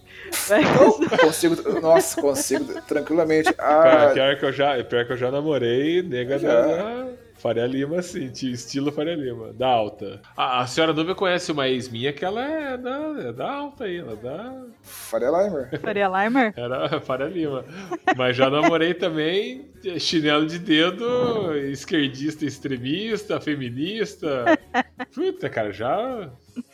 consigo, 1.20 1.81
nossa, 1.81 2.20
consigo 2.20 2.81
tranquilamente. 2.83 3.53
Cara, 3.53 4.11
Ah, 4.11 4.14
pior 4.14 4.37
que 4.37 4.45
eu 4.45 4.53
já, 4.53 4.83
pior 4.85 5.05
que 5.07 5.12
eu 5.12 5.16
já 5.16 5.31
namorei, 5.31 6.03
nega 6.03 6.39
Já. 6.39 6.49
da 6.62 7.09
Faria 7.41 7.66
Lima, 7.66 8.01
assim, 8.01 8.31
estilo 8.53 8.93
Faria 8.93 9.14
Lima, 9.16 9.51
da 9.55 9.66
alta. 9.66 10.20
A, 10.37 10.61
a 10.61 10.66
senhora 10.66 10.93
Nubia 10.93 11.14
conhece 11.14 11.51
uma 11.51 11.66
ex 11.68 11.89
minha 11.89 12.12
que 12.12 12.22
ela 12.22 12.45
é 12.45 12.76
da, 12.76 13.14
é 13.28 13.33
da 13.33 13.51
alta 13.51 13.85
aí, 13.85 13.97
ela 13.97 14.12
é 14.12 14.16
da. 14.16 14.55
Faria 14.83 15.31
Limer. 15.31 15.81
Faria 15.81 16.07
Limer? 16.09 16.53
Era 16.55 17.01
Faria 17.01 17.26
Lima. 17.26 17.64
Mas 18.14 18.37
já 18.37 18.51
namorei 18.51 18.93
também 18.93 19.70
chinelo 19.99 20.45
de 20.47 20.59
dedo, 20.59 21.57
esquerdista 21.57 22.45
extremista, 22.45 23.41
feminista. 23.41 24.45
Puta, 25.14 25.49
cara, 25.49 25.72
já. 25.72 26.28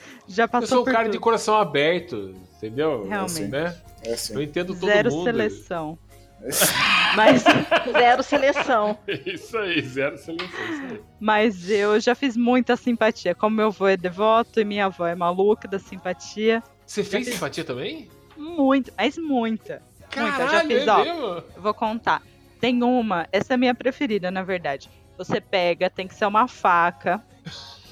Já 0.28 0.44
Eu 0.44 0.48
passou 0.48 0.68
sou 0.68 0.80
um 0.82 0.84
cara 0.84 1.04
tudo. 1.04 1.12
de 1.12 1.18
coração 1.18 1.56
aberto, 1.56 2.34
entendeu? 2.56 3.06
Realmente. 3.08 3.42
Né? 3.44 3.76
É 4.02 4.12
assim. 4.14 4.34
Eu 4.34 4.42
entendo 4.42 4.74
todo 4.74 4.86
Zero 4.86 5.10
mundo. 5.10 5.24
seleção. 5.24 5.98
É 6.42 6.48
assim. 6.48 6.74
Mas, 7.16 7.42
Zero 7.92 8.22
seleção. 8.22 8.98
Isso 9.24 9.56
aí, 9.58 9.80
zero 9.82 10.18
seleção. 10.18 10.46
Isso 10.46 10.82
aí. 10.92 11.00
mas 11.18 11.70
eu 11.70 11.98
já 12.00 12.14
fiz 12.14 12.36
muita 12.36 12.76
simpatia. 12.76 13.34
Como 13.34 13.56
meu 13.56 13.66
avô 13.68 13.86
é 13.88 13.96
devoto 13.96 14.60
e 14.60 14.64
minha 14.64 14.86
avó 14.86 15.06
é 15.06 15.14
maluca 15.14 15.66
da 15.66 15.78
simpatia. 15.78 16.62
Você 16.86 17.02
fez 17.02 17.26
simpatia 17.26 17.64
também? 17.64 18.08
Muito, 18.36 18.92
mas 18.96 19.16
muita. 19.16 19.82
Muita. 20.14 20.20
Eu 20.20 20.26
já 20.26 20.46
Caralho, 20.46 20.68
fiz, 20.68 20.86
é 20.86 20.90
ó. 20.90 20.98
mesmo? 21.04 21.26
Eu 21.56 21.62
vou 21.62 21.74
contar. 21.74 22.22
Tem 22.60 22.82
uma, 22.82 23.26
essa 23.32 23.52
é 23.52 23.54
a 23.54 23.58
minha 23.58 23.74
preferida, 23.74 24.30
na 24.30 24.42
verdade. 24.42 24.90
Você 25.18 25.40
pega, 25.40 25.88
tem 25.90 26.06
que 26.06 26.14
ser 26.14 26.26
uma 26.26 26.46
faca. 26.46 27.22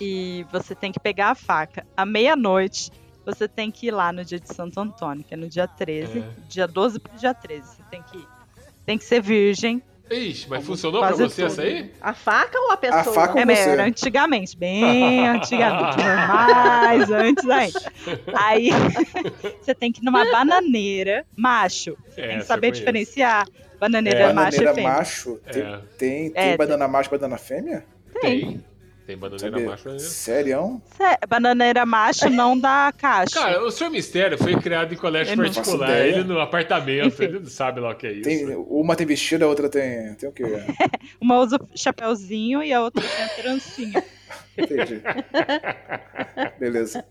E 0.05 0.47
você 0.53 0.75
tem 0.75 0.93
que 0.93 1.01
pegar 1.01 1.31
a 1.31 1.35
faca. 1.35 1.87
À 1.97 2.05
meia-noite, 2.05 2.91
você 3.25 3.49
tem 3.49 3.71
que 3.71 3.87
ir 3.87 3.91
lá 3.91 4.13
no 4.13 4.25
dia 4.25 4.39
de 4.39 4.53
Santo 4.53 4.79
Antônio, 4.79 5.25
que 5.27 5.33
é 5.35 5.37
no 5.37 5.49
dia 5.49 5.67
13. 5.67 6.19
É. 6.19 6.23
Dia 6.49 6.67
12 6.69 6.99
pro 6.99 7.17
dia 7.17 7.33
13. 7.33 7.67
Você 7.67 7.83
tem 7.91 8.03
que 8.03 8.19
ir. 8.19 8.27
Tem 8.85 8.99
que 8.99 9.05
ser 9.05 9.23
virgem. 9.23 9.83
Ixi, 10.11 10.51
mas 10.51 10.67
funcionou 10.67 11.01
pra 11.01 11.13
você 11.13 11.29
tudo. 11.43 11.47
essa 11.47 11.63
aí? 11.63 11.91
A 12.03 12.13
faca 12.13 12.59
ou 12.61 12.71
a 12.73 12.77
pessoa? 12.77 13.01
A 13.01 13.05
faca- 13.05 13.41
É, 13.41 13.47
você. 13.47 13.71
era 13.71 13.85
antigamente, 13.87 14.55
bem 14.55 14.83
antigamente, 15.27 15.97
mais 16.29 17.11
antes 17.11 17.49
ainda. 17.49 17.81
Aí 18.35 18.69
você 19.63 19.75
tem 19.75 19.91
que 19.91 20.03
ir 20.03 20.05
numa 20.05 20.31
bananeira, 20.31 21.25
macho. 21.35 21.97
Você 22.11 22.21
É, 22.21 22.29
tem 22.29 22.39
que 22.41 22.45
saber 22.45 22.71
diferenciar 22.73 23.49
bananeira 23.81 24.19
É, 24.19 24.33
macho 24.35 24.57
e 24.57 24.65
Bananeira 24.65 24.75
fêmea. 24.75 24.93
macho. 24.93 25.41
Tem, 25.51 25.63
É. 25.63 25.79
tem, 25.99 26.31
tem 26.31 26.43
É, 26.53 26.57
banana 26.59 26.87
macho 26.87 27.09
e 27.09 27.13
banana 27.19 27.39
fêmea? 27.39 27.85
Tem. 28.21 28.41
Tem 28.41 28.65
bananeira 29.17 29.51
Sabia? 29.51 29.67
macho. 29.71 29.89
né? 29.91 29.99
Sério? 29.99 30.83
Sé- 30.97 31.19
Bananeira 31.29 31.85
macho 31.85 32.31
não 32.31 32.59
dá 32.59 32.93
caixa. 32.97 33.35
Cara, 33.39 33.63
o 33.63 33.71
Senhor 33.71 33.91
Mistério 33.91 34.39
foi 34.39 34.57
criado 34.59 34.95
em 34.95 34.97
colégio 34.97 35.33
Eu 35.35 35.37
particular, 35.37 36.07
ele 36.07 36.25
no 36.25 36.41
apartamento, 36.41 37.07
Enfim. 37.09 37.25
ele 37.25 37.39
não 37.41 37.47
sabe 37.47 37.81
lá 37.81 37.91
o 37.91 37.95
que 37.95 38.07
é 38.07 38.13
isso. 38.13 38.23
Tem, 38.23 38.47
uma 38.57 38.97
tem 38.97 39.07
vestido, 39.07 39.45
a 39.45 39.49
outra 39.49 39.69
tem. 39.69 40.15
Tem 40.15 40.29
o 40.29 40.33
quê? 40.33 40.45
Uma 41.21 41.39
usa 41.41 41.59
chapéuzinho 41.75 42.63
e 42.63 42.73
a 42.73 42.81
outra 42.83 43.03
tem 43.03 43.25
a 43.25 43.29
trancinha. 43.29 44.05
Entendi. 44.57 45.03
Beleza. 46.59 47.05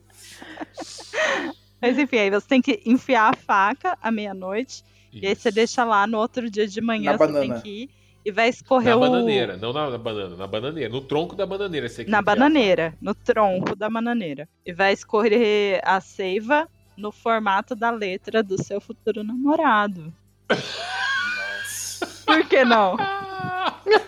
Mas 1.82 1.98
enfim, 2.00 2.18
aí 2.18 2.30
você 2.30 2.48
tem 2.48 2.62
que 2.62 2.82
enfiar 2.86 3.30
a 3.30 3.34
faca 3.36 3.98
à 4.02 4.12
meia-noite. 4.12 4.84
E 5.12 5.28
aí 5.28 5.36
você 5.36 5.52
deixa 5.52 5.84
lá 5.84 6.08
no 6.08 6.18
outro 6.18 6.50
dia 6.50 6.66
de 6.68 6.82
manhã, 6.82 7.12
Na 7.12 7.18
você 7.18 7.28
banana. 7.28 7.54
tem 7.54 7.62
que 7.62 7.70
ir 7.84 7.90
e 8.26 8.32
vai 8.32 8.50
escorrer 8.50 8.92
Na 8.92 8.98
o. 8.98 9.00
bananeira, 9.00 9.58
não 9.58 9.74
na, 9.74 9.90
na 9.90 9.98
banana, 9.98 10.36
na 10.36 10.48
bananeira, 10.48 10.90
no 10.90 11.02
tronco 11.02 11.36
da 11.36 11.46
bananeira. 11.46 11.90
Você 11.90 12.06
Na 12.06 12.22
bananeira, 12.22 12.96
no 13.02 13.14
tronco 13.14 13.76
da 13.76 13.90
bananeira. 13.90 14.48
E 14.66 14.74
vai 14.74 14.94
escorrer 14.94 15.82
a 15.84 16.00
seiva 16.00 16.68
no 16.98 17.12
formato 17.12 17.76
da 17.76 17.90
letra 17.92 18.44
do 18.44 18.62
seu 18.62 18.80
futuro 18.80 19.24
namorado. 19.24 20.14
Por 22.26 22.48
que 22.48 22.64
não? 22.64 22.96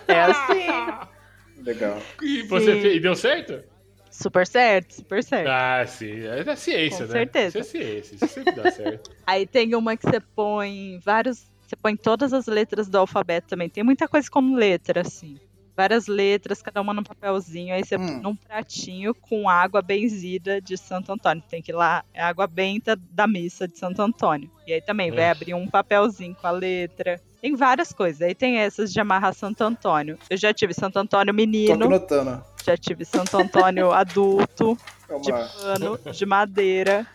É 0.08 0.20
assim. 0.22 1.62
Legal. 1.62 2.00
E 2.22 2.42
você 2.42 2.74
Sim. 2.76 2.80
fez, 2.80 2.96
e 2.96 3.00
deu 3.00 3.16
certo? 3.16 3.62
Super 4.10 4.46
certo, 4.46 4.94
super 4.94 5.22
certo. 5.22 5.48
Ah, 5.48 5.84
sim. 5.86 6.24
É 6.26 6.44
da 6.44 6.54
ciência, 6.56 6.98
Com 7.06 7.12
né? 7.12 7.18
certeza. 7.20 7.48
Isso 7.48 7.58
é 7.58 7.62
ciência, 7.62 8.14
isso 8.14 8.28
sempre 8.28 8.54
dá 8.54 8.70
certo. 8.70 9.10
Aí 9.26 9.46
tem 9.46 9.74
uma 9.74 9.96
que 9.96 10.08
você 10.08 10.20
põe 10.34 10.98
vários. 11.04 11.50
Você 11.66 11.76
põe 11.76 11.96
todas 11.96 12.32
as 12.32 12.46
letras 12.46 12.88
do 12.88 12.96
alfabeto 12.98 13.48
também. 13.48 13.68
Tem 13.68 13.82
muita 13.82 14.06
coisa 14.06 14.30
como 14.30 14.56
letra, 14.56 15.00
assim. 15.00 15.38
Várias 15.76 16.06
letras, 16.06 16.62
cada 16.62 16.80
uma 16.80 16.94
num 16.94 17.02
papelzinho. 17.02 17.74
Aí 17.74 17.84
você 17.84 17.96
Hum. 17.96 18.06
põe 18.06 18.20
num 18.22 18.34
pratinho 18.36 19.14
com 19.14 19.48
água 19.48 19.82
benzida 19.82 20.60
de 20.60 20.76
Santo 20.76 21.12
Antônio. 21.12 21.42
Tem 21.50 21.60
que 21.60 21.70
ir 21.70 21.74
lá, 21.74 22.02
é 22.14 22.22
água 22.22 22.46
benta 22.46 22.96
da 23.10 23.26
missa 23.26 23.68
de 23.68 23.78
Santo 23.78 24.00
Antônio. 24.00 24.50
E 24.66 24.72
aí 24.72 24.80
também 24.80 25.10
vai 25.10 25.24
É. 25.24 25.30
abrir 25.30 25.52
um 25.54 25.66
papelzinho 25.68 26.34
com 26.40 26.46
a 26.46 26.50
letra. 26.50 27.20
Tem 27.42 27.54
várias 27.54 27.92
coisas. 27.92 28.22
Aí 28.22 28.34
tem 28.34 28.56
essas 28.58 28.90
de 28.92 28.98
amarrar 28.98 29.34
Santo 29.34 29.62
Antônio. 29.62 30.18
Eu 30.30 30.36
já 30.38 30.54
tive 30.54 30.72
Santo 30.72 30.98
Antônio 30.98 31.32
Tô 31.32 31.36
menino, 31.36 31.88
notando. 31.88 32.42
já 32.64 32.76
tive 32.76 33.04
Santo 33.04 33.36
Antônio 33.36 33.92
adulto, 33.92 34.78
É 35.08 35.18
de 35.18 35.30
pano, 35.30 35.98
de 36.10 36.24
madeira. 36.26 37.06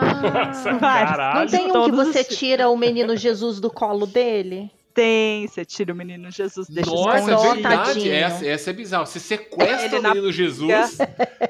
Nossa, 0.00 0.70
Ah, 0.70 0.78
caralho. 1.06 1.40
não 1.40 1.46
tem 1.46 1.70
um 1.70 1.84
que 1.84 1.90
você 1.92 2.24
tira 2.24 2.68
o 2.68 2.76
menino 2.76 3.16
Jesus 3.16 3.60
do 3.60 3.70
colo 3.70 4.06
dele? 4.06 4.70
Tem, 4.92 5.46
você 5.46 5.64
tira 5.64 5.92
o 5.92 5.96
menino 5.96 6.30
Jesus, 6.32 6.68
deixa 6.68 6.90
Nossa, 6.90 7.30
é 7.32 7.36
verdade. 7.54 8.10
Essa, 8.10 8.46
essa 8.46 8.70
é 8.70 8.72
bizarra. 8.72 9.06
Você 9.06 9.20
sequestra 9.20 9.86
Ele 9.86 9.98
o 9.98 10.02
na 10.02 10.08
menino 10.10 10.32
Jesus 10.32 10.98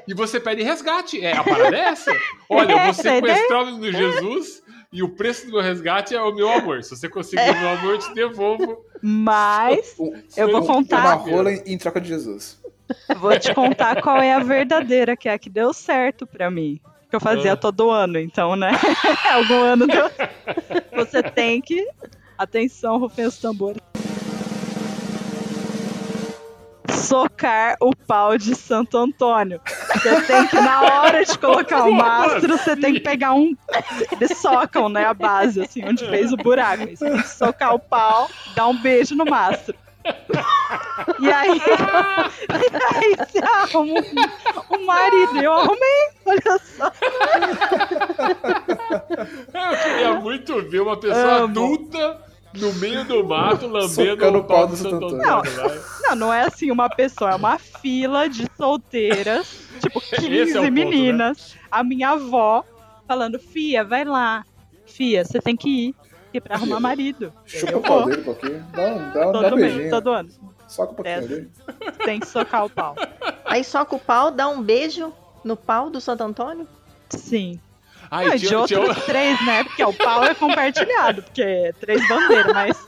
e 0.07 0.13
você 0.13 0.39
pede 0.39 0.61
resgate. 0.61 1.19
É 1.25 1.35
a 1.35 1.43
parada 1.43 1.75
é 1.75 1.79
essa? 1.79 2.11
Olha, 2.47 2.71
eu 2.71 2.77
vou 2.77 2.85
é 2.85 2.89
a 2.89 2.93
sequestrar 2.93 3.63
o 3.63 3.65
menino 3.65 3.91
Jesus 3.91 4.61
e 4.93 5.01
o 5.01 5.09
preço 5.09 5.47
do 5.47 5.53
meu 5.53 5.61
resgate 5.61 6.13
é 6.15 6.21
o 6.21 6.31
meu 6.33 6.49
amor. 6.51 6.83
Se 6.83 6.91
você 6.95 7.09
conseguir 7.09 7.49
o 7.49 7.59
meu 7.59 7.69
amor, 7.69 7.93
eu 7.93 7.99
te 7.99 8.13
devolvo. 8.13 8.77
Mas 9.01 9.95
um- 9.99 10.13
eu 10.37 10.51
vou 10.51 10.63
contar. 10.65 10.99
Uma 11.03 11.13
rola 11.15 11.51
em, 11.51 11.63
em 11.65 11.77
troca 11.79 11.99
de 11.99 12.09
Jesus. 12.09 12.59
vou 13.17 13.37
te 13.39 13.53
contar 13.55 14.01
qual 14.03 14.17
é 14.21 14.33
a 14.33 14.39
verdadeira, 14.39 15.17
que 15.17 15.27
é 15.27 15.33
a 15.33 15.39
que 15.39 15.49
deu 15.49 15.73
certo 15.73 16.27
pra 16.27 16.51
mim. 16.51 16.79
Que 17.11 17.17
eu 17.17 17.19
fazia 17.19 17.51
Ah. 17.53 17.57
todo 17.57 17.91
ano, 17.91 18.17
então, 18.17 18.55
né? 18.55 18.71
Algum 19.33 19.59
ano 19.61 19.85
deu. 19.85 20.09
Você 20.95 21.21
tem 21.21 21.61
que. 21.61 21.85
Atenção, 22.37 22.97
rufem 22.97 23.25
os 23.25 23.37
tambores. 23.37 23.81
Socar 26.89 27.75
o 27.81 27.93
pau 27.95 28.37
de 28.37 28.55
Santo 28.55 28.97
Antônio. 28.97 29.59
Você 29.93 30.21
tem 30.21 30.47
que, 30.47 30.55
na 30.55 30.81
hora 30.81 31.25
de 31.25 31.37
colocar 31.37 31.83
o 31.83 31.91
mastro, 31.91 32.57
você 32.57 32.75
tem 32.77 32.93
que 32.93 33.01
pegar 33.01 33.33
um. 33.33 33.53
Eles 34.13 34.37
socam, 34.37 34.87
né? 34.87 35.05
A 35.05 35.13
base, 35.13 35.61
assim, 35.61 35.83
onde 35.83 36.07
fez 36.07 36.31
o 36.31 36.37
buraco. 36.37 36.85
Você 36.89 37.09
tem 37.11 37.21
que 37.21 37.27
socar 37.27 37.75
o 37.75 37.79
pau, 37.79 38.29
dar 38.55 38.67
um 38.67 38.77
beijo 38.81 39.15
no 39.15 39.25
mastro. 39.25 39.75
E 41.19 41.31
aí, 41.31 41.57
e 41.59 42.95
aí 42.95 43.15
você 43.15 43.39
arruma 43.39 43.99
um, 43.99 44.75
um 44.75 44.85
marido. 44.85 45.37
Eu 45.41 45.53
arrumei, 45.53 46.09
olha 46.25 46.59
só. 46.59 46.91
Eu 49.53 49.77
queria 49.83 50.13
muito 50.19 50.61
ver 50.69 50.81
uma 50.81 50.97
pessoa 50.97 51.35
Amo. 51.35 51.45
adulta 51.45 52.31
no 52.53 52.73
meio 52.73 53.05
do 53.05 53.23
mato 53.23 53.67
lambendo 53.67 54.39
o 54.39 54.43
pau 54.43 54.67
do 54.67 54.75
Santo 54.75 55.05
Antônio. 55.05 55.21
Vai. 55.21 55.79
Não, 56.03 56.15
não 56.15 56.33
é 56.33 56.41
assim 56.43 56.71
uma 56.71 56.89
pessoa, 56.89 57.31
é 57.31 57.35
uma 57.35 57.57
fila 57.57 58.27
de 58.27 58.47
solteiras, 58.57 59.67
tipo 59.79 60.01
15 60.01 60.27
Esse 60.33 60.57
é 60.57 60.59
o 60.59 60.63
ponto, 60.63 60.73
meninas. 60.73 61.55
A 61.69 61.83
minha 61.83 62.09
avó 62.11 62.65
falando, 63.07 63.39
Fia, 63.39 63.83
vai 63.83 64.03
lá. 64.03 64.45
Fia, 64.85 65.23
você 65.23 65.39
tem 65.39 65.55
que 65.55 65.69
ir. 65.69 65.95
É 66.33 66.39
pra 66.39 66.55
arrumar 66.55 66.79
marido. 66.79 67.33
Chupa 67.45 67.77
o 67.77 67.81
pau 67.81 68.05
dele 68.05 68.21
um 68.21 68.23
pouquinho. 68.23 68.65
Dá 68.73 68.81
um, 68.85 68.97
dá 68.97 69.29
um, 69.29 69.31
dá 69.31 69.39
um 69.39 69.43
Todo 69.43 69.55
mês, 69.57 69.73
beijinho. 69.73 69.89
todo 69.91 70.09
ano. 70.11 70.29
Soca 70.67 70.91
um 70.93 70.95
pouquinho 70.95 71.15
Essa. 71.17 71.33
ali. 71.33 71.49
Tem 72.05 72.19
que 72.19 72.27
socar 72.27 72.65
o 72.65 72.69
pau. 72.69 72.95
Aí 73.45 73.63
soca 73.63 73.95
o 73.95 73.99
pau, 73.99 74.31
dá 74.31 74.47
um 74.47 74.61
beijo 74.63 75.11
no 75.43 75.57
pau 75.57 75.89
do 75.89 75.99
Santo 75.99 76.23
Antônio? 76.23 76.67
Sim. 77.09 77.59
Ai, 78.09 78.27
Não, 78.27 78.35
e 78.35 78.39
de 78.39 78.55
outros 78.55 79.03
três, 79.05 79.45
né? 79.45 79.63
Porque 79.63 79.83
o 79.83 79.93
pau 79.93 80.23
é 80.23 80.33
compartilhado, 80.33 81.23
porque 81.23 81.41
é 81.41 81.71
três 81.73 82.05
bandeiras, 82.07 82.53
mas 82.53 82.85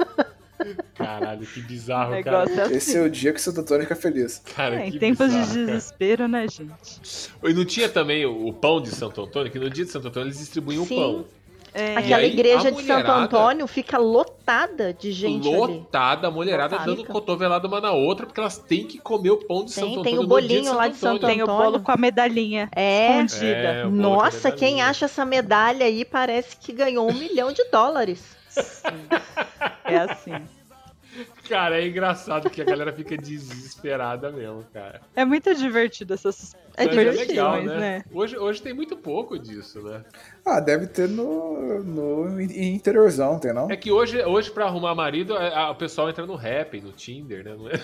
Caralho, 0.95 1.45
que 1.45 1.59
bizarro, 1.61 2.23
cara. 2.23 2.49
é 2.49 2.75
Esse 2.75 2.95
é 2.95 2.99
assim. 2.99 3.07
o 3.07 3.09
dia 3.09 3.33
que 3.33 3.39
o 3.39 3.43
Santo 3.43 3.61
Antônio 3.61 3.83
fica 3.83 3.95
feliz. 3.95 4.41
Cara, 4.55 4.81
É, 4.81 4.87
em 4.87 4.97
tempos 4.97 5.29
de 5.31 5.37
bizarro, 5.37 5.53
cara. 5.55 5.65
desespero, 5.65 6.27
né, 6.27 6.47
gente? 6.47 7.29
E 7.43 7.53
não 7.53 7.65
tinha 7.65 7.89
também 7.89 8.25
o, 8.25 8.47
o 8.47 8.53
pão 8.53 8.81
de 8.81 8.89
Santo 8.89 9.21
Antônio, 9.21 9.51
que 9.51 9.59
no 9.59 9.69
dia 9.69 9.83
de 9.85 9.91
Santo 9.91 10.07
Antônio 10.07 10.27
eles 10.27 10.39
distribuíam 10.39 10.83
o 10.83 10.87
pão. 10.87 11.25
É, 11.73 11.97
Aquela 11.97 12.21
aí, 12.21 12.31
igreja 12.31 12.71
de 12.71 12.83
Santo 12.83 13.09
Antônio 13.09 13.65
fica 13.65 13.97
lotada 13.97 14.93
de 14.93 15.11
gente 15.11 15.47
ali. 15.47 15.57
Lotada, 15.57 16.27
a 16.27 16.31
mulherada 16.31 16.77
dando 16.79 17.03
cotovelada 17.03 17.67
uma 17.67 17.81
na 17.81 17.91
outra, 17.91 18.25
porque 18.27 18.39
elas 18.39 18.57
têm 18.59 18.85
que 18.85 18.99
comer 18.99 19.31
o 19.31 19.37
pão 19.37 19.65
de 19.65 19.73
Tem- 19.73 19.83
Santo 19.83 20.03
tem 20.03 20.13
Antônio 20.13 20.19
o 20.19 20.23
no 20.23 20.27
bolinho 20.29 20.61
dia 20.61 20.73
lá 20.73 20.87
de 20.87 20.95
Santo 20.97 21.15
Antônio. 21.25 21.35
tem 21.35 21.43
o 21.43 21.47
bolo 21.47 21.79
com 21.79 21.91
a 21.91 21.97
medalhinha 21.97 22.69
É. 22.75 23.21
escondida. 23.23 23.45
É, 23.57 23.85
o 23.85 23.89
Nossa, 23.89 24.49
medalhinha. 24.49 24.57
quem 24.57 24.81
acha 24.83 25.05
essa 25.05 25.25
medalha 25.25 25.85
aí 25.85 26.05
parece 26.05 26.55
que 26.57 26.71
ganhou 26.71 27.09
um 27.09 27.13
milhão 27.13 27.51
de 27.51 27.63
dólares. 27.71 28.23
É 29.85 29.97
assim. 29.97 30.33
Cara, 31.47 31.81
é 31.81 31.87
engraçado 31.87 32.49
que 32.49 32.61
a 32.61 32.65
galera 32.65 32.91
fica 32.93 33.15
desesperada 33.17 34.31
mesmo, 34.31 34.63
cara. 34.73 35.01
É 35.15 35.23
muito 35.25 35.53
divertido 35.55 36.13
essas 36.13 36.55
É 36.75 36.85
Mas 36.85 36.95
divertido, 36.95 37.29
legal, 37.29 37.61
né? 37.63 37.77
né? 37.79 38.03
Hoje, 38.11 38.37
hoje 38.37 38.61
tem 38.61 38.73
muito 38.73 38.95
pouco 38.97 39.37
disso, 39.37 39.81
né? 39.83 40.03
Ah, 40.45 40.59
deve 40.59 40.87
ter 40.87 41.07
no, 41.07 41.83
no 41.83 42.41
interiorzão, 42.41 43.37
tem 43.37 43.53
não? 43.53 43.69
É 43.69 43.75
que 43.77 43.91
hoje, 43.91 44.23
hoje 44.23 44.49
pra 44.49 44.65
arrumar 44.65 44.95
marido, 44.95 45.35
a- 45.37 45.47
a- 45.65 45.71
o 45.71 45.75
pessoal 45.75 46.09
entra 46.09 46.25
no 46.25 46.35
rap, 46.35 46.81
no 46.81 46.91
Tinder, 46.91 47.43
né? 47.43 47.55
Não, 47.55 47.69
é... 47.69 47.79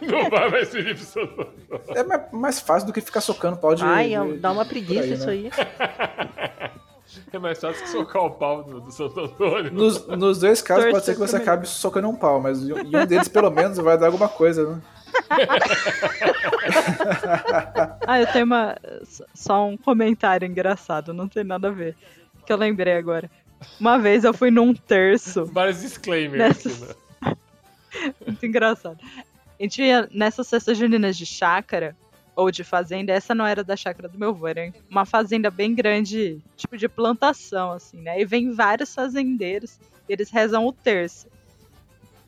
não 0.02 0.28
vai 0.30 0.50
mais 0.50 0.74
Antônio. 0.74 1.52
É 1.94 2.02
mais- 2.02 2.60
fácil 2.60 2.86
do 2.86 2.92
que 2.92 3.00
ficar 3.00 3.20
socando 3.22 3.56
pau 3.56 3.74
de. 3.74 3.82
Ai, 3.82 4.10
de- 4.10 4.38
dá 4.38 4.52
uma 4.52 4.64
preguiça 4.66 5.02
aí, 5.02 5.12
isso 5.14 5.26
né? 5.26 5.32
aí. 5.32 5.50
É 7.32 7.38
mais 7.38 7.60
fácil 7.60 7.82
que 7.82 7.90
socar 7.90 8.22
o 8.24 8.30
pau 8.30 8.62
do, 8.62 8.80
do 8.80 8.90
Santo 8.90 9.20
Antônio. 9.20 9.72
Nos, 9.72 10.06
nos 10.06 10.38
dois 10.40 10.62
casos 10.62 10.84
pode 10.84 10.94
Torcer 10.96 11.14
ser 11.14 11.20
que 11.20 11.28
você 11.28 11.36
acabe 11.36 11.68
socando 11.68 12.08
um 12.08 12.16
pau, 12.16 12.40
mas 12.40 12.62
em 12.62 12.72
um 12.72 13.06
deles, 13.06 13.28
pelo 13.28 13.50
menos, 13.50 13.76
vai 13.78 13.98
dar 13.98 14.06
alguma 14.06 14.28
coisa, 14.28 14.68
né? 14.68 14.80
Ah, 18.06 18.20
eu 18.20 18.26
tenho 18.32 18.44
uma, 18.44 18.76
só 19.34 19.66
um 19.66 19.76
comentário 19.76 20.46
engraçado, 20.46 21.12
não 21.14 21.28
tem 21.28 21.44
nada 21.44 21.68
a 21.68 21.70
ver. 21.70 21.96
Que 22.44 22.52
eu 22.52 22.56
lembrei 22.56 22.94
agora. 22.94 23.30
Uma 23.80 23.98
vez 23.98 24.24
eu 24.24 24.34
fui 24.34 24.50
num 24.50 24.74
terço, 24.74 25.46
Vários 25.46 25.80
disclaimers 25.80 26.38
Nessas- 26.38 26.82
aqui, 26.82 26.94
né? 27.26 27.36
muito 28.26 28.44
engraçado. 28.44 28.98
A 29.58 29.62
gente 29.62 29.82
ia 29.82 30.08
nessas 30.12 30.50
festas 30.50 30.76
juninas 30.76 31.16
de 31.16 31.24
chácara, 31.24 31.96
ou 32.36 32.50
de 32.50 32.64
fazenda, 32.64 33.12
essa 33.12 33.34
não 33.34 33.46
era 33.46 33.62
da 33.62 33.76
chácara 33.76 34.08
do 34.08 34.18
meu 34.18 34.30
avô, 34.30 34.46
era 34.46 34.72
uma 34.90 35.04
fazenda 35.04 35.50
bem 35.50 35.74
grande, 35.74 36.40
tipo 36.56 36.76
de 36.76 36.88
plantação, 36.88 37.72
assim, 37.72 38.00
né? 38.00 38.20
E 38.20 38.24
vem 38.24 38.52
vários 38.52 38.94
fazendeiros, 38.94 39.78
eles 40.08 40.30
rezam 40.30 40.66
o 40.66 40.72
terço. 40.72 41.28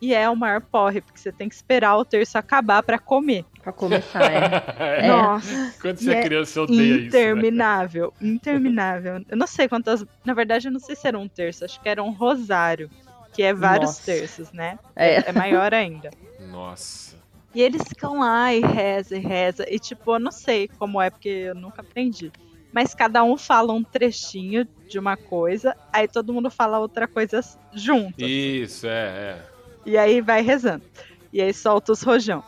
E 0.00 0.14
é 0.14 0.28
o 0.28 0.36
maior 0.36 0.60
porre, 0.60 1.00
porque 1.00 1.18
você 1.18 1.32
tem 1.32 1.48
que 1.48 1.54
esperar 1.54 1.96
o 1.96 2.04
terço 2.04 2.36
acabar 2.36 2.82
pra 2.82 2.98
comer. 2.98 3.44
Pra 3.62 3.72
começar, 3.72 4.30
é. 4.30 5.00
É. 5.04 5.08
Nossa, 5.08 5.74
Quando 5.80 5.98
você 5.98 6.12
é 6.12 6.18
é 6.18 6.22
criança, 6.22 6.52
você 6.52 6.60
odeia 6.60 6.82
isso. 6.82 7.00
Né? 7.00 7.06
interminável, 7.06 8.14
interminável. 8.20 9.24
Eu 9.28 9.36
não 9.36 9.46
sei 9.46 9.68
quantas. 9.68 10.04
Na 10.24 10.34
verdade, 10.34 10.68
eu 10.68 10.72
não 10.72 10.80
sei 10.80 10.94
se 10.94 11.08
era 11.08 11.18
um 11.18 11.28
terço, 11.28 11.64
acho 11.64 11.80
que 11.80 11.88
era 11.88 12.02
um 12.02 12.10
rosário, 12.12 12.90
que 13.32 13.42
é 13.42 13.52
vários 13.52 13.90
Nossa. 13.90 14.04
terços, 14.04 14.52
né? 14.52 14.78
É. 14.94 15.28
É 15.28 15.32
maior 15.32 15.72
ainda. 15.74 16.10
Nossa. 16.50 17.15
E 17.56 17.62
eles 17.62 17.84
ficam 17.88 18.20
lá 18.20 18.52
e 18.52 18.60
reza 18.60 19.16
e 19.16 19.18
reza. 19.18 19.64
E 19.66 19.78
tipo, 19.78 20.14
eu 20.14 20.20
não 20.20 20.30
sei 20.30 20.68
como 20.68 21.00
é, 21.00 21.08
porque 21.08 21.28
eu 21.30 21.54
nunca 21.54 21.80
aprendi. 21.80 22.30
Mas 22.70 22.94
cada 22.94 23.24
um 23.24 23.38
fala 23.38 23.72
um 23.72 23.82
trechinho 23.82 24.68
de 24.86 24.98
uma 24.98 25.16
coisa, 25.16 25.74
aí 25.90 26.06
todo 26.06 26.34
mundo 26.34 26.50
fala 26.50 26.78
outra 26.78 27.08
coisa 27.08 27.40
junto. 27.72 28.22
Isso, 28.22 28.86
é, 28.86 28.90
é. 28.90 29.42
E 29.86 29.96
aí 29.96 30.20
vai 30.20 30.42
rezando. 30.42 30.84
E 31.32 31.40
aí 31.40 31.54
solta 31.54 31.92
os 31.92 32.02
rojão. 32.02 32.44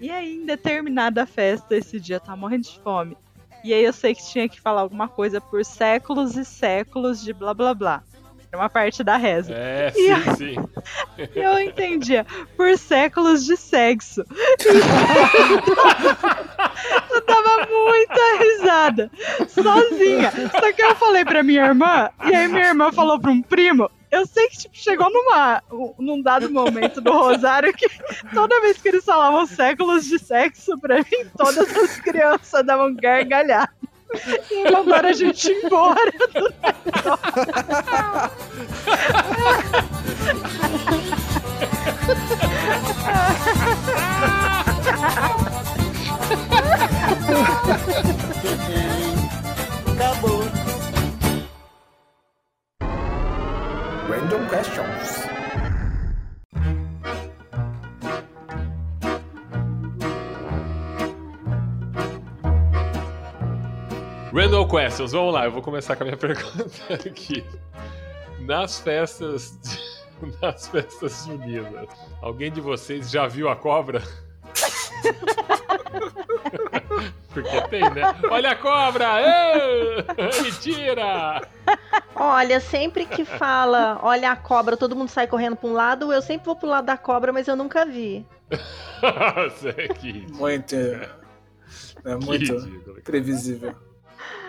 E 0.00 0.10
aí, 0.10 0.36
em 0.36 0.46
determinada 0.46 1.26
festa, 1.26 1.76
esse 1.76 2.00
dia 2.00 2.18
tava 2.18 2.38
morrendo 2.38 2.62
de 2.62 2.80
fome. 2.80 3.14
E 3.62 3.74
aí 3.74 3.84
eu 3.84 3.92
sei 3.92 4.14
que 4.14 4.26
tinha 4.26 4.48
que 4.48 4.58
falar 4.58 4.80
alguma 4.80 5.06
coisa 5.06 5.38
por 5.38 5.62
séculos 5.66 6.34
e 6.34 6.46
séculos 6.46 7.22
de 7.22 7.34
blá 7.34 7.52
blá 7.52 7.74
blá. 7.74 8.02
Era 8.56 8.62
uma 8.62 8.70
parte 8.70 9.04
da 9.04 9.18
reza. 9.18 9.52
É, 9.52 9.92
E 9.94 10.14
sim, 10.16 10.34
sim. 10.36 10.56
E 11.34 11.38
eu 11.38 11.60
entendia, 11.60 12.24
por 12.56 12.76
séculos 12.78 13.44
de 13.44 13.54
sexo. 13.54 14.24
eu 17.10 17.20
dava 17.26 17.68
muita 17.70 18.38
risada, 18.38 19.10
sozinha. 19.48 20.32
Só 20.50 20.72
que 20.72 20.82
eu 20.82 20.96
falei 20.96 21.24
pra 21.24 21.42
minha 21.42 21.66
irmã, 21.66 22.08
e 22.24 22.34
aí 22.34 22.48
minha 22.48 22.68
irmã 22.68 22.90
falou 22.90 23.20
pra 23.20 23.30
um 23.30 23.42
primo. 23.42 23.90
Eu 24.10 24.24
sei 24.26 24.48
que 24.48 24.56
tipo, 24.56 24.74
chegou 24.74 25.10
numa, 25.10 25.62
num 25.98 26.22
dado 26.22 26.48
momento 26.50 27.00
do 27.02 27.12
Rosário 27.12 27.74
que 27.74 27.86
toda 28.32 28.60
vez 28.62 28.78
que 28.80 28.88
eles 28.88 29.04
falavam 29.04 29.44
séculos 29.46 30.06
de 30.06 30.18
sexo, 30.18 30.78
pra 30.78 30.96
mim, 30.98 31.26
todas 31.36 31.76
as 31.76 32.00
crianças 32.00 32.64
davam 32.64 32.94
gargalhada. 32.94 33.68
E 34.50 34.70
mandaram 34.70 35.08
a 35.08 35.12
gente 35.12 35.50
embora 35.50 36.12
do 36.12 36.54
Random 54.08 54.48
questions. 54.48 55.35
Randall 64.36 64.68
Questions, 64.68 65.12
vamos 65.12 65.32
lá, 65.32 65.46
eu 65.46 65.50
vou 65.50 65.62
começar 65.62 65.96
com 65.96 66.02
a 66.02 66.06
minha 66.06 66.16
pergunta 66.18 66.92
aqui. 66.92 67.42
Nas 68.40 68.78
festas. 68.78 69.58
Nas 70.42 70.68
festas 70.68 71.24
juninas, 71.24 71.88
alguém 72.20 72.52
de 72.52 72.60
vocês 72.60 73.10
já 73.10 73.26
viu 73.26 73.48
a 73.48 73.56
cobra? 73.56 74.02
Porque 77.32 77.62
tem, 77.68 77.80
né? 77.90 78.14
Olha 78.30 78.50
a 78.50 78.56
cobra! 78.56 79.06
Mentira! 80.42 81.40
Olha, 82.14 82.60
sempre 82.60 83.06
que 83.06 83.24
fala, 83.24 83.98
olha 84.02 84.32
a 84.32 84.36
cobra, 84.36 84.76
todo 84.76 84.96
mundo 84.96 85.08
sai 85.08 85.26
correndo 85.26 85.56
pra 85.56 85.68
um 85.68 85.72
lado, 85.72 86.12
eu 86.12 86.20
sempre 86.20 86.44
vou 86.44 86.56
pro 86.56 86.68
lado 86.68 86.84
da 86.84 86.98
cobra, 86.98 87.32
mas 87.32 87.48
eu 87.48 87.56
nunca 87.56 87.86
vi. 87.86 88.26
Ridículo. 89.76 90.38
Muito. 90.38 90.76
É 90.76 92.14
muito 92.22 93.02
previsível. 93.02 93.74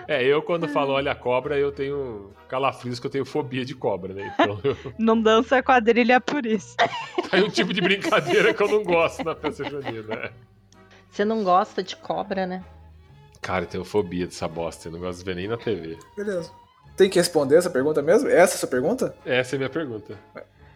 É, 0.08 0.24
eu 0.24 0.41
quando 0.41 0.68
falo 0.70 0.94
olha 0.94 1.12
a 1.12 1.16
cobra, 1.16 1.58
eu 1.58 1.72
tenho 1.72 2.32
calafrios 2.48 2.99
que 2.99 3.06
eu 3.08 3.12
tenho 3.12 3.26
fobia 3.26 3.66
de 3.66 3.76
cobra, 3.76 4.14
né? 4.14 4.34
Então 4.34 4.60
eu... 4.64 4.78
Não 4.98 5.22
dança 5.22 5.62
quadrilha 5.62 6.22
por 6.22 6.45
isso. 6.45 6.76
é 7.32 7.41
um 7.41 7.49
tipo 7.49 7.74
de 7.74 7.82
brincadeira 7.82 8.54
que 8.54 8.64
eu 8.64 8.68
não 8.70 8.84
gosto 8.84 9.24
na 9.24 9.36
festa 9.36 9.70
junina. 9.70 10.04
né? 10.16 10.30
Você 11.12 11.26
não 11.26 11.44
gosta 11.44 11.84
de 11.84 11.95
cobra, 11.95 12.45
né? 12.45 12.64
Cara, 13.41 13.66
eu 13.66 13.68
tenho 13.70 13.84
fobia 13.84 14.26
dessa 14.26 14.48
bosta, 14.48 14.88
eu 14.88 14.94
não 14.94 14.99
gosto 14.99 15.20
de 15.20 15.26
ver 15.26 15.36
nem 15.36 15.48
na 15.48 15.58
TV. 15.58 15.98
Beleza. 16.16 16.52
Tem 16.95 17.10
que 17.10 17.20
responder 17.20 17.58
essa 17.58 17.70
pergunta 17.70 18.02
mesmo? 18.02 18.30
Essa 18.30 18.54
é 18.54 18.56
a 18.56 18.60
sua 18.60 18.70
pergunta? 18.70 19.16
Essa 19.26 19.56
é 19.56 19.58
a 19.58 19.60
minha 19.60 19.70
pergunta. 19.70 20.18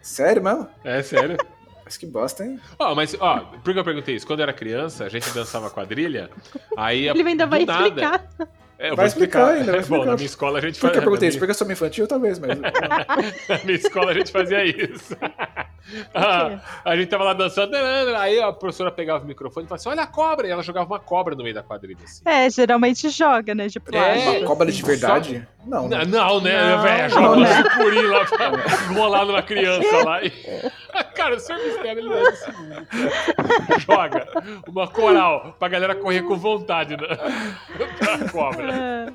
Sério 0.00 0.42
mesmo? 0.42 0.68
É 0.84 1.02
sério? 1.02 1.36
Mas 1.84 1.96
que 1.96 2.06
bosta, 2.06 2.44
hein? 2.44 2.60
Ó, 2.78 2.94
mas, 2.94 3.14
ó, 3.20 3.40
por 3.62 3.72
que 3.74 3.78
eu 3.78 3.84
perguntei 3.84 4.14
isso? 4.14 4.24
Quando 4.24 4.38
eu 4.38 4.44
era 4.44 4.52
criança, 4.52 5.04
a 5.04 5.08
gente 5.08 5.28
dançava 5.30 5.68
quadrilha, 5.68 6.30
aí... 6.76 7.08
Ele 7.08 7.28
ainda 7.28 7.44
vai 7.44 7.64
nada- 7.64 7.88
explicar. 7.88 8.30
É, 8.82 8.90
eu 8.90 8.96
Vai 8.96 9.04
vou 9.04 9.06
explicar. 9.06 9.54
explicar 9.54 9.60
ainda, 9.60 9.72
vai 9.72 9.80
Bom, 9.88 9.88
na 9.90 9.96
explicar. 9.96 10.16
minha 10.16 10.26
escola 10.26 10.58
a 10.58 10.60
gente 10.60 10.74
Por 10.74 10.80
que 10.80 10.86
eu 10.86 10.88
fazia... 10.90 11.00
perguntei? 11.02 11.38
Porque 11.38 11.50
eu 11.52 11.54
sou 11.54 11.70
infantil, 11.70 12.08
talvez, 12.08 12.38
mas. 12.40 12.58
Na 13.48 13.58
minha 13.64 13.76
escola 13.76 14.10
a 14.10 14.14
gente 14.14 14.32
fazia 14.32 14.64
isso. 14.64 15.16
Ah, 16.14 16.60
a 16.84 16.96
gente 16.96 17.08
tava 17.08 17.24
lá 17.24 17.32
dançando, 17.34 17.74
aí 18.16 18.40
a 18.40 18.52
professora 18.52 18.90
pegava 18.90 19.24
o 19.24 19.26
microfone 19.26 19.66
e 19.66 19.68
falava 19.68 19.80
assim: 19.80 19.88
Olha 19.88 20.02
a 20.02 20.06
cobra! 20.06 20.46
E 20.46 20.50
ela 20.50 20.62
jogava 20.62 20.86
uma 20.86 21.00
cobra 21.00 21.34
no 21.34 21.42
meio 21.42 21.56
da 21.56 21.62
quadrilha. 21.62 21.98
Assim. 22.04 22.22
É, 22.24 22.48
geralmente 22.48 23.08
joga, 23.10 23.52
né? 23.52 23.66
De 23.66 23.80
plástico. 23.80 24.30
É, 24.30 24.38
Uma 24.38 24.46
cobra 24.46 24.70
de 24.70 24.80
verdade? 24.80 25.46
Não. 25.66 25.88
né? 25.88 26.04
Não, 26.04 26.36
não, 26.36 26.40
né? 26.40 26.76
Não, 26.76 26.82
velho, 26.82 27.02
não, 27.02 27.22
joga 27.22 27.36
um 27.36 27.40
né? 27.40 27.62
sucuri 27.64 28.06
lá 28.06 28.24
pra 28.24 28.48
rolar 28.94 29.24
numa 29.26 29.42
criança 29.42 30.04
lá. 30.04 30.24
E... 30.24 30.32
Cara, 31.14 31.36
o 31.36 31.40
senhor 31.40 31.62
mistério 31.62 32.00
ele 32.00 32.12
é 32.12 32.30
desse 32.30 32.52
mundo. 32.52 32.86
Joga 33.78 34.28
uma 34.68 34.88
coral 34.88 35.56
pra 35.58 35.68
galera 35.68 35.94
correr 35.94 36.22
com 36.22 36.36
vontade 36.36 36.96
né? 36.96 37.08
pra 37.98 38.28
cobra. 38.28 38.74
É. 38.74 39.12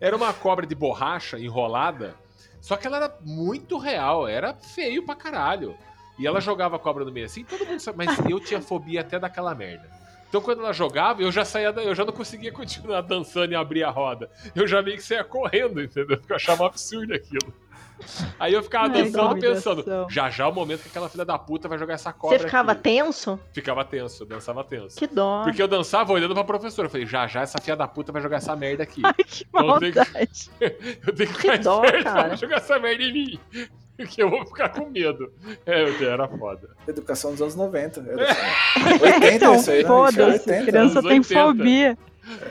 Era 0.00 0.16
uma 0.16 0.32
cobra 0.32 0.66
de 0.66 0.74
borracha 0.74 1.38
enrolada, 1.38 2.14
só 2.60 2.76
que 2.76 2.86
ela 2.86 2.96
era 2.96 3.16
muito 3.24 3.78
real, 3.78 4.28
era 4.28 4.54
feio 4.54 5.04
pra 5.04 5.14
caralho. 5.14 5.76
E 6.18 6.26
ela 6.26 6.40
jogava 6.40 6.76
a 6.76 6.78
cobra 6.78 7.04
no 7.04 7.10
meio 7.10 7.26
assim, 7.26 7.44
todo 7.44 7.64
mundo 7.64 7.80
sabe, 7.80 7.98
mas 8.04 8.18
eu 8.28 8.38
tinha 8.38 8.60
fobia 8.60 9.00
até 9.00 9.18
daquela 9.18 9.54
merda. 9.54 9.88
Então 10.28 10.40
quando 10.40 10.60
ela 10.60 10.72
jogava, 10.72 11.22
eu 11.22 11.32
já 11.32 11.44
saía, 11.44 11.70
eu 11.70 11.94
já 11.94 12.04
não 12.04 12.12
conseguia 12.12 12.52
continuar 12.52 13.00
dançando 13.00 13.52
e 13.52 13.56
abrir 13.56 13.82
a 13.82 13.90
roda. 13.90 14.30
Eu 14.54 14.66
já 14.66 14.80
meio 14.80 14.96
que 14.96 15.02
saía 15.02 15.24
correndo, 15.24 15.82
entendeu? 15.82 16.18
Porque 16.18 16.32
eu 16.32 16.36
achava 16.36 16.66
absurdo 16.66 17.14
aquilo. 17.14 17.52
Aí 18.38 18.52
eu 18.54 18.62
ficava 18.62 18.88
dançando, 18.88 19.34
que 19.34 19.40
pensando, 19.40 19.84
já 20.10 20.30
já 20.30 20.44
é 20.44 20.46
o 20.46 20.52
momento 20.52 20.82
que 20.82 20.88
aquela 20.88 21.08
filha 21.08 21.24
da 21.24 21.38
puta 21.38 21.68
vai 21.68 21.78
jogar 21.78 21.94
essa 21.94 22.12
cobra 22.12 22.38
Você 22.38 22.44
ficava 22.44 22.72
aqui. 22.72 22.82
tenso? 22.82 23.38
Ficava 23.52 23.84
tenso, 23.84 24.22
eu 24.22 24.26
dançava 24.26 24.64
tenso. 24.64 24.96
Que 24.96 25.06
dó. 25.06 25.42
Porque 25.44 25.62
eu 25.62 25.68
dançava 25.68 26.12
olhando 26.12 26.34
pra 26.34 26.44
professora. 26.44 26.86
Eu 26.86 26.90
falei, 26.90 27.06
já 27.06 27.26
já 27.26 27.42
essa 27.42 27.58
filha 27.60 27.76
da 27.76 27.86
puta 27.88 28.12
vai 28.12 28.20
jogar 28.22 28.38
essa 28.38 28.54
merda 28.56 28.82
aqui. 28.82 29.02
Ai, 29.04 29.12
que 29.14 29.44
Então 29.48 29.78
tem 29.78 29.92
que- 29.92 29.98
maldade. 29.98 30.50
Eu 31.06 31.14
tenho 31.14 31.28
que 31.30 31.34
Que 31.36 31.40
ficar 31.42 31.58
dó, 31.58 31.84
esperto 31.84 32.02
pra 32.04 32.12
cara. 32.12 32.36
jogar 32.36 32.56
essa 32.56 32.78
merda 32.78 33.02
em 33.02 33.12
mim. 33.12 33.40
Porque 33.96 34.22
eu 34.22 34.30
vou 34.30 34.46
ficar 34.46 34.70
com 34.70 34.86
medo. 34.88 35.30
É, 35.66 35.82
eu- 35.82 36.10
era 36.10 36.26
foda. 36.26 36.70
Educação 36.88 37.32
dos 37.32 37.42
anos 37.42 37.54
90. 37.54 38.00
Era 38.00 38.26
80 39.02 39.34
Então, 39.34 39.54
isso 39.56 39.70
aí, 39.70 39.82
né? 39.82 39.88
foda-se. 39.88 40.22
80. 40.50 40.64
Criança 40.66 41.02
tem 41.02 41.18
80. 41.18 41.42
fobia. 41.46 41.98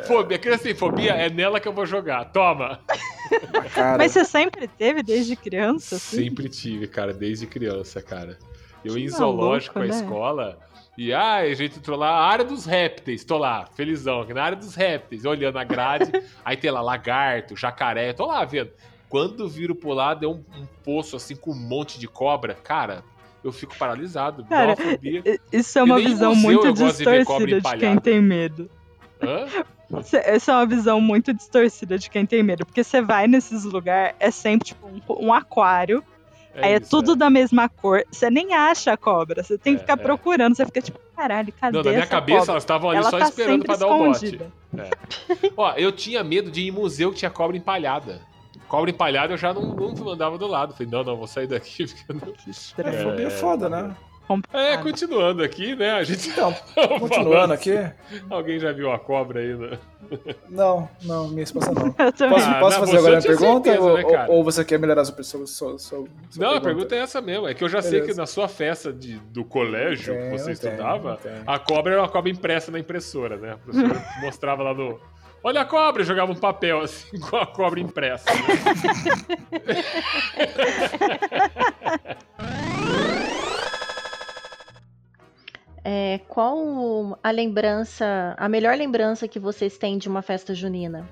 Fobia, 0.05 0.37
criança 0.37 0.63
tem 0.63 0.75
fobia, 0.75 1.13
é 1.13 1.29
nela 1.29 1.59
que 1.59 1.67
eu 1.67 1.73
vou 1.73 1.85
jogar. 1.85 2.25
Toma! 2.25 2.79
Cara, 3.73 3.97
Mas 3.97 4.11
você 4.11 4.25
sempre 4.25 4.67
teve 4.67 5.03
desde 5.03 5.35
criança? 5.35 5.95
Assim? 5.95 6.17
Sempre 6.17 6.49
tive, 6.49 6.87
cara, 6.87 7.13
desde 7.13 7.45
criança, 7.45 8.01
cara. 8.01 8.37
Eu 8.83 8.93
Que 8.93 8.99
ia 8.99 9.05
em 9.05 9.09
zoológico 9.09 9.77
maluco, 9.77 9.93
com 9.93 9.99
a 9.99 10.01
né? 10.01 10.05
escola. 10.05 10.59
E 10.97 11.13
ah, 11.13 11.35
a 11.37 11.53
gente 11.53 11.77
entrou 11.77 11.97
lá, 11.97 12.09
a 12.09 12.27
área 12.27 12.43
dos 12.43 12.65
répteis, 12.65 13.23
tô 13.23 13.37
lá, 13.37 13.65
felizão, 13.73 14.21
aqui 14.21 14.33
na 14.33 14.43
área 14.43 14.57
dos 14.57 14.75
répteis, 14.75 15.23
olhando 15.23 15.57
a 15.57 15.63
grade, 15.63 16.11
aí 16.43 16.57
tem 16.57 16.71
lá 16.71 16.81
lagarto, 16.81 17.55
jacaré, 17.55 18.11
tô 18.11 18.25
lá 18.25 18.43
vendo. 18.43 18.71
Quando 19.07 19.47
viro 19.47 19.73
pro 19.73 19.93
lado, 19.93 20.25
é 20.25 20.27
um, 20.27 20.43
um 20.57 20.65
poço 20.83 21.15
assim 21.15 21.35
com 21.35 21.51
um 21.51 21.55
monte 21.55 21.97
de 21.99 22.07
cobra, 22.07 22.53
cara, 22.53 23.03
eu 23.43 23.51
fico 23.51 23.75
paralisado, 23.77 24.43
Cara, 24.45 24.75
Isso 25.51 25.79
é 25.79 25.83
uma 25.83 25.97
visão 25.97 26.35
museu 26.35 26.51
muito 26.51 26.67
gosto 26.67 26.97
de 26.97 27.17
distorcida 27.17 27.61
de 27.61 27.77
quem 27.77 27.97
tem 27.97 28.21
medo. 28.21 28.69
Essa 30.23 30.51
é 30.51 30.55
uma 30.55 30.65
visão 30.65 31.01
muito 31.01 31.33
distorcida 31.33 31.97
de 31.97 32.09
quem 32.09 32.25
tem 32.25 32.43
medo. 32.43 32.65
Porque 32.65 32.83
você 32.83 33.01
vai 33.01 33.27
nesses 33.27 33.63
lugares, 33.63 34.15
é 34.19 34.29
sempre 34.31 34.67
tipo 34.67 34.87
um, 34.87 35.27
um 35.27 35.33
aquário, 35.33 36.03
aí 36.55 36.73
é 36.73 36.77
isso, 36.77 36.89
tudo 36.89 37.15
da 37.15 37.29
mesma 37.29 37.67
cor. 37.67 38.03
Você 38.11 38.29
nem 38.29 38.53
acha 38.53 38.93
a 38.93 38.97
cobra, 38.97 39.43
você 39.43 39.57
tem 39.57 39.73
que 39.73 39.79
É, 39.79 39.81
ficar 39.83 39.93
é. 39.99 40.03
procurando. 40.03 40.55
Você 40.55 40.65
fica 40.65 40.81
tipo, 40.81 40.99
caralho, 41.15 41.51
cadê 41.53 41.77
Não, 41.77 41.83
na 41.83 41.89
minha 41.89 42.01
essa 42.03 42.09
cabeça 42.11 42.39
cobra? 42.39 42.51
elas 42.53 42.63
estavam 42.63 42.89
ali 42.91 42.99
Ela 42.99 43.09
só 43.09 43.17
tá 43.17 43.25
esperando 43.25 43.65
pra 43.65 43.75
dar 43.75 43.87
o 43.87 43.97
bote. 43.97 44.39
Ó, 45.57 45.73
eu 45.73 45.91
tinha 45.91 46.23
medo 46.23 46.51
de 46.51 46.61
ir 46.61 46.67
em 46.67 46.71
museu 46.71 47.11
que 47.11 47.17
tinha 47.17 47.31
cobra 47.31 47.57
empalhada. 47.57 48.21
Cobra 48.67 48.91
empalhada 48.91 49.33
eu 49.33 49.37
já 49.37 49.51
não, 49.51 49.73
não 49.73 50.09
andava 50.09 50.37
do 50.37 50.45
lado. 50.45 50.73
Falei, 50.75 50.91
não, 50.91 51.03
não, 51.03 51.17
vou 51.17 51.25
sair 51.25 51.47
daqui. 51.47 51.87
porque 52.07 52.13
não- 52.13 52.33
Que 52.33 52.47
é, 52.47 52.51
estranho. 52.51 53.03
fobia 53.09 53.25
é 53.27 53.31
foda, 53.31 53.67
né? 53.67 53.95
É, 54.29 54.77
complicado. 54.77 54.83
continuando 54.83 55.43
aqui, 55.43 55.75
né? 55.75 55.91
A 55.91 56.03
gente 56.03 56.29
Então, 56.29 56.53
continuando 56.99 57.53
aqui. 57.53 57.73
Alguém 58.29 58.59
já 58.59 58.71
viu 58.71 58.91
a 58.91 58.99
cobra 58.99 59.39
aí, 59.39 59.55
né? 59.55 59.77
Não, 60.49 60.87
não, 61.03 61.27
minha 61.29 61.43
esposa 61.43 61.71
não. 61.71 61.91
Posso, 61.93 62.23
Ah, 62.23 62.59
posso 62.59 62.79
não, 62.79 62.85
fazer 62.87 62.97
agora 62.97 63.17
a 63.19 63.21
pergunta? 63.21 63.69
certeza, 63.71 63.81
ou, 63.89 63.97
né, 63.97 64.03
cara? 64.03 64.31
ou- 64.31 64.43
você 64.43 64.63
quer 64.65 64.77
melhorar 64.79 65.01
a 65.01 65.05
sua, 65.05 65.23
sua, 65.23 65.47
sua, 65.47 65.77
sua 65.79 66.05
Não, 66.37 66.55
a 66.55 66.61
pergunta 66.61 66.95
é 66.95 66.99
essa 66.99 67.19
mesmo. 67.21 67.47
É 67.47 67.53
que 67.53 67.63
eu 67.63 67.69
já 67.69 67.81
sei 67.81 67.91
Beleza. 67.99 68.11
que 68.11 68.17
na 68.17 68.25
sua 68.27 68.47
festa 68.47 68.93
de, 68.93 69.17
do 69.31 69.43
colégio 69.43 70.13
que 70.15 70.29
você 70.37 70.51
estudava, 70.51 71.17
tenho. 71.21 71.43
a 71.45 71.59
cobra 71.59 71.93
era 71.93 72.01
uma 72.01 72.09
cobra 72.09 72.29
impressa 72.31 72.71
na 72.71 72.79
impressora, 72.79 73.37
né? 73.37 73.53
A 73.53 73.57
professora 73.57 74.03
mostrava 74.21 74.63
lá 74.63 74.73
no. 74.73 74.99
Olha 75.43 75.61
a 75.61 75.65
cobra! 75.65 76.03
Jogava 76.03 76.31
um 76.31 76.35
papel 76.35 76.81
assim 76.81 77.17
com 77.19 77.37
a 77.37 77.45
cobra 77.45 77.79
impressa. 77.79 78.25
né? 78.33 78.39
É, 85.91 86.19
qual 86.27 87.17
a 87.23 87.31
lembrança, 87.31 88.35
a 88.37 88.47
melhor 88.47 88.77
lembrança 88.77 89.27
que 89.27 89.39
vocês 89.39 89.75
têm 89.75 89.97
de 89.97 90.07
uma 90.07 90.21
festa 90.21 90.53
junina? 90.53 91.09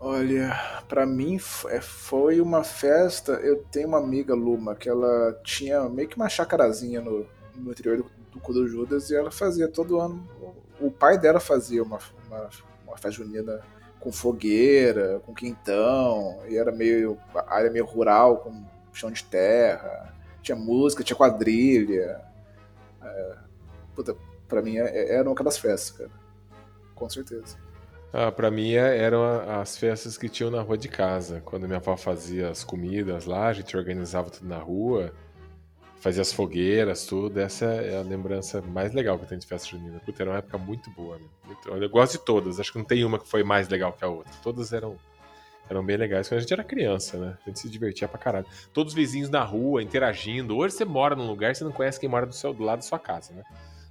Olha, 0.00 0.58
pra 0.88 1.06
mim 1.06 1.38
é, 1.68 1.80
foi 1.80 2.40
uma 2.40 2.64
festa. 2.64 3.34
Eu 3.34 3.62
tenho 3.70 3.86
uma 3.86 3.98
amiga, 3.98 4.34
Luma, 4.34 4.74
que 4.74 4.88
ela 4.88 5.40
tinha 5.44 5.88
meio 5.88 6.08
que 6.08 6.16
uma 6.16 6.28
chacarazinha 6.28 7.00
no, 7.00 7.24
no 7.54 7.70
interior 7.70 7.98
do, 7.98 8.10
do 8.32 8.40
Cu 8.40 8.52
do 8.52 8.66
Judas 8.66 9.08
e 9.08 9.14
ela 9.14 9.30
fazia 9.30 9.68
todo 9.68 10.00
ano. 10.00 10.28
O, 10.80 10.90
pai 10.90 11.16
dela 11.16 11.38
fazia 11.38 11.80
uma, 11.80 12.00
uma, 12.26 12.48
uma 12.88 12.96
festa 12.96 13.12
junina 13.22 13.60
com 14.00 14.10
fogueira, 14.10 15.22
com 15.24 15.32
quintão, 15.32 16.40
e 16.48 16.56
era 16.56 16.72
meio. 16.72 17.16
área 17.46 17.70
meio 17.70 17.86
rural, 17.86 18.38
com 18.38 18.64
chão 18.92 19.12
de 19.12 19.22
terra. 19.22 20.12
Tinha 20.42 20.56
música, 20.56 21.04
tinha 21.04 21.16
quadrilha. 21.16 22.20
É, 23.00 23.47
puta, 23.98 24.16
pra 24.46 24.62
mim 24.62 24.76
é- 24.78 25.14
era 25.14 25.24
uma 25.24 25.30
daquelas 25.34 25.58
festas, 25.58 25.90
cara. 25.98 26.10
Com 26.94 27.08
certeza. 27.10 27.56
Ah, 28.12 28.30
pra 28.30 28.48
mim 28.48 28.74
é- 28.74 28.96
eram 28.98 29.24
as 29.60 29.76
festas 29.76 30.16
que 30.16 30.28
tinham 30.28 30.52
na 30.52 30.62
rua 30.62 30.78
de 30.78 30.88
casa. 30.88 31.42
Quando 31.44 31.66
minha 31.66 31.78
avó 31.78 31.96
fazia 31.96 32.48
as 32.48 32.62
comidas 32.62 33.24
lá, 33.24 33.48
a 33.48 33.52
gente 33.52 33.76
organizava 33.76 34.30
tudo 34.30 34.48
na 34.48 34.58
rua, 34.58 35.12
fazia 35.96 36.22
as 36.22 36.32
fogueiras, 36.32 37.04
tudo. 37.06 37.38
Essa 37.40 37.64
é 37.66 37.98
a 37.98 38.02
lembrança 38.02 38.62
mais 38.62 38.94
legal 38.94 39.18
que 39.18 39.24
eu 39.24 39.28
tenho 39.28 39.40
de 39.40 39.46
festa 39.48 39.68
junina. 39.68 39.98
Puta, 39.98 40.22
era 40.22 40.30
uma 40.30 40.38
época 40.38 40.56
muito 40.58 40.88
boa. 40.90 41.18
meu. 41.18 41.82
Eu 41.82 41.90
gosto 41.90 42.12
de 42.18 42.24
todas, 42.24 42.60
acho 42.60 42.70
que 42.72 42.78
não 42.78 42.84
tem 42.84 43.04
uma 43.04 43.18
que 43.18 43.26
foi 43.28 43.42
mais 43.42 43.68
legal 43.68 43.92
que 43.92 44.04
a 44.04 44.08
outra. 44.08 44.32
Todas 44.42 44.72
eram, 44.72 44.96
eram 45.68 45.84
bem 45.84 45.96
legais. 45.96 46.28
Quando 46.28 46.38
a 46.38 46.40
gente 46.40 46.52
era 46.52 46.62
criança, 46.64 47.18
né? 47.18 47.36
A 47.44 47.48
gente 47.50 47.58
se 47.58 47.68
divertia 47.68 48.06
pra 48.08 48.18
caralho. 48.18 48.46
Todos 48.72 48.92
os 48.92 48.96
vizinhos 48.96 49.28
na 49.28 49.42
rua, 49.42 49.82
interagindo. 49.82 50.56
Hoje 50.56 50.76
você 50.76 50.84
mora 50.84 51.14
num 51.16 51.26
lugar, 51.26 51.54
você 51.54 51.64
não 51.64 51.72
conhece 51.72 51.98
quem 52.00 52.08
mora 52.08 52.24
do, 52.24 52.32
seu, 52.34 52.54
do 52.54 52.62
lado 52.64 52.78
da 52.78 52.82
sua 52.82 52.98
casa, 52.98 53.34
né? 53.34 53.42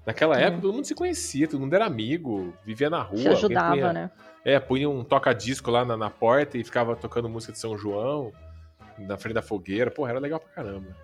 Naquela 0.08 0.40
É. 0.40 0.46
época, 0.46 0.62
todo 0.62 0.74
mundo 0.74 0.86
se 0.86 0.96
conhecia, 0.96 1.48
todo 1.50 1.60
mundo 1.60 1.74
era 1.74 1.86
amigo, 1.86 2.54
vivia 2.64 2.90
na 2.90 3.02
rua. 3.02 3.18
Se 3.20 3.28
ajudava, 3.28 3.72
punha- 3.76 3.92
né? 3.94 4.12
é, 4.46 4.58
punha 4.58 4.90
um 4.90 5.04
toca-disco 5.04 5.70
lá 5.70 5.84
na, 5.84 5.98
na 5.98 6.10
porta 6.10 6.58
e 6.58 6.64
ficava 6.64 6.96
tocando 6.96 7.28
música 7.28 7.52
de 7.52 7.60
São 7.60 7.78
João, 7.78 8.32
na 8.98 9.18
frente 9.18 9.34
da 9.34 9.42
fogueira. 9.42 9.92
Porra, 9.92 10.12
era 10.12 10.20
legal 10.20 10.40
pra 10.40 10.50
caramba. 10.50 10.96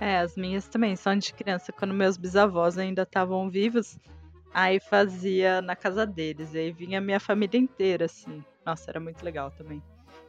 É, 0.00 0.18
as 0.18 0.36
minhas 0.36 0.66
também 0.66 0.96
são 0.96 1.16
de 1.16 1.32
criança. 1.32 1.70
Quando 1.72 1.94
meus 1.94 2.16
bisavós 2.16 2.76
ainda 2.76 3.02
estavam 3.02 3.48
vivos, 3.48 3.96
aí 4.52 4.80
fazia 4.80 5.62
na 5.62 5.76
casa 5.76 6.04
deles. 6.04 6.52
E 6.54 6.58
aí 6.58 6.72
vinha 6.72 6.98
a 6.98 7.00
minha 7.00 7.20
família 7.20 7.56
inteira, 7.58 8.06
assim. 8.06 8.44
Nossa, 8.66 8.90
era 8.90 8.98
muito 8.98 9.24
legal 9.24 9.52
também. 9.52 9.80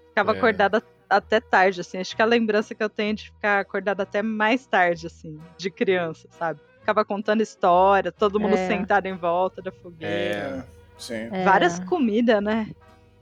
Ficava 0.10 0.34
É. 0.34 0.38
acordada 0.38 0.84
até 1.10 1.40
tarde, 1.40 1.82
assim. 1.82 1.98
Acho 1.98 2.16
que 2.16 2.22
a 2.22 2.26
lembrança 2.26 2.76
que 2.76 2.84
eu 2.84 2.90
tenho 2.90 3.12
é 3.12 3.14
de 3.16 3.24
ficar 3.26 3.60
acordada 3.62 4.04
até 4.04 4.22
mais 4.22 4.68
tarde, 4.68 5.08
assim, 5.08 5.40
de 5.58 5.72
criança, 5.72 6.28
sabe? 6.32 6.60
Ficava 6.86 7.04
contando 7.04 7.42
história, 7.42 8.12
todo 8.12 8.40
mundo 8.40 8.54
É. 8.56 8.68
sentado 8.68 9.08
em 9.08 9.16
volta 9.16 9.60
da 9.60 9.72
fogueira. 9.72 10.64
É. 10.64 10.64
Sim. 11.00 11.30
É. 11.32 11.44
Várias 11.44 11.80
comidas, 11.80 12.44
né? 12.44 12.68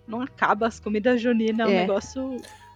Não 0.06 0.19
acaba, 0.19 0.68
as 0.68 0.81
comidas 0.81 1.22
juninas 1.22 1.65
é 1.65 1.72
um 1.72 1.73
É. 1.73 1.80
negócio. 1.80 2.35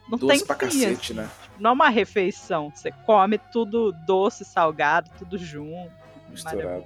Não 0.09 0.17
Doce 0.17 0.37
tem 0.37 0.45
pra 0.45 0.55
fim, 0.55 0.65
cacete, 0.65 1.11
assim. 1.11 1.13
né? 1.21 1.29
Não 1.59 1.71
é 1.71 1.73
uma 1.73 1.89
refeição. 1.89 2.71
Você 2.73 2.89
come 3.05 3.37
tudo 3.37 3.91
doce, 4.05 4.45
salgado, 4.45 5.11
tudo 5.19 5.37
junto. 5.37 5.91
Misturado. 6.29 6.85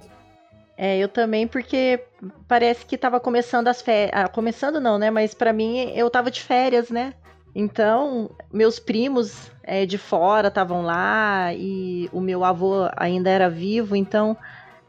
É, 0.76 0.98
eu 0.98 1.06
também, 1.06 1.46
porque 1.46 2.02
parece 2.48 2.84
que 2.84 2.98
tava 2.98 3.20
começando 3.20 3.68
as 3.68 3.80
férias. 3.80 4.28
começando 4.32 4.80
não, 4.80 4.98
né? 4.98 5.12
Mas 5.12 5.32
pra 5.32 5.52
mim, 5.52 5.92
eu 5.94 6.10
tava 6.10 6.28
de 6.28 6.42
férias, 6.42 6.90
né? 6.90 7.14
Então, 7.54 8.34
meus 8.52 8.80
primos 8.80 9.51
é, 9.62 9.86
de 9.86 9.98
fora 9.98 10.48
estavam 10.48 10.82
lá 10.82 11.52
e 11.54 12.08
o 12.12 12.20
meu 12.20 12.44
avô 12.44 12.88
ainda 12.96 13.30
era 13.30 13.48
vivo, 13.48 13.94
então 13.96 14.36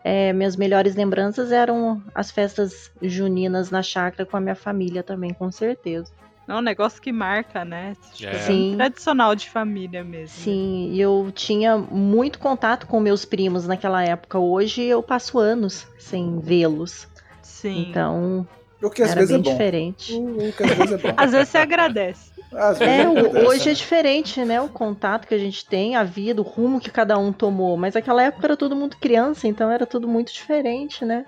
é, 0.04 0.34
minhas 0.34 0.56
melhores 0.56 0.96
lembranças 0.96 1.52
eram 1.52 2.02
as 2.14 2.30
festas 2.32 2.92
juninas 3.02 3.72
na 3.72 3.82
chácara 3.82 4.26
com 4.26 4.36
a 4.36 4.42
minha 4.42 4.56
família 4.56 5.02
também, 5.04 5.34
com 5.34 5.52
certeza. 5.52 6.12
É 6.48 6.54
um 6.54 6.62
negócio 6.62 7.02
que 7.02 7.12
marca, 7.12 7.64
né? 7.64 7.96
Tipo, 8.14 8.36
É. 8.36 8.40
Sim. 8.40 8.74
Tradicional 8.76 9.34
de 9.34 9.50
família 9.50 10.04
mesmo. 10.04 10.20
né? 10.24 10.28
Sim, 10.28 10.90
e 10.92 11.00
eu 11.00 11.32
tinha 11.34 11.78
muito 11.78 12.38
contato 12.38 12.86
com 12.86 13.00
meus 13.00 13.24
primos 13.24 13.66
naquela 13.66 14.04
época. 14.04 14.38
Hoje 14.38 14.84
eu 14.84 15.02
passo 15.02 15.40
anos 15.40 15.88
sem 15.98 16.40
vê-los. 16.40 17.08
Sim. 17.42 17.88
Então, 17.90 18.46
O 18.84 18.90
que 18.90 19.02
às 19.02 19.12
era 19.12 19.22
vezes 19.22 19.32
bem 19.32 19.40
é 19.40 19.44
bom. 19.44 19.52
diferente. 19.52 20.14
O, 20.14 20.50
o 20.50 20.54
que 20.54 20.64
às 20.64 20.70
vezes 20.78 20.92
é 20.92 20.98
bom. 20.98 21.14
Às 21.18 21.32
vezes 21.32 21.50
você 21.50 21.58
agradece. 21.58 22.32
Às 22.52 22.78
vezes 22.80 22.94
É, 22.94 23.02
acontece, 23.02 23.46
hoje 23.48 23.70
é 23.70 23.74
diferente, 23.74 24.46
né? 24.46 24.62
O 24.62 24.68
contato 24.70 25.28
que 25.28 25.34
a 25.34 25.38
gente 25.38 25.66
tem, 25.66 25.96
a 25.96 26.04
vida, 26.04 26.42
o 26.42 26.44
rumo 26.44 26.80
que 26.80 26.92
cada 26.92 27.18
um 27.18 27.32
tomou. 27.32 27.78
Mas 27.78 27.94
naquela 27.96 28.22
época 28.24 28.46
era 28.46 28.58
todo 28.58 28.76
mundo 28.76 28.98
criança, 29.00 29.48
então 29.48 29.72
era 29.72 29.86
tudo 29.86 30.08
muito 30.08 30.34
diferente, 30.34 31.04
né? 31.06 31.26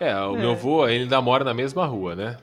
É, 0.00 0.14
o 0.20 0.36
É. 0.36 0.38
meu 0.38 0.50
avô, 0.52 0.88
ele 0.88 1.04
ainda 1.04 1.20
mora 1.20 1.44
na 1.44 1.52
mesma 1.54 1.84
rua, 1.86 2.14
né? 2.14 2.36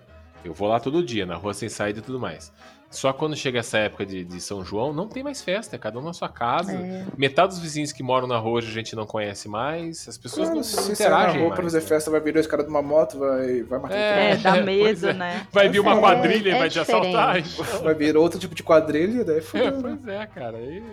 Eu 0.43 0.53
vou 0.53 0.67
lá 0.67 0.79
todo 0.79 1.03
dia, 1.03 1.25
na 1.25 1.35
rua 1.35 1.53
sem 1.53 1.67
saída 1.69 1.99
e 1.99 2.01
tudo 2.01 2.19
mais. 2.19 2.51
Só 2.91 3.13
quando 3.13 3.35
chega 3.35 3.59
essa 3.59 3.77
época 3.77 4.03
de, 4.03 4.25
de 4.25 4.41
São 4.41 4.65
João, 4.65 4.91
não 4.91 5.07
tem 5.07 5.21
mais 5.21 5.43
festa, 5.43 5.75
é 5.75 5.79
cada 5.79 5.99
um 5.99 6.01
na 6.01 6.11
sua 6.11 6.27
casa. 6.27 6.71
É. 6.73 7.05
Metade 7.15 7.49
dos 7.49 7.59
vizinhos 7.59 7.91
que 7.91 8.01
moram 8.01 8.25
na 8.27 8.37
rua 8.39 8.53
hoje 8.57 8.69
a 8.69 8.73
gente 8.73 8.95
não 8.95 9.05
conhece 9.05 9.47
mais, 9.47 10.07
as 10.09 10.17
pessoas 10.17 10.47
Claro, 10.47 10.55
não, 10.55 10.63
se 10.63 10.87
na 10.87 10.93
interagem 10.93 11.37
rua 11.39 11.49
mais. 11.49 11.53
pra 11.53 11.63
fazer 11.65 11.81
né? 11.81 11.85
festa, 11.85 12.09
vai 12.09 12.19
vir 12.19 12.33
dois 12.33 12.47
caras 12.47 12.65
de 12.65 12.71
uma 12.71 12.81
moto, 12.81 13.19
vai, 13.19 13.61
vai 13.61 13.79
matar 13.79 13.95
É. 13.95 14.31
É, 14.31 14.37
dá 14.37 14.55
medo, 14.63 15.09
é. 15.09 15.13
né? 15.13 15.47
Vai 15.51 15.69
vir 15.69 15.79
uma 15.81 15.93
É, 15.93 15.99
quadrilha 15.99 16.49
e 16.49 16.51
é 16.51 16.57
vai 16.57 16.69
te 16.69 16.79
assaltar. 16.79 17.41
diferente. 17.41 17.69
então. 17.69 17.83
Vai 17.83 17.93
vir 17.93 18.17
outro 18.17 18.39
tipo 18.39 18.55
de 18.55 18.63
quadrilha, 18.63 19.23
daí 19.23 19.37
É, 19.39 19.41
fudeu, 19.41 19.71
né? 19.71 19.79
pois 20.03 20.07
é, 20.07 20.25
cara. 20.25 20.57
aí- 20.57 20.83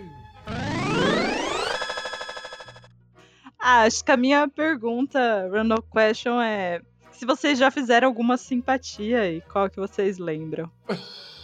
Ah, 3.59 3.81
acho 3.83 4.05
que 4.05 4.11
a 4.11 4.17
minha 4.17 4.47
pergunta, 4.47 5.49
random 5.51 5.81
question, 5.91 6.39
é 6.39 6.79
se 7.11 7.25
vocês 7.25 7.57
já 7.57 7.71
fizeram 7.71 8.07
alguma 8.07 8.37
simpatia 8.37 9.31
e 9.31 9.41
qual 9.41 9.67
que 9.67 9.77
vocês 9.77 10.19
lembram? 10.19 10.69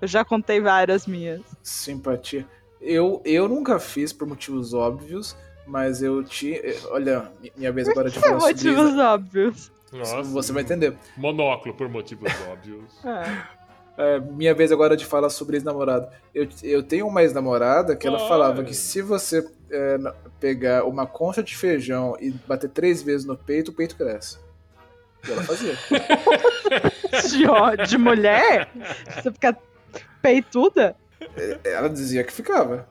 Eu 0.00 0.08
já 0.08 0.24
contei 0.24 0.60
várias 0.60 1.06
minhas. 1.06 1.40
Simpatia. 1.62 2.46
Eu, 2.80 3.20
eu 3.24 3.48
nunca 3.48 3.78
fiz 3.78 4.12
por 4.12 4.26
motivos 4.26 4.72
óbvios, 4.72 5.36
mas 5.66 6.02
eu 6.02 6.24
tinha. 6.24 6.60
Olha, 6.90 7.30
minha 7.56 7.70
vez 7.72 7.88
agora 7.88 8.10
de 8.10 8.18
falar 8.18 8.40
sobre 8.40 8.54
Motivos 8.54 8.90
isso. 8.90 9.00
óbvios. 9.00 9.72
Nossa. 9.92 10.22
Você 10.22 10.52
vai 10.52 10.62
entender. 10.62 10.96
Monóculo 11.16 11.74
por 11.74 11.88
motivos 11.88 12.30
óbvios. 12.50 13.04
É. 13.04 13.60
É, 13.98 14.18
minha 14.18 14.54
vez 14.54 14.72
agora 14.72 14.96
de 14.96 15.04
falar 15.04 15.28
sobre 15.28 15.56
ex-namorado. 15.56 16.08
Eu, 16.34 16.48
eu 16.62 16.82
tenho 16.82 17.06
uma 17.06 17.22
ex-namorada 17.22 17.94
que 17.94 18.06
ela 18.06 18.18
Ai. 18.18 18.28
falava 18.28 18.64
que 18.64 18.72
se 18.72 19.02
você 19.02 19.46
é, 19.70 19.98
pegar 20.38 20.84
uma 20.84 21.06
concha 21.06 21.42
de 21.42 21.54
feijão 21.54 22.16
e 22.18 22.30
bater 22.30 22.70
três 22.70 23.02
vezes 23.02 23.26
no 23.26 23.36
peito, 23.36 23.72
o 23.72 23.74
peito 23.74 23.96
cresce. 23.96 24.38
E 25.26 25.32
ela 25.32 25.42
fazia. 25.42 25.76
De, 27.30 27.86
de 27.88 27.98
mulher? 27.98 28.68
Você 29.14 29.30
fica 29.32 29.56
peituda? 30.22 30.96
ela 31.64 31.88
dizia 31.88 32.24
que 32.24 32.32
ficava. 32.32 32.88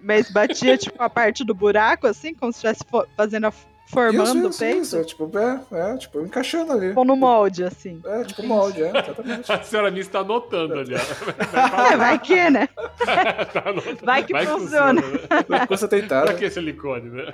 Mas 0.00 0.30
batia, 0.30 0.78
tipo, 0.78 1.02
a 1.02 1.10
parte 1.10 1.44
do 1.44 1.54
buraco, 1.54 2.06
assim, 2.06 2.34
como 2.34 2.52
se 2.52 2.66
estivesse 2.66 2.84
fazendo 3.16 3.48
a, 3.48 3.52
formando 3.88 4.24
isso, 4.24 4.46
o 4.46 4.50
isso, 4.50 4.58
peito? 4.58 4.82
isso, 4.82 4.96
é, 4.96 5.04
tipo, 5.04 5.30
é, 5.38 5.60
é, 5.72 5.96
tipo, 5.96 6.20
encaixando 6.20 6.72
ali. 6.72 6.92
Ou 6.94 7.04
no 7.04 7.16
molde, 7.16 7.64
assim. 7.64 8.00
É, 8.04 8.24
tipo 8.24 8.42
molde, 8.44 8.82
é, 8.82 8.88
exatamente. 8.88 9.52
A 9.52 9.62
senhora 9.62 9.90
Miss 9.90 10.08
tá 10.08 10.20
anotando 10.20 10.74
ali, 10.78 10.94
ó. 10.94 11.92
É, 11.92 11.96
vai 11.96 12.18
que, 12.18 12.50
né? 12.50 12.68
Tá. 13.52 13.64
Vai 14.02 14.24
que 14.24 14.46
funciona. 14.46 15.00
né? 15.48 15.66
Custa 15.66 15.88
tentar. 15.88 16.24
Pra 16.24 16.34
que 16.34 16.50
silicone, 16.50 17.10
né? 17.10 17.32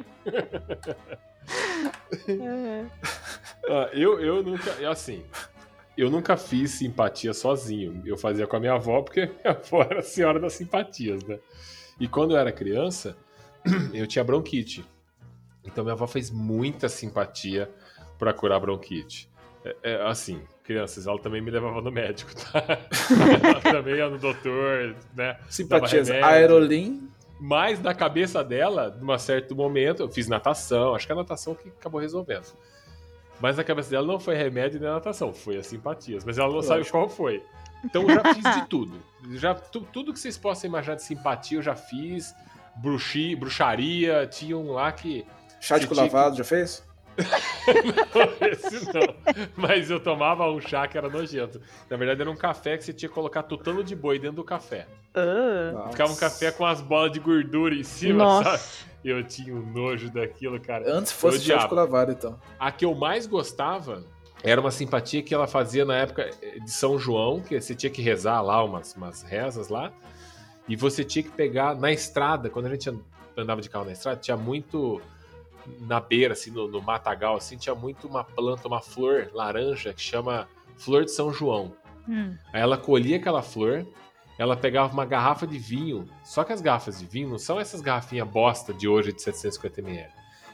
É. 2.28 2.84
Ah, 3.68 3.90
eu, 3.92 4.20
eu 4.20 4.42
nunca. 4.42 4.70
eu, 4.72 4.90
Assim, 4.90 5.22
eu 5.96 6.10
nunca 6.10 6.36
fiz 6.36 6.72
simpatia 6.72 7.32
sozinho. 7.32 8.02
Eu 8.04 8.16
fazia 8.16 8.46
com 8.46 8.56
a 8.56 8.60
minha 8.60 8.74
avó, 8.74 9.02
porque 9.02 9.26
minha 9.44 9.56
avó 9.56 9.82
era 9.82 10.00
a 10.00 10.02
senhora 10.02 10.40
das 10.40 10.54
simpatias, 10.54 11.22
né? 11.24 11.38
E 12.00 12.08
quando 12.08 12.32
eu 12.32 12.38
era 12.38 12.50
criança, 12.50 13.16
eu 13.92 14.06
tinha 14.06 14.24
bronquite. 14.24 14.84
Então 15.64 15.84
minha 15.84 15.94
avó 15.94 16.06
fez 16.06 16.30
muita 16.30 16.88
simpatia 16.88 17.70
pra 18.18 18.32
curar 18.32 18.58
bronquite. 18.58 19.30
É, 19.64 19.76
é, 19.82 20.02
assim, 20.02 20.42
crianças, 20.64 21.06
ela 21.06 21.18
também 21.20 21.40
me 21.40 21.50
levava 21.50 21.80
no 21.80 21.90
médico, 21.92 22.32
tá? 22.34 22.64
ela 23.44 23.60
também 23.60 23.96
ia 23.96 24.08
no 24.08 24.18
doutor, 24.18 24.96
né? 25.14 25.38
Simpatias. 25.48 26.10
Aerolim. 26.10 27.08
Mas 27.38 27.80
na 27.80 27.92
cabeça 27.92 28.44
dela, 28.44 28.96
num 29.00 29.18
certo 29.18 29.56
momento, 29.56 30.04
eu 30.04 30.08
fiz 30.08 30.28
natação, 30.28 30.94
acho 30.94 31.06
que 31.06 31.12
a 31.12 31.16
natação 31.16 31.56
que 31.56 31.68
acabou 31.68 32.00
resolvendo. 32.00 32.46
Mas 33.42 33.56
na 33.56 33.64
cabeça 33.64 33.90
dela 33.90 34.06
não 34.06 34.20
foi 34.20 34.36
remédio 34.36 34.78
nem 34.80 34.88
natação, 34.88 35.34
foi 35.34 35.58
as 35.58 35.66
simpatias. 35.66 36.24
Mas 36.24 36.38
ela 36.38 36.52
não 36.52 36.62
sabe 36.62 36.88
qual 36.88 37.08
foi. 37.08 37.42
Então 37.84 38.02
eu 38.08 38.14
já 38.14 38.32
fiz 38.34 38.54
de 38.62 38.66
tudo. 38.68 39.02
Já, 39.32 39.52
tu- 39.52 39.80
tudo 39.92 40.12
que 40.12 40.20
vocês 40.20 40.38
possam 40.38 40.68
imaginar 40.70 40.94
de 40.94 41.02
simpatia 41.02 41.58
eu 41.58 41.62
já 41.62 41.74
fiz. 41.74 42.32
Bruxi, 42.76 43.34
bruxaria, 43.34 44.26
tinha 44.28 44.56
um 44.56 44.70
lá 44.72 44.92
que. 44.92 45.26
Chá 45.60 45.76
de 45.76 45.92
lavado, 45.92 46.36
já 46.36 46.44
fez? 46.44 46.84
Esse 48.40 48.86
não. 48.92 49.14
Mas 49.56 49.90
eu 49.90 50.00
tomava 50.00 50.48
um 50.50 50.60
chá 50.60 50.86
que 50.86 50.96
era 50.96 51.08
nojento. 51.08 51.60
Na 51.90 51.96
verdade, 51.96 52.20
era 52.22 52.30
um 52.30 52.36
café 52.36 52.76
que 52.78 52.84
você 52.84 52.92
tinha 52.92 53.08
que 53.08 53.14
colocar 53.14 53.42
tutano 53.42 53.82
de 53.84 53.94
boi 53.94 54.18
dentro 54.18 54.36
do 54.36 54.44
café. 54.44 54.86
Ah. 55.14 55.88
Ficava 55.90 56.12
um 56.12 56.16
café 56.16 56.50
com 56.50 56.64
as 56.64 56.80
bolas 56.80 57.12
de 57.12 57.20
gordura 57.20 57.74
em 57.74 57.82
cima, 57.84 58.42
sabe? 58.42 58.62
Eu 59.04 59.24
tinha 59.24 59.54
um 59.54 59.62
nojo 59.72 60.10
daquilo, 60.10 60.60
cara. 60.60 60.92
Antes 60.92 61.12
fosse 61.12 61.52
cu 61.68 61.74
lavado, 61.74 62.12
então. 62.12 62.38
A 62.58 62.70
que 62.70 62.84
eu 62.84 62.94
mais 62.94 63.26
gostava 63.26 64.04
era 64.42 64.60
uma 64.60 64.70
simpatia 64.70 65.22
que 65.22 65.34
ela 65.34 65.46
fazia 65.46 65.84
na 65.84 65.96
época 65.96 66.30
de 66.64 66.70
São 66.70 66.98
João, 66.98 67.40
que 67.40 67.60
você 67.60 67.74
tinha 67.74 67.90
que 67.90 68.02
rezar 68.02 68.40
lá 68.42 68.62
umas, 68.62 68.94
umas 68.94 69.22
rezas 69.22 69.68
lá. 69.68 69.92
E 70.68 70.76
você 70.76 71.04
tinha 71.04 71.22
que 71.22 71.30
pegar 71.30 71.74
na 71.74 71.92
estrada, 71.92 72.48
quando 72.48 72.66
a 72.66 72.70
gente 72.70 72.92
andava 73.36 73.60
de 73.60 73.68
carro 73.68 73.84
na 73.84 73.92
estrada, 73.92 74.20
tinha 74.20 74.36
muito 74.36 75.00
na 75.80 76.00
beira, 76.00 76.32
assim, 76.32 76.50
no, 76.50 76.68
no 76.68 76.80
matagal, 76.80 77.36
assim, 77.36 77.56
tinha 77.56 77.74
muito 77.74 78.06
uma 78.06 78.24
planta, 78.24 78.66
uma 78.66 78.80
flor 78.80 79.30
laranja 79.32 79.92
que 79.92 80.00
chama 80.00 80.48
flor 80.76 81.04
de 81.04 81.12
São 81.12 81.32
João. 81.32 81.72
Hum. 82.08 82.36
Aí 82.52 82.60
ela 82.60 82.76
colhia 82.76 83.16
aquela 83.16 83.42
flor, 83.42 83.86
ela 84.38 84.56
pegava 84.56 84.92
uma 84.92 85.04
garrafa 85.04 85.46
de 85.46 85.58
vinho, 85.58 86.08
só 86.24 86.44
que 86.44 86.52
as 86.52 86.60
garrafas 86.60 86.98
de 86.98 87.06
vinho 87.06 87.28
não 87.28 87.38
são 87.38 87.60
essas 87.60 87.80
garrafinhas 87.80 88.28
bosta 88.28 88.72
de 88.72 88.88
hoje 88.88 89.12
de 89.12 89.20
750ml. 89.20 90.08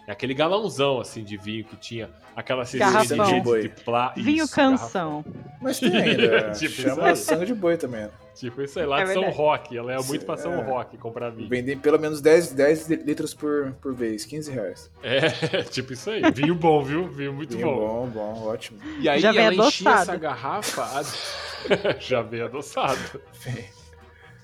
É 0.06 0.12
aquele 0.12 0.32
galãozão, 0.32 1.00
assim, 1.00 1.22
de 1.22 1.36
vinho 1.36 1.64
que 1.64 1.76
tinha 1.76 2.08
aquela 2.34 2.64
Garrafão. 2.64 3.26
de, 3.26 3.40
Boi. 3.42 3.62
de 3.62 3.68
plá... 3.68 4.14
Vinho 4.16 4.44
Isso, 4.44 4.54
canção. 4.54 5.22
Mas 5.60 5.78
tem 5.78 5.94
ainda. 5.94 6.52
Tipo 6.58 6.72
chama 6.72 7.14
sangue 7.14 7.44
de 7.44 7.54
boi 7.54 7.76
também. 7.76 8.08
Tipo, 8.38 8.62
isso 8.62 8.78
aí, 8.78 8.86
lá 8.86 9.00
É 9.00 9.04
de 9.04 9.12
São. 9.14 9.30
Roque. 9.30 9.76
Ela 9.76 9.94
é 9.94 9.98
muito 10.02 10.24
pra 10.24 10.36
São 10.36 10.52
É. 10.54 10.62
Roque 10.62 10.96
comprar 10.96 11.30
vinho. 11.30 11.48
Vendem 11.48 11.76
pelo 11.76 11.98
menos 11.98 12.20
10, 12.20 12.52
10 12.52 12.88
litros 12.88 13.34
por, 13.34 13.72
por 13.80 13.92
vez, 13.94 14.24
15 14.24 14.50
reais. 14.52 14.90
É, 15.02 15.62
tipo 15.70 15.92
isso 15.92 16.08
aí. 16.10 16.22
Vinho 16.32 16.54
bom, 16.54 16.82
viu? 16.84 17.08
Vinho 17.08 17.32
muito 17.32 17.56
Vinho 17.56 17.66
bom. 17.66 18.06
bom, 18.06 18.06
bom, 18.08 18.46
ótimo. 18.46 18.78
E 19.00 19.08
aí 19.08 19.18
Já 19.20 19.32
vem 19.32 19.44
ela 19.46 19.54
enchia 19.54 19.90
adoçado. 19.90 20.02
essa 20.02 20.16
garrafa... 20.16 20.82
a- 20.84 21.02
Já 21.98 22.22
vem 22.22 22.42
adoçado. 22.42 23.20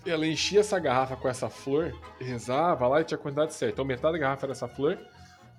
Ela 0.06 0.26
enchia 0.26 0.60
essa 0.60 0.78
garrafa 0.78 1.16
com 1.16 1.28
essa 1.28 1.48
flor, 1.48 1.94
rezava 2.20 2.86
lá 2.88 3.00
e 3.00 3.04
tinha 3.04 3.16
a 3.16 3.20
quantidade 3.20 3.54
certa. 3.54 3.72
Então 3.72 3.84
metade 3.84 4.12
da 4.14 4.18
garrafa 4.18 4.44
era 4.46 4.52
essa 4.52 4.68
flor 4.68 4.98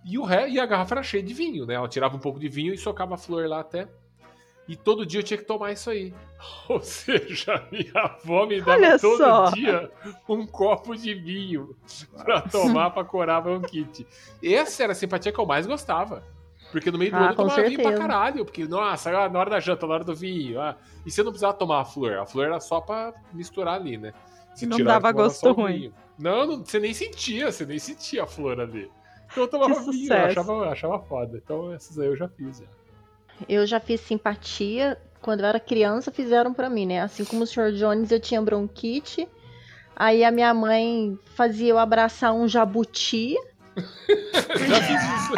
e, 0.04 0.20
o 0.20 0.24
ré, 0.24 0.48
e 0.50 0.60
a 0.60 0.66
garrafa 0.68 0.94
era 0.96 1.04
cheia 1.04 1.24
de 1.24 1.34
vinho, 1.34 1.66
né? 1.66 1.74
Ela 1.74 1.88
tirava 1.88 2.16
um 2.16 2.20
pouco 2.20 2.40
de 2.40 2.48
vinho 2.48 2.74
e 2.74 2.78
socava 2.78 3.16
a 3.16 3.18
flor 3.18 3.48
lá 3.48 3.62
até. 3.62 3.88
E 4.68 4.76
todo 4.76 5.06
dia 5.06 5.20
eu 5.20 5.24
tinha 5.24 5.38
que 5.38 5.44
tomar 5.44 5.72
isso 5.72 5.90
aí. 5.90 6.14
Ou 6.68 6.82
seja, 6.82 7.68
minha 7.72 7.92
avó 7.96 8.46
me 8.48 8.60
dava 8.60 8.72
Olha 8.72 9.00
todo 9.00 9.18
só. 9.18 9.52
dia 9.52 9.92
um 10.28 10.46
copo 10.48 10.96
de 10.96 11.14
vinho 11.14 11.76
pra 12.24 12.42
tomar 12.42 12.90
pra 12.90 13.04
curar 13.04 13.42
bronquite. 13.42 14.08
Essa 14.44 14.84
era 14.84 14.92
a 14.94 14.96
simpatia 14.96 15.32
que 15.32 15.40
eu 15.40 15.46
mais 15.46 15.68
gostava. 15.68 16.24
Porque 16.72 16.90
no 16.92 16.98
meio 16.98 17.12
do 17.12 17.18
Ah, 17.18 17.20
ano 17.20 17.30
eu 17.32 17.36
tomava 17.36 17.62
vinho 17.64 17.76
pra 17.76 17.84
certeza. 17.92 18.02
caralho. 18.08 18.44
Porque, 18.44 18.66
nossa, 18.66 19.30
na 19.30 19.40
hora 19.40 19.50
da 19.52 19.60
janta, 19.60 19.86
na 19.88 19.94
hora 19.94 20.04
do 20.04 20.16
vinho. 20.16 20.60
Ah, 20.60 20.76
e 21.06 21.12
você 21.12 21.22
não 21.22 21.32
precisava 21.32 21.54
tomar 21.54 21.82
a 21.82 21.86
flor. 21.86 22.14
A 22.18 22.26
flor 22.26 22.48
era 22.48 22.60
só 22.60 22.82
pra 22.82 23.14
misturar 23.32 23.76
ali, 23.76 23.98
né? 23.98 24.14
Não 24.64 24.78
tirava 24.78 25.00
dava 25.02 25.12
gosto 25.12 25.52
ruim. 25.52 25.74
vinho. 25.80 25.94
Não, 26.18 26.46
não, 26.48 26.66
você 26.66 26.80
nem 26.80 26.94
sentia, 26.94 27.52
você 27.52 27.66
nem 27.66 27.78
sentia 27.78 28.24
a 28.24 28.28
flor 28.28 28.60
ali. 28.60 28.90
Então 29.32 29.44
eu 29.44 29.48
tomava 29.48 29.80
vinho, 29.92 30.12
eu 30.12 30.18
achava, 30.26 30.52
eu 30.54 30.64
achava 30.70 31.00
foda. 31.00 31.38
Então 31.44 31.72
essas 31.72 32.00
aí 32.00 32.08
eu 32.08 32.16
já 32.16 32.28
fiz. 32.30 32.60
Já. 32.60 32.66
Eu 33.48 33.66
já 33.66 33.80
fiz 33.80 34.02
simpatia 34.02 34.98
quando 35.22 35.40
eu 35.40 35.46
era 35.48 35.60
criança, 35.60 36.12
fizeram 36.12 36.54
pra 36.54 36.70
mim, 36.70 36.86
né? 36.86 37.02
Assim 37.02 37.26
como 37.26 37.44
o 37.44 37.48
Sr. 37.48 37.72
Jones, 37.72 38.12
eu 38.12 38.20
tinha 38.20 38.42
bronquite. 38.42 39.28
Aí 39.96 40.24
a 40.24 40.32
minha 40.32 40.54
mãe 40.54 41.18
fazia 41.36 41.70
eu 41.70 41.80
abraçar 41.80 42.34
um 42.34 42.48
jabuti. 42.48 43.36
Já 43.76 44.82
fiz 44.82 45.02
isso. 45.02 45.34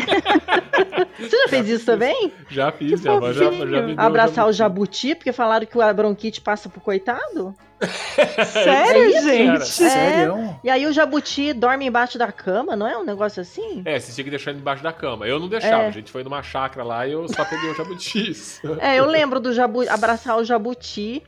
Você 1.30 1.36
já 1.36 1.48
fez 1.48 1.70
isso 1.70 1.86
também? 1.86 2.32
Já 2.50 2.72
fiz, 2.72 3.02
já, 3.02 3.20
já, 3.20 3.34
já, 3.34 3.52
me 3.82 3.96
deu 3.96 4.06
Abraçar 4.06 4.48
o 4.48 4.52
jabuti. 4.54 5.08
jabuti, 5.08 5.16
porque 5.16 5.32
falaram 5.32 5.66
que 5.66 5.82
a 5.82 5.92
bronquite 5.92 6.42
passa 6.42 6.70
pro 6.70 6.80
coitado? 6.80 7.56
Sério, 8.52 9.04
É 9.04 9.08
isso, 9.10 9.30
gente? 9.30 9.46
cara. 9.48 9.66
Sério? 9.66 10.60
E 10.64 10.70
aí 10.70 10.86
o 10.88 10.92
jabuti 10.94 11.54
dorme 11.54 11.86
embaixo 11.86 12.18
da 12.18 12.32
cama, 12.32 12.76
não 12.76 12.88
é 12.88 12.98
um 12.98 13.04
negócio 13.04 13.42
assim? 13.42 13.82
É, 13.86 14.00
você 14.00 14.12
tinha 14.12 14.24
que 14.24 14.30
deixar 14.32 14.50
ele 14.52 14.60
embaixo 14.60 14.82
da 14.82 14.92
cama. 14.92 15.28
Eu 15.28 15.40
não 15.40 15.48
deixava, 15.48 15.84
É. 15.84 15.88
a 15.88 15.92
gente 15.92 16.12
foi 16.12 16.24
numa 16.24 16.42
chácara 16.42 16.84
lá 16.84 17.06
e 17.08 17.12
eu 17.12 17.28
só 17.30 17.46
peguei 17.46 17.70
o 17.70 17.76
jabutis. 17.76 18.60
É, 18.80 18.96
eu 18.96 19.06
lembro 19.06 19.40
do 19.40 19.54
jabu 19.54 19.88
abraçar 19.90 20.38
o 20.38 20.44
jabuti. 20.44 21.22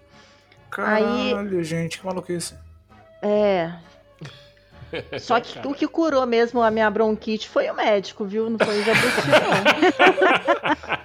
Caralho, 0.71 1.63
gente, 1.63 1.99
que 1.99 2.05
maluquice. 2.05 2.53
É. 3.21 3.71
Só 5.19 5.39
que 5.39 5.59
o 5.67 5.73
que 5.73 5.87
curou 5.87 6.25
mesmo 6.25 6.61
a 6.61 6.71
minha 6.71 6.89
bronquite 6.89 7.47
foi 7.47 7.69
o 7.69 7.75
médico, 7.75 8.25
viu? 8.25 8.49
Não 8.49 8.57
foi 8.57 8.79
o 8.79 8.83
jabuti, 8.83 9.27
não. 9.27 10.99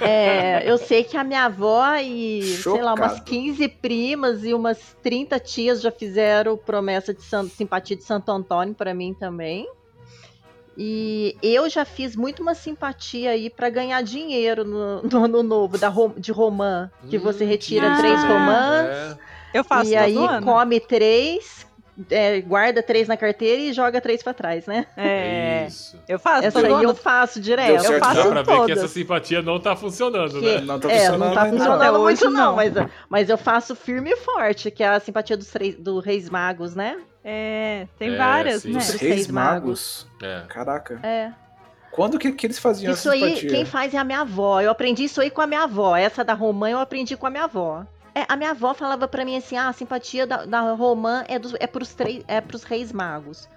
É, 0.00 0.62
eu 0.70 0.78
sei 0.78 1.04
que 1.04 1.16
a 1.16 1.22
minha 1.24 1.44
avó 1.44 1.94
e, 1.96 2.42
sei 2.62 2.80
lá, 2.82 2.94
umas 2.94 3.12
Chocado. 3.12 3.24
15 3.30 3.68
primas 3.68 4.44
e 4.44 4.54
umas 4.54 4.96
30 5.02 5.38
tias 5.38 5.80
já 5.82 5.90
fizeram 5.90 6.56
promessa 6.56 7.12
de 7.12 7.22
san- 7.22 7.48
simpatia 7.48 7.96
de 7.96 8.02
Santo 8.04 8.30
Antônio 8.30 8.74
pra 8.74 8.94
mim 8.94 9.12
também. 9.12 9.68
E 10.80 11.36
eu 11.42 11.68
já 11.68 11.84
fiz 11.84 12.14
muito 12.14 12.40
uma 12.40 12.54
simpatia 12.54 13.30
aí 13.30 13.50
pra 13.50 13.68
ganhar 13.68 14.00
dinheiro 14.02 14.64
no, 14.64 15.02
no 15.10 15.24
ano 15.24 15.42
novo 15.42 15.76
da, 15.76 15.88
rom- 15.88 16.14
de 16.16 16.30
romã, 16.30 16.90
que 17.10 17.18
você 17.18 17.44
Hum, 17.44 17.48
retira 17.48 17.96
três 17.96 18.22
romãs. 18.22 18.86
É. 18.88 19.16
Eu 19.54 19.64
faço 19.64 19.90
E 19.90 19.96
aí 19.96 20.16
ano. 20.16 20.46
come 20.46 20.78
três, 20.78 21.66
é, 22.10 22.40
guarda 22.40 22.82
três 22.82 23.08
na 23.08 23.16
carteira 23.16 23.60
e 23.60 23.72
joga 23.72 24.00
três 24.00 24.22
pra 24.22 24.32
trás, 24.32 24.66
né? 24.66 24.86
É, 24.96 25.66
Isso. 25.68 25.98
eu 26.08 26.18
faço 26.18 26.46
Essa 26.46 26.58
aí 26.60 26.82
eu 26.84 26.94
faço 26.94 27.34
Deu 27.34 27.42
direto. 27.44 27.80
certo, 27.82 27.92
Eu 27.94 27.98
faço 28.00 28.14
Dá 28.16 28.22
pra 28.30 28.42
ver 28.42 28.50
que 28.52 28.56
todas. 28.56 28.78
essa 28.78 28.88
simpatia 28.88 29.42
não 29.42 29.58
tá 29.60 29.74
funcionando, 29.74 30.40
Que- 30.40 30.54
né? 30.58 30.60
Não 30.60 30.78
tá 30.78 30.90
É, 30.90 30.98
funcionando 30.98 31.20
não 31.20 31.34
tá 31.34 31.42
ainda. 31.42 31.56
funcionando 31.56 31.82
Até 31.82 31.98
muito 31.98 32.24
não, 32.24 32.30
não. 32.30 32.56
mas, 32.56 32.72
mas 33.08 33.28
eu 33.28 33.38
faço 33.38 33.74
firme 33.74 34.10
e 34.10 34.16
forte, 34.16 34.70
que 34.70 34.82
é 34.82 34.88
a 34.88 35.00
simpatia 35.00 35.36
dos 35.36 35.48
três, 35.48 35.74
do 35.74 35.98
Reis 36.00 36.28
Magos, 36.30 36.74
né? 36.74 36.98
É, 37.24 37.86
tem 37.98 38.14
É, 38.14 38.16
várias, 38.16 38.62
sim. 38.62 38.72
né? 38.72 38.78
Os 38.78 38.90
reis 38.94 39.26
magos. 39.28 40.06
É. 40.22 40.42
Caraca. 40.48 40.98
É. 41.02 41.30
Quando 41.90 42.18
que, 42.18 42.30
que 42.32 42.46
eles 42.46 42.58
faziam 42.58 42.92
Isso 42.92 43.08
essa 43.08 43.14
aí, 43.14 43.20
simpatia? 43.36 43.50
quem 43.50 43.64
faz 43.64 43.92
é 43.92 43.98
a 43.98 44.04
minha 44.04 44.20
avó. 44.20 44.60
Eu 44.60 44.70
aprendi 44.70 45.04
isso 45.04 45.20
aí 45.20 45.30
com 45.30 45.40
a 45.40 45.46
minha 45.46 45.64
avó. 45.64 45.96
Essa 45.96 46.22
da 46.22 46.32
romã 46.32 46.70
eu 46.70 46.78
aprendi 46.78 47.16
com 47.16 47.26
a 47.26 47.30
minha 47.30 47.44
avó. 47.44 47.84
É, 48.20 48.24
a 48.28 48.36
minha 48.36 48.50
avó 48.50 48.74
falava 48.74 49.06
pra 49.06 49.24
mim 49.24 49.36
assim: 49.36 49.56
ah, 49.56 49.68
a 49.68 49.72
simpatia 49.72 50.26
da, 50.26 50.44
da 50.44 50.60
romã 50.72 51.24
é, 51.28 51.38
dos, 51.38 51.54
é, 51.60 51.66
pros 51.66 51.94
três, 51.94 52.24
é 52.26 52.40
pros 52.40 52.62
reis 52.64 52.92
magos. 52.92 53.48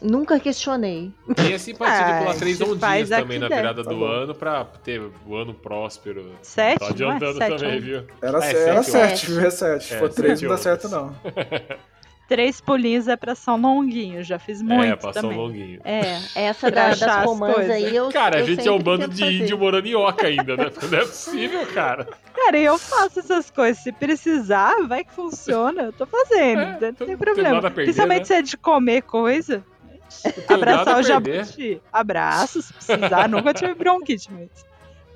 Nunca 0.00 0.38
questionei. 0.38 1.12
Tem 1.34 1.54
a 1.54 1.58
simpatia 1.58 2.04
de 2.04 2.12
Ah, 2.12 2.18
pular 2.20 2.34
três 2.36 2.60
ondinhas 2.60 3.08
também 3.08 3.38
na 3.38 3.48
dentro. 3.48 3.62
virada 3.62 3.84
Tá 3.84 3.90
do 3.90 3.96
bom. 3.96 4.06
ano 4.06 4.34
pra 4.34 4.64
ter 4.84 5.00
o 5.26 5.34
ano 5.36 5.52
próspero. 5.54 6.32
Sete? 6.40 6.78
Tá 6.78 6.84
não 6.86 6.90
é 6.90 6.92
adiantando 7.16 7.38
sete, 7.38 7.56
também, 7.58 7.76
é 7.76 7.80
viu? 7.80 8.04
Era, 8.22 8.44
É, 8.44 8.68
era 8.68 8.82
sete 8.84 9.26
sete? 9.26 9.38
É 9.46 9.50
sete. 9.50 9.84
Se 9.84 9.94
É, 9.94 9.98
for 9.98 10.08
três, 10.08 10.38
sete 10.38 10.48
não 10.48 10.56
dá 10.56 10.62
certo, 10.62 10.88
não. 10.88 11.16
Três 12.28 12.60
pulinhos 12.60 13.08
é 13.08 13.16
pra 13.16 13.34
São 13.34 13.58
Longuinho, 13.58 14.22
já 14.22 14.38
fiz 14.38 14.60
muito 14.60 14.84
é, 14.84 14.94
passou 14.94 15.22
também. 15.22 15.38
um 15.38 15.40
longuinho. 15.40 15.80
É, 15.82 16.20
essa 16.36 16.70
Pra 16.70 16.82
da, 16.82 16.88
das 16.90 17.02
as 17.02 17.24
romãs 17.24 17.54
coisas. 17.54 17.70
aí 17.72 17.96
eu 17.96 18.10
Cara, 18.10 18.36
a 18.36 18.40
eu 18.40 18.46
gente 18.46 18.68
é 18.68 18.70
um 18.70 18.78
bando 18.78 19.08
de 19.08 19.18
fazer. 19.20 19.32
índio 19.32 19.56
morando 19.58 19.86
em 19.86 19.94
Oca 19.94 20.26
ainda, 20.26 20.54
né? 20.54 20.70
Não 20.90 20.98
é 20.98 21.04
possível, 21.06 21.66
cara. 21.68 22.06
Cara, 22.34 22.58
eu 22.58 22.76
faço 22.78 23.20
essas 23.20 23.50
coisas. 23.50 23.82
Se 23.82 23.90
precisar, 23.92 24.74
vai 24.86 25.04
que 25.04 25.12
funciona. 25.14 25.84
Eu 25.84 25.92
tô 25.94 26.04
fazendo, 26.04 26.60
É, 26.60 26.72
não 26.80 26.88
não 27.00 27.06
tem 27.06 27.16
problema. 27.16 27.54
nada 27.54 27.68
a 27.68 27.70
perder, 27.70 27.84
Principalmente 27.86 28.20
né? 28.20 28.24
se 28.26 28.34
é 28.34 28.42
de 28.42 28.56
comer 28.58 29.02
coisa. 29.02 29.64
Abraçar 30.48 30.96
a 30.96 30.98
o 30.98 31.02
jabuti. 31.02 31.80
Abraço, 31.92 32.60
se 32.62 32.72
precisar. 32.74 33.26
Nunca 33.28 33.54
tive 33.54 33.74
bronquite, 33.74 34.28
mas. 34.32 34.48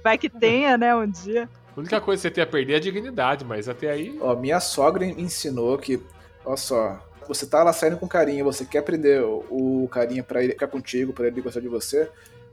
Vai 0.02 0.16
que 0.18 0.28
tenha, 0.30 0.76
né, 0.78 0.94
um 0.96 1.06
dia. 1.08 1.48
A 1.76 1.80
única 1.80 2.00
coisa 2.00 2.20
que 2.20 2.28
você 2.28 2.30
tem 2.34 2.42
a 2.44 2.46
perder 2.46 2.72
é 2.72 2.76
a 2.76 2.80
dignidade, 2.80 3.44
mas 3.44 3.68
até 3.68 3.90
aí. 3.90 4.18
Ó, 4.20 4.34
minha 4.34 4.60
sogra 4.60 5.04
me 5.06 5.12
ensinou 5.22 5.78
que, 5.78 6.00
olha 6.44 6.56
só, 6.56 6.98
você 7.28 7.46
tá 7.46 7.62
lá 7.62 7.72
saindo 7.72 7.96
com 7.96 8.08
carinha, 8.08 8.42
você 8.44 8.64
quer 8.64 8.82
prender 8.82 9.22
o, 9.24 9.88
carinha 9.90 10.22
pra 10.22 10.42
ele 10.42 10.52
ficar 10.52 10.68
contigo, 10.68 11.12
pra 11.12 11.26
ele 11.26 11.40
gostar 11.40 11.60
de 11.60 11.68
você, 11.68 12.08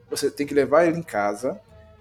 você 0.09 0.29
tem 0.31 0.45
que 0.47 0.53
levar 0.53 0.85
ele 0.85 0.97
em 0.97 1.03
casa 1.03 1.59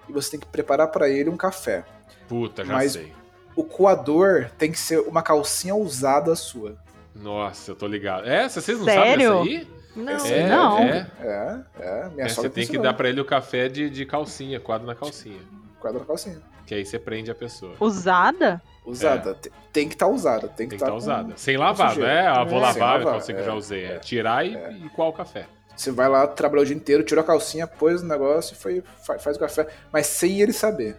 e 0.08 0.12
você 0.12 0.32
tem 0.32 0.40
que 0.40 0.46
preparar 0.46 0.88
pra 0.88 1.08
ele 1.08 1.28
um 1.30 1.36
café. 1.36 1.84
Puta, 2.28 2.64
já 2.64 2.72
Mas- 2.72 2.92
sei. 2.92 3.12
O 3.56 3.64
coador 3.64 4.48
tem 4.56 4.70
que 4.70 4.78
ser 4.78 5.00
uma 5.00 5.20
calcinha 5.20 5.74
usada 5.74 6.36
sua. 6.36 6.76
Nossa, 7.12 7.72
eu 7.72 7.74
tô 7.74 7.88
ligado. 7.88 8.28
É, 8.28 8.48
vocês 8.48 8.78
não 8.78 8.84
Sério? 8.84 9.28
sabem 9.38 9.58
dessa 9.58 9.66
aí? 9.66 9.78
Não, 9.96 10.26
É, 10.26 10.48
não. 10.48 10.78
É, 10.78 11.10
É, 11.20 11.60
é, 11.80 12.08
minha 12.10 12.26
é, 12.26 12.28
sogra 12.28 12.48
você 12.48 12.50
tem 12.50 12.66
que 12.68 12.78
dar 12.78 12.94
pra 12.94 13.08
ele 13.08 13.20
o 13.20 13.24
café 13.24 13.68
de, 13.68 13.90
de 13.90 14.06
calcinha, 14.06 14.60
quadro 14.60 14.86
na 14.86 14.94
calcinha. 14.94 15.40
Quadro 15.80 15.98
na 15.98 16.06
calcinha. 16.06 16.40
Que 16.68 16.74
aí 16.74 16.84
você 16.84 16.98
prende 16.98 17.30
a 17.30 17.34
pessoa. 17.34 17.72
Usada? 17.80 18.60
Usada. 18.84 19.34
Te- 19.34 19.50
Tem 19.72 19.88
que 19.88 19.94
estar 19.94 20.06
usada. 20.06 20.48
Tem 20.48 20.68
que 20.68 20.74
estar 20.74 20.86
estar 20.88 20.96
usada. 20.96 21.32
Sem 21.36 21.56
lavar, 21.56 21.96
não 21.96 22.06
é? 22.06 22.26
Ah, 22.26 22.44
vou 22.44 22.58
É, 22.58 22.60
lavar 22.62 22.82
a 22.82 22.92
lavar, 22.98 23.12
calcinha 23.14 23.36
que 23.36 23.40
eu 23.42 23.46
já 23.46 23.52
é, 23.52 23.54
usei. 23.54 23.84
É 23.86 23.98
tirar 23.98 24.46
e, 24.46 24.52
e 24.84 24.88
qual 24.90 25.08
o 25.08 25.12
café. 25.14 25.46
Você 25.74 25.90
vai 25.90 26.08
lá, 26.10 26.26
trabalhou 26.26 26.62
o 26.64 26.66
dia 26.66 26.76
inteiro, 26.76 27.02
tirou 27.02 27.24
a 27.24 27.26
calcinha, 27.26 27.66
pôs 27.66 28.02
no 28.02 28.08
negócio 28.08 28.52
e 28.52 28.56
foi, 28.56 28.82
fa- 29.06 29.18
faz 29.18 29.38
o 29.38 29.40
café. 29.40 29.66
Mas 29.90 30.08
sem 30.08 30.42
ele 30.42 30.52
saber. 30.52 30.96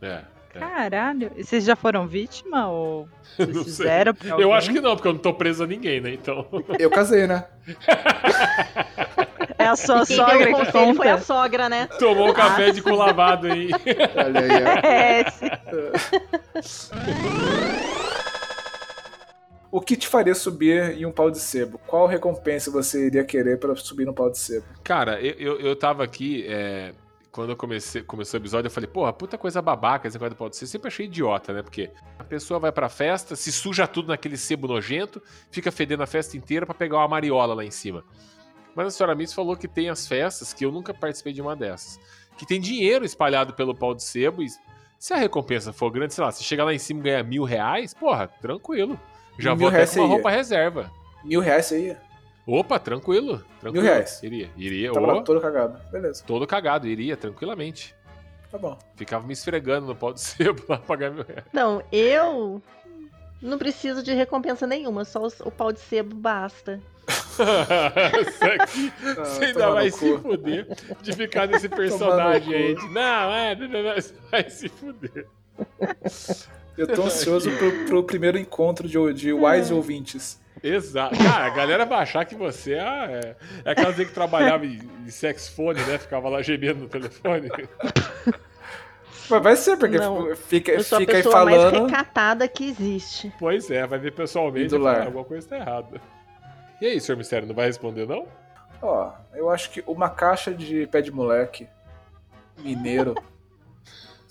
É. 0.00 0.22
é. 0.54 0.58
Caralho. 0.58 1.30
E 1.36 1.44
vocês 1.44 1.64
já 1.64 1.76
foram 1.76 2.06
vítima 2.06 2.68
ou 2.70 3.06
vocês 3.36 3.54
Não 3.54 3.62
fizeram 3.64 4.14
Eu 4.38 4.54
acho 4.54 4.72
que 4.72 4.80
não, 4.80 4.94
porque 4.96 5.08
eu 5.08 5.12
não 5.12 5.20
tô 5.20 5.34
preso 5.34 5.64
a 5.64 5.66
ninguém, 5.66 6.00
né? 6.00 6.14
Então. 6.14 6.46
Eu 6.78 6.88
casei, 6.88 7.26
né? 7.26 7.44
É 9.58 9.66
a 9.66 9.76
sua 9.76 10.04
Quem 10.04 10.16
sogra 10.16 10.34
o 10.36 10.38
que 10.46 10.50
conselho 10.52 10.94
foi 10.94 11.08
a 11.08 11.12
conta. 11.12 11.24
sogra, 11.24 11.68
né? 11.68 11.86
Tomou 11.98 12.28
um 12.30 12.32
café 12.32 12.70
de 12.70 12.82
cu 12.82 12.90
lavado 12.94 13.46
aí. 13.46 13.70
Olha 14.16 14.40
aí, 14.40 14.64
ó. 14.64 14.80
É, 14.86 15.20
esse. 15.20 16.90
O 19.70 19.80
que 19.80 19.96
te 19.96 20.06
faria 20.06 20.34
subir 20.34 20.96
em 20.98 21.04
um 21.04 21.10
pau 21.10 21.30
de 21.30 21.38
sebo? 21.38 21.78
Qual 21.86 22.06
recompensa 22.06 22.70
você 22.70 23.06
iria 23.06 23.24
querer 23.24 23.58
pra 23.58 23.74
subir 23.74 24.04
no 24.04 24.14
pau 24.14 24.30
de 24.30 24.38
sebo? 24.38 24.64
Cara, 24.84 25.20
eu, 25.20 25.34
eu, 25.34 25.60
eu 25.60 25.76
tava 25.76 26.04
aqui. 26.04 26.44
é, 26.48 26.92
quando 27.32 27.50
eu 27.50 27.56
comecei, 27.56 28.00
começou 28.02 28.38
o 28.38 28.42
episódio, 28.42 28.68
eu 28.68 28.70
falei, 28.70 28.88
porra, 28.88 29.12
puta 29.12 29.36
coisa 29.36 29.60
babaca 29.60 30.06
esse 30.06 30.16
negócio 30.16 30.36
pode 30.36 30.56
ser. 30.56 30.68
Sempre 30.68 30.86
achei 30.86 31.06
idiota, 31.06 31.52
né? 31.52 31.62
Porque 31.62 31.90
a 32.16 32.22
pessoa 32.22 32.60
vai 32.60 32.70
pra 32.70 32.88
festa, 32.88 33.34
se 33.34 33.50
suja 33.50 33.88
tudo 33.88 34.08
naquele 34.08 34.36
sebo 34.36 34.68
nojento, 34.68 35.20
fica 35.50 35.72
fedendo 35.72 36.04
a 36.04 36.06
festa 36.06 36.36
inteira 36.36 36.64
pra 36.64 36.74
pegar 36.74 36.98
uma 36.98 37.08
mariola 37.08 37.52
lá 37.54 37.64
em 37.64 37.72
cima. 37.72 38.04
Mas 38.74 38.88
a 38.88 38.90
senhora 38.90 39.14
Miss 39.14 39.32
falou 39.32 39.56
que 39.56 39.68
tem 39.68 39.88
as 39.88 40.06
festas, 40.06 40.52
que 40.52 40.64
eu 40.64 40.72
nunca 40.72 40.92
participei 40.92 41.32
de 41.32 41.40
uma 41.40 41.54
dessas, 41.54 41.98
que 42.36 42.44
tem 42.46 42.60
dinheiro 42.60 43.04
espalhado 43.04 43.54
pelo 43.54 43.74
pau 43.74 43.94
de 43.94 44.02
sebo 44.02 44.42
e 44.42 44.48
se 44.98 45.12
a 45.12 45.16
recompensa 45.16 45.72
for 45.72 45.90
grande, 45.90 46.14
sei 46.14 46.24
lá, 46.24 46.32
se 46.32 46.42
chegar 46.42 46.64
lá 46.64 46.72
em 46.74 46.78
cima 46.78 47.00
e 47.00 47.02
ganhar 47.04 47.22
mil 47.22 47.44
reais, 47.44 47.92
porra, 47.94 48.26
tranquilo. 48.26 48.98
Já 49.38 49.50
Mil 49.54 49.58
vou 49.58 49.68
até 49.68 49.78
com 49.78 49.82
uma 49.82 49.86
você 49.86 50.00
ia? 50.00 50.06
roupa 50.06 50.30
reserva. 50.30 50.90
Mil 51.22 51.40
reais 51.40 51.66
você 51.66 51.86
ia? 51.86 52.00
Opa, 52.46 52.78
tranquilo. 52.78 53.38
tranquilo. 53.60 53.72
Mil 53.72 53.92
reais. 53.92 54.22
Iria, 54.22 54.50
iria. 54.56 54.92
Tava 54.92 55.06
ô, 55.06 55.16
lá 55.16 55.22
todo 55.22 55.40
cagado. 55.40 55.78
Beleza, 55.90 56.24
todo 56.26 56.46
cagado, 56.46 56.86
iria, 56.86 57.16
tranquilamente. 57.16 57.94
tá 58.50 58.58
bom. 58.58 58.78
Ficava 58.96 59.26
me 59.26 59.32
esfregando 59.32 59.86
no 59.86 59.94
pau 59.96 60.12
de 60.12 60.20
sebo 60.20 60.62
lá 60.68 60.76
pra 60.78 60.86
pagar 60.86 61.10
mil 61.10 61.24
reais. 61.24 61.44
Não, 61.52 61.82
eu 61.92 62.62
não 63.40 63.58
preciso 63.58 64.02
de 64.02 64.12
recompensa 64.12 64.66
nenhuma, 64.66 65.04
só 65.04 65.26
o 65.44 65.50
pau 65.50 65.72
de 65.72 65.80
sebo 65.80 66.14
basta. 66.14 66.80
Isso 68.28 68.44
aqui, 68.44 68.92
Ah, 69.18 69.24
você 69.24 69.44
ainda 69.46 69.70
vai 69.70 69.90
se 69.90 70.18
fuder 70.18 70.66
de 71.02 71.12
ficar 71.12 71.46
nesse 71.46 71.68
personagem 71.68 72.54
aí. 72.54 72.74
de, 72.74 72.88
Não, 72.88 73.34
é, 73.34 73.54
não, 73.54 73.68
não, 73.68 73.82
não, 73.82 73.94
vai 74.30 74.50
se 74.50 74.68
fuder. 74.68 75.26
Eu 76.76 76.88
tô 76.88 77.02
ansioso 77.02 77.50
pro, 77.52 77.84
pro 77.86 78.04
primeiro 78.04 78.38
encontro 78.38 78.88
de, 78.88 79.12
de 79.12 79.32
wise 79.32 79.72
ouvintes. 79.72 80.40
Exato. 80.62 81.16
Cara, 81.18 81.44
a 81.44 81.50
galera 81.50 81.84
vai 81.84 81.98
achar 81.98 82.24
que 82.24 82.34
você 82.34 82.72
é, 82.74 82.78
é, 82.78 83.36
é 83.64 83.70
aquela 83.70 83.92
que 83.92 84.06
trabalhava 84.06 84.64
em, 84.64 84.80
em 85.04 85.10
sexfone, 85.10 85.80
né? 85.82 85.98
Ficava 85.98 86.28
lá 86.28 86.40
gemendo 86.40 86.80
no 86.80 86.88
telefone. 86.88 87.50
Mas 89.30 89.42
vai 89.42 89.56
ser, 89.56 89.76
porque 89.76 89.96
Não, 89.96 90.34
fica, 90.36 90.72
Eu 90.72 90.82
sou 90.84 90.96
a 90.96 91.00
fica 91.00 91.16
aí 91.16 91.22
pessoa 91.22 91.44
mais 91.44 91.56
falando. 91.62 91.86
recatada 91.86 92.46
que 92.48 92.68
existe. 92.68 93.32
Pois 93.38 93.70
é, 93.70 93.86
vai 93.86 93.98
ver 93.98 94.12
pessoalmente 94.12 94.66
e 94.74 94.78
falar, 94.78 94.92
lar. 94.98 95.06
alguma 95.06 95.24
coisa 95.24 95.48
tá 95.48 95.56
errada. 95.56 96.00
E 96.80 96.86
aí, 96.86 97.00
senhor 97.00 97.16
Mistério, 97.16 97.48
não 97.48 97.54
vai 97.54 97.66
responder, 97.66 98.06
não? 98.06 98.26
Ó, 98.82 99.12
eu 99.34 99.48
acho 99.50 99.70
que 99.70 99.82
uma 99.86 100.10
caixa 100.10 100.52
de 100.52 100.86
pé 100.88 101.00
de 101.00 101.10
moleque 101.10 101.66
mineiro 102.58 103.14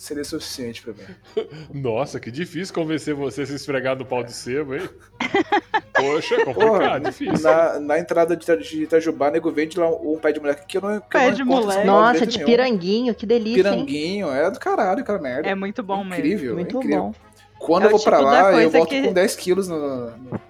seria 0.04 0.24
suficiente 0.24 0.82
pra 0.82 0.94
mim. 0.94 1.48
Nossa, 1.74 2.20
que 2.20 2.30
difícil 2.30 2.74
convencer 2.74 3.14
você 3.14 3.44
a 3.44 3.46
se 3.46 3.56
esfregar 3.56 3.98
no 3.98 4.06
pau 4.06 4.24
de 4.24 4.34
sebo, 4.34 4.76
hein? 4.76 4.90
Poxa, 5.96 6.36
é 6.36 6.46
complicado, 6.46 6.78
Porra, 6.78 7.00
difícil. 7.00 7.40
na, 7.50 7.80
na 7.80 8.00
entrada 8.00 8.36
de, 8.36 8.46
de 8.58 8.84
Itajubá, 8.84 9.30
nego 9.32 9.52
vende 9.52 9.80
lá 9.80 9.90
um, 9.90 10.14
um 10.14 10.18
pé 10.20 10.32
de 10.32 10.40
moleque 10.40 10.66
que 10.66 10.78
eu 10.78 10.82
não 10.82 11.00
que 11.00 11.08
Pé 11.10 11.26
eu 11.26 11.30
não 11.30 11.36
de 11.38 11.44
moleque. 11.44 11.86
Nossa, 11.86 12.26
de 12.26 12.38
nenhum. 12.38 12.50
piranguinho, 12.50 13.16
que 13.16 13.26
delícia, 13.26 13.60
hein? 13.60 13.64
Piranguinho, 13.64 14.32
é 14.32 14.50
do 14.52 14.60
caralho 14.60 15.00
aquela 15.02 15.20
merda. 15.20 15.48
É 15.48 15.56
muito 15.56 15.82
bom 15.84 15.98
mesmo. 16.04 16.14
incrível, 16.16 16.56
Muito 16.56 16.76
é 16.76 16.80
incrível. 16.80 17.04
bom. 17.04 17.14
Quando 17.60 17.84
É 17.84 17.86
eu 17.88 17.92
vou 17.92 18.00
pra 18.04 18.18
tipo 18.18 18.30
da 18.30 18.42
lá, 18.42 18.62
eu 18.62 18.70
volto 18.70 18.90
que- 18.90 19.04
com 19.04 19.14
10 19.14 19.36
quilos 19.38 19.68
no, 19.70 19.78
no- 20.10 20.42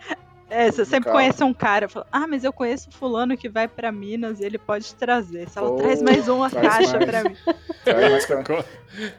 É, 0.54 0.72
você 0.72 0.86
sempre 0.86 1.06
carro. 1.06 1.16
conhece 1.18 1.44
um 1.44 1.52
cara, 1.52 1.90
fala, 1.90 2.06
ah, 2.12 2.28
mas 2.28 2.44
eu 2.44 2.54
conheço 2.54 2.92
fulano 2.92 3.36
que 3.36 3.50
vai 3.50 3.68
pra 3.68 3.92
Minas 3.92 4.40
e 4.40 4.46
ele 4.46 4.60
pode 4.60 4.94
trazer. 4.94 5.50
Se 5.50 5.58
ela 5.58 5.70
Pô, 5.70 5.78
traz 5.78 6.00
mais 6.00 6.28
uma 6.28 6.48
caixa 6.48 7.00
pra 7.00 7.24
mim. 7.24 7.36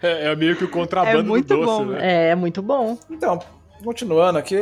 É, 0.00 0.30
é 0.30 0.36
meio 0.36 0.56
que 0.56 0.64
o 0.64 0.70
contrabando 0.70 1.18
É 1.18 1.22
muito 1.22 1.48
do 1.48 1.56
doce, 1.56 1.66
bom, 1.66 1.84
né? 1.86 2.30
É, 2.30 2.34
muito 2.36 2.62
bom. 2.62 2.96
Então, 3.10 3.40
continuando 3.82 4.38
aqui, 4.38 4.60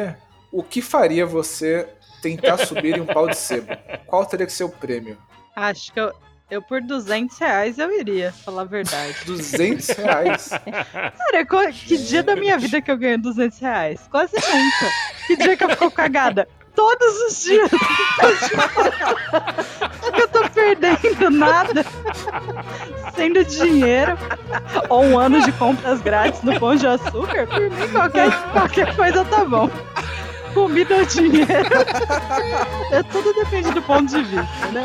o 0.51 0.62
que 0.62 0.81
faria 0.81 1.27
você 1.27 1.86
tentar 2.23 2.57
subir 2.66 2.97
em 2.97 3.03
um 3.03 3.07
pau 3.07 3.28
de 3.28 3.36
sebo? 3.36 3.69
Qual 4.07 4.24
teria 4.24 4.47
que 4.47 4.53
ser 4.53 4.65
o 4.65 4.70
prêmio? 4.70 5.19
Acho 5.55 5.93
que 5.93 6.01
eu, 6.01 6.12
eu 6.51 6.62
por 6.62 6.81
200 6.81 7.39
reais 7.39 7.78
eu 7.78 7.93
iria, 7.93 8.32
falar 8.32 8.62
a 8.62 8.65
verdade. 8.65 9.15
200 9.27 9.89
reais. 9.90 10.49
Cara, 10.49 11.70
que 11.70 11.99
dia 11.99 12.23
da 12.23 12.35
minha 12.35 12.59
vida 12.59 12.81
que 12.81 12.90
eu 12.90 12.97
ganho 12.97 13.19
200 13.20 13.59
reais? 13.59 14.09
Quase 14.11 14.35
nunca. 14.35 14.93
Que 15.27 15.36
dia 15.36 15.57
que 15.57 15.65
eu 15.65 15.69
fico 15.69 15.90
cagada? 15.90 16.49
todos 16.74 17.23
os 17.28 17.43
dias. 17.43 17.70
É 20.12 20.20
eu 20.20 20.28
tô 20.28 20.49
perdendo 20.51 21.31
nada. 21.31 21.85
Sendo 23.15 23.44
dinheiro. 23.44 24.19
Ou 24.89 25.05
um 25.05 25.19
ano 25.19 25.43
de 25.43 25.53
compras 25.53 26.01
grátis 26.01 26.43
no 26.43 26.59
Pão 26.59 26.74
de 26.74 26.86
Açúcar. 26.86 27.47
Por 27.47 27.70
mim, 27.70 27.89
qualquer, 27.90 28.31
qualquer 28.53 28.97
coisa 28.97 29.24
tá 29.24 29.44
bom. 29.44 29.70
Comida 30.55 30.97
ou 30.97 31.05
dinheiro. 31.05 31.47
É, 32.90 33.03
tudo 33.05 33.32
depende 33.35 33.70
do 33.70 33.82
ponto 33.82 34.07
de 34.07 34.23
vista, 34.23 34.66
né? 34.73 34.85